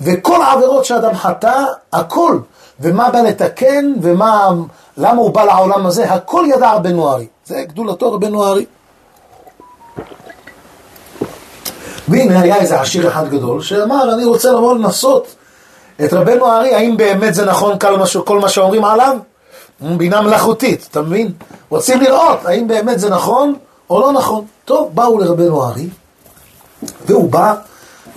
וכל 0.00 0.42
העבירות 0.42 0.84
שאדם 0.84 1.14
חטא, 1.14 1.64
הכל. 1.92 2.38
ומה 2.80 3.10
בא 3.10 3.20
לתקן, 3.20 3.92
ומה, 4.02 4.50
למה 4.96 5.20
הוא 5.20 5.30
בא 5.30 5.44
לעולם 5.44 5.86
הזה, 5.86 6.12
הכל 6.12 6.44
ידע 6.54 6.72
רבנו 6.72 7.10
ארי. 7.10 7.26
זה 7.46 7.64
גדולתו 7.68 8.12
רבנו 8.12 8.44
ארי. 8.44 8.66
והנה 12.08 12.40
היה 12.40 12.56
איזה 12.56 12.80
עשיר 12.80 13.08
אחד 13.08 13.28
גדול 13.28 13.62
שאמר, 13.62 14.14
אני 14.14 14.24
רוצה 14.24 14.52
לבוא 14.52 14.74
לנסות 14.74 15.34
את 16.04 16.12
רבנו 16.12 16.46
הארי, 16.46 16.74
האם 16.74 16.96
באמת 16.96 17.34
זה 17.34 17.44
נכון 17.44 17.78
כל 17.78 17.96
מה, 17.96 18.40
מה 18.40 18.48
שאומרים 18.48 18.84
עליו? 18.84 19.16
בינה 19.80 20.20
מלאכותית, 20.20 20.88
אתה 20.90 21.02
מבין? 21.02 21.32
רוצים 21.70 22.00
לראות 22.00 22.38
האם 22.44 22.68
באמת 22.68 23.00
זה 23.00 23.10
נכון 23.10 23.54
או 23.90 24.00
לא 24.00 24.12
נכון. 24.12 24.44
טוב, 24.64 24.90
באו 24.94 25.18
לרבנו 25.18 25.64
הארי, 25.64 25.88
והוא 27.06 27.30
בא 27.30 27.54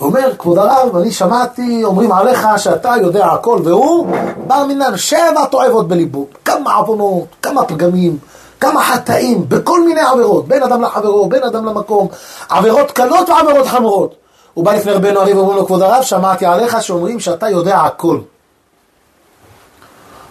ואומר, 0.00 0.32
כבוד 0.38 0.58
הרב, 0.58 0.96
אני 0.96 1.12
שמעתי, 1.12 1.84
אומרים 1.84 2.12
עליך 2.12 2.46
שאתה 2.56 2.94
יודע 3.02 3.26
הכל, 3.26 3.60
והוא 3.64 4.06
בא 4.46 4.64
מינן 4.68 4.96
שבע 4.96 5.44
תועבות 5.50 5.88
בליבו, 5.88 6.26
כמה 6.44 6.74
עוונות, 6.74 7.26
כמה 7.42 7.64
פגמים, 7.64 8.18
כמה 8.60 8.82
חטאים, 8.84 9.48
בכל 9.48 9.84
מיני 9.84 10.00
עבירות, 10.00 10.48
בין 10.48 10.62
אדם 10.62 10.82
לחברו, 10.82 11.28
בין 11.28 11.42
אדם 11.42 11.64
למקום, 11.64 12.08
עבירות 12.48 12.90
קלות 12.90 13.28
ועבירות 13.28 13.66
חמורות. 13.66 14.19
הוא 14.54 14.64
בא 14.64 14.72
לפני 14.72 14.92
רבנו 14.92 15.20
הריב 15.20 15.36
ואומרים 15.36 15.58
לו, 15.58 15.66
כבוד 15.66 15.82
הרב, 15.82 16.02
שמעתי 16.02 16.46
עליך 16.46 16.82
שאומרים 16.82 17.20
שאתה 17.20 17.48
יודע 17.48 17.78
הכל. 17.78 18.18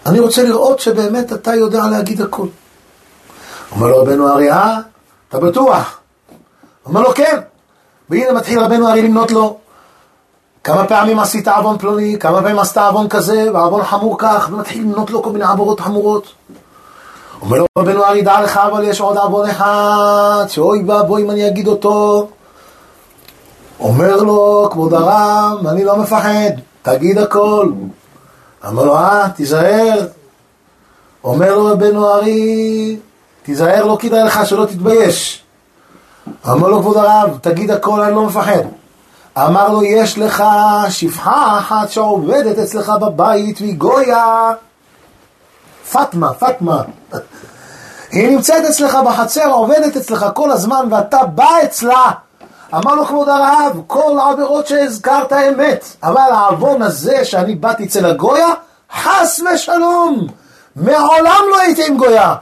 אני 0.06 0.20
רוצה 0.20 0.42
לראות 0.42 0.80
שבאמת 0.80 1.32
אתה 1.32 1.54
יודע 1.54 1.86
להגיד 1.86 2.20
הכל. 2.20 2.46
אומר 3.72 3.86
לו 3.86 3.98
רבנו 3.98 4.28
ארי, 4.28 4.50
אה, 4.50 4.78
אתה 5.28 5.40
בטוח? 5.40 5.98
אומר 6.86 7.00
לו, 7.00 7.14
כן. 7.14 7.38
והנה 8.10 8.32
מתחיל 8.32 8.60
רבנו 8.60 8.88
ארי 8.88 9.02
למנות 9.02 9.30
לו 9.30 9.56
כמה 10.64 10.86
פעמים 10.86 11.18
עשית 11.18 11.48
עוון 11.48 11.78
פלוני, 11.78 12.16
כמה 12.18 12.42
פעמים 12.42 12.58
עשית 12.58 12.78
עוון 12.78 13.08
כזה, 13.08 13.46
ועוון 13.54 13.84
חמור 13.84 14.18
כך, 14.18 14.48
ומתחיל 14.52 14.82
למנות 14.82 15.10
לו 15.10 15.22
כל 15.22 15.30
מיני 15.30 15.44
עבורות 15.44 15.80
חמורות. 15.80 16.32
אומר 17.42 17.58
לו 17.58 17.66
רבנו 17.78 18.04
ארי, 18.04 18.22
דע 18.22 18.40
לך, 18.40 18.56
אבל 18.56 18.84
יש 18.84 19.00
עוד 19.00 19.16
עוון 19.16 19.50
אחד, 19.50 20.44
שאוי 20.48 20.84
ואבוי 20.86 21.22
אם 21.22 21.30
אני 21.30 21.48
אגיד 21.48 21.68
אותו. 21.68 22.28
אומר 23.80 24.16
לו, 24.16 24.68
כבוד 24.72 24.94
הרב, 24.94 25.66
אני 25.66 25.84
לא 25.84 25.96
מפחד, 25.96 26.50
תגיד 26.82 27.18
הכל. 27.18 27.72
אמר 28.68 28.84
לו, 28.84 28.96
אה, 28.96 29.28
תיזהר. 29.36 30.06
אומר 31.24 31.54
לו 31.54 31.66
רבנו 31.66 32.08
ארי, 32.08 32.96
תיזהר, 33.42 33.84
לא 33.84 33.96
כדאי 34.00 34.24
לך 34.24 34.46
שלא 34.46 34.64
תתבייש. 34.64 35.42
אמר 36.48 36.68
לו, 36.68 36.80
כבוד 36.80 36.96
הרב, 36.96 37.38
תגיד 37.40 37.70
הכל, 37.70 38.00
אני 38.00 38.14
לא 38.14 38.24
מפחד. 38.24 38.62
אמר 39.38 39.68
לו, 39.68 39.84
יש 39.84 40.18
לך 40.18 40.44
שפחה 40.88 41.58
אחת 41.58 41.90
שעובדת 41.90 42.58
אצלך 42.58 42.92
בבית 43.00 43.60
והיא 43.60 43.74
גויה. 43.74 44.52
פטמה, 45.92 46.34
פטמה. 46.34 46.82
היא 48.12 48.30
נמצאת 48.30 48.64
אצלך 48.64 48.98
בחצר, 49.06 49.50
עובדת 49.50 49.96
אצלך 49.96 50.26
כל 50.34 50.50
הזמן, 50.50 50.88
ואתה 50.90 51.24
בא 51.24 51.48
אצלה. 51.64 52.10
אמר 52.74 52.94
לו 52.94 53.06
כבוד 53.06 53.28
הרב, 53.28 53.82
כל 53.86 54.18
העבירות 54.18 54.66
שהזכרת 54.66 55.32
אמת, 55.32 55.84
אבל 56.02 56.30
העוון 56.32 56.82
הזה 56.82 57.24
שאני 57.24 57.54
באתי 57.54 57.84
אצל 57.84 58.06
הגויה, 58.06 58.48
חס 59.02 59.40
ושלום, 59.54 60.26
מעולם 60.76 61.40
לא 61.50 61.60
הייתי 61.60 61.86
עם 61.86 61.96
גויה. 61.96 62.34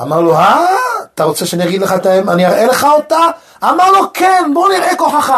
אמר 0.00 0.20
לו, 0.20 0.34
אה, 0.34 0.66
אתה 1.14 1.24
רוצה 1.24 1.46
שאני 1.46 1.64
אגיד 1.64 1.82
לך 1.82 1.92
את 1.92 2.06
האמת, 2.06 2.28
אני 2.28 2.46
אראה 2.46 2.66
לך 2.66 2.84
אותה? 2.84 3.20
אמר 3.64 3.90
לו, 3.90 4.12
כן, 4.14 4.50
בוא 4.54 4.68
נראה 4.68 4.96
כוחך. 4.96 5.32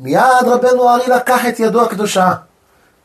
מיד 0.00 0.46
רבנו 0.46 0.90
ארי 0.90 1.06
לקח 1.08 1.46
את 1.48 1.60
ידו 1.60 1.82
הקדושה, 1.82 2.32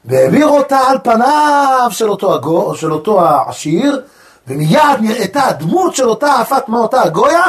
והעביר 0.06 0.48
אותה 0.48 0.80
על 0.80 0.98
פניו 1.04 1.88
של 1.90 2.10
אותו, 2.10 2.34
הגו, 2.34 2.76
של 2.76 2.94
אותו 2.94 3.22
העשיר, 3.22 4.02
ומיד 4.48 5.00
נראתה 5.00 5.48
הדמות 5.48 5.96
של 5.96 6.10
אותה 6.10 6.34
פטמה, 6.50 6.78
אותה 6.78 7.02
הגויה, 7.02 7.46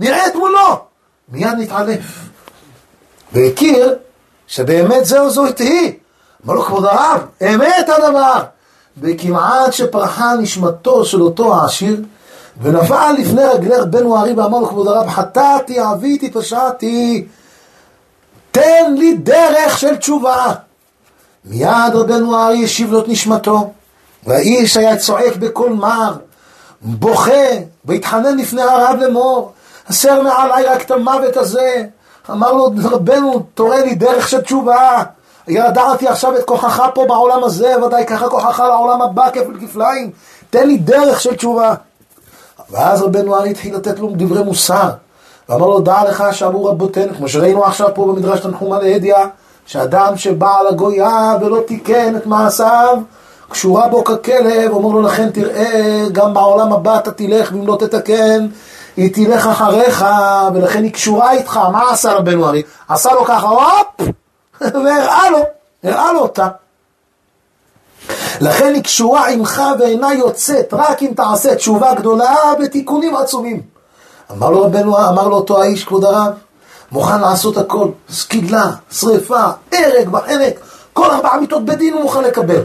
נראית 0.00 0.34
מולו. 0.34 0.80
מיד 1.28 1.54
נתעלף. 1.58 2.28
והכיר 3.32 3.94
שבאמת 4.46 5.04
זהו 5.04 5.30
זאת 5.30 5.58
היא. 5.58 5.92
אמר 6.46 6.54
לו, 6.54 6.62
כבוד 6.62 6.84
הרב, 6.84 7.20
אמת 7.42 7.88
הדבר. 7.88 8.42
וכמעט 9.00 9.72
שפרחה 9.72 10.34
נשמתו 10.34 11.04
של 11.04 11.22
אותו 11.22 11.54
העשיר, 11.54 12.02
ונפל 12.62 13.12
לפני 13.18 13.44
רגלי 13.44 13.76
רבנו 13.76 14.16
הארי 14.16 14.32
ואמר 14.32 14.58
לו, 14.58 14.68
כבוד 14.68 14.88
הרב, 14.88 15.08
חטאתי, 15.08 15.78
עוויתי, 15.78 16.30
פשעתי, 16.30 17.26
תן 18.50 18.94
לי 18.96 19.14
דרך 19.14 19.78
של 19.78 19.96
תשובה. 19.96 20.52
מיד 21.44 21.94
רבנו 21.94 22.36
הארי 22.36 22.64
השיב 22.64 22.92
לו 22.92 23.00
את 23.00 23.08
נשמתו, 23.08 23.72
והאיש 24.26 24.76
היה 24.76 24.96
צועק 24.96 25.36
בקול 25.36 25.72
מר, 25.72 26.16
בוכה, 26.80 27.50
והתחנן 27.84 28.36
לפני 28.36 28.62
הרב 28.62 28.96
לאמור, 29.00 29.52
הסר 29.88 30.22
מעליי 30.22 30.64
רק 30.64 30.82
את 30.82 30.90
המוות 30.90 31.36
הזה. 31.36 31.84
אמר 32.30 32.52
לו, 32.52 32.70
רבנו, 32.84 33.42
תורה 33.54 33.80
לי 33.80 33.94
דרך 33.94 34.28
של 34.28 34.40
תשובה. 34.40 35.02
ידעתי 35.48 36.08
עכשיו 36.08 36.36
את 36.36 36.44
כוחך 36.44 36.82
פה 36.94 37.04
בעולם 37.08 37.44
הזה, 37.44 37.84
ודאי 37.84 38.06
ככה 38.06 38.28
כוחך 38.28 38.60
לעולם 38.60 39.02
הבא 39.02 39.30
כפל 39.30 39.60
כפליים. 39.60 40.10
תן 40.50 40.66
לי 40.66 40.78
דרך 40.78 41.20
של 41.20 41.34
תשובה. 41.34 41.74
ואז 42.70 43.02
רבנו 43.02 43.36
ארי 43.36 43.50
התחיל 43.50 43.74
לתת 43.74 43.98
לו 43.98 44.12
דברי 44.16 44.42
מוסר. 44.42 44.90
ואמר 45.48 45.66
לו, 45.66 45.80
דע 45.80 46.04
לך 46.08 46.24
שאמרו 46.32 46.64
רבותינו, 46.64 47.14
כמו 47.14 47.28
שראינו 47.28 47.64
עכשיו 47.64 47.88
פה 47.94 48.06
במדרש 48.06 48.40
תנחומה 48.40 48.78
לידיע, 48.78 49.16
שאדם 49.66 50.16
שבא 50.16 50.54
על 50.60 50.66
הגויה 50.66 51.36
ולא 51.40 51.60
תיקן 51.66 52.16
את 52.16 52.26
מעשיו, 52.26 52.98
קשורה 53.48 53.88
בו 53.88 54.04
ככלב, 54.04 54.72
אומר 54.72 54.88
לו 54.88 55.02
לכן 55.02 55.30
תראה, 55.30 56.06
גם 56.12 56.34
בעולם 56.34 56.72
הבא 56.72 56.98
אתה 56.98 57.10
תלך 57.10 57.52
ואם 57.52 57.66
לא 57.66 57.76
תתקן, 57.76 58.46
היא 58.98 59.14
תלך 59.14 59.46
אחריך, 59.46 60.04
ולכן 60.54 60.82
היא 60.82 60.92
קשורה 60.92 61.32
איתך. 61.32 61.56
מה 61.72 61.90
עשה 61.90 62.12
רבנו 62.12 62.46
ארי? 62.46 62.62
עשה 62.88 63.12
לו 63.12 63.24
ככה, 63.24 63.48
הופ, 63.48 64.08
והראה 64.84 65.30
לו, 65.30 65.38
הראה 65.84 66.12
לו 66.12 66.20
אותה. 66.20 66.48
לכן 68.40 68.74
היא 68.74 68.82
קשורה 68.82 69.28
עמך 69.28 69.62
ואינה 69.78 70.14
יוצאת, 70.14 70.74
רק 70.74 71.02
אם 71.02 71.12
תעשה 71.16 71.54
תשובה 71.54 71.94
גדולה 71.94 72.34
ותיקונים 72.62 73.16
עצומים. 73.16 73.62
אמר 74.30 74.50
לו 74.50 74.62
רבנו, 74.64 75.08
אמר 75.08 75.28
לו 75.28 75.36
אותו 75.36 75.62
האיש, 75.62 75.84
כבוד 75.84 76.04
הרב, 76.04 76.32
מוכן 76.92 77.20
לעשות 77.20 77.56
הכל, 77.56 77.88
סקילה, 78.10 78.70
שריפה, 78.90 79.44
הרג 79.72 80.08
בחנק, 80.08 80.54
כל 80.92 81.10
ארבעה 81.10 81.40
מיטות 81.40 81.64
בדין 81.64 81.94
הוא 81.94 82.02
מוכן 82.02 82.24
לקבל. 82.24 82.62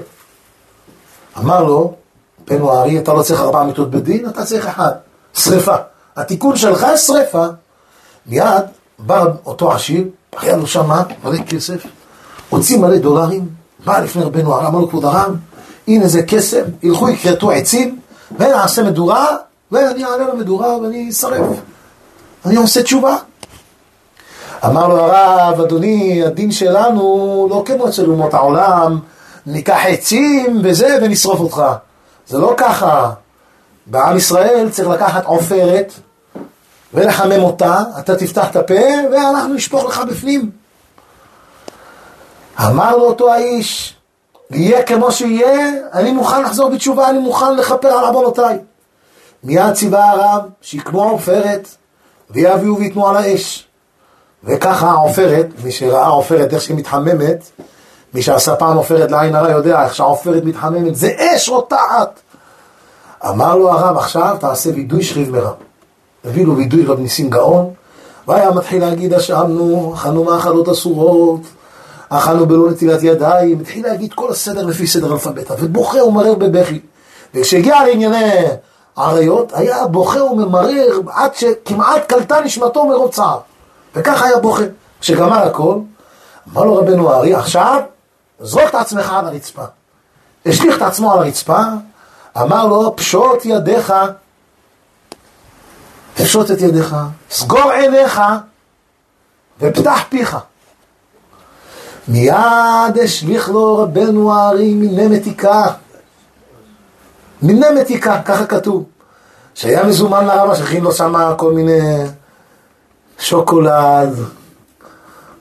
אמר 1.38 1.63
לו, 1.63 1.93
בנו 2.47 2.71
הארי, 2.71 2.99
אתה 2.99 3.13
לא 3.13 3.21
צריך 3.21 3.41
ארבעה 3.41 3.63
מיטות 3.63 3.91
בדין, 3.91 4.29
אתה 4.29 4.45
צריך 4.45 4.67
אחד, 4.67 4.91
שריפה. 5.34 5.75
התיקון 6.16 6.55
שלך 6.55 6.88
שריפה. 6.95 7.45
מיד 8.26 8.64
בא 8.99 9.26
אותו 9.45 9.72
עשיר, 9.72 10.03
היה 10.38 10.55
לו 10.55 10.68
שם 10.68 10.90
מלא 11.23 11.38
כסף, 11.49 11.84
הוציא 12.49 12.77
מלא 12.77 12.98
דולרים, 12.98 13.49
בא 13.85 13.99
לפני 13.99 14.23
רבנו 14.23 14.53
הרב, 14.53 14.65
אמר 14.65 14.80
לו 14.80 14.90
כבוד 14.90 15.06
הרב, 15.06 15.35
הנה 15.88 16.07
זה 16.07 16.23
כסף, 16.23 16.64
ילכו 16.84 17.10
יכרתו 17.10 17.52
עצים, 17.52 17.99
ונעשה 18.40 18.84
מדורה, 18.84 19.38
ואני 19.72 20.06
אעלה 20.06 20.34
למדורה 20.34 20.77
ואני 20.77 21.10
אשרף. 21.10 21.45
אני 22.45 22.56
עושה 22.56 22.84
תשובה. 22.84 23.18
אמר 24.65 24.88
לו 24.88 24.99
הרב, 24.99 25.61
אדוני, 25.61 26.23
הדין 26.26 26.52
שלנו 26.52 27.48
לא 27.49 27.64
כמו 27.65 27.88
אצל 27.88 28.06
אומות 28.06 28.34
העולם, 28.34 28.99
ניקח 29.45 29.80
עצים 29.85 30.61
וזה 30.64 30.98
ונשרוף 31.02 31.40
אותך. 31.40 31.64
זה 32.27 32.38
לא 32.38 32.53
ככה. 32.57 33.11
בעם 33.85 34.18
ישראל 34.18 34.69
צריך 34.72 34.89
לקחת 34.89 35.26
עופרת 35.26 35.93
ולחמם 36.93 37.43
אותה, 37.43 37.84
אתה 37.99 38.15
תפתח 38.15 38.49
את 38.49 38.55
הפה 38.55 38.84
ואנחנו 39.11 39.53
נשפוך 39.53 39.85
לך 39.85 40.01
בפנים. 40.10 40.51
אמר 42.60 42.97
לו 42.97 43.05
אותו 43.05 43.34
האיש, 43.34 43.95
יהיה 44.51 44.84
כמו 44.84 45.11
שיהיה, 45.11 45.72
אני 45.93 46.11
מוכן 46.11 46.43
לחזור 46.43 46.69
בתשובה, 46.69 47.10
אני 47.10 47.19
מוכן 47.19 47.55
לכפר 47.55 47.88
על 47.88 48.05
עוונותיי. 48.05 48.60
מיד 49.43 49.73
ציווה 49.73 50.11
הרב 50.11 50.41
שיקמו 50.61 51.03
עופרת 51.03 51.68
ויביאו 52.30 52.77
ויתנו 52.77 53.07
על 53.07 53.18
האש. 53.18 53.68
וככה 54.43 54.88
העופרת, 54.88 55.45
מי 55.64 55.72
שראה 55.72 56.07
עופרת 56.07 56.53
איך 56.53 56.61
שהיא 56.61 56.77
מתחממת, 56.77 57.43
מי 58.14 58.22
שעשה 58.22 58.55
פעם 58.55 58.77
עופרת 58.77 59.11
לעין 59.11 59.35
הרע 59.35 59.51
יודע 59.51 59.84
איך 59.84 59.95
שהעופרת 59.95 60.43
מתחממת, 60.43 60.95
זה 60.95 61.11
אש 61.18 61.49
רותחת. 61.49 62.19
אמר 63.30 63.56
לו 63.56 63.72
הרב, 63.72 63.98
עכשיו 63.98 64.38
תעשה 64.40 64.70
וידוי 64.76 65.04
שכיב 65.04 65.32
מרע. 65.32 65.52
הביא 66.26 66.45
לו 66.45 66.58
וידוי 66.58 66.86
רב 66.86 67.00
ניסים 67.00 67.30
גאון, 67.30 67.74
והיה 68.28 68.52
מתחיל 68.52 68.82
להגיד, 68.82 69.14
אשמנו, 69.14 69.94
אכלנו 69.95 70.24
מאכלות 70.24 70.70
אסורות, 70.70 71.41
אכלנו 72.10 72.45
בלא 72.45 72.72
נטילת 72.72 73.04
ידיים, 73.04 73.60
התחיל 73.60 73.86
להגיד 73.86 74.14
כל 74.14 74.32
הסדר 74.32 74.66
לפי 74.66 74.88
סדר 74.88 75.14
אלפביתה, 75.14 75.54
ובוכה 75.60 76.04
ומרר 76.04 76.36
בבכי. 76.36 76.80
וכשהגיע 77.36 77.84
לענייני 77.86 78.45
עריות, 78.95 79.52
היה 79.54 79.88
בוכה 79.88 80.24
וממרר 80.24 81.00
עד 81.12 81.36
שכמעט 81.36 82.08
קלטה 82.08 82.41
נשמתו 82.41 82.86
מרוב 82.86 83.12
צער. 83.12 83.40
וככה 83.95 84.26
היה 84.26 84.38
בוכה. 84.38 84.64
כשגמר 85.02 85.48
הכל, 85.48 85.76
אמר 86.54 86.64
לו 86.64 86.76
רבנו 86.76 87.12
הארי, 87.12 87.34
עכשיו, 87.34 87.82
זרוק 88.40 88.70
את 88.70 88.76
עצמך 88.76 89.14
על 89.14 89.26
הרצפה. 89.26 89.64
השליך 90.45 90.78
את 90.78 90.82
עצמו 90.82 91.14
על 91.14 91.20
הרצפה, 91.20 91.62
אמר 92.41 92.68
לו, 92.68 92.95
פשוט 92.95 93.45
ידיך, 93.45 93.93
תפשוט 96.14 96.51
את 96.51 96.61
ידיך, 96.61 96.95
סגור 97.30 97.72
עיניך, 97.72 98.22
ופתח 99.61 99.99
פיך. 100.10 100.38
מיד 102.07 102.97
השליך 103.03 103.49
לו 103.49 103.77
רבנו 103.77 104.34
הארי 104.34 104.73
מיני 104.73 105.07
מתיקה. 105.07 105.64
מיני 107.41 107.65
מתיקה, 107.81 108.22
ככה 108.26 108.45
כתוב. 108.45 108.84
שהיה 109.55 109.84
מזומן 109.84 110.26
לרמה, 110.26 110.55
שהכין 110.55 110.84
לו 110.84 110.91
שמה 110.91 111.35
כל 111.38 111.53
מיני 111.53 111.80
שוקולד, 113.19 114.19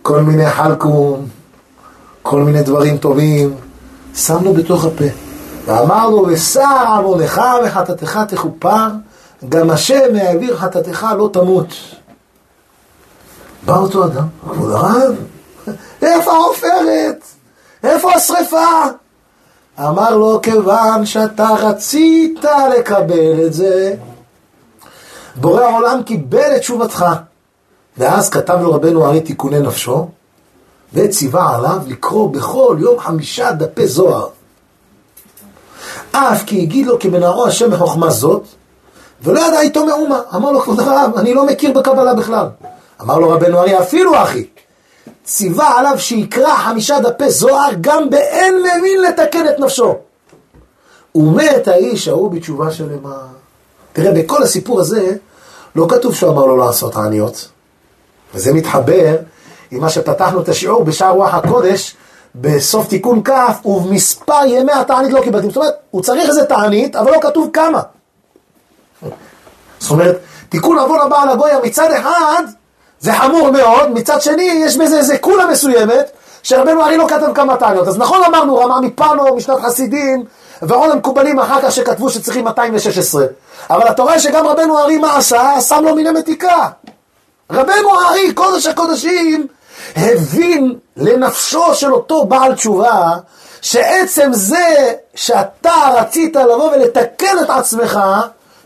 כל 0.02 0.20
מיני 0.22 0.50
חלקום, 0.50 1.26
כל 2.22 2.40
מיני 2.40 2.62
דברים 2.62 2.98
טובים, 2.98 3.54
שם 4.14 4.44
לו 4.44 4.54
בתוך 4.54 4.84
הפה. 4.84 5.21
ואמר 5.64 6.10
לו, 6.10 6.26
ושר 6.28 6.84
עוונך 6.88 7.42
וחטאתך 7.64 8.20
תכופר, 8.28 8.88
גם 9.48 9.70
השם 9.70 10.16
העביר 10.20 10.56
חטאתך 10.56 11.06
לא 11.18 11.30
תמות. 11.32 11.66
בא 13.64 13.76
אותו 13.76 14.04
אדם, 14.04 14.26
כבוד 14.50 14.72
הרב, 14.72 15.14
איפה 16.02 16.32
העופרת? 16.32 17.24
איפה 17.84 18.14
השרפה? 18.14 18.66
אמר 19.80 20.16
לו, 20.16 20.40
כיוון 20.42 21.06
שאתה 21.06 21.48
רצית 21.48 22.44
לקבל 22.78 23.46
את 23.46 23.52
זה, 23.52 23.94
בורא 25.36 25.62
העולם 25.62 26.02
קיבל 26.02 26.56
את 26.56 26.60
תשובתך. 26.60 27.06
ואז 27.98 28.30
כתב 28.30 28.58
לו 28.62 28.74
רבנו 28.74 29.04
הרי 29.04 29.20
תיקוני 29.20 29.60
נפשו, 29.60 30.08
וציווה 30.92 31.54
עליו 31.56 31.78
לקרוא 31.86 32.30
בכל 32.30 32.76
יום 32.80 33.00
חמישה 33.00 33.52
דפי 33.52 33.86
זוהר. 33.86 34.28
אף 36.12 36.44
כי 36.46 36.62
הגיד 36.62 36.86
לו 36.86 36.98
כי 36.98 37.08
בנערו 37.08 37.46
השם 37.46 37.70
בחוכמה 37.70 38.10
זאת, 38.10 38.42
ולא 39.22 39.40
ידע 39.40 39.60
איתו 39.60 39.86
מאומה. 39.86 40.20
אמר 40.34 40.52
לו, 40.52 40.60
כבוד 40.60 40.80
הרב, 40.80 41.10
אני 41.16 41.34
לא 41.34 41.46
מכיר 41.46 41.72
בקבלה 41.72 42.14
בכלל. 42.14 42.46
אמר 43.00 43.18
לו 43.18 43.30
רבנו 43.30 43.58
ארי, 43.58 43.78
אפילו 43.78 44.22
אחי, 44.22 44.46
ציווה 45.24 45.78
עליו 45.78 45.98
שיקרא 45.98 46.54
חמישה 46.54 47.00
דפי 47.00 47.30
זוהר, 47.30 47.70
גם 47.80 48.10
באין 48.10 48.58
מבין 48.58 49.02
לתקן 49.02 49.48
את 49.48 49.60
נפשו. 49.60 49.94
ומת 51.14 51.68
האיש 51.68 52.08
ההוא 52.08 52.30
בתשובה 52.30 52.72
שלמה. 52.72 53.16
תראה, 53.92 54.12
בכל 54.12 54.42
הסיפור 54.42 54.80
הזה, 54.80 55.16
לא 55.76 55.86
כתוב 55.88 56.14
שהוא 56.14 56.30
אמר 56.30 56.46
לו 56.46 56.56
לעשות 56.56 56.96
העניות. 56.96 57.48
וזה 58.34 58.52
מתחבר 58.52 59.16
עם 59.70 59.80
מה 59.80 59.88
שפתחנו 59.88 60.40
את 60.40 60.48
השיעור 60.48 60.84
בשער 60.84 61.12
רוח 61.12 61.34
הקודש, 61.34 61.96
בסוף 62.34 62.88
תיקון 62.88 63.22
כ', 63.24 63.66
ובמספר 63.66 64.40
ימי 64.46 64.72
התענית 64.72 65.12
לא 65.12 65.20
קיבלתי. 65.20 65.46
זאת 65.46 65.56
אומרת, 65.56 65.74
הוא 65.90 66.02
צריך 66.02 66.28
איזה 66.28 66.44
תענית, 66.44 66.96
אבל 66.96 67.12
לא 67.12 67.18
כתוב 67.20 67.50
כמה. 67.52 67.80
זאת 69.78 69.90
אומרת, 69.90 70.18
תיקון 70.48 70.78
עוון 70.78 71.00
הבא 71.00 71.22
על 71.22 71.28
הגויה 71.28 71.58
מצד 71.64 71.90
אחד, 71.92 72.42
זה 73.00 73.12
חמור 73.12 73.50
מאוד, 73.50 73.90
מצד 73.90 74.22
שני, 74.22 74.42
יש 74.42 74.76
בזה 74.76 74.98
איזה 74.98 75.18
קולה 75.18 75.46
מסוימת, 75.46 76.10
שרבנו 76.42 76.84
ארי 76.84 76.96
לא 76.96 77.06
כתב 77.08 77.32
כמה 77.34 77.56
תעניות. 77.56 77.88
אז 77.88 77.98
נכון 77.98 78.24
אמרנו, 78.24 78.56
רמה 78.56 78.80
מפנו, 78.80 79.36
משנת 79.36 79.60
חסידים, 79.60 80.24
ועוד 80.62 80.90
המקובלים 80.90 81.38
אחר 81.38 81.62
כך 81.62 81.72
שכתבו 81.72 82.10
שצריכים 82.10 82.44
216. 82.44 83.26
אבל 83.70 83.90
אתה 83.90 84.02
רואה 84.02 84.20
שגם 84.20 84.46
רבנו 84.46 84.78
ארי 84.78 84.98
מה 84.98 85.16
עשה? 85.16 85.60
שם 85.60 85.84
לו 85.84 85.94
מיני 85.94 86.10
מתיקה. 86.10 86.68
רבנו 87.50 88.00
הארי, 88.00 88.32
קודש 88.32 88.66
הקודשים, 88.66 89.46
הבין 89.96 90.78
לנפשו 90.96 91.74
של 91.74 91.92
אותו 91.92 92.24
בעל 92.24 92.54
תשובה, 92.54 93.10
שעצם 93.62 94.30
זה 94.32 94.92
שאתה 95.14 95.74
רצית 95.94 96.36
לבוא 96.36 96.72
ולתקן 96.72 97.36
את 97.44 97.50
עצמך, 97.50 98.00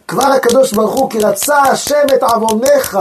כבר 0.09 0.27
הקדוש 0.27 0.73
ברוך 0.73 0.95
הוא, 0.95 1.11
כי 1.11 1.19
רצה 1.19 1.59
השם 1.59 2.05
את 2.15 2.23
עוונך, 2.23 2.99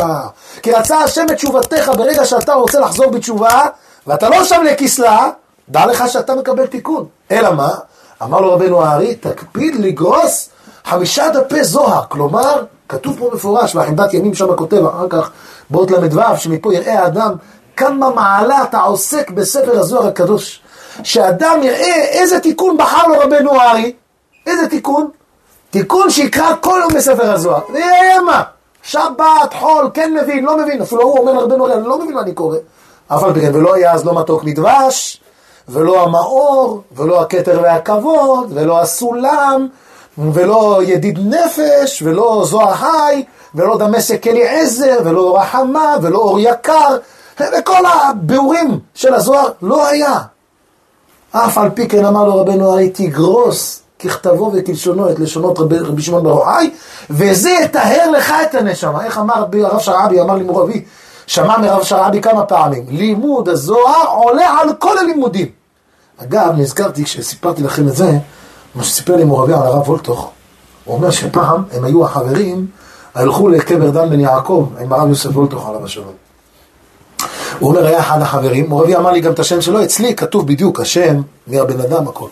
כי 0.62 0.72
רצה 0.72 0.98
השם 0.98 1.26
את 1.32 1.36
תשובתך 1.36 1.92
ברגע 1.98 2.26
שאתה 2.26 2.54
רוצה 2.54 2.80
לחזור 2.80 3.12
בתשובה, 3.12 3.62
ואתה 4.08 4.30
לא 4.30 4.44
שם 4.46 4.64
לכסלה, 4.64 5.30
דע 5.70 5.86
לך 5.86 6.04
שאתה 6.08 6.36
מקבל 6.36 6.66
תיקון. 6.66 7.06
אלא 7.32 7.54
מה? 7.54 7.70
אמר 8.24 8.42
לו 8.42 8.54
רבנו 8.54 8.84
הארי, 8.84 9.16
תקפיד 9.16 9.76
לגרוס 9.76 10.50
חמישה 10.86 11.30
דפי 11.30 11.64
זוהר. 11.64 12.02
כלומר, 12.10 12.64
כתוב 12.90 13.16
פה 13.20 13.30
מפורש, 13.34 13.76
והחמדת 13.76 14.14
ימים 14.14 14.34
שם 14.34 14.56
כותב 14.56 14.86
אחר 14.86 15.08
כך, 15.10 15.32
באות 15.70 15.92
ל"ו, 15.92 16.38
שמפה 16.38 16.74
יראה 16.74 17.04
האדם 17.04 17.34
כמה 17.78 18.10
מעלה 18.10 18.64
אתה 18.64 18.80
עוסק 18.80 19.30
בספר 19.30 19.80
הזוהר 19.80 20.08
הקדוש. 20.08 20.62
שאדם 21.04 21.60
יראה 21.64 21.96
איזה 21.96 22.40
תיקון 22.40 22.78
בחר 22.78 23.08
לו 23.08 23.20
רבנו 23.20 23.62
הארי, 23.62 23.94
איזה 24.48 24.68
תיקון? 24.68 25.08
תיקון 25.70 26.10
שיקרא 26.10 26.54
כל 26.62 26.80
יום 26.82 26.94
בספר 26.94 27.32
הזוהר, 27.32 27.62
ויראה 27.74 28.22
מה? 28.26 28.44
שבת, 28.84 29.54
חול, 29.60 29.90
כן 29.94 30.14
מבין, 30.22 30.46
לא 30.46 30.58
מבין, 30.58 30.82
אפילו 30.82 31.02
הוא 31.02 31.20
אומר 31.20 31.34
לרבנו 31.34 31.66
הארי, 31.66 31.78
אני 31.78 31.88
לא 31.88 32.00
מבין 32.00 32.14
מה 32.14 32.22
אני 32.22 32.34
קורא. 32.34 32.58
אבל 33.12 33.42
כן, 33.42 33.56
ולא 33.56 33.74
היה 33.74 33.92
אז 33.92 34.06
לא 34.06 34.20
מתוק 34.20 34.44
מדבש, 34.44 35.22
ולא 35.70 36.04
המאור, 36.04 36.82
ולא 36.96 37.22
הכתר 37.22 37.60
והכבוד, 37.64 38.52
ולא 38.54 38.82
הסולם, 38.82 39.68
ולא 40.18 40.80
ידיד 40.84 41.20
נפש, 41.20 42.02
ולא 42.02 42.44
זוהר 42.46 42.74
חי, 42.74 43.24
ולא 43.56 43.78
דמשק 43.78 44.28
אליעזר, 44.28 44.98
ולא 45.06 45.22
אור 45.22 45.40
החמה, 45.40 45.96
ולא 46.02 46.18
אור 46.18 46.40
יקר, 46.40 46.98
וכל 47.40 47.86
הביאורים 47.86 48.80
של 48.94 49.14
הזוהר 49.14 49.50
לא 49.62 49.88
היה. 49.88 50.20
אף 51.32 51.58
על 51.58 51.70
פי 51.70 51.88
כן 51.88 52.06
אמר 52.06 52.26
לו 52.26 52.42
רבנו 52.42 52.70
הרי 52.72 52.90
תגרוס 52.90 53.82
ככתבו 54.00 54.52
וכלשונו 54.54 55.10
את 55.10 55.20
לשונות 55.20 55.60
רבי, 55.60 55.80
רבי 55.80 56.02
שמעון 56.02 56.24
בר 56.24 56.30
יוחאי, 56.30 56.72
וזה 57.10 57.50
יטהר 57.50 58.12
לך 58.12 58.34
את 58.44 58.56
הנשמה. 58.56 59.06
איך 59.06 59.18
אמר 59.18 59.46
הרב 59.54 59.80
שרעבי, 59.80 60.22
אמר 60.22 60.36
לי 60.36 60.44
מורבי, 60.44 60.86
שמע 61.28 61.58
מרב 61.58 61.84
שרעבי 61.84 62.22
כמה 62.22 62.46
פעמים, 62.46 62.86
לימוד 62.88 63.50
הזוהר 63.50 64.08
עולה 64.08 64.50
על 64.62 64.74
כל 64.74 64.98
הלימודים. 64.98 65.48
אגב, 66.18 66.54
נזכרתי 66.58 67.04
כשסיפרתי 67.04 67.64
לכם 67.64 67.88
את 67.88 67.96
זה, 67.96 68.18
מה 68.76 68.84
שסיפר 68.84 69.16
לי 69.16 69.24
מורבי 69.24 69.54
על 69.54 69.60
הרב 69.60 69.90
וולטוך, 69.90 70.32
הוא 70.86 70.96
אומר 70.96 71.12
שפעם 71.12 71.64
הם 71.72 71.84
היו 71.84 72.06
החברים, 72.06 72.68
הלכו 73.16 73.50
לקבר 73.50 73.90
דן 73.90 74.10
בן 74.10 74.20
יעקב 74.20 74.70
עם 74.82 74.94
הרב 74.94 75.10
יוסף 75.10 75.30
וולטוך 75.30 75.70
עליו 75.70 75.86
השלום. 75.86 76.25
הוא 77.60 77.70
אומר, 77.70 77.86
היה 77.86 78.00
אחד 78.00 78.22
החברים, 78.22 78.70
מורבי 78.70 78.96
אמר 78.96 79.12
לי 79.12 79.22
גם 79.22 79.32
את 79.32 79.40
השם 79.40 79.62
שלו, 79.62 79.84
אצלי 79.84 80.16
כתוב 80.16 80.48
בדיוק 80.48 80.80
השם, 80.80 81.22
מי 81.48 81.60
הבן 81.60 81.82
אדם, 81.82 82.08
הכל. 82.08 82.28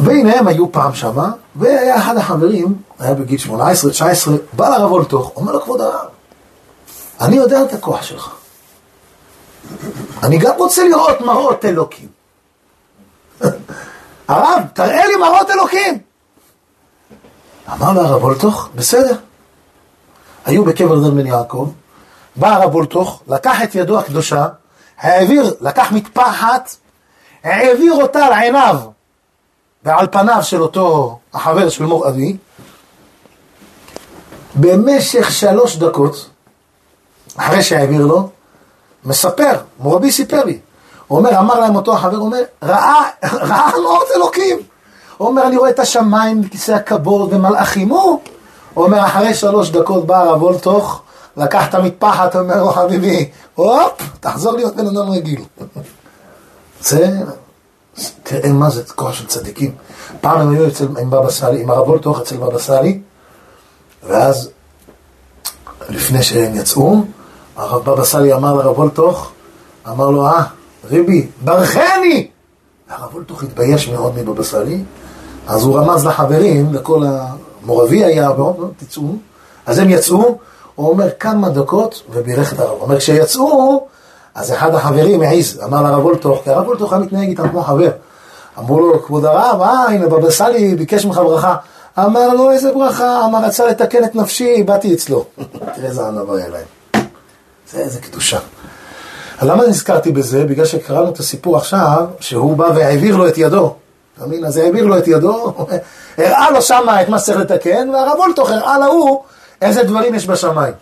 והנה 0.00 0.38
הם 0.38 0.48
היו 0.48 0.72
פעם 0.72 0.94
שמה, 0.94 1.30
והיה 1.56 1.96
אחד 1.96 2.16
החברים, 2.16 2.74
היה 2.98 3.14
בגיל 3.14 3.40
18-19, 3.48 3.50
בא 4.52 4.68
לרב 4.68 4.92
וולטוך, 4.92 5.32
אומר 5.36 5.52
לו, 5.52 5.62
כבוד 5.62 5.80
הרב, 5.80 6.06
אני 7.20 7.36
יודע 7.36 7.62
את 7.62 7.72
הכוח 7.72 8.02
שלך. 8.02 8.30
אני 10.22 10.38
גם 10.38 10.54
רוצה 10.58 10.88
לראות 10.88 11.20
מראות 11.20 11.64
אלוקים. 11.64 12.08
הרב, 14.28 14.62
תראה 14.74 15.06
לי 15.06 15.16
מראות 15.16 15.50
אלוקים. 15.50 15.98
אמר 17.72 17.92
לו 17.92 18.00
הרב 18.00 18.24
וולטוך, 18.24 18.68
בסדר. 18.74 19.16
היו 20.44 20.64
בקבר 20.64 21.08
דן 21.08 21.16
בן 21.16 21.26
יעקב, 21.26 21.68
בא 22.36 22.54
הרב 22.54 22.74
וולטוך, 22.74 23.22
לקח 23.28 23.62
את 23.62 23.74
ידו 23.74 23.98
הקדושה, 23.98 24.46
העביר, 24.98 25.54
לקח 25.60 25.92
מטפחת, 25.92 26.70
העביר 27.44 27.94
אותה 27.94 28.26
על 28.26 28.32
עיניו 28.32 28.80
ועל 29.84 30.06
פניו 30.10 30.42
של 30.42 30.62
אותו 30.62 31.18
החבר 31.34 31.68
של 31.68 31.84
מור 31.84 32.08
אבי, 32.08 32.36
במשך 34.54 35.30
שלוש 35.30 35.76
דקות, 35.76 36.30
אחרי 37.36 37.62
שהעביר 37.62 38.06
לו, 38.06 38.28
מספר, 39.04 39.60
מור 39.78 39.96
אבי 39.96 40.12
סיפר 40.12 40.44
לי, 40.44 40.58
הוא 41.06 41.18
אומר, 41.18 41.38
אמר 41.38 41.60
להם 41.60 41.76
אותו 41.76 41.94
החבר, 41.94 42.16
הוא 42.16 42.26
אומר, 42.26 42.42
ראה, 42.62 43.08
ראה 43.22 43.70
מאות 43.82 44.06
אלוקים. 44.16 44.58
הוא 45.16 45.28
אומר, 45.28 45.46
אני 45.46 45.56
רואה 45.56 45.70
את 45.70 45.78
השמיים 45.78 46.42
בכיסא 46.42 46.72
הכבוד 46.72 47.32
ומלאכים. 47.32 47.88
הוא 47.88 48.20
אומר, 48.76 49.04
אחרי 49.06 49.34
שלוש 49.34 49.70
דקות 49.70 50.06
בא 50.06 50.18
הרב 50.18 50.42
וולטוך, 50.42 51.02
לקח 51.36 51.68
את 51.68 51.74
המטפחת, 51.74 52.36
אומר 52.36 52.62
לו, 52.62 52.72
חביבי, 52.72 53.30
הופ, 53.54 54.02
תחזור 54.20 54.52
להיות 54.52 54.76
בן 54.76 54.86
אדם 54.86 55.10
רגיל. 55.10 55.44
זה, 56.88 57.20
תראה 58.22 58.52
מה 58.52 58.70
זה 58.70 58.82
כוח 58.84 59.12
של 59.12 59.26
צדיקים. 59.26 59.74
פעם 60.20 60.40
הם 60.40 60.50
היו 60.50 60.68
אצל, 60.68 60.86
עם 61.00 61.10
בבא 61.10 61.30
סאלי, 61.30 61.62
עם 61.62 61.70
הרב 61.70 61.88
וולטוך 61.88 62.20
אצל 62.20 62.36
בבא 62.36 62.58
סאלי, 62.58 63.00
ואז, 64.06 64.50
לפני 65.88 66.22
שהם 66.22 66.54
יצאו, 66.54 67.04
הרב 67.56 67.90
בבא 67.90 68.04
סאלי 68.04 68.34
אמר 68.34 68.54
לרב 68.54 68.78
וולטוך, 68.78 69.32
אמר 69.88 70.10
לו, 70.10 70.26
אה, 70.26 70.42
ריבי, 70.84 71.26
ברכני! 71.44 72.28
הרב 72.88 73.14
וולטוך 73.14 73.42
התבייש 73.42 73.88
מאוד 73.88 74.18
מבבא 74.18 74.42
סאלי, 74.42 74.84
אז 75.46 75.62
הוא 75.62 75.78
רמז 75.78 76.06
לחברים, 76.06 76.74
לכל 76.74 77.02
המורבי 77.06 78.04
היה, 78.04 78.30
תצאו, 78.76 79.16
אז 79.66 79.78
הם 79.78 79.90
יצאו, 79.90 80.38
הוא 80.74 80.88
אומר 80.88 81.08
כמה 81.20 81.48
דקות 81.48 82.02
ובירך 82.10 82.52
את 82.52 82.60
הרב. 82.60 82.70
הוא 82.70 82.80
אומר, 82.80 82.98
כשיצאו, 82.98 83.86
אז 84.34 84.52
אחד 84.52 84.74
החברים 84.74 85.20
העז, 85.20 85.60
אמר 85.64 85.82
לרב 85.82 86.04
וולטוך, 86.04 86.40
כי 86.44 86.50
הרב 86.50 86.66
וולטוך 86.66 86.92
היה 86.92 87.02
מתנהג 87.02 87.28
איתם 87.28 87.48
כמו 87.48 87.62
חבר. 87.62 87.90
אמרו 88.58 88.80
לו, 88.80 89.02
כבוד 89.02 89.24
הרב, 89.24 89.62
אה, 89.62 89.84
הנה 89.84 90.06
בבא 90.06 90.30
סאלי 90.30 90.74
ביקש 90.74 91.04
ממך 91.04 91.18
ברכה. 91.18 91.56
אמר 91.98 92.28
לו, 92.28 92.50
איזה 92.50 92.72
ברכה? 92.72 93.24
אמר, 93.24 93.44
רצה 93.44 93.66
לתקן 93.66 94.04
את 94.04 94.14
נפשי, 94.14 94.62
באתי 94.62 94.94
אצלו. 94.94 95.24
תראה 95.74 95.88
איזה 95.88 96.06
ענווה 96.06 96.36
היה 96.38 96.48
להם. 96.48 97.04
זה 97.70 97.78
איזה 97.78 98.00
קדושה. 98.00 98.38
למה 99.42 99.66
נזכרתי 99.66 100.12
בזה? 100.12 100.44
בגלל 100.44 100.64
שקראנו 100.64 101.08
את 101.08 101.18
הסיפור 101.18 101.56
עכשיו, 101.56 102.06
שהוא 102.20 102.56
בא 102.56 102.64
והעביר 102.74 103.16
לו 103.16 103.28
את 103.28 103.38
ידו. 103.38 103.74
אתה 104.16 104.26
מבין? 104.26 104.44
אז 104.44 104.56
העביר 104.56 104.86
לו 104.86 104.98
את 104.98 105.08
ידו, 105.08 105.54
הראה 106.18 106.50
לו 106.50 106.62
שמה 106.62 107.02
את 107.02 107.08
מה 107.08 107.18
שצריך 107.18 107.38
לתקן, 107.38 107.90
והרב 107.94 108.18
וולטוך 108.18 108.50
הראה 108.50 108.78
להוא 108.78 109.20
איזה 109.62 109.82
דברים 109.82 110.14
יש 110.14 110.26
בשמיים. 110.26 110.74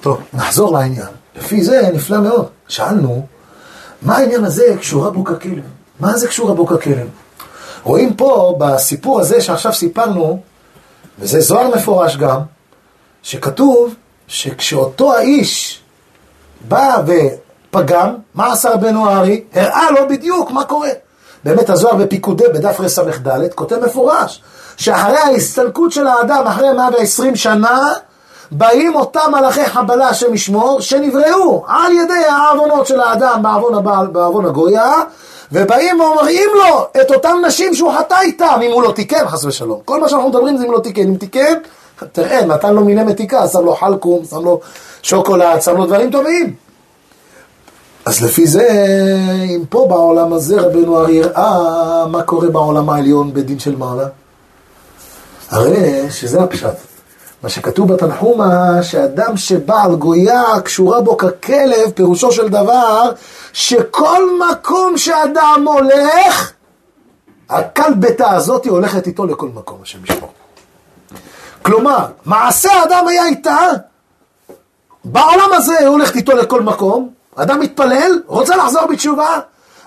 טוב, 0.00 0.20
נחזור 0.32 0.72
לעניין. 0.72 1.06
לפי 1.36 1.64
זה 1.64 1.90
נפלא 1.94 2.20
מאוד. 2.20 2.46
שאלנו, 2.68 3.26
מה 4.02 4.16
העניין 4.16 4.44
הזה 4.44 4.76
קשורה 4.80 5.10
בו 5.10 5.24
ככלב? 5.24 5.62
מה 6.00 6.16
זה 6.16 6.28
קשורה 6.28 6.54
בו 6.54 6.66
ככלב? 6.66 7.08
רואים 7.82 8.14
פה, 8.14 8.56
בסיפור 8.58 9.20
הזה 9.20 9.40
שעכשיו 9.40 9.72
סיפרנו, 9.72 10.40
וזה 11.18 11.40
זוהר 11.40 11.68
מפורש 11.76 12.16
גם, 12.16 12.40
שכתוב 13.22 13.94
שכשאותו 14.26 15.14
האיש 15.14 15.80
בא 16.68 17.02
ופגם, 17.06 18.14
מה 18.34 18.52
עשה 18.52 18.70
רבנו 18.70 19.10
הארי? 19.10 19.44
הראה 19.52 19.90
לו 19.90 20.08
בדיוק 20.08 20.50
מה 20.50 20.64
קורה. 20.64 20.90
באמת 21.44 21.70
הזוהר 21.70 21.94
בפיקודי, 21.94 22.44
בדף 22.54 22.80
רס"ד, 22.80 23.48
כותב 23.54 23.76
מפורש, 23.84 24.42
שאחרי 24.82 25.18
ההסתלקות 25.18 25.92
של 25.92 26.06
האדם, 26.06 26.46
אחרי 26.46 26.72
120 26.72 27.36
שנה, 27.36 27.92
באים 28.50 28.94
אותם 28.94 29.32
מלאכי 29.32 29.66
חבלה, 29.66 30.08
השם 30.08 30.34
ישמור, 30.34 30.80
שנבראו 30.80 31.64
על 31.68 31.92
ידי 31.92 32.24
העוונות 32.28 32.86
של 32.86 33.00
האדם 33.00 33.42
בעוון, 33.42 33.74
הבעל, 33.74 34.06
בעוון 34.06 34.46
הגויה, 34.46 34.92
ובאים 35.52 36.00
ומראים 36.00 36.50
לו 36.54 37.00
את 37.00 37.10
אותן 37.10 37.36
נשים 37.46 37.74
שהוא 37.74 37.92
חטא 37.92 38.16
איתם, 38.20 38.60
אם 38.62 38.72
הוא 38.72 38.82
לא 38.82 38.92
תיקן, 38.92 39.28
חס 39.28 39.44
ושלום. 39.44 39.80
כל 39.84 40.00
מה 40.00 40.08
שאנחנו 40.08 40.28
מדברים 40.28 40.56
זה 40.56 40.66
אם 40.66 40.72
לא 40.72 40.78
תיקן. 40.78 41.02
אם 41.02 41.16
תיקן, 41.16 41.54
תראה, 42.12 42.44
נתן 42.44 42.74
לו 42.74 42.84
מיני 42.84 43.04
מתיקה, 43.04 43.48
שם 43.48 43.64
לו 43.64 43.74
חלקום, 43.74 44.24
שם 44.24 44.44
לו 44.44 44.60
שוקולד, 45.02 45.62
שם 45.62 45.76
לו 45.76 45.86
דברים 45.86 46.10
טובים. 46.10 46.54
אז 48.06 48.24
לפי 48.24 48.46
זה, 48.46 48.68
אם 49.44 49.64
פה 49.68 49.86
בעולם 49.88 50.32
הזה 50.32 50.60
רבנו 50.60 50.98
ארי 50.98 51.22
הראה 51.22 52.06
מה 52.06 52.22
קורה 52.22 52.48
בעולם 52.48 52.90
העליון 52.90 53.34
בדין 53.34 53.58
של 53.58 53.76
מעלה, 53.76 54.06
הרי 55.52 56.10
שזה 56.10 56.42
הפשט. 56.42 56.76
מה 57.42 57.48
שכתוב 57.48 57.92
בתנחומה, 57.92 58.82
שאדם 58.82 59.36
שבא 59.36 59.84
על 59.84 59.94
גויה 59.94 60.60
קשורה 60.64 61.00
בו 61.00 61.16
ככלב, 61.16 61.90
פירושו 61.94 62.32
של 62.32 62.48
דבר, 62.48 63.12
שכל 63.52 64.28
מקום 64.50 64.98
שאדם 64.98 65.64
הולך, 65.66 66.52
הכלבתה 67.50 68.30
הזאת 68.30 68.66
הולכת 68.66 69.06
איתו 69.06 69.26
לכל 69.26 69.48
מקום, 69.54 69.78
השם 69.82 69.98
ישמור. 70.04 70.32
כלומר, 71.62 72.06
מעשה 72.24 72.72
האדם 72.72 73.08
היה 73.08 73.26
איתה, 73.26 73.66
בעולם 75.04 75.50
הזה 75.52 75.78
היא 75.78 75.88
הולכת 75.88 76.16
איתו 76.16 76.32
לכל 76.32 76.62
מקום, 76.62 77.10
אדם 77.36 77.60
מתפלל, 77.60 78.22
רוצה 78.26 78.56
לחזור 78.56 78.86
בתשובה, 78.86 79.40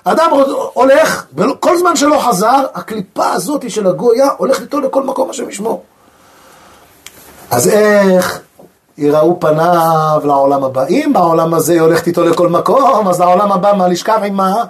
אדם 0.07 0.31
הולך, 0.73 1.25
כל 1.59 1.77
זמן 1.77 1.95
שלא 1.95 2.19
חזר, 2.19 2.65
הקליפה 2.73 3.31
הזאת 3.31 3.71
של 3.71 3.87
הגויה 3.87 4.29
הולכת 4.37 4.61
איתו 4.61 4.79
לכל 4.79 5.03
מקום, 5.03 5.29
השם 5.29 5.49
ישמור. 5.49 5.83
אז 7.51 7.67
איך 7.67 8.39
יראו 8.97 9.39
פניו 9.39 10.21
לעולם 10.23 10.63
הבא? 10.63 10.85
אם 10.89 11.11
בעולם 11.13 11.53
הזה 11.53 11.73
היא 11.73 11.81
הולכת 11.81 12.07
איתו 12.07 12.23
לכל 12.23 12.49
מקום, 12.49 13.07
אז 13.07 13.19
לעולם 13.19 13.51
הבא 13.51 13.73
מה? 13.77 13.87
לשכב 13.87 14.19
עימה? 14.23 14.63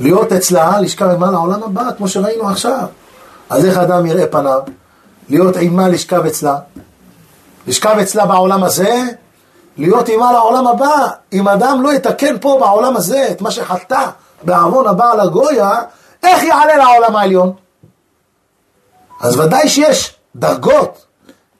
להיות 0.00 0.32
אצלה, 0.32 0.80
לשכב 0.80 1.08
עימה 1.08 1.30
לעולם 1.30 1.62
הבא, 1.62 1.82
כמו 1.96 2.08
שראינו 2.08 2.48
עכשיו. 2.48 2.86
אז 3.50 3.64
איך 3.64 3.78
אדם 3.78 4.06
יראה 4.06 4.26
פניו? 4.26 4.60
להיות 5.28 5.56
עימה, 5.56 5.88
לשכב 5.88 6.26
אצלה. 6.26 6.56
לשכב 7.66 7.96
אצלה 8.02 8.26
בעולם 8.26 8.64
הזה, 8.64 9.04
להיות 9.78 10.08
עימה 10.08 10.32
לעולם 10.32 10.66
הבא. 10.66 11.06
אם 11.32 11.48
אדם 11.48 11.82
לא 11.82 11.92
יתקן 11.92 12.38
פה 12.40 12.56
בעולם 12.60 12.96
הזה 12.96 13.28
את 13.30 13.40
מה 13.40 13.50
שחטא 13.50 14.06
בעוון 14.42 14.86
הבא 14.86 15.12
על 15.12 15.20
הגויה, 15.20 15.70
איך 16.22 16.42
יעלה 16.42 16.76
לעולם 16.76 17.16
העליון? 17.16 17.52
אז 19.20 19.40
ודאי 19.40 19.68
שיש 19.68 20.16
דרגות. 20.36 21.06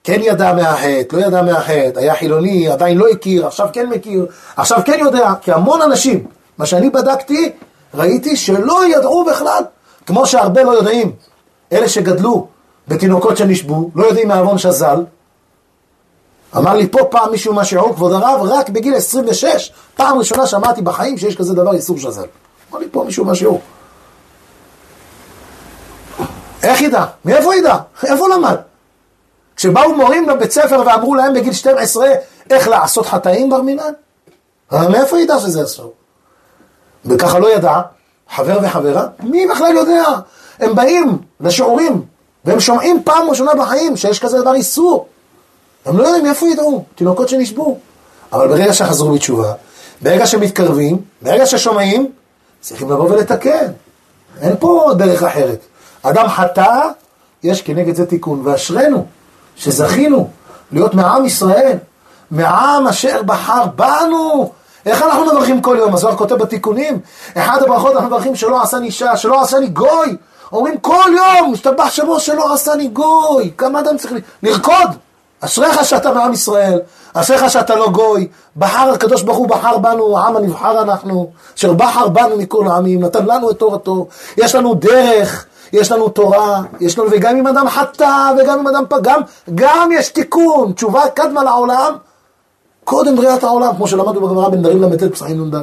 כן 0.03 0.19
ידע 0.23 0.53
מהחטא, 0.53 1.15
לא 1.15 1.25
ידע 1.25 1.41
מהחטא, 1.41 1.99
היה 1.99 2.15
חילוני, 2.15 2.69
עדיין 2.69 2.97
לא 2.97 3.07
הכיר, 3.07 3.47
עכשיו 3.47 3.67
כן 3.73 3.89
מכיר, 3.89 4.25
עכשיו 4.55 4.79
כן 4.85 4.99
יודע, 4.99 5.33
כי 5.41 5.51
המון 5.51 5.81
אנשים, 5.81 6.27
מה 6.57 6.65
שאני 6.65 6.89
בדקתי, 6.89 7.51
ראיתי 7.93 8.35
שלא 8.35 8.87
ידעו 8.87 9.25
בכלל, 9.25 9.63
כמו 10.05 10.27
שהרבה 10.27 10.63
לא 10.63 10.71
יודעים, 10.71 11.11
אלה 11.71 11.89
שגדלו 11.89 12.47
בתינוקות 12.87 13.37
שנשבו, 13.37 13.89
לא 13.95 14.05
יודעים 14.05 14.27
מעוון 14.27 14.57
שזל. 14.57 15.03
אמר 16.57 16.75
לי 16.75 16.87
פה 16.87 16.99
פעם 17.11 17.31
מישהו 17.31 17.53
מהשיעור, 17.53 17.95
כבוד 17.95 18.11
הרב, 18.11 18.41
רק 18.43 18.69
בגיל 18.69 18.95
26, 18.95 19.71
פעם 19.95 20.17
ראשונה 20.17 20.47
שמעתי 20.47 20.81
בחיים 20.81 21.17
שיש 21.17 21.35
כזה 21.35 21.53
דבר 21.53 21.73
איסור 21.73 21.97
שזל. 21.97 22.25
אמר 22.71 22.79
לי 22.79 22.87
פה 22.91 23.03
מישהו 23.03 23.25
מהשיעור. 23.25 23.61
איך 26.63 26.81
ידע? 26.81 27.05
מאיפה 27.25 27.55
ידע? 27.55 27.77
איפה 28.03 28.27
למד? 28.27 28.55
כשבאו 29.55 29.95
מורים 29.95 30.29
לבית 30.29 30.51
ספר 30.51 30.83
ואמרו 30.85 31.15
להם 31.15 31.33
בגיל 31.33 31.53
12 31.53 32.07
איך 32.49 32.67
לעשות 32.67 33.05
חטאים 33.05 33.49
בר 33.49 33.61
מינן? 33.61 33.93
מאיפה 34.71 35.19
ידע 35.19 35.39
שזה 35.39 35.63
אסור? 35.63 35.93
וככה 37.05 37.39
לא 37.39 37.55
ידע, 37.55 37.81
חבר 38.35 38.59
וחברה, 38.63 39.07
מי 39.23 39.47
בכלל 39.47 39.75
יודע? 39.75 40.03
הם 40.59 40.75
באים 40.75 41.17
לשיעורים 41.39 42.01
והם 42.45 42.59
שומעים 42.59 43.03
פעם 43.03 43.29
ראשונה 43.29 43.55
בחיים 43.55 43.97
שיש 43.97 44.19
כזה 44.19 44.41
דבר 44.41 44.53
איסור. 44.53 45.07
הם 45.87 45.97
לא 45.97 46.03
יודעים 46.03 46.25
מאיפה 46.25 46.47
ידעו, 46.47 46.83
תינוקות 46.95 47.29
שנשבו. 47.29 47.77
אבל 48.33 48.47
ברגע 48.47 48.73
שחזרו 48.73 49.11
בתשובה, 49.13 49.53
ברגע 50.01 50.25
שמתקרבים, 50.25 50.97
ברגע 51.21 51.45
ששומעים, 51.45 52.11
צריכים 52.61 52.91
לבוא 52.91 53.09
ולתקן. 53.09 53.71
אין 54.41 54.55
פה 54.59 54.91
דרך 54.97 55.23
אחרת. 55.23 55.59
אדם 56.03 56.27
חטא, 56.27 56.81
יש 57.43 57.61
כנגד 57.61 57.95
זה 57.95 58.05
תיקון, 58.05 58.41
ואשרינו 58.43 59.05
שזכינו 59.55 60.29
להיות 60.71 60.93
מעם 60.93 61.25
ישראל, 61.25 61.77
מעם 62.31 62.87
אשר 62.87 63.21
בחר 63.23 63.65
בנו. 63.75 64.51
איך 64.85 65.01
אנחנו 65.01 65.25
מברכים 65.25 65.61
כל 65.61 65.75
יום? 65.79 65.93
הזוהר 65.93 66.15
כותב 66.15 66.35
בתיקונים, 66.35 66.99
אחד 67.37 67.63
הברכות 67.63 67.93
אנחנו 67.93 68.07
מברכים 68.07 68.35
שלא 68.35 68.61
עשני 68.61 68.85
אישה, 68.85 69.17
שלא 69.17 69.41
עשני 69.41 69.67
גוי. 69.67 70.15
אומרים 70.51 70.77
כל 70.77 71.11
יום, 71.17 71.53
משתבח 71.53 71.89
שמו 71.89 72.19
שלא 72.19 72.53
עשני 72.53 72.87
גוי. 72.87 73.51
כמה 73.57 73.79
אדם 73.79 73.97
צריך 73.97 74.13
לרקוד? 74.43 75.06
אשריך 75.41 75.85
שאתה 75.85 76.11
מעם 76.11 76.33
ישראל, 76.33 76.79
אשריך 77.13 77.49
שאתה 77.49 77.75
לא 77.75 77.89
גוי, 77.89 78.27
בחר 78.57 78.91
הקדוש 78.93 79.21
ברוך 79.21 79.37
הוא 79.37 79.47
בחר 79.47 79.77
בנו, 79.77 80.17
העם 80.17 80.35
הנבחר 80.35 80.81
אנחנו, 80.81 81.31
אשר 81.57 81.73
בחר 81.73 82.07
בנו 82.07 82.37
מכל 82.37 82.67
העמים, 82.67 83.03
נתן 83.03 83.25
לנו 83.25 83.51
את 83.51 83.59
תורתו, 83.59 84.07
יש 84.37 84.55
לנו 84.55 84.73
דרך, 84.73 85.45
יש 85.73 85.91
לנו 85.91 86.09
תורה, 86.09 86.61
יש 86.79 86.99
לנו, 86.99 87.07
וגם 87.11 87.37
אם 87.37 87.47
אדם 87.47 87.69
חטא, 87.69 88.31
וגם 88.37 88.59
אם 88.59 88.67
אדם 88.67 88.83
פגם, 88.89 89.21
גם 89.55 89.89
יש 89.93 90.09
תיקון, 90.09 90.71
תשובה 90.71 91.09
קדמה 91.13 91.43
לעולם, 91.43 91.93
קודם 92.83 93.15
בריאת 93.15 93.43
העולם, 93.43 93.75
כמו 93.75 93.87
שלמדנו 93.87 94.27
בגמרא 94.27 94.49
בנדרים 94.49 94.83
ל"ט 94.83 95.03
פסחים 95.03 95.45
נ"ד. 95.45 95.55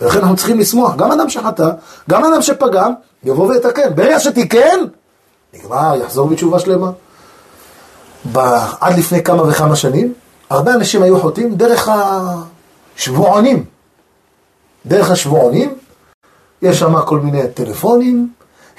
ולכן 0.00 0.18
אנחנו 0.18 0.36
צריכים 0.36 0.58
לשמוח, 0.58 0.96
גם 0.96 1.12
אדם 1.12 1.30
שחטא, 1.30 1.68
גם 2.10 2.24
אדם 2.24 2.42
שפגם, 2.42 2.92
יבוא 3.24 3.46
ויתקן. 3.46 3.94
ברגע 3.94 4.20
שתיקן, 4.20 4.78
נגמר, 5.54 5.94
יחזור 6.02 6.28
בתשובה 6.28 6.58
שלמה. 6.58 6.90
עד 8.80 8.98
לפני 8.98 9.22
כמה 9.22 9.42
וכמה 9.42 9.76
שנים, 9.76 10.14
הרבה 10.50 10.74
אנשים 10.74 11.02
היו 11.02 11.20
חוטאים 11.20 11.54
דרך 11.54 11.88
השבועונים. 12.96 13.64
דרך 14.86 15.10
השבועונים, 15.10 15.74
יש 16.62 16.78
שם 16.78 17.00
כל 17.00 17.20
מיני 17.20 17.48
טלפונים, 17.54 18.28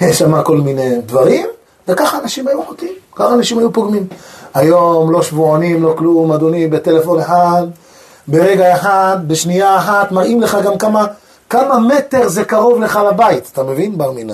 יש 0.02 0.20
שם 0.20 0.44
כל 0.44 0.58
מיני 0.58 1.02
דברים, 1.06 1.48
וככה 1.88 2.20
אנשים 2.20 2.48
היו 2.48 2.64
חוטאים, 2.64 2.94
ככה 3.16 3.34
אנשים 3.34 3.60
היו 3.60 3.74
פוגמים. 3.74 4.08
היום 4.54 5.12
לא 5.12 5.24
שבועונים, 5.24 5.84
לא 5.84 5.94
כלום, 5.98 6.32
אדוני, 6.32 6.68
בטלפון 6.68 7.20
אחד, 7.20 7.68
ברגע 8.28 8.76
אחד, 8.76 9.18
בשנייה 9.28 9.78
אחת, 9.78 10.12
מראים 10.12 10.42
לך 10.42 10.58
גם 10.64 10.78
כמה, 10.78 11.06
כמה 11.50 11.80
מטר 11.80 12.30
זה 12.30 12.44
קרוב 12.44 12.82
לך 12.82 13.00
לבית, 13.10 13.50
אתה 13.54 13.64
מבין? 13.64 13.98
בר 13.98 14.12
מינן. 14.12 14.34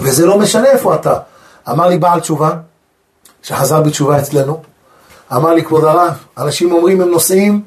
וזה 0.00 0.26
לא 0.26 0.38
משנה 0.38 0.66
איפה 0.66 0.94
אתה. 0.94 1.14
אמר 1.70 1.88
לי 1.88 1.98
בעל 1.98 2.20
תשובה, 2.20 2.50
שחזר 3.42 3.80
בתשובה 3.80 4.18
אצלנו, 4.18 4.62
אמר 5.32 5.54
לי, 5.54 5.64
כבוד 5.64 5.84
הרב, 5.84 6.14
אנשים 6.38 6.72
אומרים 6.72 7.00
הם 7.00 7.08
נוסעים 7.08 7.62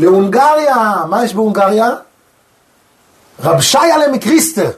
להונגריה, 0.00 0.94
מה 1.08 1.24
יש 1.24 1.34
בהונגריה? 1.34 1.90
רב 3.44 3.60
שיאלה 3.60 4.08
מקריסטר. 4.12 4.70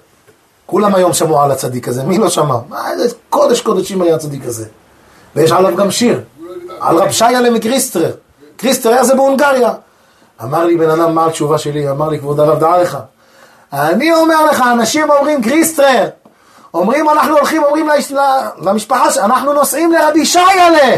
כולם 0.67 0.95
היום 0.95 1.13
שמעו 1.13 1.41
על 1.41 1.51
הצדיק 1.51 1.89
הזה, 1.89 2.03
מי 2.03 2.19
לא 2.19 2.31
שמע? 2.31 2.57
מה, 2.69 2.91
איזה 2.91 3.15
קודש 3.31 3.61
קודשים 3.61 4.03
היה 4.03 4.15
הצדיק 4.15 4.47
הזה. 4.47 4.67
ויש 5.37 5.53
עליו 5.53 5.77
גם 5.77 5.91
שיר. 5.91 6.21
על 6.81 6.97
רב 6.97 7.11
שיילה 7.11 7.51
מקריסטרר. 7.51 8.13
קריסטרר 8.57 9.05
זה 9.05 9.15
בהונגריה. 9.15 9.73
אמר 10.43 10.65
לי 10.65 10.77
בן 10.77 10.91
אדם, 10.91 11.15
מה 11.15 11.27
התשובה 11.27 11.59
שלי? 11.59 11.91
אמר 11.91 12.09
לי, 12.09 12.19
כבוד 12.19 12.41
הרב, 12.41 12.59
דע 12.59 12.83
לך. 12.83 12.99
אני 13.73 14.13
אומר 14.13 14.45
לך, 14.45 14.63
אנשים 14.73 15.11
אומרים 15.11 15.43
קריסטרר. 15.43 16.09
אומרים, 16.75 17.11
אנחנו 17.11 17.37
הולכים, 17.37 17.65
אומרים 17.65 17.89
למשפחה, 18.59 19.25
אנחנו 19.25 19.53
נוסעים 19.53 19.93
לרבי 19.93 20.27
שיילה. 20.27 20.97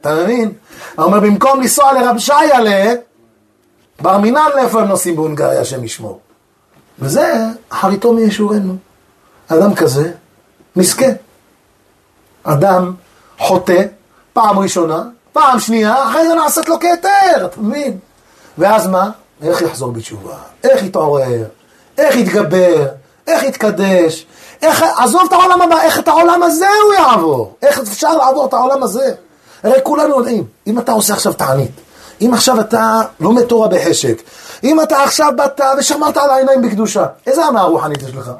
אתה 0.00 0.14
מבין? 0.14 0.52
הוא 0.96 1.04
אומר, 1.04 1.20
במקום 1.20 1.60
לנסוע 1.60 1.92
לרב 1.92 2.18
שיילה, 2.18 2.94
בר 4.00 4.18
מינן 4.18 4.48
לאיפה 4.54 4.80
הם 4.80 4.88
נוסעים 4.88 5.16
בהונגריה, 5.16 5.60
השם 5.60 5.84
ישמור. 5.84 6.20
וזה 6.98 7.34
אחריתו 7.68 8.12
מישורנו. 8.12 8.76
אדם 9.48 9.74
כזה, 9.74 10.12
מסכן. 10.76 11.14
אדם 12.44 12.94
חוטא, 13.38 13.82
פעם 14.32 14.58
ראשונה, 14.58 15.02
פעם 15.32 15.60
שנייה, 15.60 16.08
אחרי 16.08 16.28
זה 16.28 16.34
נעשית 16.34 16.68
לו 16.68 16.80
כהיתר, 16.80 17.46
אתה 17.46 17.60
מבין? 17.60 17.98
ואז 18.58 18.86
מה? 18.86 19.10
איך 19.42 19.62
יחזור 19.62 19.92
בתשובה? 19.92 20.36
איך 20.64 20.82
יתעורר? 20.82 21.44
איך 21.98 22.16
יתגבר? 22.16 22.86
איך 23.26 23.42
יתקדש? 23.42 24.26
איך, 24.62 24.84
עזוב 24.96 25.22
את 25.28 25.32
העולם 25.32 25.62
הבא, 25.62 25.80
איך 25.82 25.98
את 25.98 26.08
העולם 26.08 26.42
הזה 26.42 26.66
הוא 26.84 26.94
יעבור? 26.94 27.56
איך 27.62 27.78
אפשר 27.78 28.16
לעבור 28.16 28.46
את 28.46 28.54
העולם 28.54 28.82
הזה? 28.82 29.12
הרי 29.62 29.78
כולנו 29.82 30.18
יודעים, 30.18 30.44
אם 30.66 30.78
אתה 30.78 30.92
עושה 30.92 31.14
עכשיו 31.14 31.32
תענית, 31.32 31.70
אם 32.20 32.34
עכשיו 32.34 32.60
אתה 32.60 33.00
לומד 33.20 33.42
תורה 33.42 33.68
בחשק, 33.68 34.22
אם 34.64 34.80
אתה 34.80 35.02
עכשיו 35.02 35.32
באת 35.36 35.60
ושמרת 35.78 36.16
על 36.16 36.30
העיניים 36.30 36.62
בקדושה, 36.62 37.06
איזה 37.26 37.46
ענה 37.46 37.62
רוחנית 37.62 38.02
יש 38.02 38.14
לך? 38.14 38.30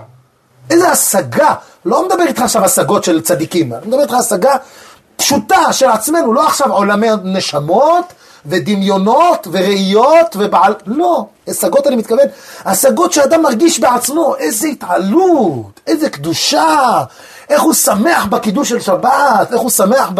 איזה 0.70 0.88
השגה, 0.88 1.54
לא 1.84 2.06
מדבר 2.06 2.22
איתך 2.22 2.42
עכשיו 2.42 2.64
השגות 2.64 3.04
של 3.04 3.20
צדיקים, 3.20 3.74
אני 3.74 3.86
מדבר 3.86 4.02
איתך 4.02 4.14
השגה 4.14 4.56
פשוטה 5.16 5.72
של 5.72 5.90
עצמנו, 5.90 6.32
לא 6.32 6.46
עכשיו 6.46 6.72
עולמי 6.72 7.08
נשמות 7.24 8.04
ודמיונות 8.48 9.46
וראיות 9.50 10.36
ובעל... 10.38 10.74
לא, 10.86 11.26
השגות 11.48 11.86
אני 11.86 11.96
מתכוון, 11.96 12.26
השגות 12.64 13.12
שאדם 13.12 13.42
מרגיש 13.42 13.80
בעצמו, 13.80 14.36
איזה 14.36 14.68
התעלות, 14.68 15.80
איזה 15.86 16.10
קדושה, 16.10 17.04
איך 17.48 17.62
הוא 17.62 17.74
שמח 17.74 18.24
בקידוש 18.24 18.68
של 18.68 18.80
שבת, 18.80 19.52
איך 19.52 19.60
הוא 19.60 19.70
שמח 19.70 20.10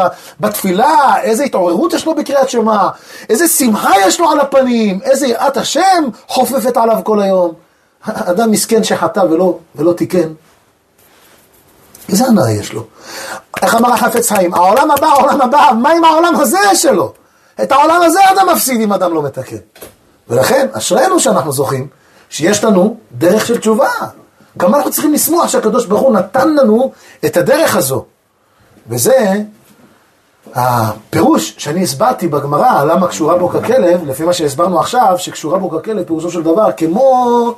בתפילה, 0.41 1.21
איזה 1.23 1.45
התעוררות 1.45 1.93
יש 1.93 2.07
לו 2.07 2.15
בקריאת 2.15 2.51
שמע, 2.51 2.89
איזה 3.29 3.49
שמחה 3.49 3.93
יש 4.07 4.21
לו 4.21 4.31
על 4.31 4.41
הפנים, 4.41 5.01
איזה 5.03 5.27
יראת 5.27 5.57
השם 5.57 6.05
חופפת 6.29 6.77
עליו 6.77 7.01
כל 7.05 7.23
היום. 7.23 7.53
אדם 8.31 8.51
מסכן 8.51 8.85
שחטא 8.85 9.21
ולא, 9.21 9.59
ולא 9.75 9.93
תיקן. 9.93 10.29
איזה 12.09 12.27
הנאה 12.27 12.51
יש 12.51 12.73
לו? 12.73 12.83
איך 13.63 13.75
אמר 13.75 13.93
החפץ 13.93 14.33
חיים? 14.33 14.55
העולם 14.55 14.91
הבא, 14.91 15.07
העולם 15.07 15.41
הבא, 15.41 15.71
מה 15.79 15.91
עם 15.91 16.05
העולם 16.05 16.37
הזה 16.37 16.59
שלו? 16.75 17.13
את 17.63 17.73
העולם 17.73 18.03
הזה 18.03 18.19
אדם 18.33 18.49
מפסיד 18.53 18.81
אם 18.81 18.93
אדם 18.93 19.15
לא 19.15 19.23
מתקן. 19.23 19.57
ולכן, 20.29 20.69
אשרינו 20.73 21.21
שאנחנו 21.21 21.53
זוכים 21.53 21.89
שיש 22.31 22.65
לנו 22.65 22.97
דרך 23.13 23.47
של 23.47 23.59
תשובה. 23.59 23.91
כמה 24.59 24.77
אנחנו 24.77 24.91
צריכים 24.91 25.13
לשמוח 25.13 25.49
שהקדוש 25.49 25.87
ברוך 25.87 26.01
הוא 26.01 26.13
נתן 26.13 26.55
לנו 26.55 26.93
את 27.27 27.37
הדרך 27.37 27.77
הזו. 27.77 28.05
וזה 28.89 29.35
הפירוש 30.55 31.55
שאני 31.59 31.83
הסברתי 31.83 32.29
בגמרא, 32.29 32.85
למה 32.85 33.09
קשורה 33.09 33.39
בו 33.39 33.49
ככלב, 33.49 34.07
לפי 34.07 34.25
מה 34.25 34.33
שהסברנו 34.33 34.81
עכשיו, 34.81 35.15
שקשורה 35.19 35.59
בו 35.59 35.71
ככלב, 35.71 36.05
פירושו 36.05 36.31
של 36.31 36.43
דבר, 36.43 36.73
כמו 36.77 37.55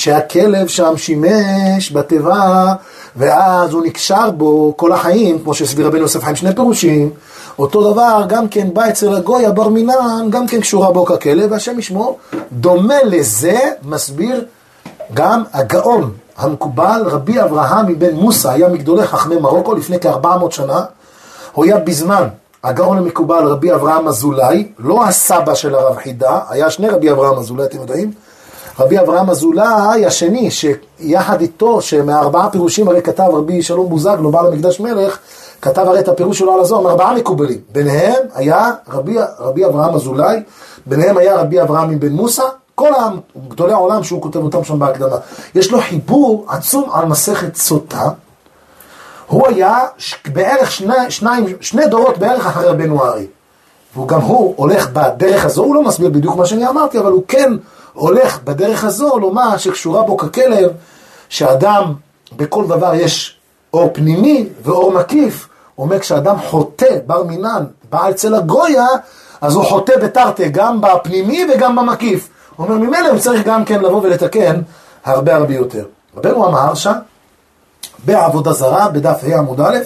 שהכלב 0.00 0.66
שם 0.68 0.96
שימש 0.96 1.92
בתיבה, 1.92 2.74
ואז 3.16 3.72
הוא 3.72 3.82
נקשר 3.84 4.30
בו 4.30 4.74
כל 4.76 4.92
החיים, 4.92 5.38
כמו 5.38 5.54
שהסביר 5.54 5.86
רבנו 5.86 6.00
יוסף 6.00 6.24
חיים 6.24 6.36
שני 6.36 6.54
פירושים, 6.54 7.10
אותו 7.58 7.92
דבר 7.92 8.24
גם 8.28 8.48
כן 8.48 8.68
בא 8.72 8.88
אצל 8.88 9.14
הגוי 9.14 9.46
הבר 9.46 9.68
מינן, 9.68 10.26
גם 10.30 10.46
כן 10.46 10.60
קשורה 10.60 10.92
בו 10.92 11.04
ככלב, 11.04 11.52
והשם 11.52 11.78
ישמור, 11.78 12.18
דומה 12.52 13.02
לזה, 13.04 13.58
מסביר 13.82 14.44
גם 15.14 15.42
הגאון 15.52 16.12
המקובל, 16.36 17.02
רבי 17.06 17.42
אברהם 17.42 17.86
מבן 17.86 18.14
מוסא, 18.14 18.48
היה 18.48 18.68
מגדולי 18.68 19.06
חכמי 19.06 19.36
מרוקו 19.36 19.74
לפני 19.74 20.00
כ-400 20.00 20.50
שנה, 20.50 20.84
הוא 21.52 21.64
היה 21.64 21.78
בזמן 21.78 22.28
הגאון 22.64 22.98
המקובל 22.98 23.44
רבי 23.46 23.74
אברהם 23.74 24.08
אזולאי, 24.08 24.68
לא 24.78 25.06
הסבא 25.06 25.54
של 25.54 25.74
הרב 25.74 25.96
חידה, 25.96 26.38
היה 26.48 26.70
שני 26.70 26.88
רבי 26.88 27.10
אברהם 27.10 27.38
אזולאי, 27.38 27.66
אתם 27.66 27.78
יודעים? 27.80 28.29
רבי 28.78 28.98
אברהם 28.98 29.30
אזולאי 29.30 30.06
השני, 30.06 30.50
שיחד 30.50 31.40
איתו, 31.40 31.80
שמארבעה 31.80 32.50
פירושים 32.50 32.88
הרי 32.88 33.02
כתב 33.02 33.28
רבי 33.32 33.62
שלום 33.62 33.88
בוזגלו, 33.88 34.30
בעל 34.30 34.46
המקדש 34.46 34.80
מלך, 34.80 35.18
כתב 35.62 35.84
הרי 35.86 36.00
את 36.00 36.08
הפירוש 36.08 36.38
שלו 36.38 36.54
על 36.54 36.60
הזוהר 36.60 36.82
מארבעה 36.82 37.14
מקובלים. 37.14 37.58
ביניהם 37.72 38.22
היה 38.34 38.70
רבי, 38.88 39.16
רבי 39.38 39.66
אברהם 39.66 39.94
אזולאי, 39.94 40.42
ביניהם 40.86 41.16
היה 41.16 41.36
רבי 41.36 41.62
אברהם 41.62 41.90
מבן 41.90 42.12
מוסא, 42.12 42.44
כל 42.74 42.92
גדולי 43.48 43.72
העולם 43.72 44.02
שהוא 44.02 44.22
כותב 44.22 44.38
אותם 44.38 44.64
שם 44.64 44.78
בהקדמה. 44.78 45.16
יש 45.54 45.70
לו 45.70 45.80
חיבור 45.80 46.46
עצום 46.48 46.90
על 46.92 47.06
מסכת 47.06 47.56
סוטה. 47.56 48.08
הוא 49.26 49.46
היה 49.46 49.78
בערך 50.32 50.70
שני, 50.70 50.94
שניים, 51.08 51.44
שני 51.60 51.86
דורות 51.86 52.18
בערך 52.18 52.46
אחרי 52.46 52.66
רבנו 52.66 53.04
הארי. 53.04 53.26
וגם 53.96 54.20
הוא 54.20 54.54
הולך 54.56 54.90
בדרך 54.92 55.44
הזו, 55.44 55.62
הוא 55.62 55.74
לא 55.74 55.82
מסביר 55.82 56.08
בדיוק 56.10 56.36
מה 56.36 56.46
שאני 56.46 56.68
אמרתי, 56.68 56.98
אבל 56.98 57.12
הוא 57.12 57.22
כן 57.28 57.52
הולך 57.92 58.38
בדרך 58.44 58.84
הזו 58.84 59.18
לומר 59.18 59.56
שקשורה 59.56 60.02
בו 60.02 60.16
ככלב, 60.16 60.70
שאדם, 61.28 61.94
בכל 62.36 62.66
דבר 62.66 62.94
יש 62.94 63.36
אור 63.74 63.90
פנימי 63.92 64.48
ואור 64.62 64.92
מקיף. 64.92 65.48
אומר, 65.78 65.98
כשאדם 65.98 66.36
חוטא, 66.38 66.96
בר 67.06 67.22
מינן, 67.22 67.64
בא 67.90 68.10
אצל 68.10 68.34
הגויה, 68.34 68.86
אז 69.40 69.54
הוא 69.54 69.64
חוטא 69.64 69.96
בתרתי, 70.02 70.48
גם 70.48 70.80
בפנימי 70.80 71.46
וגם 71.54 71.76
במקיף. 71.76 72.28
הוא 72.56 72.66
אומר, 72.66 72.78
ממילא 72.78 73.08
הוא 73.08 73.18
צריך 73.18 73.46
גם 73.46 73.64
כן 73.64 73.80
לבוא 73.80 74.02
ולתקן 74.02 74.60
הרבה 75.04 75.36
הרבה 75.36 75.54
יותר. 75.54 75.84
רבנו 76.16 76.46
אמר 76.46 76.74
שם, 76.74 76.92
בעבודה 78.04 78.52
זרה, 78.52 78.88
בדף 78.88 79.24
ה' 79.24 79.38
עמוד 79.38 79.60
א', 79.60 79.78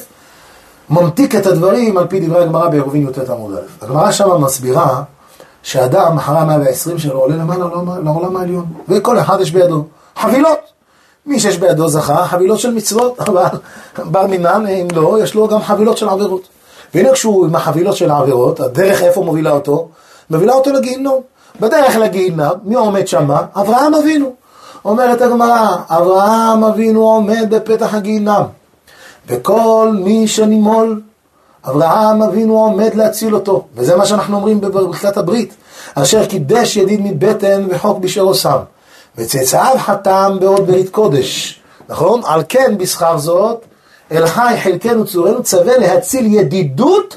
ממתיק 0.91 1.35
את 1.35 1.47
הדברים 1.47 1.99
על 1.99 2.07
פי 2.07 2.21
דברי 2.21 2.43
הגמרא 2.43 2.69
בעירובין 2.69 3.09
י"ט 3.09 3.31
עמוד 3.31 3.55
א'. 3.55 3.85
הגמרא 3.85 4.11
שם 4.11 4.43
מסבירה 4.43 5.03
שאדם 5.65 6.19
אחרי 6.19 6.39
המאה 6.39 6.59
והעשרים 6.59 6.99
שלו 6.99 7.21
עולה 7.21 7.37
למעלה 7.37 7.65
לעולם 8.05 8.37
העליון, 8.37 8.67
וכל 8.89 9.19
אחד 9.19 9.41
יש 9.41 9.51
בידו 9.51 9.85
חבילות. 10.17 10.59
מי 11.27 11.41
שיש 11.41 11.59
בידו 11.59 11.89
זכה, 11.89 12.27
חבילות 12.27 12.59
של 12.59 12.75
מצוות, 12.75 13.21
אבל 13.29 13.45
בר 13.99 14.27
מינן, 14.27 14.67
אם 14.67 14.89
לא, 14.95 15.19
יש 15.23 15.35
לו 15.35 15.49
גם 15.49 15.63
חבילות 15.63 15.99
של 15.99 16.09
עבירות. 16.09 16.49
והנה 16.95 17.13
כשהוא 17.13 17.47
עם 17.47 17.55
החבילות 17.55 17.97
של 17.97 18.11
העבירות, 18.11 18.61
הדרך 18.61 19.03
איפה 19.03 19.25
מובילה 19.25 19.51
אותו? 19.51 19.89
מובילה 20.31 20.53
אותו 20.53 20.73
לגיהינום. 20.73 21.21
בדרך 21.61 21.97
לגיהינום, 21.97 22.53
מי 22.65 22.75
עומד 22.75 23.09
שמה? 23.09 23.43
אברהם 23.55 23.95
אבינו. 23.95 24.35
אומרת 24.85 25.23
הגמרא, 25.23 25.77
אברהם 25.89 26.65
אבינו 26.65 27.03
עומד 27.11 27.47
בפתח 27.51 27.95
הגיהינום. 27.95 28.47
וכל 29.29 29.97
מי 29.99 30.29
שנימול, 30.29 31.01
אברהם 31.69 32.23
אבינו 32.23 32.61
עומד 32.61 32.95
להציל 32.95 33.35
אותו. 33.35 33.67
וזה 33.75 33.97
מה 33.97 34.07
שאנחנו 34.07 34.37
אומרים 34.37 34.61
בברכת 34.61 35.17
הברית. 35.17 35.55
אשר 35.95 36.27
קידש 36.27 36.77
ידיד 36.77 37.01
מבטן 37.03 37.67
וחוק 37.71 37.99
בשערו 37.99 38.35
שם. 38.35 38.59
וצאצאיו 39.17 39.75
חתם 39.79 40.37
בעוד 40.41 40.67
ברית 40.67 40.89
קודש. 40.89 41.61
נכון? 41.89 42.21
על 42.25 42.43
כן 42.49 42.79
בשכר 42.79 43.19
זאת, 43.19 43.65
אל 44.13 44.27
חי 44.27 44.55
חלקנו 44.63 45.07
צורנו 45.07 45.43
צווה 45.43 45.79
להציל 45.79 46.35
ידידות 46.35 47.17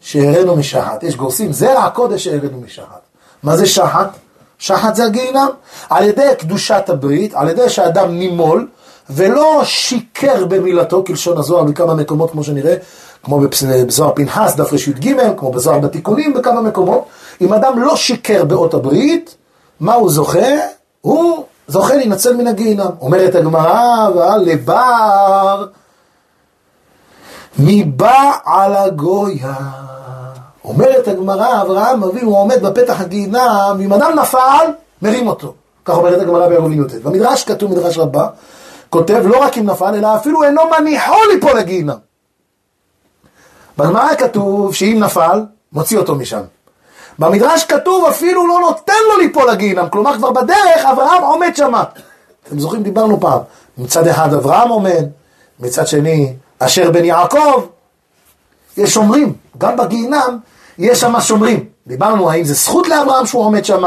שהראינו 0.00 0.56
משחת. 0.56 1.02
יש 1.02 1.16
גורסים, 1.16 1.52
זרע 1.52 1.84
הקודש 1.84 2.24
שהראינו 2.24 2.60
משחת. 2.60 3.00
מה 3.42 3.56
זה 3.56 3.66
שחת? 3.66 4.10
שחת 4.58 4.94
זה 4.94 5.04
הגיהינם. 5.04 5.48
על 5.90 6.04
ידי 6.04 6.28
קדושת 6.38 6.84
הברית, 6.88 7.34
על 7.34 7.48
ידי 7.48 7.68
שאדם 7.68 8.18
נימול, 8.18 8.68
ולא 9.10 9.60
שיקר 9.64 10.44
במילתו, 10.46 11.04
כלשון 11.06 11.38
הזוהר 11.38 11.64
בכמה 11.64 11.94
מקומות, 11.94 12.30
כמו 12.30 12.44
שנראה, 12.44 12.74
כמו 13.22 13.40
בזוהר 13.86 14.12
פנחס, 14.14 14.56
דף 14.56 14.72
רי"ג, 14.72 15.14
כמו 15.36 15.52
בזוהר 15.52 15.78
בתיקונים, 15.78 16.34
בכמה 16.34 16.60
מקומות. 16.60 17.04
אם 17.40 17.52
אדם 17.52 17.78
לא 17.78 17.96
שיקר 17.96 18.44
באות 18.44 18.74
הברית, 18.74 19.36
מה 19.80 19.94
הוא 19.94 20.10
זוכה? 20.10 20.48
הוא 21.00 21.44
זוכה 21.68 21.94
להינצל 21.94 22.36
מן 22.36 22.46
הגיהינם. 22.46 22.90
אומרת 23.00 23.34
הגמרא, 23.34 24.08
ועל 24.14 24.40
לבר 24.40 25.66
מבעל 27.58 28.76
הגויה. 28.76 29.54
אומרת 30.64 31.08
הגמרא, 31.08 31.62
אברהם 31.62 32.04
אבינו 32.04 32.36
עומד 32.36 32.62
בפתח 32.62 33.00
הגיהינם, 33.00 33.76
ואם 33.78 33.92
אדם 33.92 34.18
נפל, 34.18 34.66
מרים 35.02 35.28
אותו. 35.28 35.54
כך 35.84 35.94
אומרת 35.94 36.20
הגמרא 36.20 36.48
בעירובין 36.48 36.82
י"ט. 36.82 36.94
במדרש 37.02 37.44
כתוב, 37.44 37.70
מדרש 37.70 37.98
רבה, 37.98 38.26
כותב 38.90 39.22
לא 39.24 39.42
רק 39.42 39.58
אם 39.58 39.66
נפל, 39.70 39.94
אלא 39.94 40.16
אפילו 40.16 40.42
אינו 40.42 40.62
מניחו 40.78 41.14
ליפול 41.32 41.58
לגיהינם. 41.58 42.09
בגמרא 43.80 44.14
כתוב 44.14 44.74
שאם 44.74 44.96
נפל, 45.00 45.42
מוציא 45.72 45.98
אותו 45.98 46.14
משם. 46.14 46.40
במדרש 47.18 47.64
כתוב 47.64 48.04
אפילו 48.04 48.46
לא 48.46 48.60
נותן 48.60 48.92
לו 49.08 49.18
ליפול 49.18 49.50
לגיהינם, 49.50 49.88
כלומר 49.88 50.16
כבר 50.16 50.30
בדרך 50.30 50.84
אברהם 50.92 51.22
עומד 51.22 51.50
שמה. 51.56 51.84
אתם 52.48 52.58
זוכרים, 52.58 52.82
דיברנו 52.82 53.20
פעם, 53.20 53.38
מצד 53.78 54.06
אחד 54.06 54.34
אברהם 54.34 54.68
עומד, 54.68 55.04
מצד 55.60 55.86
שני 55.86 56.32
אשר 56.58 56.90
בן 56.90 57.04
יעקב. 57.04 57.66
יש 58.76 58.94
שומרים, 58.94 59.32
גם 59.58 59.76
בגיהינם 59.76 60.38
יש 60.78 61.00
שם 61.00 61.20
שומרים. 61.20 61.64
דיברנו 61.86 62.30
האם 62.30 62.44
זה 62.44 62.54
זכות 62.54 62.88
לאברהם 62.88 63.26
שהוא 63.26 63.44
עומד 63.44 63.64
שם, 63.64 63.82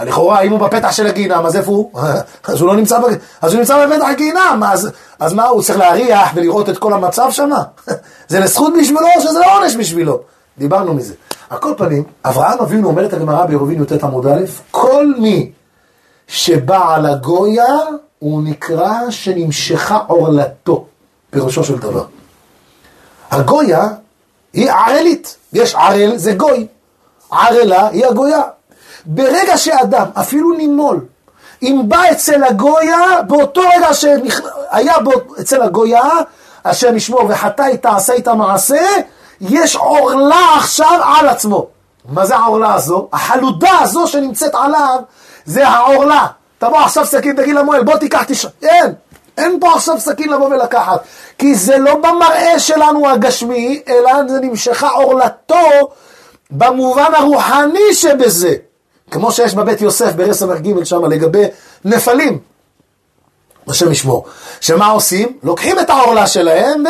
לכאורה 0.00 0.40
אם 0.40 0.50
הוא 0.50 0.60
בפתח 0.60 0.92
של 0.92 1.06
הגיהינם, 1.06 1.46
אז 1.46 1.56
איפה 1.56 1.70
הוא? 1.70 1.90
אז 2.48 2.60
הוא 2.60 2.68
לא 2.68 2.76
נמצא, 2.76 2.98
בג... 2.98 3.14
אז 3.42 3.52
הוא 3.52 3.58
נמצא 3.58 3.86
בפתח 3.86 4.06
הגיהינם, 4.08 4.62
אז, 4.66 4.90
אז 5.18 5.32
מה, 5.32 5.46
הוא 5.46 5.62
צריך 5.62 5.78
להריח 5.78 6.30
ולראות 6.34 6.68
את 6.68 6.78
כל 6.78 6.92
המצב 6.92 7.30
שם? 7.30 7.50
זה 8.28 8.40
לזכות 8.40 8.72
בשבילו 8.80 9.06
או 9.16 9.20
שזה 9.20 9.38
לא 9.38 9.58
עונש 9.58 9.76
בשבילו? 9.76 10.20
דיברנו 10.58 10.94
מזה. 10.94 11.14
על 11.50 11.58
כל 11.58 11.74
פנים, 11.76 12.04
אברהם 12.24 12.58
אבינו 12.58 12.88
אומרת 12.88 13.12
הגמרא 13.12 13.46
בעירובין 13.46 13.82
י"ט 13.82 14.04
עמוד 14.04 14.26
א', 14.26 14.40
כל 14.70 15.12
מי 15.18 15.50
שבא 16.26 16.94
על 16.94 17.06
הגויה, 17.06 17.76
הוא 18.18 18.42
נקרא 18.42 19.10
שנמשכה 19.10 19.98
עורלתו, 20.06 20.86
פירושו 21.30 21.64
של 21.64 21.78
דבר. 21.78 22.04
הגויה 23.30 23.88
היא 24.52 24.70
ערלית, 24.70 25.36
יש 25.52 25.74
ערל, 25.74 26.16
זה 26.16 26.32
גוי. 26.34 26.66
ערלה 27.30 27.88
היא 27.88 28.06
הגויה. 28.06 28.42
ברגע 29.06 29.56
שאדם, 29.56 30.06
אפילו 30.14 30.52
נימול, 30.52 31.00
אם 31.62 31.82
בא 31.84 32.02
אצל 32.12 32.44
הגויה, 32.44 33.22
באותו 33.26 33.60
רגע 33.76 33.94
שהיה 33.94 34.94
אצל 35.40 35.62
הגויה, 35.62 36.08
השם 36.64 36.96
ישמור 36.96 37.22
וחטא 37.28 37.62
איתה, 37.62 37.96
עשה 37.96 38.12
איתה 38.12 38.34
מעשה, 38.34 38.86
יש 39.40 39.76
עורלה 39.76 40.54
עכשיו 40.56 41.00
על 41.04 41.28
עצמו. 41.28 41.66
מה 42.08 42.26
זה 42.26 42.36
העורלה 42.36 42.74
הזו? 42.74 43.08
החלודה 43.12 43.78
הזו 43.80 44.06
שנמצאת 44.06 44.54
עליו, 44.54 44.98
זה 45.46 45.68
העורלה. 45.68 46.26
תבוא 46.58 46.78
עכשיו 46.78 47.06
סכין, 47.06 47.36
תגיד 47.36 47.54
למוהל, 47.54 47.84
בוא 47.84 47.96
תיקח 47.96 48.22
תשע. 48.22 48.48
אין, 48.62 48.92
אין 49.38 49.60
פה 49.60 49.74
עכשיו 49.74 50.00
סכין 50.00 50.28
לבוא 50.28 50.46
ולקחת. 50.46 51.00
כי 51.38 51.54
זה 51.54 51.78
לא 51.78 51.94
במראה 51.94 52.58
שלנו 52.58 53.08
הגשמי, 53.08 53.82
אלא 53.88 54.12
זה 54.28 54.40
נמשכה 54.40 54.88
עורלתו 54.88 55.90
במובן 56.50 57.14
הרוחני 57.14 57.92
שבזה. 57.94 58.54
כמו 59.10 59.32
שיש 59.32 59.54
בבית 59.54 59.80
יוסף 59.80 60.12
ברס 60.12 60.42
ג' 60.42 60.84
שם 60.84 61.04
לגבי 61.04 61.44
נפלים. 61.84 62.38
השם 63.68 63.92
ישמור. 63.92 64.24
שמה 64.60 64.86
עושים? 64.86 65.38
לוקחים 65.42 65.78
את 65.78 65.90
העורלה 65.90 66.26
שלהם 66.26 66.84
ו... 66.84 66.88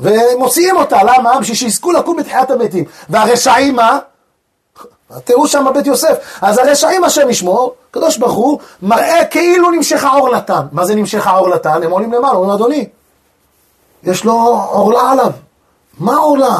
ומוציאים 0.00 0.76
אותה. 0.76 0.98
למה? 1.02 1.40
בשביל 1.40 1.56
שיזכו 1.56 1.92
לקום 1.92 2.16
בתחיית 2.16 2.50
המתים. 2.50 2.84
והרשעים 3.08 3.76
מה? 3.76 3.98
תראו 5.24 5.48
שם 5.48 5.64
בבית 5.68 5.86
יוסף. 5.86 6.18
אז 6.40 6.58
הרשעים 6.58 7.04
השם 7.04 7.30
ישמור, 7.30 7.74
הקדוש 7.90 8.16
ברוך 8.16 8.32
הוא, 8.34 8.58
מראה 8.82 9.24
כאילו 9.24 9.70
נמשכה 9.70 10.08
עורלתם. 10.08 10.66
מה 10.72 10.84
זה 10.84 10.94
נמשכה 10.94 11.30
עורלתם? 11.30 11.80
הם 11.82 11.90
עולים 11.90 12.12
למעלה, 12.12 12.34
אומרים 12.34 12.50
אדוני, 12.50 12.88
יש 14.02 14.24
לו 14.24 14.32
עורלה 14.70 15.10
עליו. 15.10 15.32
מה 15.98 16.16
עורלה? 16.16 16.56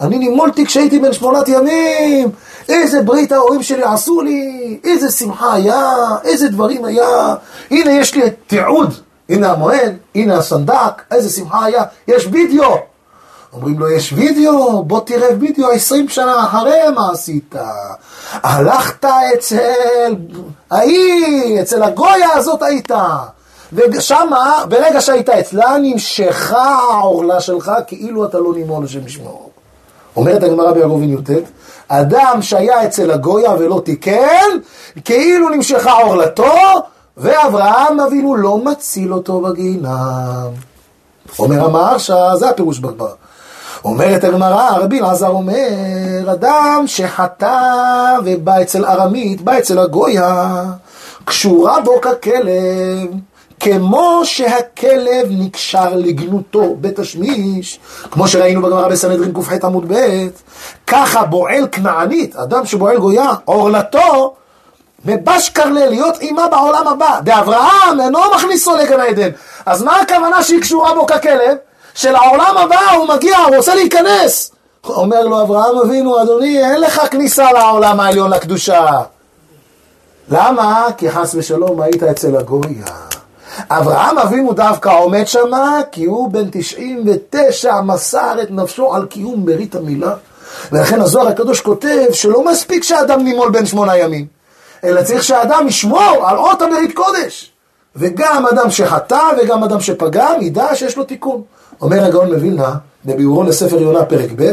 אני 0.00 0.18
נימולתי 0.18 0.66
כשהייתי 0.66 0.98
בן 0.98 1.12
שמונת 1.12 1.48
ימים, 1.48 2.30
איזה 2.68 3.02
ברית 3.02 3.32
ההורים 3.32 3.62
שלי 3.62 3.82
עשו 3.82 4.20
לי, 4.20 4.78
איזה 4.84 5.10
שמחה 5.10 5.54
היה, 5.54 5.92
איזה 6.24 6.48
דברים 6.48 6.84
היה. 6.84 7.34
הנה 7.70 7.90
יש 7.90 8.14
לי 8.14 8.22
תיעוד, 8.46 8.94
הנה 9.28 9.52
המועד, 9.52 9.96
הנה 10.14 10.36
הסנדק, 10.38 11.02
איזה 11.10 11.30
שמחה 11.30 11.64
היה, 11.64 11.82
יש 12.08 12.28
וידאו. 12.32 12.76
אומרים 13.52 13.78
לו, 13.78 13.90
יש 13.90 14.12
וידאו, 14.12 14.82
בוא 14.82 15.00
תראה 15.00 15.28
וידאו 15.40 15.70
עשרים 15.70 16.08
שנה 16.08 16.44
אחרי 16.44 16.90
מה 16.94 17.10
עשית. 17.12 17.54
הלכת 18.32 19.04
אצל 19.04 20.14
ההיא, 20.70 21.62
אצל 21.62 21.82
הגויה 21.82 22.32
הזאת 22.32 22.62
היית. 22.62 22.90
ושמה, 23.72 24.64
ברגע 24.68 25.00
שהיית 25.00 25.28
אצלה, 25.28 25.76
נמשכה 25.82 26.78
העורלה 26.90 27.40
שלך 27.40 27.72
כאילו 27.86 28.24
אתה 28.24 28.38
לא 28.38 28.54
נימון 28.54 28.84
השם 28.84 29.06
ישמור. 29.06 29.50
אומרת 30.16 30.42
הגמרא 30.42 30.72
ביעקבין 30.72 31.12
י"ט, 31.12 31.30
אדם 31.88 32.38
שהיה 32.40 32.84
אצל 32.84 33.10
הגויה 33.10 33.52
ולא 33.58 33.82
תיקן, 33.84 34.48
כאילו 35.04 35.48
נמשכה 35.48 35.92
עורלתו, 35.92 36.52
ואברהם 37.16 38.00
אבינו 38.00 38.36
לא 38.36 38.58
מציל 38.58 39.12
אותו 39.12 39.40
בגיהינם. 39.40 40.48
אומר 41.38 41.64
המהרש"א, 41.64 42.36
זה 42.36 42.48
הפירוש 42.50 42.78
בגמרא. 42.78 43.08
אומרת 43.84 44.24
הגמרא, 44.24 44.70
רבי 44.70 45.00
אלעזר 45.00 45.28
אומר, 45.28 46.32
אדם 46.32 46.84
שחטא 46.86 48.16
ובא 48.24 48.62
אצל 48.62 48.84
ארמית, 48.84 49.42
בא 49.42 49.58
אצל 49.58 49.78
הגויה, 49.78 50.64
קשורה 51.24 51.80
בו 51.80 52.00
ככלב. 52.00 53.10
כמו 53.60 54.20
שהכלב 54.24 55.26
נקשר 55.30 55.94
לגנותו 55.94 56.76
בתשמיש, 56.80 57.80
כמו 58.10 58.28
שראינו 58.28 58.62
בגמרא 58.62 58.88
בסנהדרין 58.88 59.32
ק"ח 59.32 59.52
עמוד 59.64 59.92
ב', 59.92 60.26
ככה 60.86 61.24
בועל 61.24 61.68
כנענית, 61.72 62.36
אדם 62.36 62.66
שבועל 62.66 62.98
גויה, 62.98 63.32
עורלתו, 63.44 64.34
מבשקרלה 65.04 65.86
להיות 65.86 66.18
עימה 66.18 66.48
בעולם 66.48 66.88
הבא. 66.88 67.20
באברהם 67.24 68.00
אינו 68.00 68.18
מכניסו 68.34 68.76
לגן 68.76 69.00
העדן. 69.00 69.28
אז 69.66 69.82
מה 69.82 70.00
הכוונה 70.00 70.42
שהיא 70.42 70.60
קשורה 70.60 70.94
בו 70.94 71.06
ככלב? 71.06 71.56
שלעולם 71.94 72.56
הבא 72.56 72.90
הוא 72.96 73.08
מגיע, 73.08 73.38
הוא 73.38 73.56
רוצה 73.56 73.74
להיכנס. 73.74 74.52
אומר 74.84 75.22
לו 75.22 75.42
אברהם 75.42 75.78
אבינו, 75.78 76.22
אדוני, 76.22 76.64
אין 76.64 76.80
לך 76.80 77.00
כניסה 77.10 77.52
לעולם 77.52 78.00
העליון 78.00 78.30
לקדושה. 78.30 78.86
למה? 80.28 80.86
כי 80.96 81.10
חס 81.10 81.34
ושלום 81.34 81.80
היית 81.80 82.02
אצל 82.02 82.36
הגויה. 82.36 82.84
אברהם 83.70 84.18
אבינו 84.18 84.52
דווקא 84.52 84.88
עומד 84.88 85.26
שמה, 85.26 85.80
כי 85.92 86.04
הוא 86.04 86.30
בן 86.30 86.48
99 86.52 87.80
מסר 87.80 88.42
את 88.42 88.50
נפשו 88.50 88.94
על 88.94 89.06
קיום 89.06 89.44
ברית 89.44 89.74
המילה. 89.74 90.14
ולכן 90.72 91.00
הזוהר 91.00 91.28
הקדוש 91.28 91.60
כותב 91.60 92.06
שלא 92.12 92.44
מספיק 92.44 92.82
שאדם 92.82 93.24
נימול 93.24 93.50
בן 93.50 93.66
שמונה 93.66 93.96
ימים, 93.96 94.26
אלא 94.84 95.02
צריך 95.02 95.24
שאדם 95.24 95.68
ישמור 95.68 96.24
על 96.26 96.36
אות 96.36 96.62
הברית 96.62 96.94
קודש. 96.94 97.52
וגם 97.96 98.46
אדם 98.46 98.70
שחטא 98.70 99.22
וגם 99.38 99.64
אדם 99.64 99.80
שפגם 99.80 100.34
ידע 100.40 100.74
שיש 100.74 100.96
לו 100.96 101.04
תיקון. 101.04 101.42
אומר 101.80 102.04
הגאון 102.04 102.34
מווילנה, 102.34 102.74
בביאורו 103.04 103.42
לספר 103.42 103.80
יונה 103.80 104.04
פרק 104.04 104.30
ב', 104.36 104.52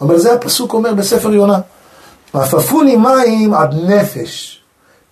אומר 0.00 0.18
זה 0.18 0.32
הפסוק 0.32 0.72
אומר 0.72 0.94
בספר 0.94 1.34
יונה. 1.34 1.58
עפפוני 2.32 2.96
מים 2.96 3.54
עד 3.54 3.74
נפש, 3.74 4.60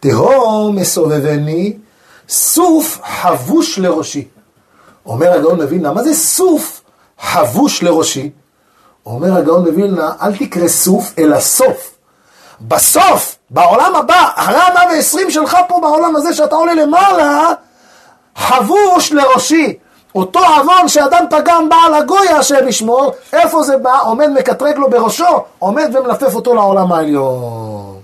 תהום 0.00 0.76
מסובבני, 0.76 1.76
סוף 2.28 3.00
חבוש 3.04 3.78
לראשי. 3.78 4.28
אומר 5.06 5.32
הגאון 5.32 5.62
מווילנה, 5.62 5.92
מה 5.92 6.02
זה 6.02 6.14
סוף 6.14 6.80
חבוש 7.20 7.82
לראשי? 7.82 8.30
אומר 9.06 9.36
הגאון 9.36 9.68
מווילנה, 9.68 10.12
אל 10.22 10.36
תקרא 10.36 10.68
סוף, 10.68 11.12
אלא 11.18 11.40
סוף. 11.40 11.94
בסוף, 12.60 13.36
בעולם 13.50 13.96
הבא, 13.96 14.28
אחרי 14.34 14.56
המאה 14.56 14.84
ועשרים 14.86 15.30
שלך 15.30 15.56
פה 15.68 15.78
בעולם 15.82 16.16
הזה 16.16 16.34
שאתה 16.34 16.54
עולה 16.54 16.74
למעלה, 16.74 17.52
חבוש 18.36 19.12
לראשי. 19.12 19.78
אותו 20.14 20.38
עוון 20.38 20.88
שאדם 20.88 21.24
פגם 21.30 21.68
בעל 21.68 21.94
הגויה 21.94 22.36
השם 22.38 22.68
ישמור, 22.68 23.12
איפה 23.32 23.62
זה 23.62 23.76
בא? 23.76 23.98
עומד 24.02 24.28
מקטרג 24.28 24.76
לו 24.76 24.90
בראשו, 24.90 25.44
עומד 25.58 25.90
ומלפף 25.94 26.34
אותו 26.34 26.54
לעולם 26.54 26.92
העליון. 26.92 28.00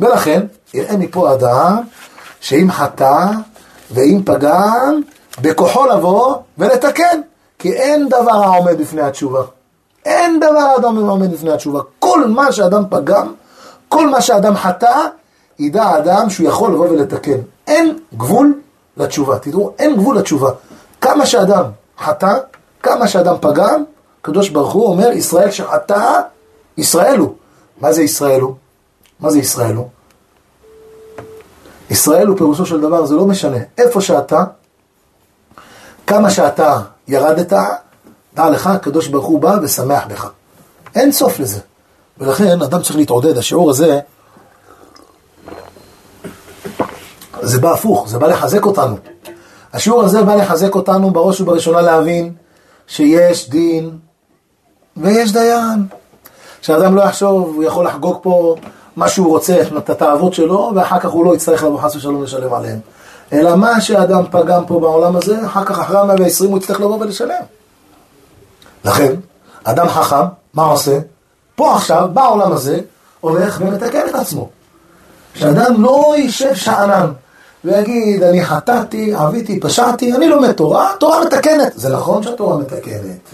ולכן, 0.00 0.42
יראה 0.74 0.96
מפה 0.96 1.32
אדם 1.32 1.82
שאם 2.40 2.68
חטא 2.70 3.26
ואם 3.92 4.20
פגם, 4.24 5.00
בכוחו 5.42 5.86
לבוא 5.86 6.36
ולתקן. 6.58 7.20
כי 7.62 7.72
אין 7.72 8.08
דבר 8.08 8.44
העומד 8.44 8.78
בפני 8.78 9.02
התשובה. 9.02 9.42
אין 10.04 10.40
דבר 10.40 10.76
אדם 10.78 10.96
עומד 10.96 11.32
בפני 11.32 11.50
התשובה. 11.52 11.80
כל 11.98 12.26
מה 12.28 12.52
שאדם 12.52 12.84
פגם, 12.90 13.34
כל 13.88 14.08
מה 14.08 14.20
שאדם 14.20 14.56
חטא, 14.56 15.00
ידע 15.58 15.98
אדם 15.98 16.30
שהוא 16.30 16.48
יכול 16.48 16.72
לבוא 16.72 16.88
ולתקן. 16.88 17.38
אין 17.66 17.98
גבול 18.16 18.60
לתשובה. 18.96 19.38
תראו, 19.38 19.72
אין 19.78 19.96
גבול 19.96 20.18
לתשובה. 20.18 20.50
כמה 21.00 21.26
שאדם 21.26 21.64
חטא, 21.98 22.34
כמה 22.82 23.08
שאדם 23.08 23.34
פגם, 23.40 23.84
הקדוש 24.20 24.48
ברוך 24.48 24.72
הוא 24.72 24.86
אומר, 24.86 25.10
ישראל 25.12 25.50
שחטא, 25.50 26.20
ישראל 26.76 27.18
הוא. 27.18 27.34
מה 27.80 27.92
זה 27.92 28.02
ישראל 28.02 28.40
הוא? 28.40 28.54
מה 29.20 29.30
זה 29.30 29.38
ישראל 29.38 29.74
הוא? 29.74 29.88
ישראל 31.92 32.26
הוא 32.26 32.36
פירושו 32.36 32.66
של 32.66 32.80
דבר, 32.80 33.06
זה 33.06 33.14
לא 33.14 33.26
משנה. 33.26 33.56
איפה 33.78 34.00
שאתה, 34.00 34.44
כמה 36.06 36.30
שאתה 36.30 36.80
ירדת, 37.08 37.52
דע 38.34 38.50
לך, 38.50 38.66
הקדוש 38.66 39.08
ברוך 39.08 39.26
הוא 39.26 39.40
בא 39.40 39.56
ושמח 39.62 40.06
בך. 40.06 40.30
אין 40.94 41.12
סוף 41.12 41.40
לזה. 41.40 41.60
ולכן 42.18 42.62
אדם 42.62 42.82
צריך 42.82 42.96
להתעודד, 42.96 43.38
השיעור 43.38 43.70
הזה, 43.70 44.00
זה 47.42 47.60
בא 47.60 47.72
הפוך, 47.72 48.08
זה 48.08 48.18
בא 48.18 48.26
לחזק 48.26 48.66
אותנו. 48.66 48.96
השיעור 49.72 50.02
הזה 50.02 50.22
בא 50.22 50.34
לחזק 50.34 50.74
אותנו 50.74 51.10
בראש 51.10 51.40
ובראשונה 51.40 51.80
להבין 51.80 52.32
שיש 52.86 53.50
דין 53.50 53.98
ויש 54.96 55.32
דיין. 55.32 55.86
שאדם 56.62 56.96
לא 56.96 57.02
יחשוב, 57.02 57.54
הוא 57.54 57.64
יכול 57.64 57.86
לחגוג 57.86 58.18
פה 58.22 58.56
מה 58.96 59.08
שהוא 59.08 59.28
רוצה, 59.28 59.62
את 59.78 59.90
התאוות 59.90 60.34
שלו, 60.34 60.72
ואחר 60.74 60.98
כך 60.98 61.10
הוא 61.10 61.24
לא 61.24 61.34
יצטרך 61.34 61.62
לבוא 61.62 61.80
חס 61.80 61.96
ושלום 61.96 62.22
לשלם 62.22 62.54
עליהם. 62.54 62.78
אלא 63.32 63.56
מה 63.56 63.80
שאדם 63.80 64.24
פגם 64.30 64.64
פה 64.66 64.80
בעולם 64.80 65.16
הזה, 65.16 65.46
אחר 65.46 65.64
כך 65.64 65.78
אחרי 65.78 65.98
המאה 65.98 66.16
ועשרים 66.18 66.50
הוא 66.50 66.58
יצטרך 66.58 66.80
לבוא 66.80 66.98
ולשלם. 67.00 67.42
לכן, 68.84 69.14
אדם 69.64 69.88
חכם, 69.88 70.24
מה 70.54 70.62
עושה? 70.62 70.98
פה 71.54 71.74
עכשיו, 71.74 72.08
בעולם 72.12 72.52
הזה, 72.52 72.80
הולך 73.20 73.60
ומתקן 73.60 74.08
את 74.10 74.14
עצמו. 74.14 74.48
שאדם 75.34 75.82
לא 75.82 76.14
יישב 76.16 76.54
שאנן 76.54 77.12
ויגיד, 77.64 78.22
אני 78.22 78.44
חטאתי, 78.44 79.14
עוויתי, 79.14 79.60
פשעתי, 79.60 80.12
אני 80.12 80.28
לומד 80.28 80.52
תורה, 80.52 80.90
תורה 81.00 81.24
מתקנת. 81.24 81.72
זה 81.74 81.88
נכון 81.88 82.22
שהתורה 82.22 82.56
מתקנת. 82.56 83.30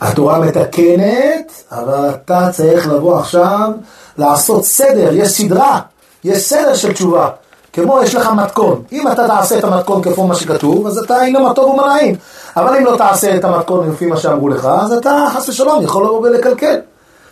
התורה 0.00 0.38
מתקנת, 0.38 1.52
אבל 1.72 2.10
אתה 2.10 2.48
צריך 2.52 2.88
לבוא 2.88 3.18
עכשיו 3.18 3.70
לעשות 4.18 4.64
סדר, 4.64 5.10
יש 5.12 5.28
סדרה, 5.28 5.80
יש 6.24 6.38
סדר 6.38 6.74
של 6.74 6.92
תשובה. 6.92 7.28
כמו 7.72 8.00
יש 8.02 8.14
לך 8.14 8.30
מתכון, 8.36 8.82
אם 8.92 9.08
אתה 9.08 9.28
תעשה 9.28 9.58
את 9.58 9.64
המתכון 9.64 10.02
כפי 10.02 10.22
מה 10.22 10.34
שכתוב, 10.34 10.86
אז 10.86 10.98
אתה 10.98 11.22
אינו 11.22 11.40
מה 11.40 11.54
טוב 11.54 11.74
ומה 11.74 11.86
נעים. 11.86 12.16
אבל 12.56 12.76
אם 12.76 12.84
לא 12.84 12.96
תעשה 12.96 13.36
את 13.36 13.44
המתכון 13.44 13.90
לפי 13.90 14.06
מה 14.06 14.16
שאמרו 14.16 14.48
לך, 14.48 14.64
אז 14.64 14.92
אתה 14.92 15.26
חס 15.34 15.48
ושלום 15.48 15.82
יכול 15.82 16.04
לבוא 16.04 16.20
ולקלקל. 16.20 16.76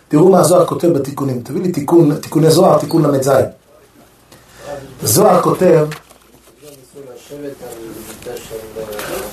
תראו 0.07 0.29
מה 0.29 0.39
הזוהר 0.39 0.65
כותב 0.65 0.87
בתיקונים, 0.87 1.41
תביא 1.41 1.61
לי 1.61 1.71
תיקון, 1.71 2.15
תיקוני 2.15 2.51
זוהר, 2.51 2.77
תיקון 2.77 3.05
ל"ז. 3.05 3.31
זוהר 5.03 5.41
כותב, 5.41 5.85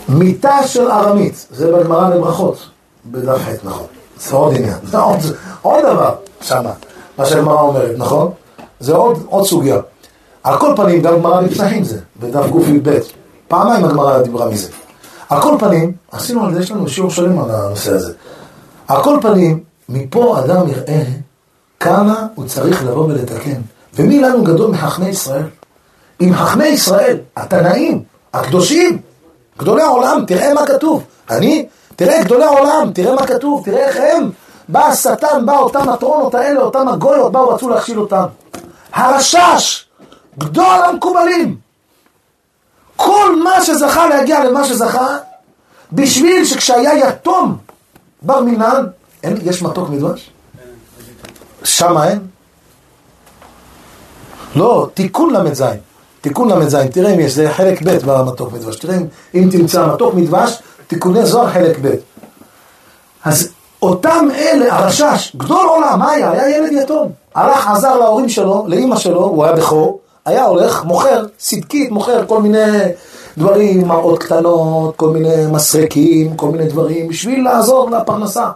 מיטה 0.09 0.69
של 0.69 0.91
ארמית, 0.91 1.47
זה 1.51 1.73
בגמרא 1.73 2.11
בברכות, 2.11 2.59
בדף 3.11 3.39
ח', 3.39 3.65
נכון. 3.65 3.87
זה 4.21 4.37
עוד 4.37 4.55
עניין, 4.55 4.77
זה 4.85 4.99
עוד, 5.09 5.19
עוד 5.63 5.85
דבר 5.85 6.15
שמה, 6.41 6.73
מה 7.19 7.27
שהגמרא 7.27 7.61
אומרת, 7.61 7.95
נכון? 7.99 8.31
זה 8.81 8.95
עוד, 8.95 9.19
עוד 9.29 9.47
סוגיה. 9.47 9.79
על 10.43 10.59
כל 10.59 10.73
פנים, 10.77 11.03
גם 11.03 11.15
גמרא 11.15 11.41
בפתחים 11.41 11.85
זה, 11.85 11.99
בדף 12.21 12.45
קי"ב. 12.67 12.99
פעמיים 13.49 13.85
הגמרא 13.85 14.23
דיברה 14.23 14.49
מזה. 14.49 14.69
על 15.29 15.43
כל 15.43 15.57
פנים, 15.59 15.93
עשינו 16.13 16.45
על 16.45 16.55
זה, 16.55 16.61
יש 16.61 16.71
לנו 16.71 16.89
שיעור 16.89 17.11
שלם 17.11 17.39
על 17.39 17.51
הנושא 17.51 17.93
הזה. 17.93 18.13
על 18.89 19.03
כל 19.03 19.19
פנים, 19.23 19.65
מפה 19.89 20.39
אדם 20.39 20.69
יראה 20.69 21.03
כמה 21.81 22.27
הוא 22.35 22.47
צריך 22.47 22.85
לבוא 22.85 23.05
ולתקן. 23.05 23.61
ומי 23.95 24.21
לנו 24.21 24.45
גדול 24.45 24.71
מחכמי 24.71 25.09
ישראל? 25.09 25.47
עם 26.21 26.35
חכמי 26.35 26.67
ישראל, 26.67 27.19
התנאים, 27.37 28.03
הקדושים, 28.35 28.99
גדולי 29.59 29.83
העולם, 29.83 30.25
תראה 30.27 30.55
מה 30.55 30.67
כתוב. 30.67 31.05
אני, 31.31 31.67
תראה 31.97 32.25
גדולי 32.25 32.45
העולם, 32.45 32.91
תראה 32.95 33.15
מה 33.15 33.27
כתוב, 33.27 33.65
תראה 33.65 33.89
איך 33.89 33.97
הם. 33.97 34.31
בא 34.69 34.87
השטן, 34.87 35.47
בא 35.47 35.59
אותם 35.59 35.89
הטרונות 35.89 36.35
האלה, 36.35 36.61
אותם 36.61 36.89
הגויות, 36.89 37.33
באו 37.33 37.49
רצו 37.49 37.69
להכשיל 37.69 38.01
אותם. 38.01 38.25
הרשש, 38.93 39.87
גדול 40.39 40.85
המקובלים. 40.89 41.57
כל 42.97 43.43
מה 43.45 43.65
שזכה 43.65 44.07
להגיע 44.07 44.45
למה 44.45 44.65
שזכה, 44.65 45.17
בשביל 45.93 46.45
שכשהיה 46.45 47.09
יתום 47.09 47.57
בר 48.23 48.41
מינן, 48.41 48.87
אין, 49.23 49.39
יש 49.43 49.63
מתוק 49.63 49.89
מדבש? 49.89 50.31
שמה 51.65 52.09
אין? 52.09 52.19
לא, 54.57 54.89
תיקון 54.95 55.37
ל"ז. 55.37 55.65
תיקון 56.21 56.49
ל"ז, 56.53 56.77
תראה 56.93 57.15
אם 57.15 57.21
יש, 57.21 57.33
זה 57.33 57.53
חלק 57.53 57.83
ב' 57.83 57.99
במתוק 58.05 58.53
מדבש. 58.53 58.77
תראה 58.77 58.97
אם 59.35 59.49
תמצא 59.53 59.87
מתוק 59.87 60.15
מדבש, 60.15 60.63
תיקוני 60.87 61.27
זוהר 61.27 61.51
חלק 61.51 61.77
ב'. 61.83 61.95
אז 63.25 63.49
אותם 63.83 64.29
אלה, 64.35 64.75
הרשש, 64.79 65.37
גדול 65.37 65.67
עולם, 65.69 65.99
מה 65.99 66.11
היה? 66.11 66.31
היה 66.31 66.57
ילד 66.57 66.73
יתום. 66.73 67.13
הלך, 67.35 67.69
עזר 67.69 67.99
להורים 67.99 68.29
שלו, 68.29 68.65
לאימא 68.69 68.97
שלו, 68.97 69.25
הוא 69.25 69.45
היה 69.45 69.53
בכור, 69.53 70.01
היה 70.25 70.45
הולך, 70.45 70.85
מוכר, 70.85 71.25
צדקית, 71.39 71.91
מוכר 71.91 72.27
כל 72.27 72.43
מיני 72.43 72.79
דברים, 73.39 73.89
מראות 73.89 74.19
קטנות, 74.19 74.97
כל 74.97 75.09
מיני 75.09 75.47
מסרקים, 75.53 76.37
כל 76.37 76.49
מיני 76.49 76.67
דברים, 76.67 77.09
בשביל 77.09 77.45
לעזור 77.45 77.91
לפרנסה. 77.91 78.51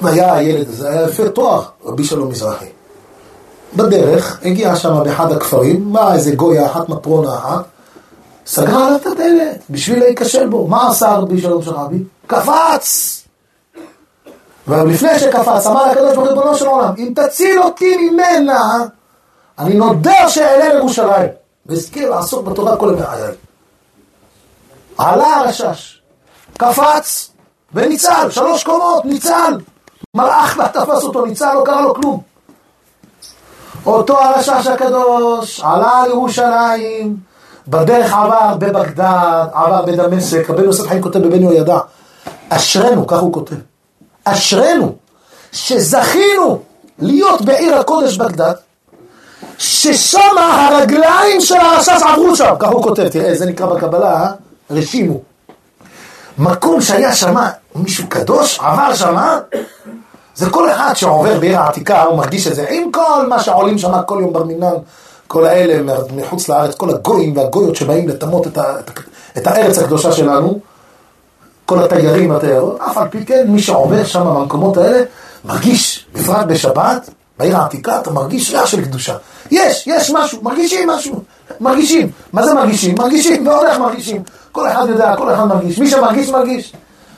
והיה 0.00 0.34
הילד 0.34 0.68
הזה, 0.68 0.90
היה 0.90 1.02
יפה 1.08 1.28
תואר, 1.28 1.62
רבי 1.84 2.04
שלום 2.04 2.28
מזרחי. 2.28 2.66
בדרך, 3.76 4.38
הגיע 4.44 4.76
שם 4.76 5.00
באחד 5.04 5.32
הכפרים, 5.32 5.92
באה 5.92 6.14
איזה 6.14 6.34
גויה 6.34 6.66
אחת, 6.66 6.88
מטרונה 6.88 7.34
אחת, 7.34 7.64
סגרה 8.48 8.86
עליו 8.86 8.98
את 9.00 9.06
הדלת, 9.06 9.62
בשביל 9.70 9.98
להיכשל 9.98 10.46
בו. 10.46 10.66
מה 10.66 10.90
עשה 10.90 11.14
רבי 11.14 11.40
שלום 11.40 11.62
של 11.62 11.70
רבי? 11.70 12.04
קפץ! 12.26 13.22
ולפני 14.68 15.18
שקפץ, 15.18 15.66
אמר 15.66 15.90
לקדוש 15.90 16.14
ברוך 16.14 16.28
ריבונו 16.28 16.54
של 16.54 16.66
עולם, 16.66 16.94
אם 16.98 17.12
תציל 17.16 17.62
אותי 17.62 17.96
ממנה, 17.96 18.84
אני 19.58 19.74
נודר 19.74 20.28
שאעלה 20.28 20.74
לירושלים. 20.74 21.28
והזכיר 21.66 22.10
לעסוק 22.10 22.46
בתורה 22.46 22.76
כל 22.76 22.96
חיי. 22.96 23.34
עלה 24.98 25.36
הרשש, 25.36 26.02
קפץ 26.58 27.30
וניצל, 27.74 28.30
שלוש 28.30 28.64
קומות, 28.64 29.04
ניצל. 29.04 29.58
מלאך 30.16 30.60
תפס 30.72 31.02
אותו, 31.02 31.26
ניצל, 31.26 31.54
לא 31.54 31.62
קרה 31.64 31.80
לו 31.80 31.94
כלום. 31.94 32.22
אותו 33.86 34.18
הרשש 34.18 34.66
הקדוש 34.66 35.60
עלה 35.60 36.02
לירושלים, 36.06 37.27
בדרך 37.68 38.12
עבר 38.12 38.54
בבגדד, 38.58 39.46
עבר 39.52 39.82
בדמשק, 39.82 40.50
רבי 40.50 40.62
יוסף 40.62 40.86
חיים 40.86 41.02
כותב 41.02 41.18
בבן 41.18 41.42
יהוידע, 41.42 41.78
אשרנו, 42.48 43.06
כך 43.06 43.18
הוא 43.18 43.32
כותב, 43.32 43.54
אשרנו, 44.24 44.94
שזכינו 45.52 46.58
להיות 46.98 47.42
בעיר 47.42 47.74
הקודש 47.74 48.16
בגדד, 48.16 48.52
ששם 49.58 50.38
הרגליים 50.38 51.40
של 51.40 51.56
הרשש 51.56 52.02
עברו 52.02 52.36
שם, 52.36 52.54
כך 52.58 52.68
הוא 52.68 52.82
כותב, 52.82 53.08
תראה, 53.08 53.34
זה 53.34 53.46
נקרא 53.46 53.66
בקבלה, 53.66 54.12
אה? 54.12 54.30
רשימו. 54.70 55.20
מקום 56.38 56.80
שהיה 56.80 57.14
שם 57.14 57.36
מישהו 57.74 58.08
קדוש, 58.08 58.58
עבר 58.60 58.94
שם, 58.94 59.38
זה 60.34 60.50
כל 60.50 60.70
אחד 60.70 60.94
שעובר 60.94 61.40
בעיר 61.40 61.58
העתיקה, 61.58 62.02
הוא 62.02 62.18
מרגיש 62.18 62.46
את 62.46 62.54
זה, 62.54 62.66
עם 62.70 62.92
כל 62.92 63.26
מה 63.28 63.40
שעולים 63.40 63.78
שם 63.78 64.02
כל 64.06 64.18
יום 64.20 64.32
בר 64.32 64.44
מינן, 64.44 64.74
כל 65.28 65.46
האלה 65.46 65.94
מחוץ 66.16 66.48
לארץ, 66.48 66.74
כל 66.74 66.90
הגויים 66.90 67.36
והגויות 67.36 67.76
שבאים 67.76 68.08
לטמות 68.08 68.46
את, 68.46 68.58
את 69.38 69.46
הארץ 69.46 69.78
הקדושה 69.78 70.12
שלנו, 70.12 70.58
כל 71.66 71.84
התיירים 71.84 72.30
והתיירות, 72.30 72.80
אף 72.80 72.98
על 72.98 73.08
פי 73.08 73.24
כן, 73.24 73.44
מי 73.48 73.62
שעובר 73.62 74.04
שם 74.04 74.24
במקומות 74.24 74.76
האלה, 74.76 75.02
מרגיש, 75.44 76.06
בפרט 76.14 76.46
בשבת, 76.46 77.10
בעיר 77.38 77.56
העתיקה, 77.56 78.00
אתה 78.00 78.10
מרגיש 78.10 78.50
ריח 78.50 78.66
של 78.66 78.84
קדושה. 78.84 79.16
יש, 79.50 79.86
יש 79.86 80.10
משהו, 80.10 80.42
מרגישים 80.42 80.88
משהו, 80.88 81.22
מרגישים. 81.60 82.10
מה 82.32 82.46
זה 82.46 82.54
מרגישים? 82.54 82.94
מרגישים, 82.98 83.46
ועוד 83.46 83.66
איך 83.66 83.78
מרגישים. 83.78 84.22
כל 84.52 84.68
אחד 84.68 84.86
יודע, 84.88 85.16
כל 85.16 85.34
אחד 85.34 85.44
מרגיש. 85.44 85.78
מי 85.78 85.90
שמרגיש, 85.90 86.28
מרגיש. 86.28 86.72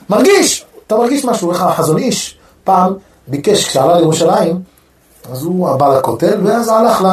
מרגיש! 0.09 0.65
אתה 0.87 0.95
מרגיש 0.95 1.25
משהו. 1.25 1.51
איך 1.51 1.61
החזון 1.61 1.97
איש 1.97 2.37
פעם 2.63 2.93
ביקש, 3.27 3.67
כשעלה 3.67 3.97
לירושלים, 3.97 4.61
אז 5.31 5.43
הוא 5.43 5.75
בא 5.75 5.97
לכותל, 5.97 6.39
ואז 6.43 6.67
הלך 6.67 7.07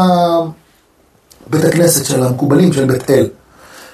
לבית 1.48 1.64
הכנסת 1.64 2.04
של 2.04 2.22
המקובלים 2.22 2.72
של 2.72 2.84
בית 2.84 3.10
אל. 3.10 3.28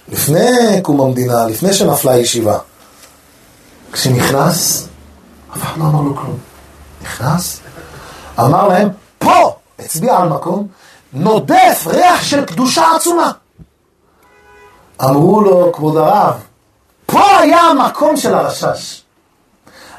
לפני 0.09 0.81
קום 0.83 1.01
המדינה, 1.01 1.47
לפני 1.47 1.73
שנפלה 1.73 2.13
הישיבה. 2.13 2.59
כשנכנס, 3.93 4.89
אף 5.57 5.63
אחד 5.63 5.79
לא 5.79 5.85
אמר 5.85 6.01
לו 6.01 6.17
כלום. 6.17 6.39
נכנס, 7.03 7.61
אמר 8.41 8.69
להם, 8.69 8.89
פה, 9.19 9.57
הצביע 9.79 10.17
על 10.17 10.29
מקום, 10.29 10.67
נודף 11.13 11.87
ריח 11.87 12.23
של 12.23 12.45
קדושה 12.45 12.85
עצומה. 12.97 13.31
אמרו 15.05 15.41
לו, 15.41 15.73
כבוד 15.73 15.97
הרב, 15.97 16.35
פה 17.07 17.39
היה 17.39 17.61
המקום 17.61 18.17
של 18.17 18.35
הרשש. 18.35 19.03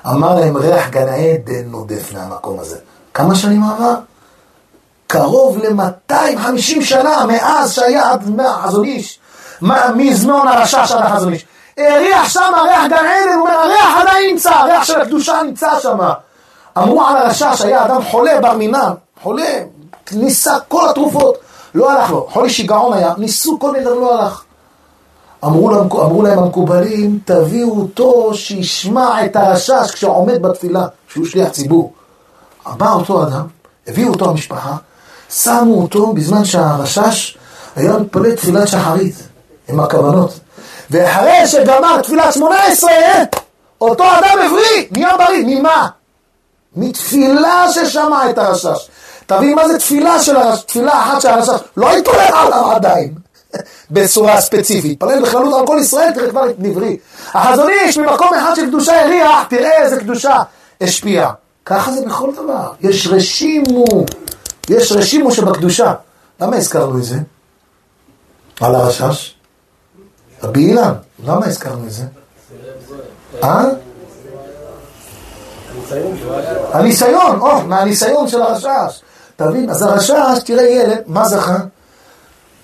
אמר 0.07 0.39
להם, 0.39 0.57
ריח 0.57 0.89
גן 0.89 1.07
עדן 1.07 1.65
נודף 1.65 2.13
מהמקום 2.13 2.59
הזה. 2.59 2.77
כמה 3.13 3.35
שנים 3.35 3.63
עבר? 3.63 3.95
קרוב 5.07 5.57
ל-250 5.57 6.81
שנה 6.81 7.25
מאז 7.25 7.73
שהיה 7.73 8.11
עד 8.11 8.39
החזון 8.39 8.85
איש, 8.85 9.19
מזמון 9.95 10.47
הרשש 10.47 10.91
עד 10.91 11.05
החזון 11.05 11.33
איש. 11.33 11.45
הריח 11.77 12.29
שם 12.29 12.53
ריח 12.63 12.83
גן 12.89 12.95
עדן, 12.95 13.33
הוא 13.33 13.41
אומר, 13.41 13.51
הריח 13.51 13.97
עדיין 14.01 14.31
נמצא, 14.31 14.53
הריח 14.53 14.83
של 14.83 15.01
הקדושה 15.01 15.41
נמצא 15.45 15.79
שם. 15.79 15.97
אמרו 16.77 17.05
על 17.05 17.17
הרשש, 17.17 17.61
היה 17.61 17.85
אדם 17.85 18.03
חולה 18.03 18.41
בר 18.41 18.53
מינן, 18.53 18.91
חולה, 19.21 19.63
ניסה 20.11 20.59
כל 20.67 20.89
התרופות, 20.89 21.37
לא 21.75 21.91
הלך 21.91 22.11
לו, 22.11 22.27
חולי 22.31 22.49
שיגעון 22.49 22.93
היה, 22.93 23.13
ניסו 23.17 23.59
כל 23.59 23.71
מיני 23.71 23.85
לא 23.85 24.21
הלך. 24.21 24.43
אמרו 25.45 25.69
להם, 25.69 25.81
אמרו 25.81 26.21
להם 26.21 26.39
המקובלים, 26.39 27.19
תביאו 27.25 27.79
אותו 27.79 28.33
שישמע 28.33 29.25
את 29.25 29.35
הרשש 29.35 29.91
כשהוא 29.93 30.15
עומד 30.15 30.41
בתפילה, 30.41 30.87
שהוא 31.07 31.25
שליח 31.25 31.49
ציבור. 31.49 31.93
בא 32.77 32.91
אותו 32.91 33.23
אדם, 33.23 33.47
הביאו 33.87 34.09
אותו 34.09 34.29
המשפחה, 34.29 34.75
שמו 35.29 35.81
אותו 35.81 36.13
בזמן 36.13 36.45
שהרשש 36.45 37.37
היה 37.75 37.97
מתפלל 37.97 38.35
תפילת 38.35 38.67
שחרית, 38.67 39.15
עם 39.69 39.79
הכוונות. 39.79 40.39
ואחרי 40.91 41.47
שגמר 41.47 42.01
תפילת 42.01 42.33
שמונה 42.33 42.63
עשרה, 42.63 43.23
אותו 43.81 44.03
אדם 44.03 44.37
הבריא, 44.45 44.85
נהיה 44.91 45.17
בריא, 45.17 45.43
ממה? 45.45 45.87
מתפילה 46.75 47.65
ששמע 47.71 48.29
את 48.29 48.37
הרשש. 48.37 48.89
תבין 49.25 49.55
מה 49.55 49.67
זה 49.67 49.79
תפילה 49.79 50.21
של 50.23 50.35
הרשש, 50.35 50.63
תפילה 50.63 51.03
אחת 51.03 51.21
של 51.21 51.27
הרשש, 51.27 51.59
לא 51.77 51.97
התעורר 51.97 52.35
עליו 52.35 52.71
עדיין. 52.71 53.13
בצורה 53.91 54.41
ספציפית. 54.41 54.99
פלל 54.99 55.21
בכללות 55.21 55.59
על 55.59 55.67
כל 55.67 55.77
ישראל, 55.81 56.11
תראה 56.11 56.29
כבר 56.29 56.49
את 56.49 56.55
דברי. 56.59 56.97
החזון 57.33 57.69
איש 57.69 57.97
ממקום 57.97 58.33
אחד 58.33 58.55
של 58.55 58.67
קדושה 58.67 59.01
הריח, 59.01 59.43
תראה 59.49 59.83
איזה 59.83 59.97
קדושה 59.97 60.41
השפיעה. 60.81 61.31
ככה 61.65 61.91
זה 61.91 62.05
בכל 62.05 62.31
דבר. 62.33 62.71
יש 62.81 63.07
רשימו, 63.07 63.85
יש 64.69 64.91
רשימו 64.91 65.31
שבקדושה. 65.31 65.93
למה 66.41 66.55
הזכרנו 66.55 66.97
את 66.97 67.03
זה? 67.03 67.19
על 68.61 68.75
הרשש? 68.75 69.35
רבי 70.43 70.65
אילן, 70.65 70.93
למה 71.25 71.45
הזכרנו 71.45 71.85
את 71.85 71.91
זה? 71.91 72.03
אה? 73.43 73.65
הניסיון, 76.73 77.39
או, 77.39 77.61
מהניסיון 77.61 78.27
של 78.27 78.41
הרשש. 78.41 79.01
תבין, 79.35 79.69
אז 79.69 79.81
הרשש, 79.81 80.43
תראה 80.45 80.63
ילד, 80.63 81.01
מה 81.05 81.27
זכה? 81.27 81.57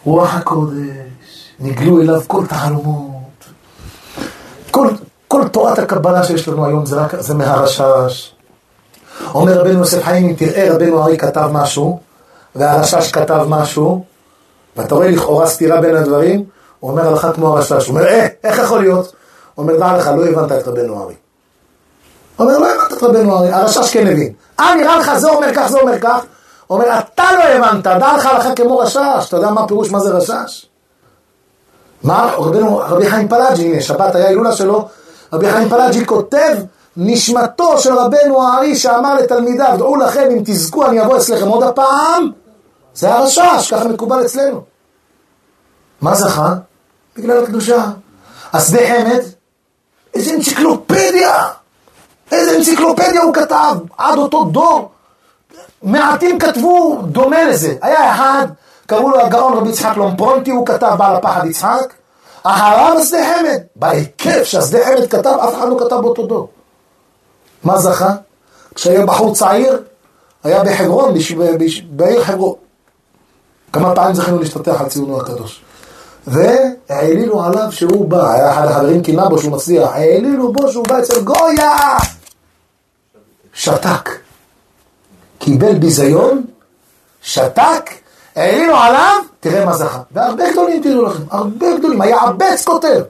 רוח 0.04 0.36
הקודש, 0.36 1.54
נגלו 1.60 2.02
אליו 2.02 2.22
כל 2.28 2.46
תעלומות. 2.46 3.22
כל, 4.72 4.88
כל 5.28 5.48
תורת 5.48 5.80
הקבלה 5.80 6.24
שיש 6.24 6.48
לנו 6.48 6.66
היום 6.66 6.86
זה, 6.86 6.96
רק, 6.96 7.22
זה 7.22 7.34
מהרשש. 7.34 8.34
אומר 9.34 9.60
רבנו 9.60 9.80
יוסף 9.80 10.04
חיים, 10.04 10.30
אם 10.30 10.34
תראה 10.34 10.74
רבנו 10.74 11.04
ארי 11.04 11.18
כתב 11.18 11.50
משהו, 11.52 12.00
והרשש 12.56 13.12
כתב 13.12 13.46
משהו, 13.48 14.04
ואתה 14.78 14.96
רואה 14.96 15.12
לכאורה 15.12 15.48
סתירה 15.48 15.82
בין 15.82 15.96
הדברים, 15.96 16.46
הוא 16.80 16.92
אומר 16.92 17.08
הלכה 17.08 17.32
כמו 17.32 17.48
הרשש, 17.48 17.88
הוא 17.88 17.98
אומר, 17.98 18.08
אה, 18.08 18.28
איך 18.44 18.60
יכול 18.60 18.80
להיות? 18.80 19.14
אומר, 19.58 19.78
דע 19.78 19.98
לך, 19.98 20.08
לא 20.18 20.26
הבנת 20.26 20.52
את 20.52 20.68
רבנו 20.68 21.04
ארי. 21.04 21.16
אומר, 22.40 22.58
לא 22.58 22.68
הבנת 22.72 22.98
את 22.98 23.04
רבנו 23.04 23.38
ארי, 23.38 23.52
הרשש 23.52 23.94
כן 23.94 24.08
הבין. 24.08 24.34
אה, 24.60 24.76
נראה 24.76 24.98
לך, 24.98 25.18
זה 25.18 25.30
אומר 25.30 25.48
כך, 25.56 25.68
זה 25.68 25.80
אומר 25.80 26.00
כך. 26.00 26.26
אומר, 26.70 26.86
אתה 27.00 27.24
לא 27.32 27.44
הבנת, 27.44 27.84
דע 27.84 28.16
לך 28.18 28.26
הלכה 28.26 28.56
כמו 28.56 28.78
רשש. 28.78 29.26
אתה 29.28 29.38
יודע 29.38 29.52
מה 29.52 29.62
הפירוש, 29.62 29.92
מה 29.92 30.00
זה 30.00 30.14
רשש? 30.14 30.66
מה, 32.04 32.34
רבנו, 32.38 32.78
רבי 32.78 33.10
חיים 33.10 33.28
פלאג'י, 33.28 33.66
הנה, 33.66 33.82
שבת 33.82 34.16
היה 34.16 34.28
הילולה 34.28 34.52
שלו, 34.52 34.88
רבי 35.34 35.52
חיים 35.52 35.70
פלאג'י 35.70 36.06
כותב, 36.06 36.56
נשמתו 36.98 37.78
של 37.78 37.94
רבנו 37.94 38.48
הארי 38.48 38.76
שאמר 38.76 39.14
לתלמידיו, 39.14 39.76
דעו 39.78 39.96
לכם, 39.96 40.28
אם 40.32 40.42
תזכו 40.46 40.86
אני 40.86 41.02
אבוא 41.02 41.18
אצלכם 41.18 41.48
עוד 41.48 41.64
הפעם, 41.64 42.32
זה 42.94 43.14
הרשש, 43.14 43.74
ככה 43.74 43.88
מקובל 43.88 44.26
אצלנו. 44.26 44.62
מה 46.02 46.16
זכה? 46.16 46.54
בגלל 47.18 47.44
הקדושה. 47.44 47.86
השדה 48.54 48.80
חמד, 48.88 49.22
איזה 50.14 50.34
אנציקלופדיה! 50.34 51.48
איזה 52.32 52.58
אנציקלופדיה 52.58 53.22
הוא 53.22 53.34
כתב, 53.34 53.76
עד 53.98 54.18
אותו 54.18 54.44
דור. 54.44 54.92
מעטים 55.84 56.40
כתבו 56.40 57.02
דומה 57.02 57.44
לזה. 57.44 57.76
היה 57.82 58.16
אחד, 58.16 58.48
קראו 58.88 59.10
לו 59.10 59.20
הגאון 59.20 59.54
רבי 59.54 59.70
יצחק 59.70 59.98
לומפרונטי, 59.98 60.52
הוא 60.52 60.66
כתב 60.66 60.96
בעל 60.98 61.16
הפחד 61.16 61.46
יצחק. 61.46 61.94
אחריו 62.44 62.98
השדה 63.00 63.18
חמד. 63.34 63.60
בהיקף 63.76 64.44
שהשדה 64.44 64.80
חמד 64.86 65.08
כתב, 65.10 65.38
אף 65.44 65.54
אחד 65.56 65.70
לא 65.70 65.78
כתב 65.80 65.96
באותו 65.96 66.26
דור. 66.26 66.50
מה 67.64 67.80
זכה? 67.80 68.14
כשהיה 68.76 69.06
בחור 69.06 69.36
צעיר, 69.36 69.82
היה 70.44 70.64
בחברון, 70.64 71.14
בעיר 71.90 72.24
חברון. 72.24 72.56
כמה 73.74 73.96
פעמים 73.96 74.16
זכינו 74.16 74.40
להשתתח 74.40 74.82
על 74.82 74.90
ציונו 74.90 75.22
הקדוש. 75.22 75.62
והעלילו 76.28 77.44
עליו 77.44 77.72
שהוא 77.72 78.10
בא, 78.10 78.32
היה 78.32 78.54
אחד 78.54 78.68
החברים 78.68 79.02
קינה 79.02 79.30
בו 79.30 79.38
שהוא 79.38 79.52
מצליח, 79.52 79.90
העלילו 79.94 80.54
בו 80.54 80.72
שהוא 80.72 80.86
בא 80.88 81.00
אצל 81.00 81.22
גויה! 81.22 81.98
שתק. 83.54 84.10
קיבל 85.40 85.74
ביזיון, 85.74 86.44
שתק, 87.22 87.90
העלילו 88.36 88.76
עליו, 88.76 89.18
תראה 89.40 89.66
מה 89.66 89.78
זכה. 89.78 90.02
והרבה 90.12 90.52
גדולים 90.52 90.84
תראו 90.84 91.06
לכם, 91.06 91.24
הרבה 91.32 91.78
גדולים, 91.78 92.02
היה 92.02 92.18
עבץ 92.22 92.66
כותב. 92.66 93.02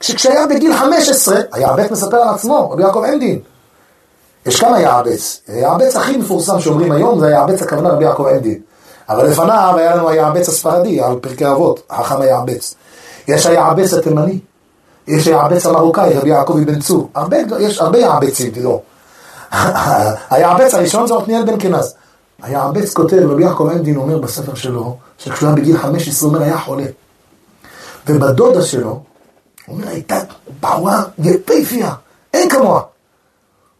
כשהיה 0.00 0.46
בגיל 0.46 0.76
15, 0.76 1.40
היה 1.52 1.68
עבץ 1.68 1.90
מספר 1.90 2.16
על 2.16 2.34
עצמו, 2.34 2.70
רבי 2.70 2.82
יעקב 2.82 3.04
עמדין. 3.04 3.40
יש 4.46 4.60
כמה 4.60 4.80
יעבץ. 4.80 5.40
היעבץ 5.48 5.96
הכי 5.96 6.16
מפורסם 6.16 6.60
שאומרים 6.60 6.92
היום, 6.92 7.20
זה 7.20 7.30
יעבץ 7.30 7.62
הכוונה 7.62 7.88
רבי 7.88 8.04
יעקב 8.04 8.26
עמדין. 8.26 8.60
אבל 9.08 9.26
לפניו 9.26 9.74
היה 9.78 9.96
לנו 9.96 10.08
היעבץ 10.08 10.48
הספרדי, 10.48 11.00
על 11.00 11.18
פרקי 11.20 11.46
אבות, 11.46 11.82
החכם 11.90 12.20
היעבץ. 12.20 12.74
יש 13.28 13.46
היעבץ 13.46 13.94
התימני, 13.94 14.38
יש 15.08 15.26
היעבץ 15.26 15.66
המרוקאי, 15.66 16.14
רבי 16.14 16.28
יעקב 16.28 16.58
אבן 16.62 16.80
צור. 16.80 17.08
הרבה, 17.14 17.36
יש 17.60 17.78
הרבה 17.78 17.98
יעבצים, 17.98 18.50
תראו. 18.50 18.82
היעבץ 20.30 20.74
הראשון 20.74 21.06
זה 21.06 21.14
עתניאל 21.14 21.44
בן 21.44 21.60
כנז. 21.60 21.94
היעבץ 22.42 22.94
כותב, 22.94 23.16
רבי 23.16 23.42
יעקב 23.42 23.68
עמדין 23.72 23.96
אומר 23.96 24.18
בספר 24.18 24.54
שלו, 24.54 24.96
שכשהוא 25.18 25.48
היה 25.48 25.56
בגיל 25.56 25.78
15, 25.78 26.28
אומר, 26.28 26.42
היה 26.42 26.58
חולה. 26.58 26.86
ובדודה 28.06 28.62
שלו, 28.62 28.88
הוא 29.66 29.76
אומר, 29.76 29.88
הייתה 29.88 30.18
בחורה 30.60 31.02
יפהפייה, 31.18 31.92
אין 32.34 32.50
כמוה. 32.50 32.82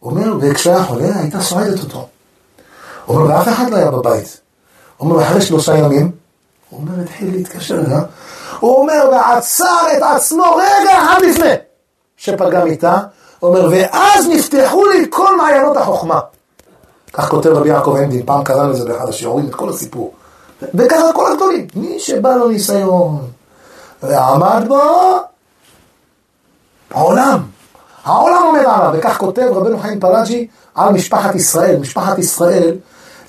אומר, 0.03 0.33
וכשהיה 0.41 0.83
חולה, 0.83 1.19
הייתה 1.19 1.41
סועדת 1.41 1.79
אותו. 1.79 2.07
אומר, 3.07 3.25
ואף 3.25 3.47
אחד 3.47 3.69
לא 3.69 3.75
היה 3.75 3.91
בבית. 3.91 4.39
אומר, 4.99 5.21
אחרי 5.23 5.41
שלושה 5.41 5.77
ימים, 5.77 6.11
הוא 6.69 6.79
אומר, 6.79 7.03
התחיל 7.03 7.31
להתקשר 7.31 7.79
אליה, 7.79 8.01
הוא 8.59 8.77
אומר, 8.77 9.09
ועצר 9.11 9.87
את 9.97 10.01
עצמו 10.01 10.43
רגע 10.55 11.03
אחד 11.03 11.21
לפני 11.29 11.53
שפגע 12.17 12.63
מיתה, 12.63 12.97
הוא 13.39 13.49
אומר, 13.49 13.69
ואז 13.71 14.27
נפתחו 14.29 14.85
לי 14.85 15.05
כל 15.09 15.37
מעיינות 15.37 15.77
החוכמה. 15.77 16.19
כך 17.13 17.29
כותב 17.29 17.49
רבי 17.49 17.69
יעקב 17.69 17.95
הנדין, 17.95 18.25
פעם 18.25 18.43
קראנו 18.43 18.71
לזה 18.71 18.85
באחד 18.85 19.09
השיעורים, 19.09 19.47
את 19.47 19.55
כל 19.55 19.69
הסיפור. 19.69 20.13
וככה 20.73 21.13
כל 21.13 21.31
הגדולים, 21.31 21.67
מי 21.75 21.99
שבא 21.99 22.35
לו 22.35 22.47
ניסיון 22.47 23.27
ועמד 24.03 24.63
בו, 24.67 24.81
העולם, 26.91 27.39
העולם 28.09 28.43
עומד 28.45 28.59
עליו, 28.59 28.91
וכך 28.93 29.17
כותב 29.17 29.47
רבנו 29.53 29.79
חיים 29.79 29.99
פלאג'י 29.99 30.47
על 30.75 30.93
משפחת 30.93 31.35
ישראל. 31.35 31.77
משפחת 31.79 32.19
ישראל 32.19 32.75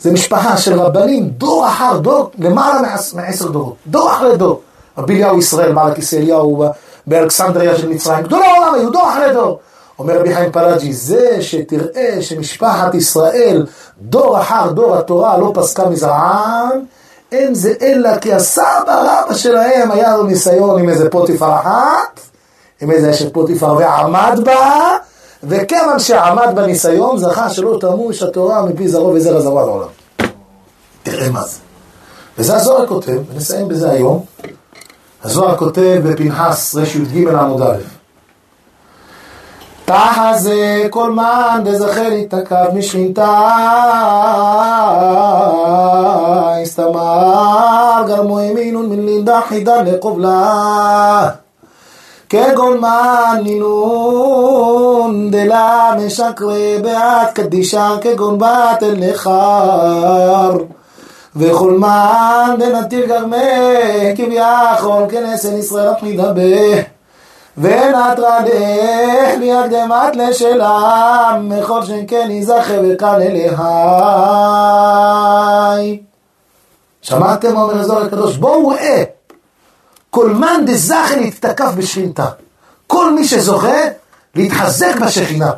זה 0.00 0.12
משפחה 0.12 0.56
של 0.56 0.80
רבנים, 0.80 1.28
דור 1.28 1.68
אחר 1.68 1.98
דור, 1.98 2.30
למעלה 2.38 2.96
מעשר 3.14 3.48
דורות, 3.48 3.74
דור 3.86 4.12
אחרי 4.12 4.36
דור. 4.36 4.60
רבי 4.98 5.14
אליהו 5.14 5.38
ישראל, 5.38 5.72
מעל 5.72 5.90
הכיסא 5.90 6.16
אליהו 6.16 6.64
באלכסנדריה 7.06 7.76
של 7.78 7.88
מצרים, 7.88 8.24
גדולי 8.24 8.46
העולם 8.46 8.74
היו 8.74 8.90
דור 8.90 9.08
אחרי 9.10 9.32
דור. 9.32 9.58
אומר 9.98 10.20
רבי 10.20 10.34
חיים 10.34 10.52
פלאג'י, 10.52 10.92
זה 10.92 11.42
שתראה 11.42 12.16
שמשפחת 12.20 12.94
ישראל, 12.94 13.66
דור 14.00 14.40
אחר 14.40 14.72
דור 14.72 14.96
התורה 14.96 15.38
לא 15.38 15.52
פסקה 15.54 15.88
מזרעם, 15.88 16.80
אין 17.32 17.54
זה 17.54 17.74
אלא 17.82 18.18
כי 18.18 18.34
הסבא 18.34 18.74
רבא 18.88 19.34
שלהם 19.34 19.90
היה 19.90 20.16
לו 20.16 20.22
ניסיון 20.22 20.78
עם 20.78 20.88
איזה 20.88 21.10
פוטיפר 21.10 21.54
אחת, 21.54 22.20
עם 22.82 22.90
איזה 22.90 23.10
אשת 23.10 23.32
פוטיפר 23.32 23.74
ועמד 23.78 24.40
בה, 24.44 24.96
וכיוון 25.42 25.98
שעמד 25.98 26.48
בניסיון, 26.54 27.18
זכה 27.18 27.50
שלא 27.50 27.78
תמוש 27.80 28.22
התורה 28.22 28.62
מפי 28.62 28.88
זרעו 28.88 29.14
וזרע 29.14 29.40
זרוע 29.40 29.62
לעולם. 29.62 29.88
תראה 31.02 31.30
מה 31.30 31.42
זה. 31.42 31.58
וזה 32.38 32.56
הזוהר 32.56 32.86
כותב, 32.86 33.18
ונסיים 33.32 33.68
בזה 33.68 33.90
היום. 33.90 34.24
הזוהר 35.24 35.56
כותב 35.56 36.00
בפנחס 36.04 36.74
רי"ג 36.74 37.28
עמוד 37.28 37.62
א' 37.62 37.76
תחזה 39.84 40.86
כל 40.90 41.12
מן 41.12 41.60
דזכר 41.64 42.12
יתקף 42.12 42.66
משכינתה 42.74 43.46
הסתמר 46.62 48.02
גרמו 48.06 48.40
ימינון 48.40 48.88
מן 48.88 49.06
לינדה 49.06 49.40
חידה 49.48 49.82
לקובלה 49.82 51.30
כגון 52.30 52.80
מנינון 53.40 55.30
דלה 55.30 55.94
משקרה 55.98 56.76
בעד 56.82 57.26
קדישה 57.34 57.96
כגון 58.00 58.38
בתל 58.38 58.94
נחר. 58.96 60.56
וכל 61.36 61.78
מן 61.78 62.54
דנתיר 62.58 63.06
גרמה 63.06 63.36
כביכול 64.16 65.02
כנסן 65.08 65.56
ישראל 65.56 65.88
הפנידה 65.88 66.32
ב 66.32 66.40
ונטרדך 67.58 69.30
להקדמת 69.40 70.16
לשלם 70.16 71.48
מכל 71.48 71.82
שכן 71.82 72.28
יזכה 72.30 72.74
וכאן 72.82 73.22
אלוהי 73.22 73.50
שמעתם 77.02 77.56
אומר 77.56 77.78
הזוהר 77.78 78.04
הקדוש 78.04 78.36
בואו 78.36 78.68
ראה 78.68 79.04
כל 80.10 80.30
מאן 80.30 80.64
דזכן 80.66 81.22
יתתקף 81.22 81.70
בשכינתה. 81.76 82.26
כל 82.86 83.12
מי 83.12 83.28
שזוכה 83.28 83.80
להתחזק 84.34 84.96
בשכינה. 84.96 85.50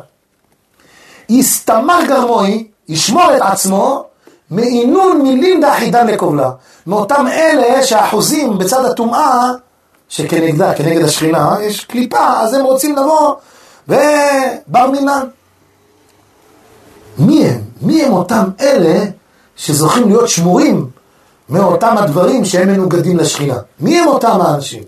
יסתמר 1.29 1.99
גרמוי, 2.07 2.67
ישמור 2.89 3.35
את 3.37 3.41
עצמו, 3.41 4.05
מעינון 4.49 5.21
מילים 5.21 5.61
דאחידן 5.61 6.07
לקובלה. 6.07 6.51
מאותם 6.87 7.25
אלה 7.27 7.83
שהאחוזים 7.83 8.57
בצד 8.57 8.85
הטומאה, 8.85 9.51
שכנגדה, 10.09 10.73
כנגד 10.73 11.03
השכינה, 11.03 11.55
יש 11.61 11.85
קליפה, 11.85 12.39
אז 12.39 12.53
הם 12.53 12.65
רוצים 12.65 12.95
לבוא 12.95 13.35
ובר 13.87 14.91
מינן. 14.91 15.25
מי 17.17 17.45
הם? 17.45 17.61
מי 17.81 18.03
הם 18.03 18.13
אותם 18.13 18.43
אלה 18.61 19.05
שזוכים 19.55 20.07
להיות 20.07 20.29
שמורים 20.29 20.89
מאותם 21.49 21.95
הדברים 21.97 22.45
שהם 22.45 22.67
מנוגדים 22.67 23.17
לשכינה. 23.17 23.57
מי 23.79 23.99
הם 23.99 24.07
אותם 24.07 24.41
האנשים? 24.41 24.83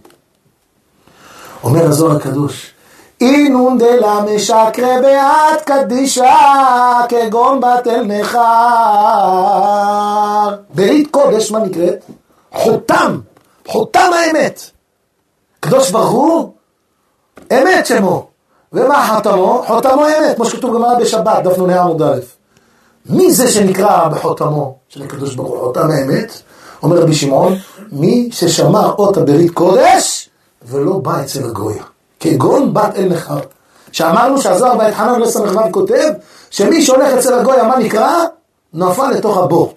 אומר 1.64 1.86
הזוהר 1.86 2.16
הקדוש, 2.16 2.74
אינון 3.22 3.78
דלה 3.78 4.20
משקרה 4.22 5.02
בעת 5.02 5.62
קדישה 5.66 6.36
כגון 7.10 7.60
בתל 7.62 8.04
נכר. 8.04 8.40
ברית 10.76 11.12
קודש, 11.12 11.52
מה 11.52 11.60
נקראת? 11.60 12.06
חותם, 12.54 13.20
חותם 13.68 14.10
האמת. 14.14 14.62
קדוש 15.60 15.92
ברוך 15.92 16.12
הוא, 16.12 16.54
אמת 17.52 17.86
שמו. 17.86 18.28
ומה 18.74 19.08
חתמו? 19.08 19.64
חותמו 19.68 20.06
אמת, 20.06 20.36
כמו 20.36 20.46
שכתוב 20.46 20.76
גמרא 20.76 21.00
בשבת, 21.00 21.44
דף 21.44 21.58
נ"ה 21.58 21.82
עמוד 21.82 22.02
א'. 22.02 22.20
מי 23.10 23.32
זה 23.32 23.52
שנקרא 23.52 24.08
בחותמו 24.08 24.78
של 24.90 25.04
הקדוש 25.04 25.36
ברוך 25.36 25.50
הוא, 25.50 25.60
חותם 25.60 25.92
האמת? 25.92 26.42
אומר 26.84 26.98
רבי 26.98 27.14
שמעון, 27.14 27.56
מי 27.92 28.30
ששמר 28.32 28.94
אות 28.98 29.18
הברית 29.18 29.52
קודש 29.52 30.30
ולא 30.68 30.98
בא 30.98 31.22
אצל 31.22 31.44
הגויה. 31.44 31.84
כגון 32.20 32.74
בת 32.74 32.96
אל 32.96 33.10
נכר. 33.10 33.40
שאמרנו 33.92 34.42
שהזוהר 34.42 34.78
בעת 34.78 34.94
חנן 34.94 35.20
לא 35.20 35.26
סמך 35.26 35.56
ו' 35.56 35.72
כותב 35.72 36.10
שמי 36.50 36.82
שהולך 36.82 37.14
אצל 37.14 37.34
הגויה, 37.34 37.64
מה 37.64 37.78
נקרא? 37.78 38.12
נפל 38.74 39.12
לתוך 39.12 39.38
הבור. 39.38 39.74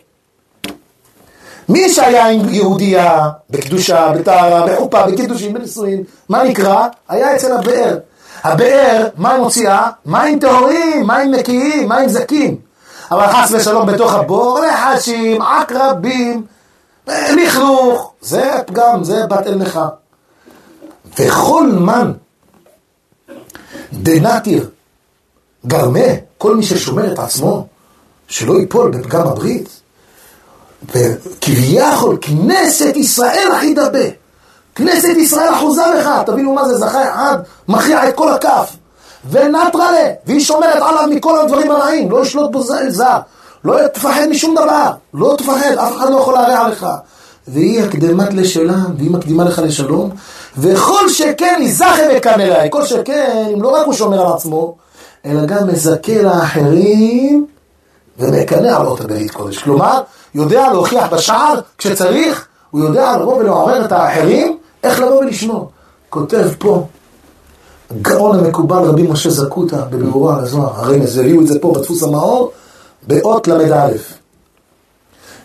מי 1.68 1.88
שהיה 1.88 2.28
עם 2.28 2.48
יהודייה 2.48 3.28
בקדושה, 3.50 4.12
בטהרה, 4.18 4.66
בחופה, 4.66 5.06
בקידושים, 5.06 5.52
בנישואין, 5.52 6.02
מה 6.28 6.44
נקרא? 6.44 6.86
היה 7.09 7.36
אצל 7.36 7.52
הבאר. 7.52 7.98
הבאר, 8.44 9.09
מה 9.16 9.38
מוציאה? 9.38 9.90
מים 10.06 10.38
טהורים, 10.38 11.06
מים 11.06 11.30
נקיים, 11.30 11.88
מים 11.88 12.09
זקים. 12.09 12.67
אבל 13.10 13.26
חס 13.32 13.52
ושלום 13.52 13.86
בתוך 13.86 14.14
הבור, 14.14 14.60
נחשים, 14.66 15.43
עקרבים, 15.43 16.47
לכלוך, 17.09 18.12
זה 18.20 18.51
פגם, 18.66 19.05
זה 19.05 19.26
בת 19.26 19.47
אל 19.47 19.55
נכה. 19.55 19.89
וכל 21.18 21.66
מן 21.72 22.12
דנתיר 23.93 24.70
גרמה, 25.66 26.09
כל 26.39 26.56
מי 26.56 26.62
ששומר 26.62 27.12
את 27.12 27.18
עצמו, 27.18 27.66
שלא 28.28 28.52
ייפול 28.52 28.90
בפגם 28.90 29.26
הברית, 29.26 29.80
וכביכול 30.94 32.18
כנסת 32.20 32.97
ישראל 32.97 33.48
הכי 33.56 33.74
דבה, 33.74 34.09
כנסת 34.74 35.16
ישראל 35.16 35.55
אחוזה 35.55 35.82
לך, 35.98 36.09
תבינו 36.26 36.55
מה 36.55 36.68
זה 36.68 36.74
זכה 36.74 37.10
אחד, 37.10 37.39
מכריע 37.68 38.09
את 38.09 38.14
כל 38.14 38.35
הכף, 38.35 38.76
ונטרלה, 39.30 40.10
והיא 40.26 40.40
שומרת 40.40 40.82
עליו 40.82 41.08
מכל 41.10 41.38
הדברים 41.38 41.70
הרעים, 41.70 42.10
לא 42.10 42.22
ישלוט 42.22 42.52
בו 42.52 42.62
זר, 42.88 43.18
לא 43.64 43.88
תפחד 43.88 44.26
משום 44.30 44.54
דבר, 44.54 44.90
לא 45.14 45.34
תפחד, 45.38 45.72
אף 45.78 45.96
אחד 45.96 46.10
לא 46.10 46.16
יכול 46.16 46.34
להרע 46.34 46.68
לך. 46.68 46.86
והיא 47.48 47.82
הקדמת 47.82 48.34
לשלם, 48.34 48.94
והיא 48.96 49.10
מקדימה 49.10 49.44
לך 49.44 49.58
לשלום, 49.64 50.10
וכל 50.58 51.08
שכן 51.08 51.60
יזכה 51.62 52.02
וכאן 52.16 52.40
אליי, 52.40 52.68
כל 52.70 52.84
שכן, 52.84 53.46
אם 53.54 53.62
לא 53.62 53.68
רק 53.68 53.86
הוא 53.86 53.94
שומר 53.94 54.26
על 54.26 54.32
עצמו, 54.32 54.74
אלא 55.26 55.44
גם 55.44 55.68
מזכה 55.68 56.22
לאחרים 56.22 57.46
ומקנא 58.18 58.68
על 58.68 58.86
אות 58.86 59.00
הברית 59.00 59.30
קודש. 59.30 59.58
כלומר, 59.58 60.00
יודע 60.34 60.68
להוכיח 60.72 61.12
בשער 61.12 61.60
כשצריך, 61.78 62.46
הוא 62.70 62.80
יודע 62.80 63.16
לבוא 63.16 63.36
ולעורר 63.36 63.84
את 63.84 63.92
האחרים, 63.92 64.58
איך 64.84 65.00
לבוא 65.00 65.18
ולשמור. 65.18 65.70
כותב 66.10 66.46
פה, 66.58 66.86
גאון 67.93 68.39
המקובל 68.39 68.77
רבי 68.77 69.02
משה 69.02 69.31
זקוטה 69.31 69.77
בביאורו 69.77 70.31
על 70.31 70.39
הזוהר, 70.40 70.81
הרי 70.81 71.01
הביאו 71.20 71.40
את 71.40 71.47
זה 71.47 71.59
פה 71.60 71.73
בדפוס 71.73 72.02
המאור, 72.02 72.52
באות 73.06 73.48
ל"א. 73.48 73.89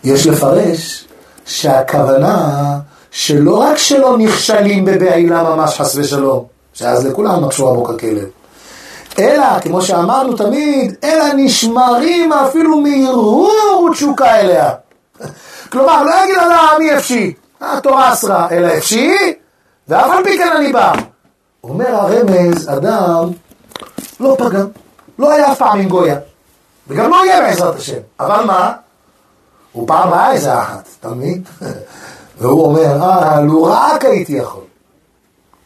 יש 0.04 0.28
לפרש 0.28 1.08
שהכוונה 1.46 2.80
שלא 3.12 3.58
רק 3.58 3.78
שלא 3.78 4.18
נכשלים 4.18 4.86
בבעילה 4.86 5.44
ממש 5.44 5.82
חס 5.82 5.96
ושלום, 5.96 6.44
שאז 6.74 7.06
לכולם 7.06 7.46
נקשו 7.46 7.70
עמוק 7.70 7.90
הכלב, 7.90 8.28
אלא, 9.20 9.60
כמו 9.60 9.82
שאמרנו 9.82 10.34
תמיד, 10.34 10.96
אלא 11.04 11.26
נשמרים 11.36 12.34
אפילו 12.34 12.82
מהרהור 12.82 13.88
ותשוקה 13.92 14.40
אליה. 14.40 14.70
כלומר, 15.72 16.04
לא 16.04 16.12
יגיד 16.24 16.38
אדם 16.38 16.76
מי 16.80 16.98
אפשי, 16.98 17.34
התורה 17.62 18.14
אסרה, 18.14 18.48
אלא 18.52 18.78
אפשי, 18.78 19.34
ואף 19.88 20.12
על 20.12 20.24
פי 20.24 20.38
כן 20.38 20.52
אני 20.58 20.74
בא. 20.74 20.94
אומר 21.64 21.96
הרמז, 21.96 22.70
אדם 22.70 23.30
לא 24.20 24.36
פגם, 24.40 24.68
לא 25.20 25.32
היה 25.32 25.52
אף 25.52 25.58
פעם 25.58 25.80
עם 25.80 25.90
גויה, 25.90 26.20
וגם 26.88 27.10
לא 27.10 27.26
יהיה 27.26 27.42
בעזרת 27.42 27.76
השם, 27.76 28.00
אבל 28.20 28.46
מה? 28.46 28.74
הוא 29.72 29.88
פעם 29.88 30.14
היה 30.14 30.32
איזה 30.32 30.62
אחת, 30.62 30.88
אתה 31.00 31.10
מבין? 31.10 31.44
והוא 32.38 32.66
אומר, 32.66 33.04
אה, 33.04 33.42
לו 33.42 33.64
רק 33.64 34.06
הייתי 34.06 34.34
יכול. 34.34 34.64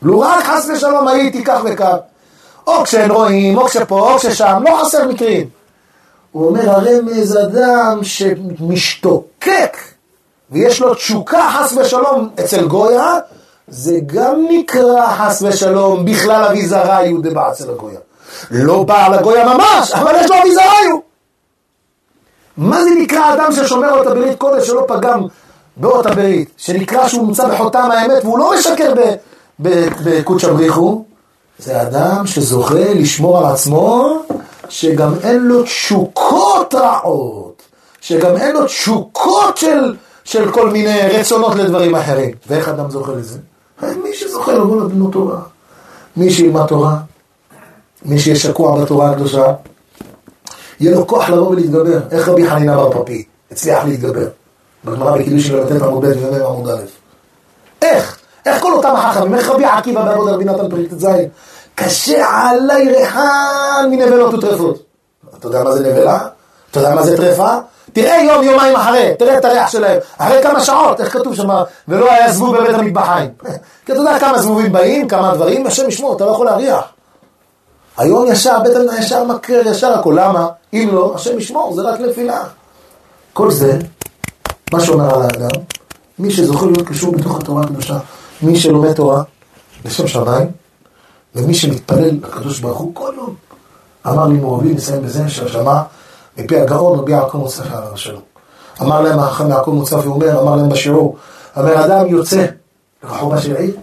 לו 0.01 0.19
רק 0.19 0.43
חס 0.43 0.69
ושלום 0.69 1.07
הייתי 1.07 1.43
כך 1.43 1.61
וכך. 1.65 1.95
או 2.67 2.83
כשהם 2.83 3.11
רואים, 3.11 3.57
או 3.57 3.67
כשפה, 3.67 3.99
או 3.99 4.17
כששם, 4.17 4.63
לא 4.65 4.81
חסר 4.83 5.07
מקרים. 5.07 5.49
הוא 6.31 6.47
אומר, 6.47 6.69
הרמז 6.69 7.37
אדם 7.37 7.99
שמשתוקק 8.03 9.77
ויש 10.51 10.81
לו 10.81 10.93
תשוקה 10.93 11.49
חס 11.53 11.73
ושלום 11.77 12.29
אצל 12.39 12.67
גויה, 12.67 13.13
זה 13.67 13.99
גם 14.05 14.45
נקרא 14.49 15.15
חס 15.17 15.41
ושלום 15.41 16.05
בכלל 16.05 16.43
אביזריו 16.43 17.21
דבא 17.21 17.51
אצל 17.51 17.69
הגויה. 17.69 17.99
לא 18.51 18.83
בעל 18.83 19.13
הגויה 19.13 19.45
ממש, 19.45 19.91
אבל 19.91 20.15
יש 20.15 20.29
לו 20.31 20.35
אביזריו. 20.41 20.97
מה 22.57 22.83
זה 22.83 22.89
נקרא 22.99 23.33
אדם 23.33 23.51
ששומר 23.51 23.97
אות 23.97 24.07
הברית 24.07 24.37
קודש 24.37 24.67
שלא 24.67 24.85
פגם 24.87 25.21
באות 25.77 26.05
הברית, 26.05 26.51
שנקרא 26.57 27.07
שהוא 27.07 27.27
נמצא 27.27 27.47
בחותם 27.47 27.89
האמת 27.91 28.23
והוא 28.23 28.39
לא 28.39 28.53
משקר 28.55 28.93
בקודש 29.59 30.43
הבריחו? 30.43 31.03
זה 31.59 31.81
אדם 31.81 32.27
שזוכה 32.27 32.93
לשמור 32.93 33.37
על 33.37 33.45
עצמו, 33.45 34.17
שגם 34.69 35.13
אין 35.23 35.43
לו 35.43 35.63
תשוקות 35.63 36.75
רעות, 36.75 37.61
שגם 38.01 38.37
אין 38.37 38.55
לו 38.55 38.65
תשוקות 38.65 39.57
של, 39.57 39.95
של 40.23 40.51
כל 40.51 40.69
מיני 40.69 41.01
רצונות 41.01 41.55
לדברים 41.55 41.95
אחרים. 41.95 42.31
ואיך 42.47 42.69
אדם 42.69 42.89
זוכה 42.89 43.11
לזה? 43.11 43.39
מי 43.81 44.13
שזוכה 44.13 44.53
לבוא 44.53 44.81
לבנות 44.81 45.13
תורה, 45.13 45.39
מי 46.17 46.31
שילמד 46.31 46.65
תורה, 46.65 46.97
מי 48.05 48.19
שיהיה 48.19 48.37
שקוע 48.37 48.83
בתורה 48.83 49.11
הקדושה, 49.11 49.53
יהיה 50.79 50.95
לו 50.95 51.07
כוח 51.07 51.29
לבוא 51.29 51.47
ולהתגבר. 51.47 51.99
איך 52.11 52.27
רבי 52.27 52.49
חנינה 52.49 52.75
בר 52.75 53.03
פפי 53.03 53.23
הצליח 53.51 53.85
להתגבר? 53.85 54.27
בגמרא 54.85 55.17
בקידוש 55.17 55.47
של 55.47 55.59
לתת 55.59 55.81
עמוד 55.81 56.05
ב' 56.05 56.11
ומ"ם 56.21 56.45
עמוד 56.45 56.69
א'. 56.69 56.81
איך? 57.81 58.17
איך 58.45 58.61
כל 58.61 58.73
אותם 58.73 58.95
החכמים, 58.95 59.35
איך 59.35 59.49
רבי 59.49 59.65
עקיבא 59.65 60.05
בעבוד 60.05 60.29
רבי 60.29 60.45
נתן 60.45 60.69
פרק 60.69 60.87
ט"ז? 60.89 61.07
קשה 61.75 62.25
עליי 62.29 62.93
ריחן 62.93 63.87
מנבלות 63.91 64.33
וטרפות. 64.33 64.83
אתה 65.39 65.47
יודע 65.47 65.63
מה 65.63 65.71
זה 65.71 65.91
נבלה? 65.91 66.27
אתה 66.71 66.79
יודע 66.79 66.95
מה 66.95 67.03
זה 67.03 67.17
טרפה? 67.17 67.57
תראה 67.93 68.23
יום, 68.23 68.43
יומיים 68.43 68.75
אחרי, 68.75 69.13
תראה 69.19 69.37
את 69.37 69.45
הריח 69.45 69.69
שלהם, 69.69 69.99
אחרי 70.17 70.43
כמה 70.43 70.59
שעות, 70.63 71.01
איך 71.01 71.13
כתוב 71.13 71.35
שם, 71.35 71.49
ולא 71.87 72.11
היה 72.11 72.31
זבוב 72.31 72.57
בבית 72.57 72.75
המטבחיים. 72.75 73.29
כי 73.85 73.91
אתה 73.91 73.99
יודע 73.99 74.19
כמה 74.19 74.41
זבובים 74.41 74.71
באים, 74.71 75.07
כמה 75.07 75.35
דברים, 75.35 75.67
השם 75.67 75.89
ישמור, 75.89 76.15
אתה 76.15 76.25
לא 76.25 76.31
יכול 76.31 76.45
להריח. 76.45 76.83
היום 77.97 78.31
ישר, 78.31 78.59
בית 78.63 78.75
המטבחיים 78.75 79.03
ישר 79.03 79.23
מקרר, 79.23 79.67
ישר 79.67 79.93
הכל, 79.93 80.15
למה? 80.17 80.47
אם 80.73 80.89
לא, 80.91 81.11
השם 81.15 81.39
ישמור, 81.39 81.75
זה 81.75 81.81
רק 81.81 81.99
נפילה. 81.99 82.43
כל 83.33 83.51
זה, 83.51 83.79
מה 84.73 84.79
שאומר 84.79 85.15
על 85.15 85.21
האדם, 85.21 85.61
מי 86.19 86.31
שזוכה 86.31 86.65
להיות 86.65 86.87
קשור 86.87 87.15
בתוך 87.15 87.39
התורה 87.39 87.63
הקדושה, 87.63 87.97
מי 88.41 88.55
שלומד 88.55 88.93
תורה, 88.93 89.23
לשם 89.85 90.07
שמיים, 90.07 90.51
ומי 91.35 91.53
שמתפלל 91.53 92.19
לקדוש 92.23 92.59
ברוך 92.59 92.77
הוא 92.77 92.91
כל 92.95 93.13
יום. 93.17 93.35
אמר 94.07 94.27
לי 94.27 94.33
מורבי, 94.33 94.73
נסיים 94.73 95.01
בזה, 95.01 95.29
ששמע 95.29 95.81
מפי 96.37 96.59
הגאון 96.59 96.99
רבי 96.99 97.11
יעקב 97.11 97.37
מוצפי 97.37 97.67
עליו 97.73 97.93
השלום. 97.93 98.21
אמר 98.81 99.01
להם 99.01 99.19
החכם 99.19 99.49
יעקב 99.49 99.71
מוצפי, 99.71 100.07
אומר, 100.07 100.41
אמר 100.41 100.55
להם 100.55 100.69
בשיעור, 100.69 101.17
אומר 101.57 101.85
אדם 101.85 102.07
יוצא 102.07 102.45
לרחובה 103.03 103.41
של 103.41 103.55
עיר, 103.55 103.75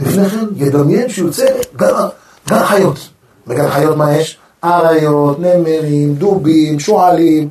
לפני 0.00 0.28
כן 0.28 0.44
ידמיין 0.56 1.08
שהוא 1.08 1.26
יוצא 1.26 1.46
גן 1.76 2.64
חיות. 2.64 3.08
בגן 3.46 3.70
חיות 3.70 3.96
מה 3.96 4.16
יש? 4.16 4.38
אריות, 4.64 5.38
נמרים, 5.38 6.14
דובים, 6.14 6.80
שועלים, 6.80 7.48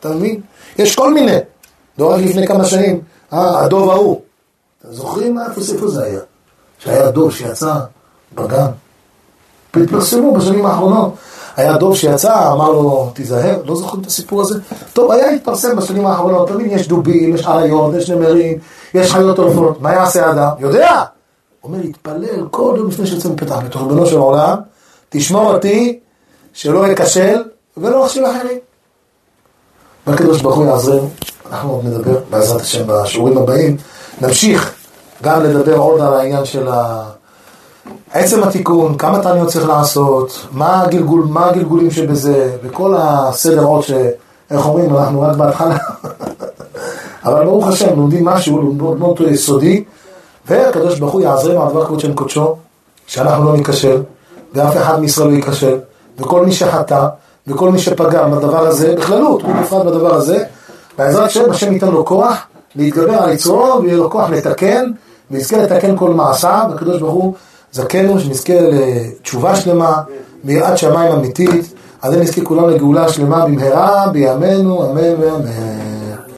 אתה 0.00 0.08
מבין? 0.08 0.40
יש 0.78 0.96
כל 0.96 1.14
מיני. 1.14 1.36
רק 2.00 2.20
לפני 2.20 2.46
כמה 2.46 2.64
שנים, 2.64 3.00
אה, 3.32 3.64
הדוב 3.64 3.90
ההוא. 3.90 4.20
אתם 4.80 4.92
זוכרים 4.92 5.38
איפה 5.38 5.88
זה 5.88 6.04
היה? 6.04 6.20
שהיה 6.78 7.10
דוב 7.10 7.32
שיצא 7.32 7.74
בגן. 8.34 8.66
פרסמו 9.70 10.34
בשנים 10.34 10.66
האחרונות. 10.66 11.14
היה 11.58 11.76
דוב 11.76 11.96
שיצא, 11.96 12.52
אמר 12.52 12.70
לו, 12.70 13.10
תיזהר, 13.14 13.62
לא 13.64 13.76
זוכרים 13.76 14.02
את 14.02 14.06
הסיפור 14.06 14.40
הזה? 14.40 14.60
טוב, 14.92 15.10
היה 15.10 15.30
התפרסם 15.30 15.76
בשנים 15.76 16.06
האחרונות, 16.06 16.48
תמיד 16.48 16.72
יש 16.72 16.88
דובים, 16.88 17.34
יש 17.34 17.46
אריות, 17.46 17.94
יש 17.94 18.10
נמרים, 18.10 18.58
יש 18.94 19.12
חיות 19.12 19.38
עולפות, 19.38 19.80
מה 19.80 19.92
יעשה 19.92 20.30
אדם? 20.30 20.50
יודע! 20.58 21.02
אומר, 21.64 21.78
התפלל 21.78 22.46
כל 22.50 22.74
יום 22.76 22.88
לפני 22.88 23.06
שיוצא 23.06 23.28
מפתח 23.28 23.56
ביתו, 23.56 23.78
ריבונו 23.78 24.06
של 24.06 24.18
עולם, 24.18 24.56
תשמור 25.08 25.54
אותי 25.54 25.98
שלא 26.52 26.92
אכשל 26.92 27.42
ולא 27.76 28.06
אכשיל 28.06 28.26
אחרים. 28.26 28.58
והקדוש 30.06 30.42
ברוך 30.42 30.56
הוא 30.56 30.66
יעזרנו, 30.66 31.08
אנחנו 31.50 31.70
עוד 31.70 31.84
נדבר 31.84 32.18
בעזרת 32.30 32.60
השם 32.60 32.82
בשיעורים 32.86 33.38
הבאים, 33.38 33.76
נמשיך 34.20 34.74
גם 35.22 35.42
לדבר 35.42 35.76
עוד 35.76 36.00
על 36.00 36.14
העניין 36.14 36.44
של 36.44 36.68
ה... 36.68 37.04
עצם 38.12 38.42
התיקון, 38.42 38.96
כמה 38.98 39.22
תעניות 39.22 39.48
צריך 39.48 39.68
לעשות, 39.68 40.46
מה, 40.52 40.82
הגלגול, 40.82 41.24
מה 41.28 41.46
הגלגולים 41.46 41.90
שבזה, 41.90 42.50
וכל 42.62 42.94
הסדר 42.98 43.64
עוד 43.64 43.82
ש... 43.82 43.92
איך 44.50 44.66
אומרים, 44.66 44.96
אנחנו 44.96 45.20
רק 45.20 45.36
בהתחלה. 45.36 45.76
אבל 47.24 47.44
ברוך 47.44 47.68
השם, 47.68 47.96
לומדים 47.96 48.24
משהו, 48.24 48.62
לומדים 48.62 49.02
אותו 49.02 49.24
יסודי, 49.24 49.84
והקדוש 50.46 50.98
ברוך 50.98 51.12
הוא 51.12 51.20
יעזרנו 51.20 51.62
על 51.62 51.70
דבר 51.70 51.86
קודשם 51.86 52.14
קודשו, 52.14 52.56
שאנחנו 53.06 53.44
לא 53.44 53.56
ניכשל, 53.56 54.02
ואף 54.54 54.76
אחד 54.76 55.00
מישראל 55.00 55.28
לא 55.28 55.32
ייכשל, 55.36 55.78
וכל 56.18 56.46
מי 56.46 56.52
שחטא, 56.52 57.06
וכל 57.46 57.70
מי 57.70 57.78
שפגם 57.78 58.30
בדבר 58.30 58.66
הזה, 58.66 58.94
בכללות, 58.96 59.42
הוא 59.42 59.54
נפרד 59.54 59.86
בדבר 59.86 60.14
הזה, 60.14 60.44
בעזרת 60.98 61.26
השם, 61.26 61.50
השם 61.50 61.72
ייתן 61.72 61.88
לו 61.88 62.04
כוח 62.04 62.46
להתגבר 62.76 63.14
על 63.14 63.30
יצרו, 63.30 63.80
ויהיה 63.82 63.96
לו 63.96 64.10
כוח 64.10 64.30
לתקן, 64.30 64.90
ויזכה 65.30 65.56
לתקן 65.56 65.96
כל 65.96 66.10
מעשיו, 66.10 66.66
והקדוש 66.70 67.00
ברוך 67.00 67.14
הוא 67.14 67.34
זכנו, 67.72 68.20
שנזכה 68.20 68.54
לתשובה 68.60 69.56
שלמה, 69.56 70.02
ביראת 70.44 70.78
שמיים 70.78 71.12
אמיתית, 71.12 71.74
אז 72.02 72.14
נזכה 72.14 72.40
כולם 72.44 72.70
לגאולה 72.70 73.08
שלמה 73.08 73.46
במהרה, 73.46 74.08
בימינו, 74.12 74.90
אמן 74.90 75.20
ואמן. 75.20 75.87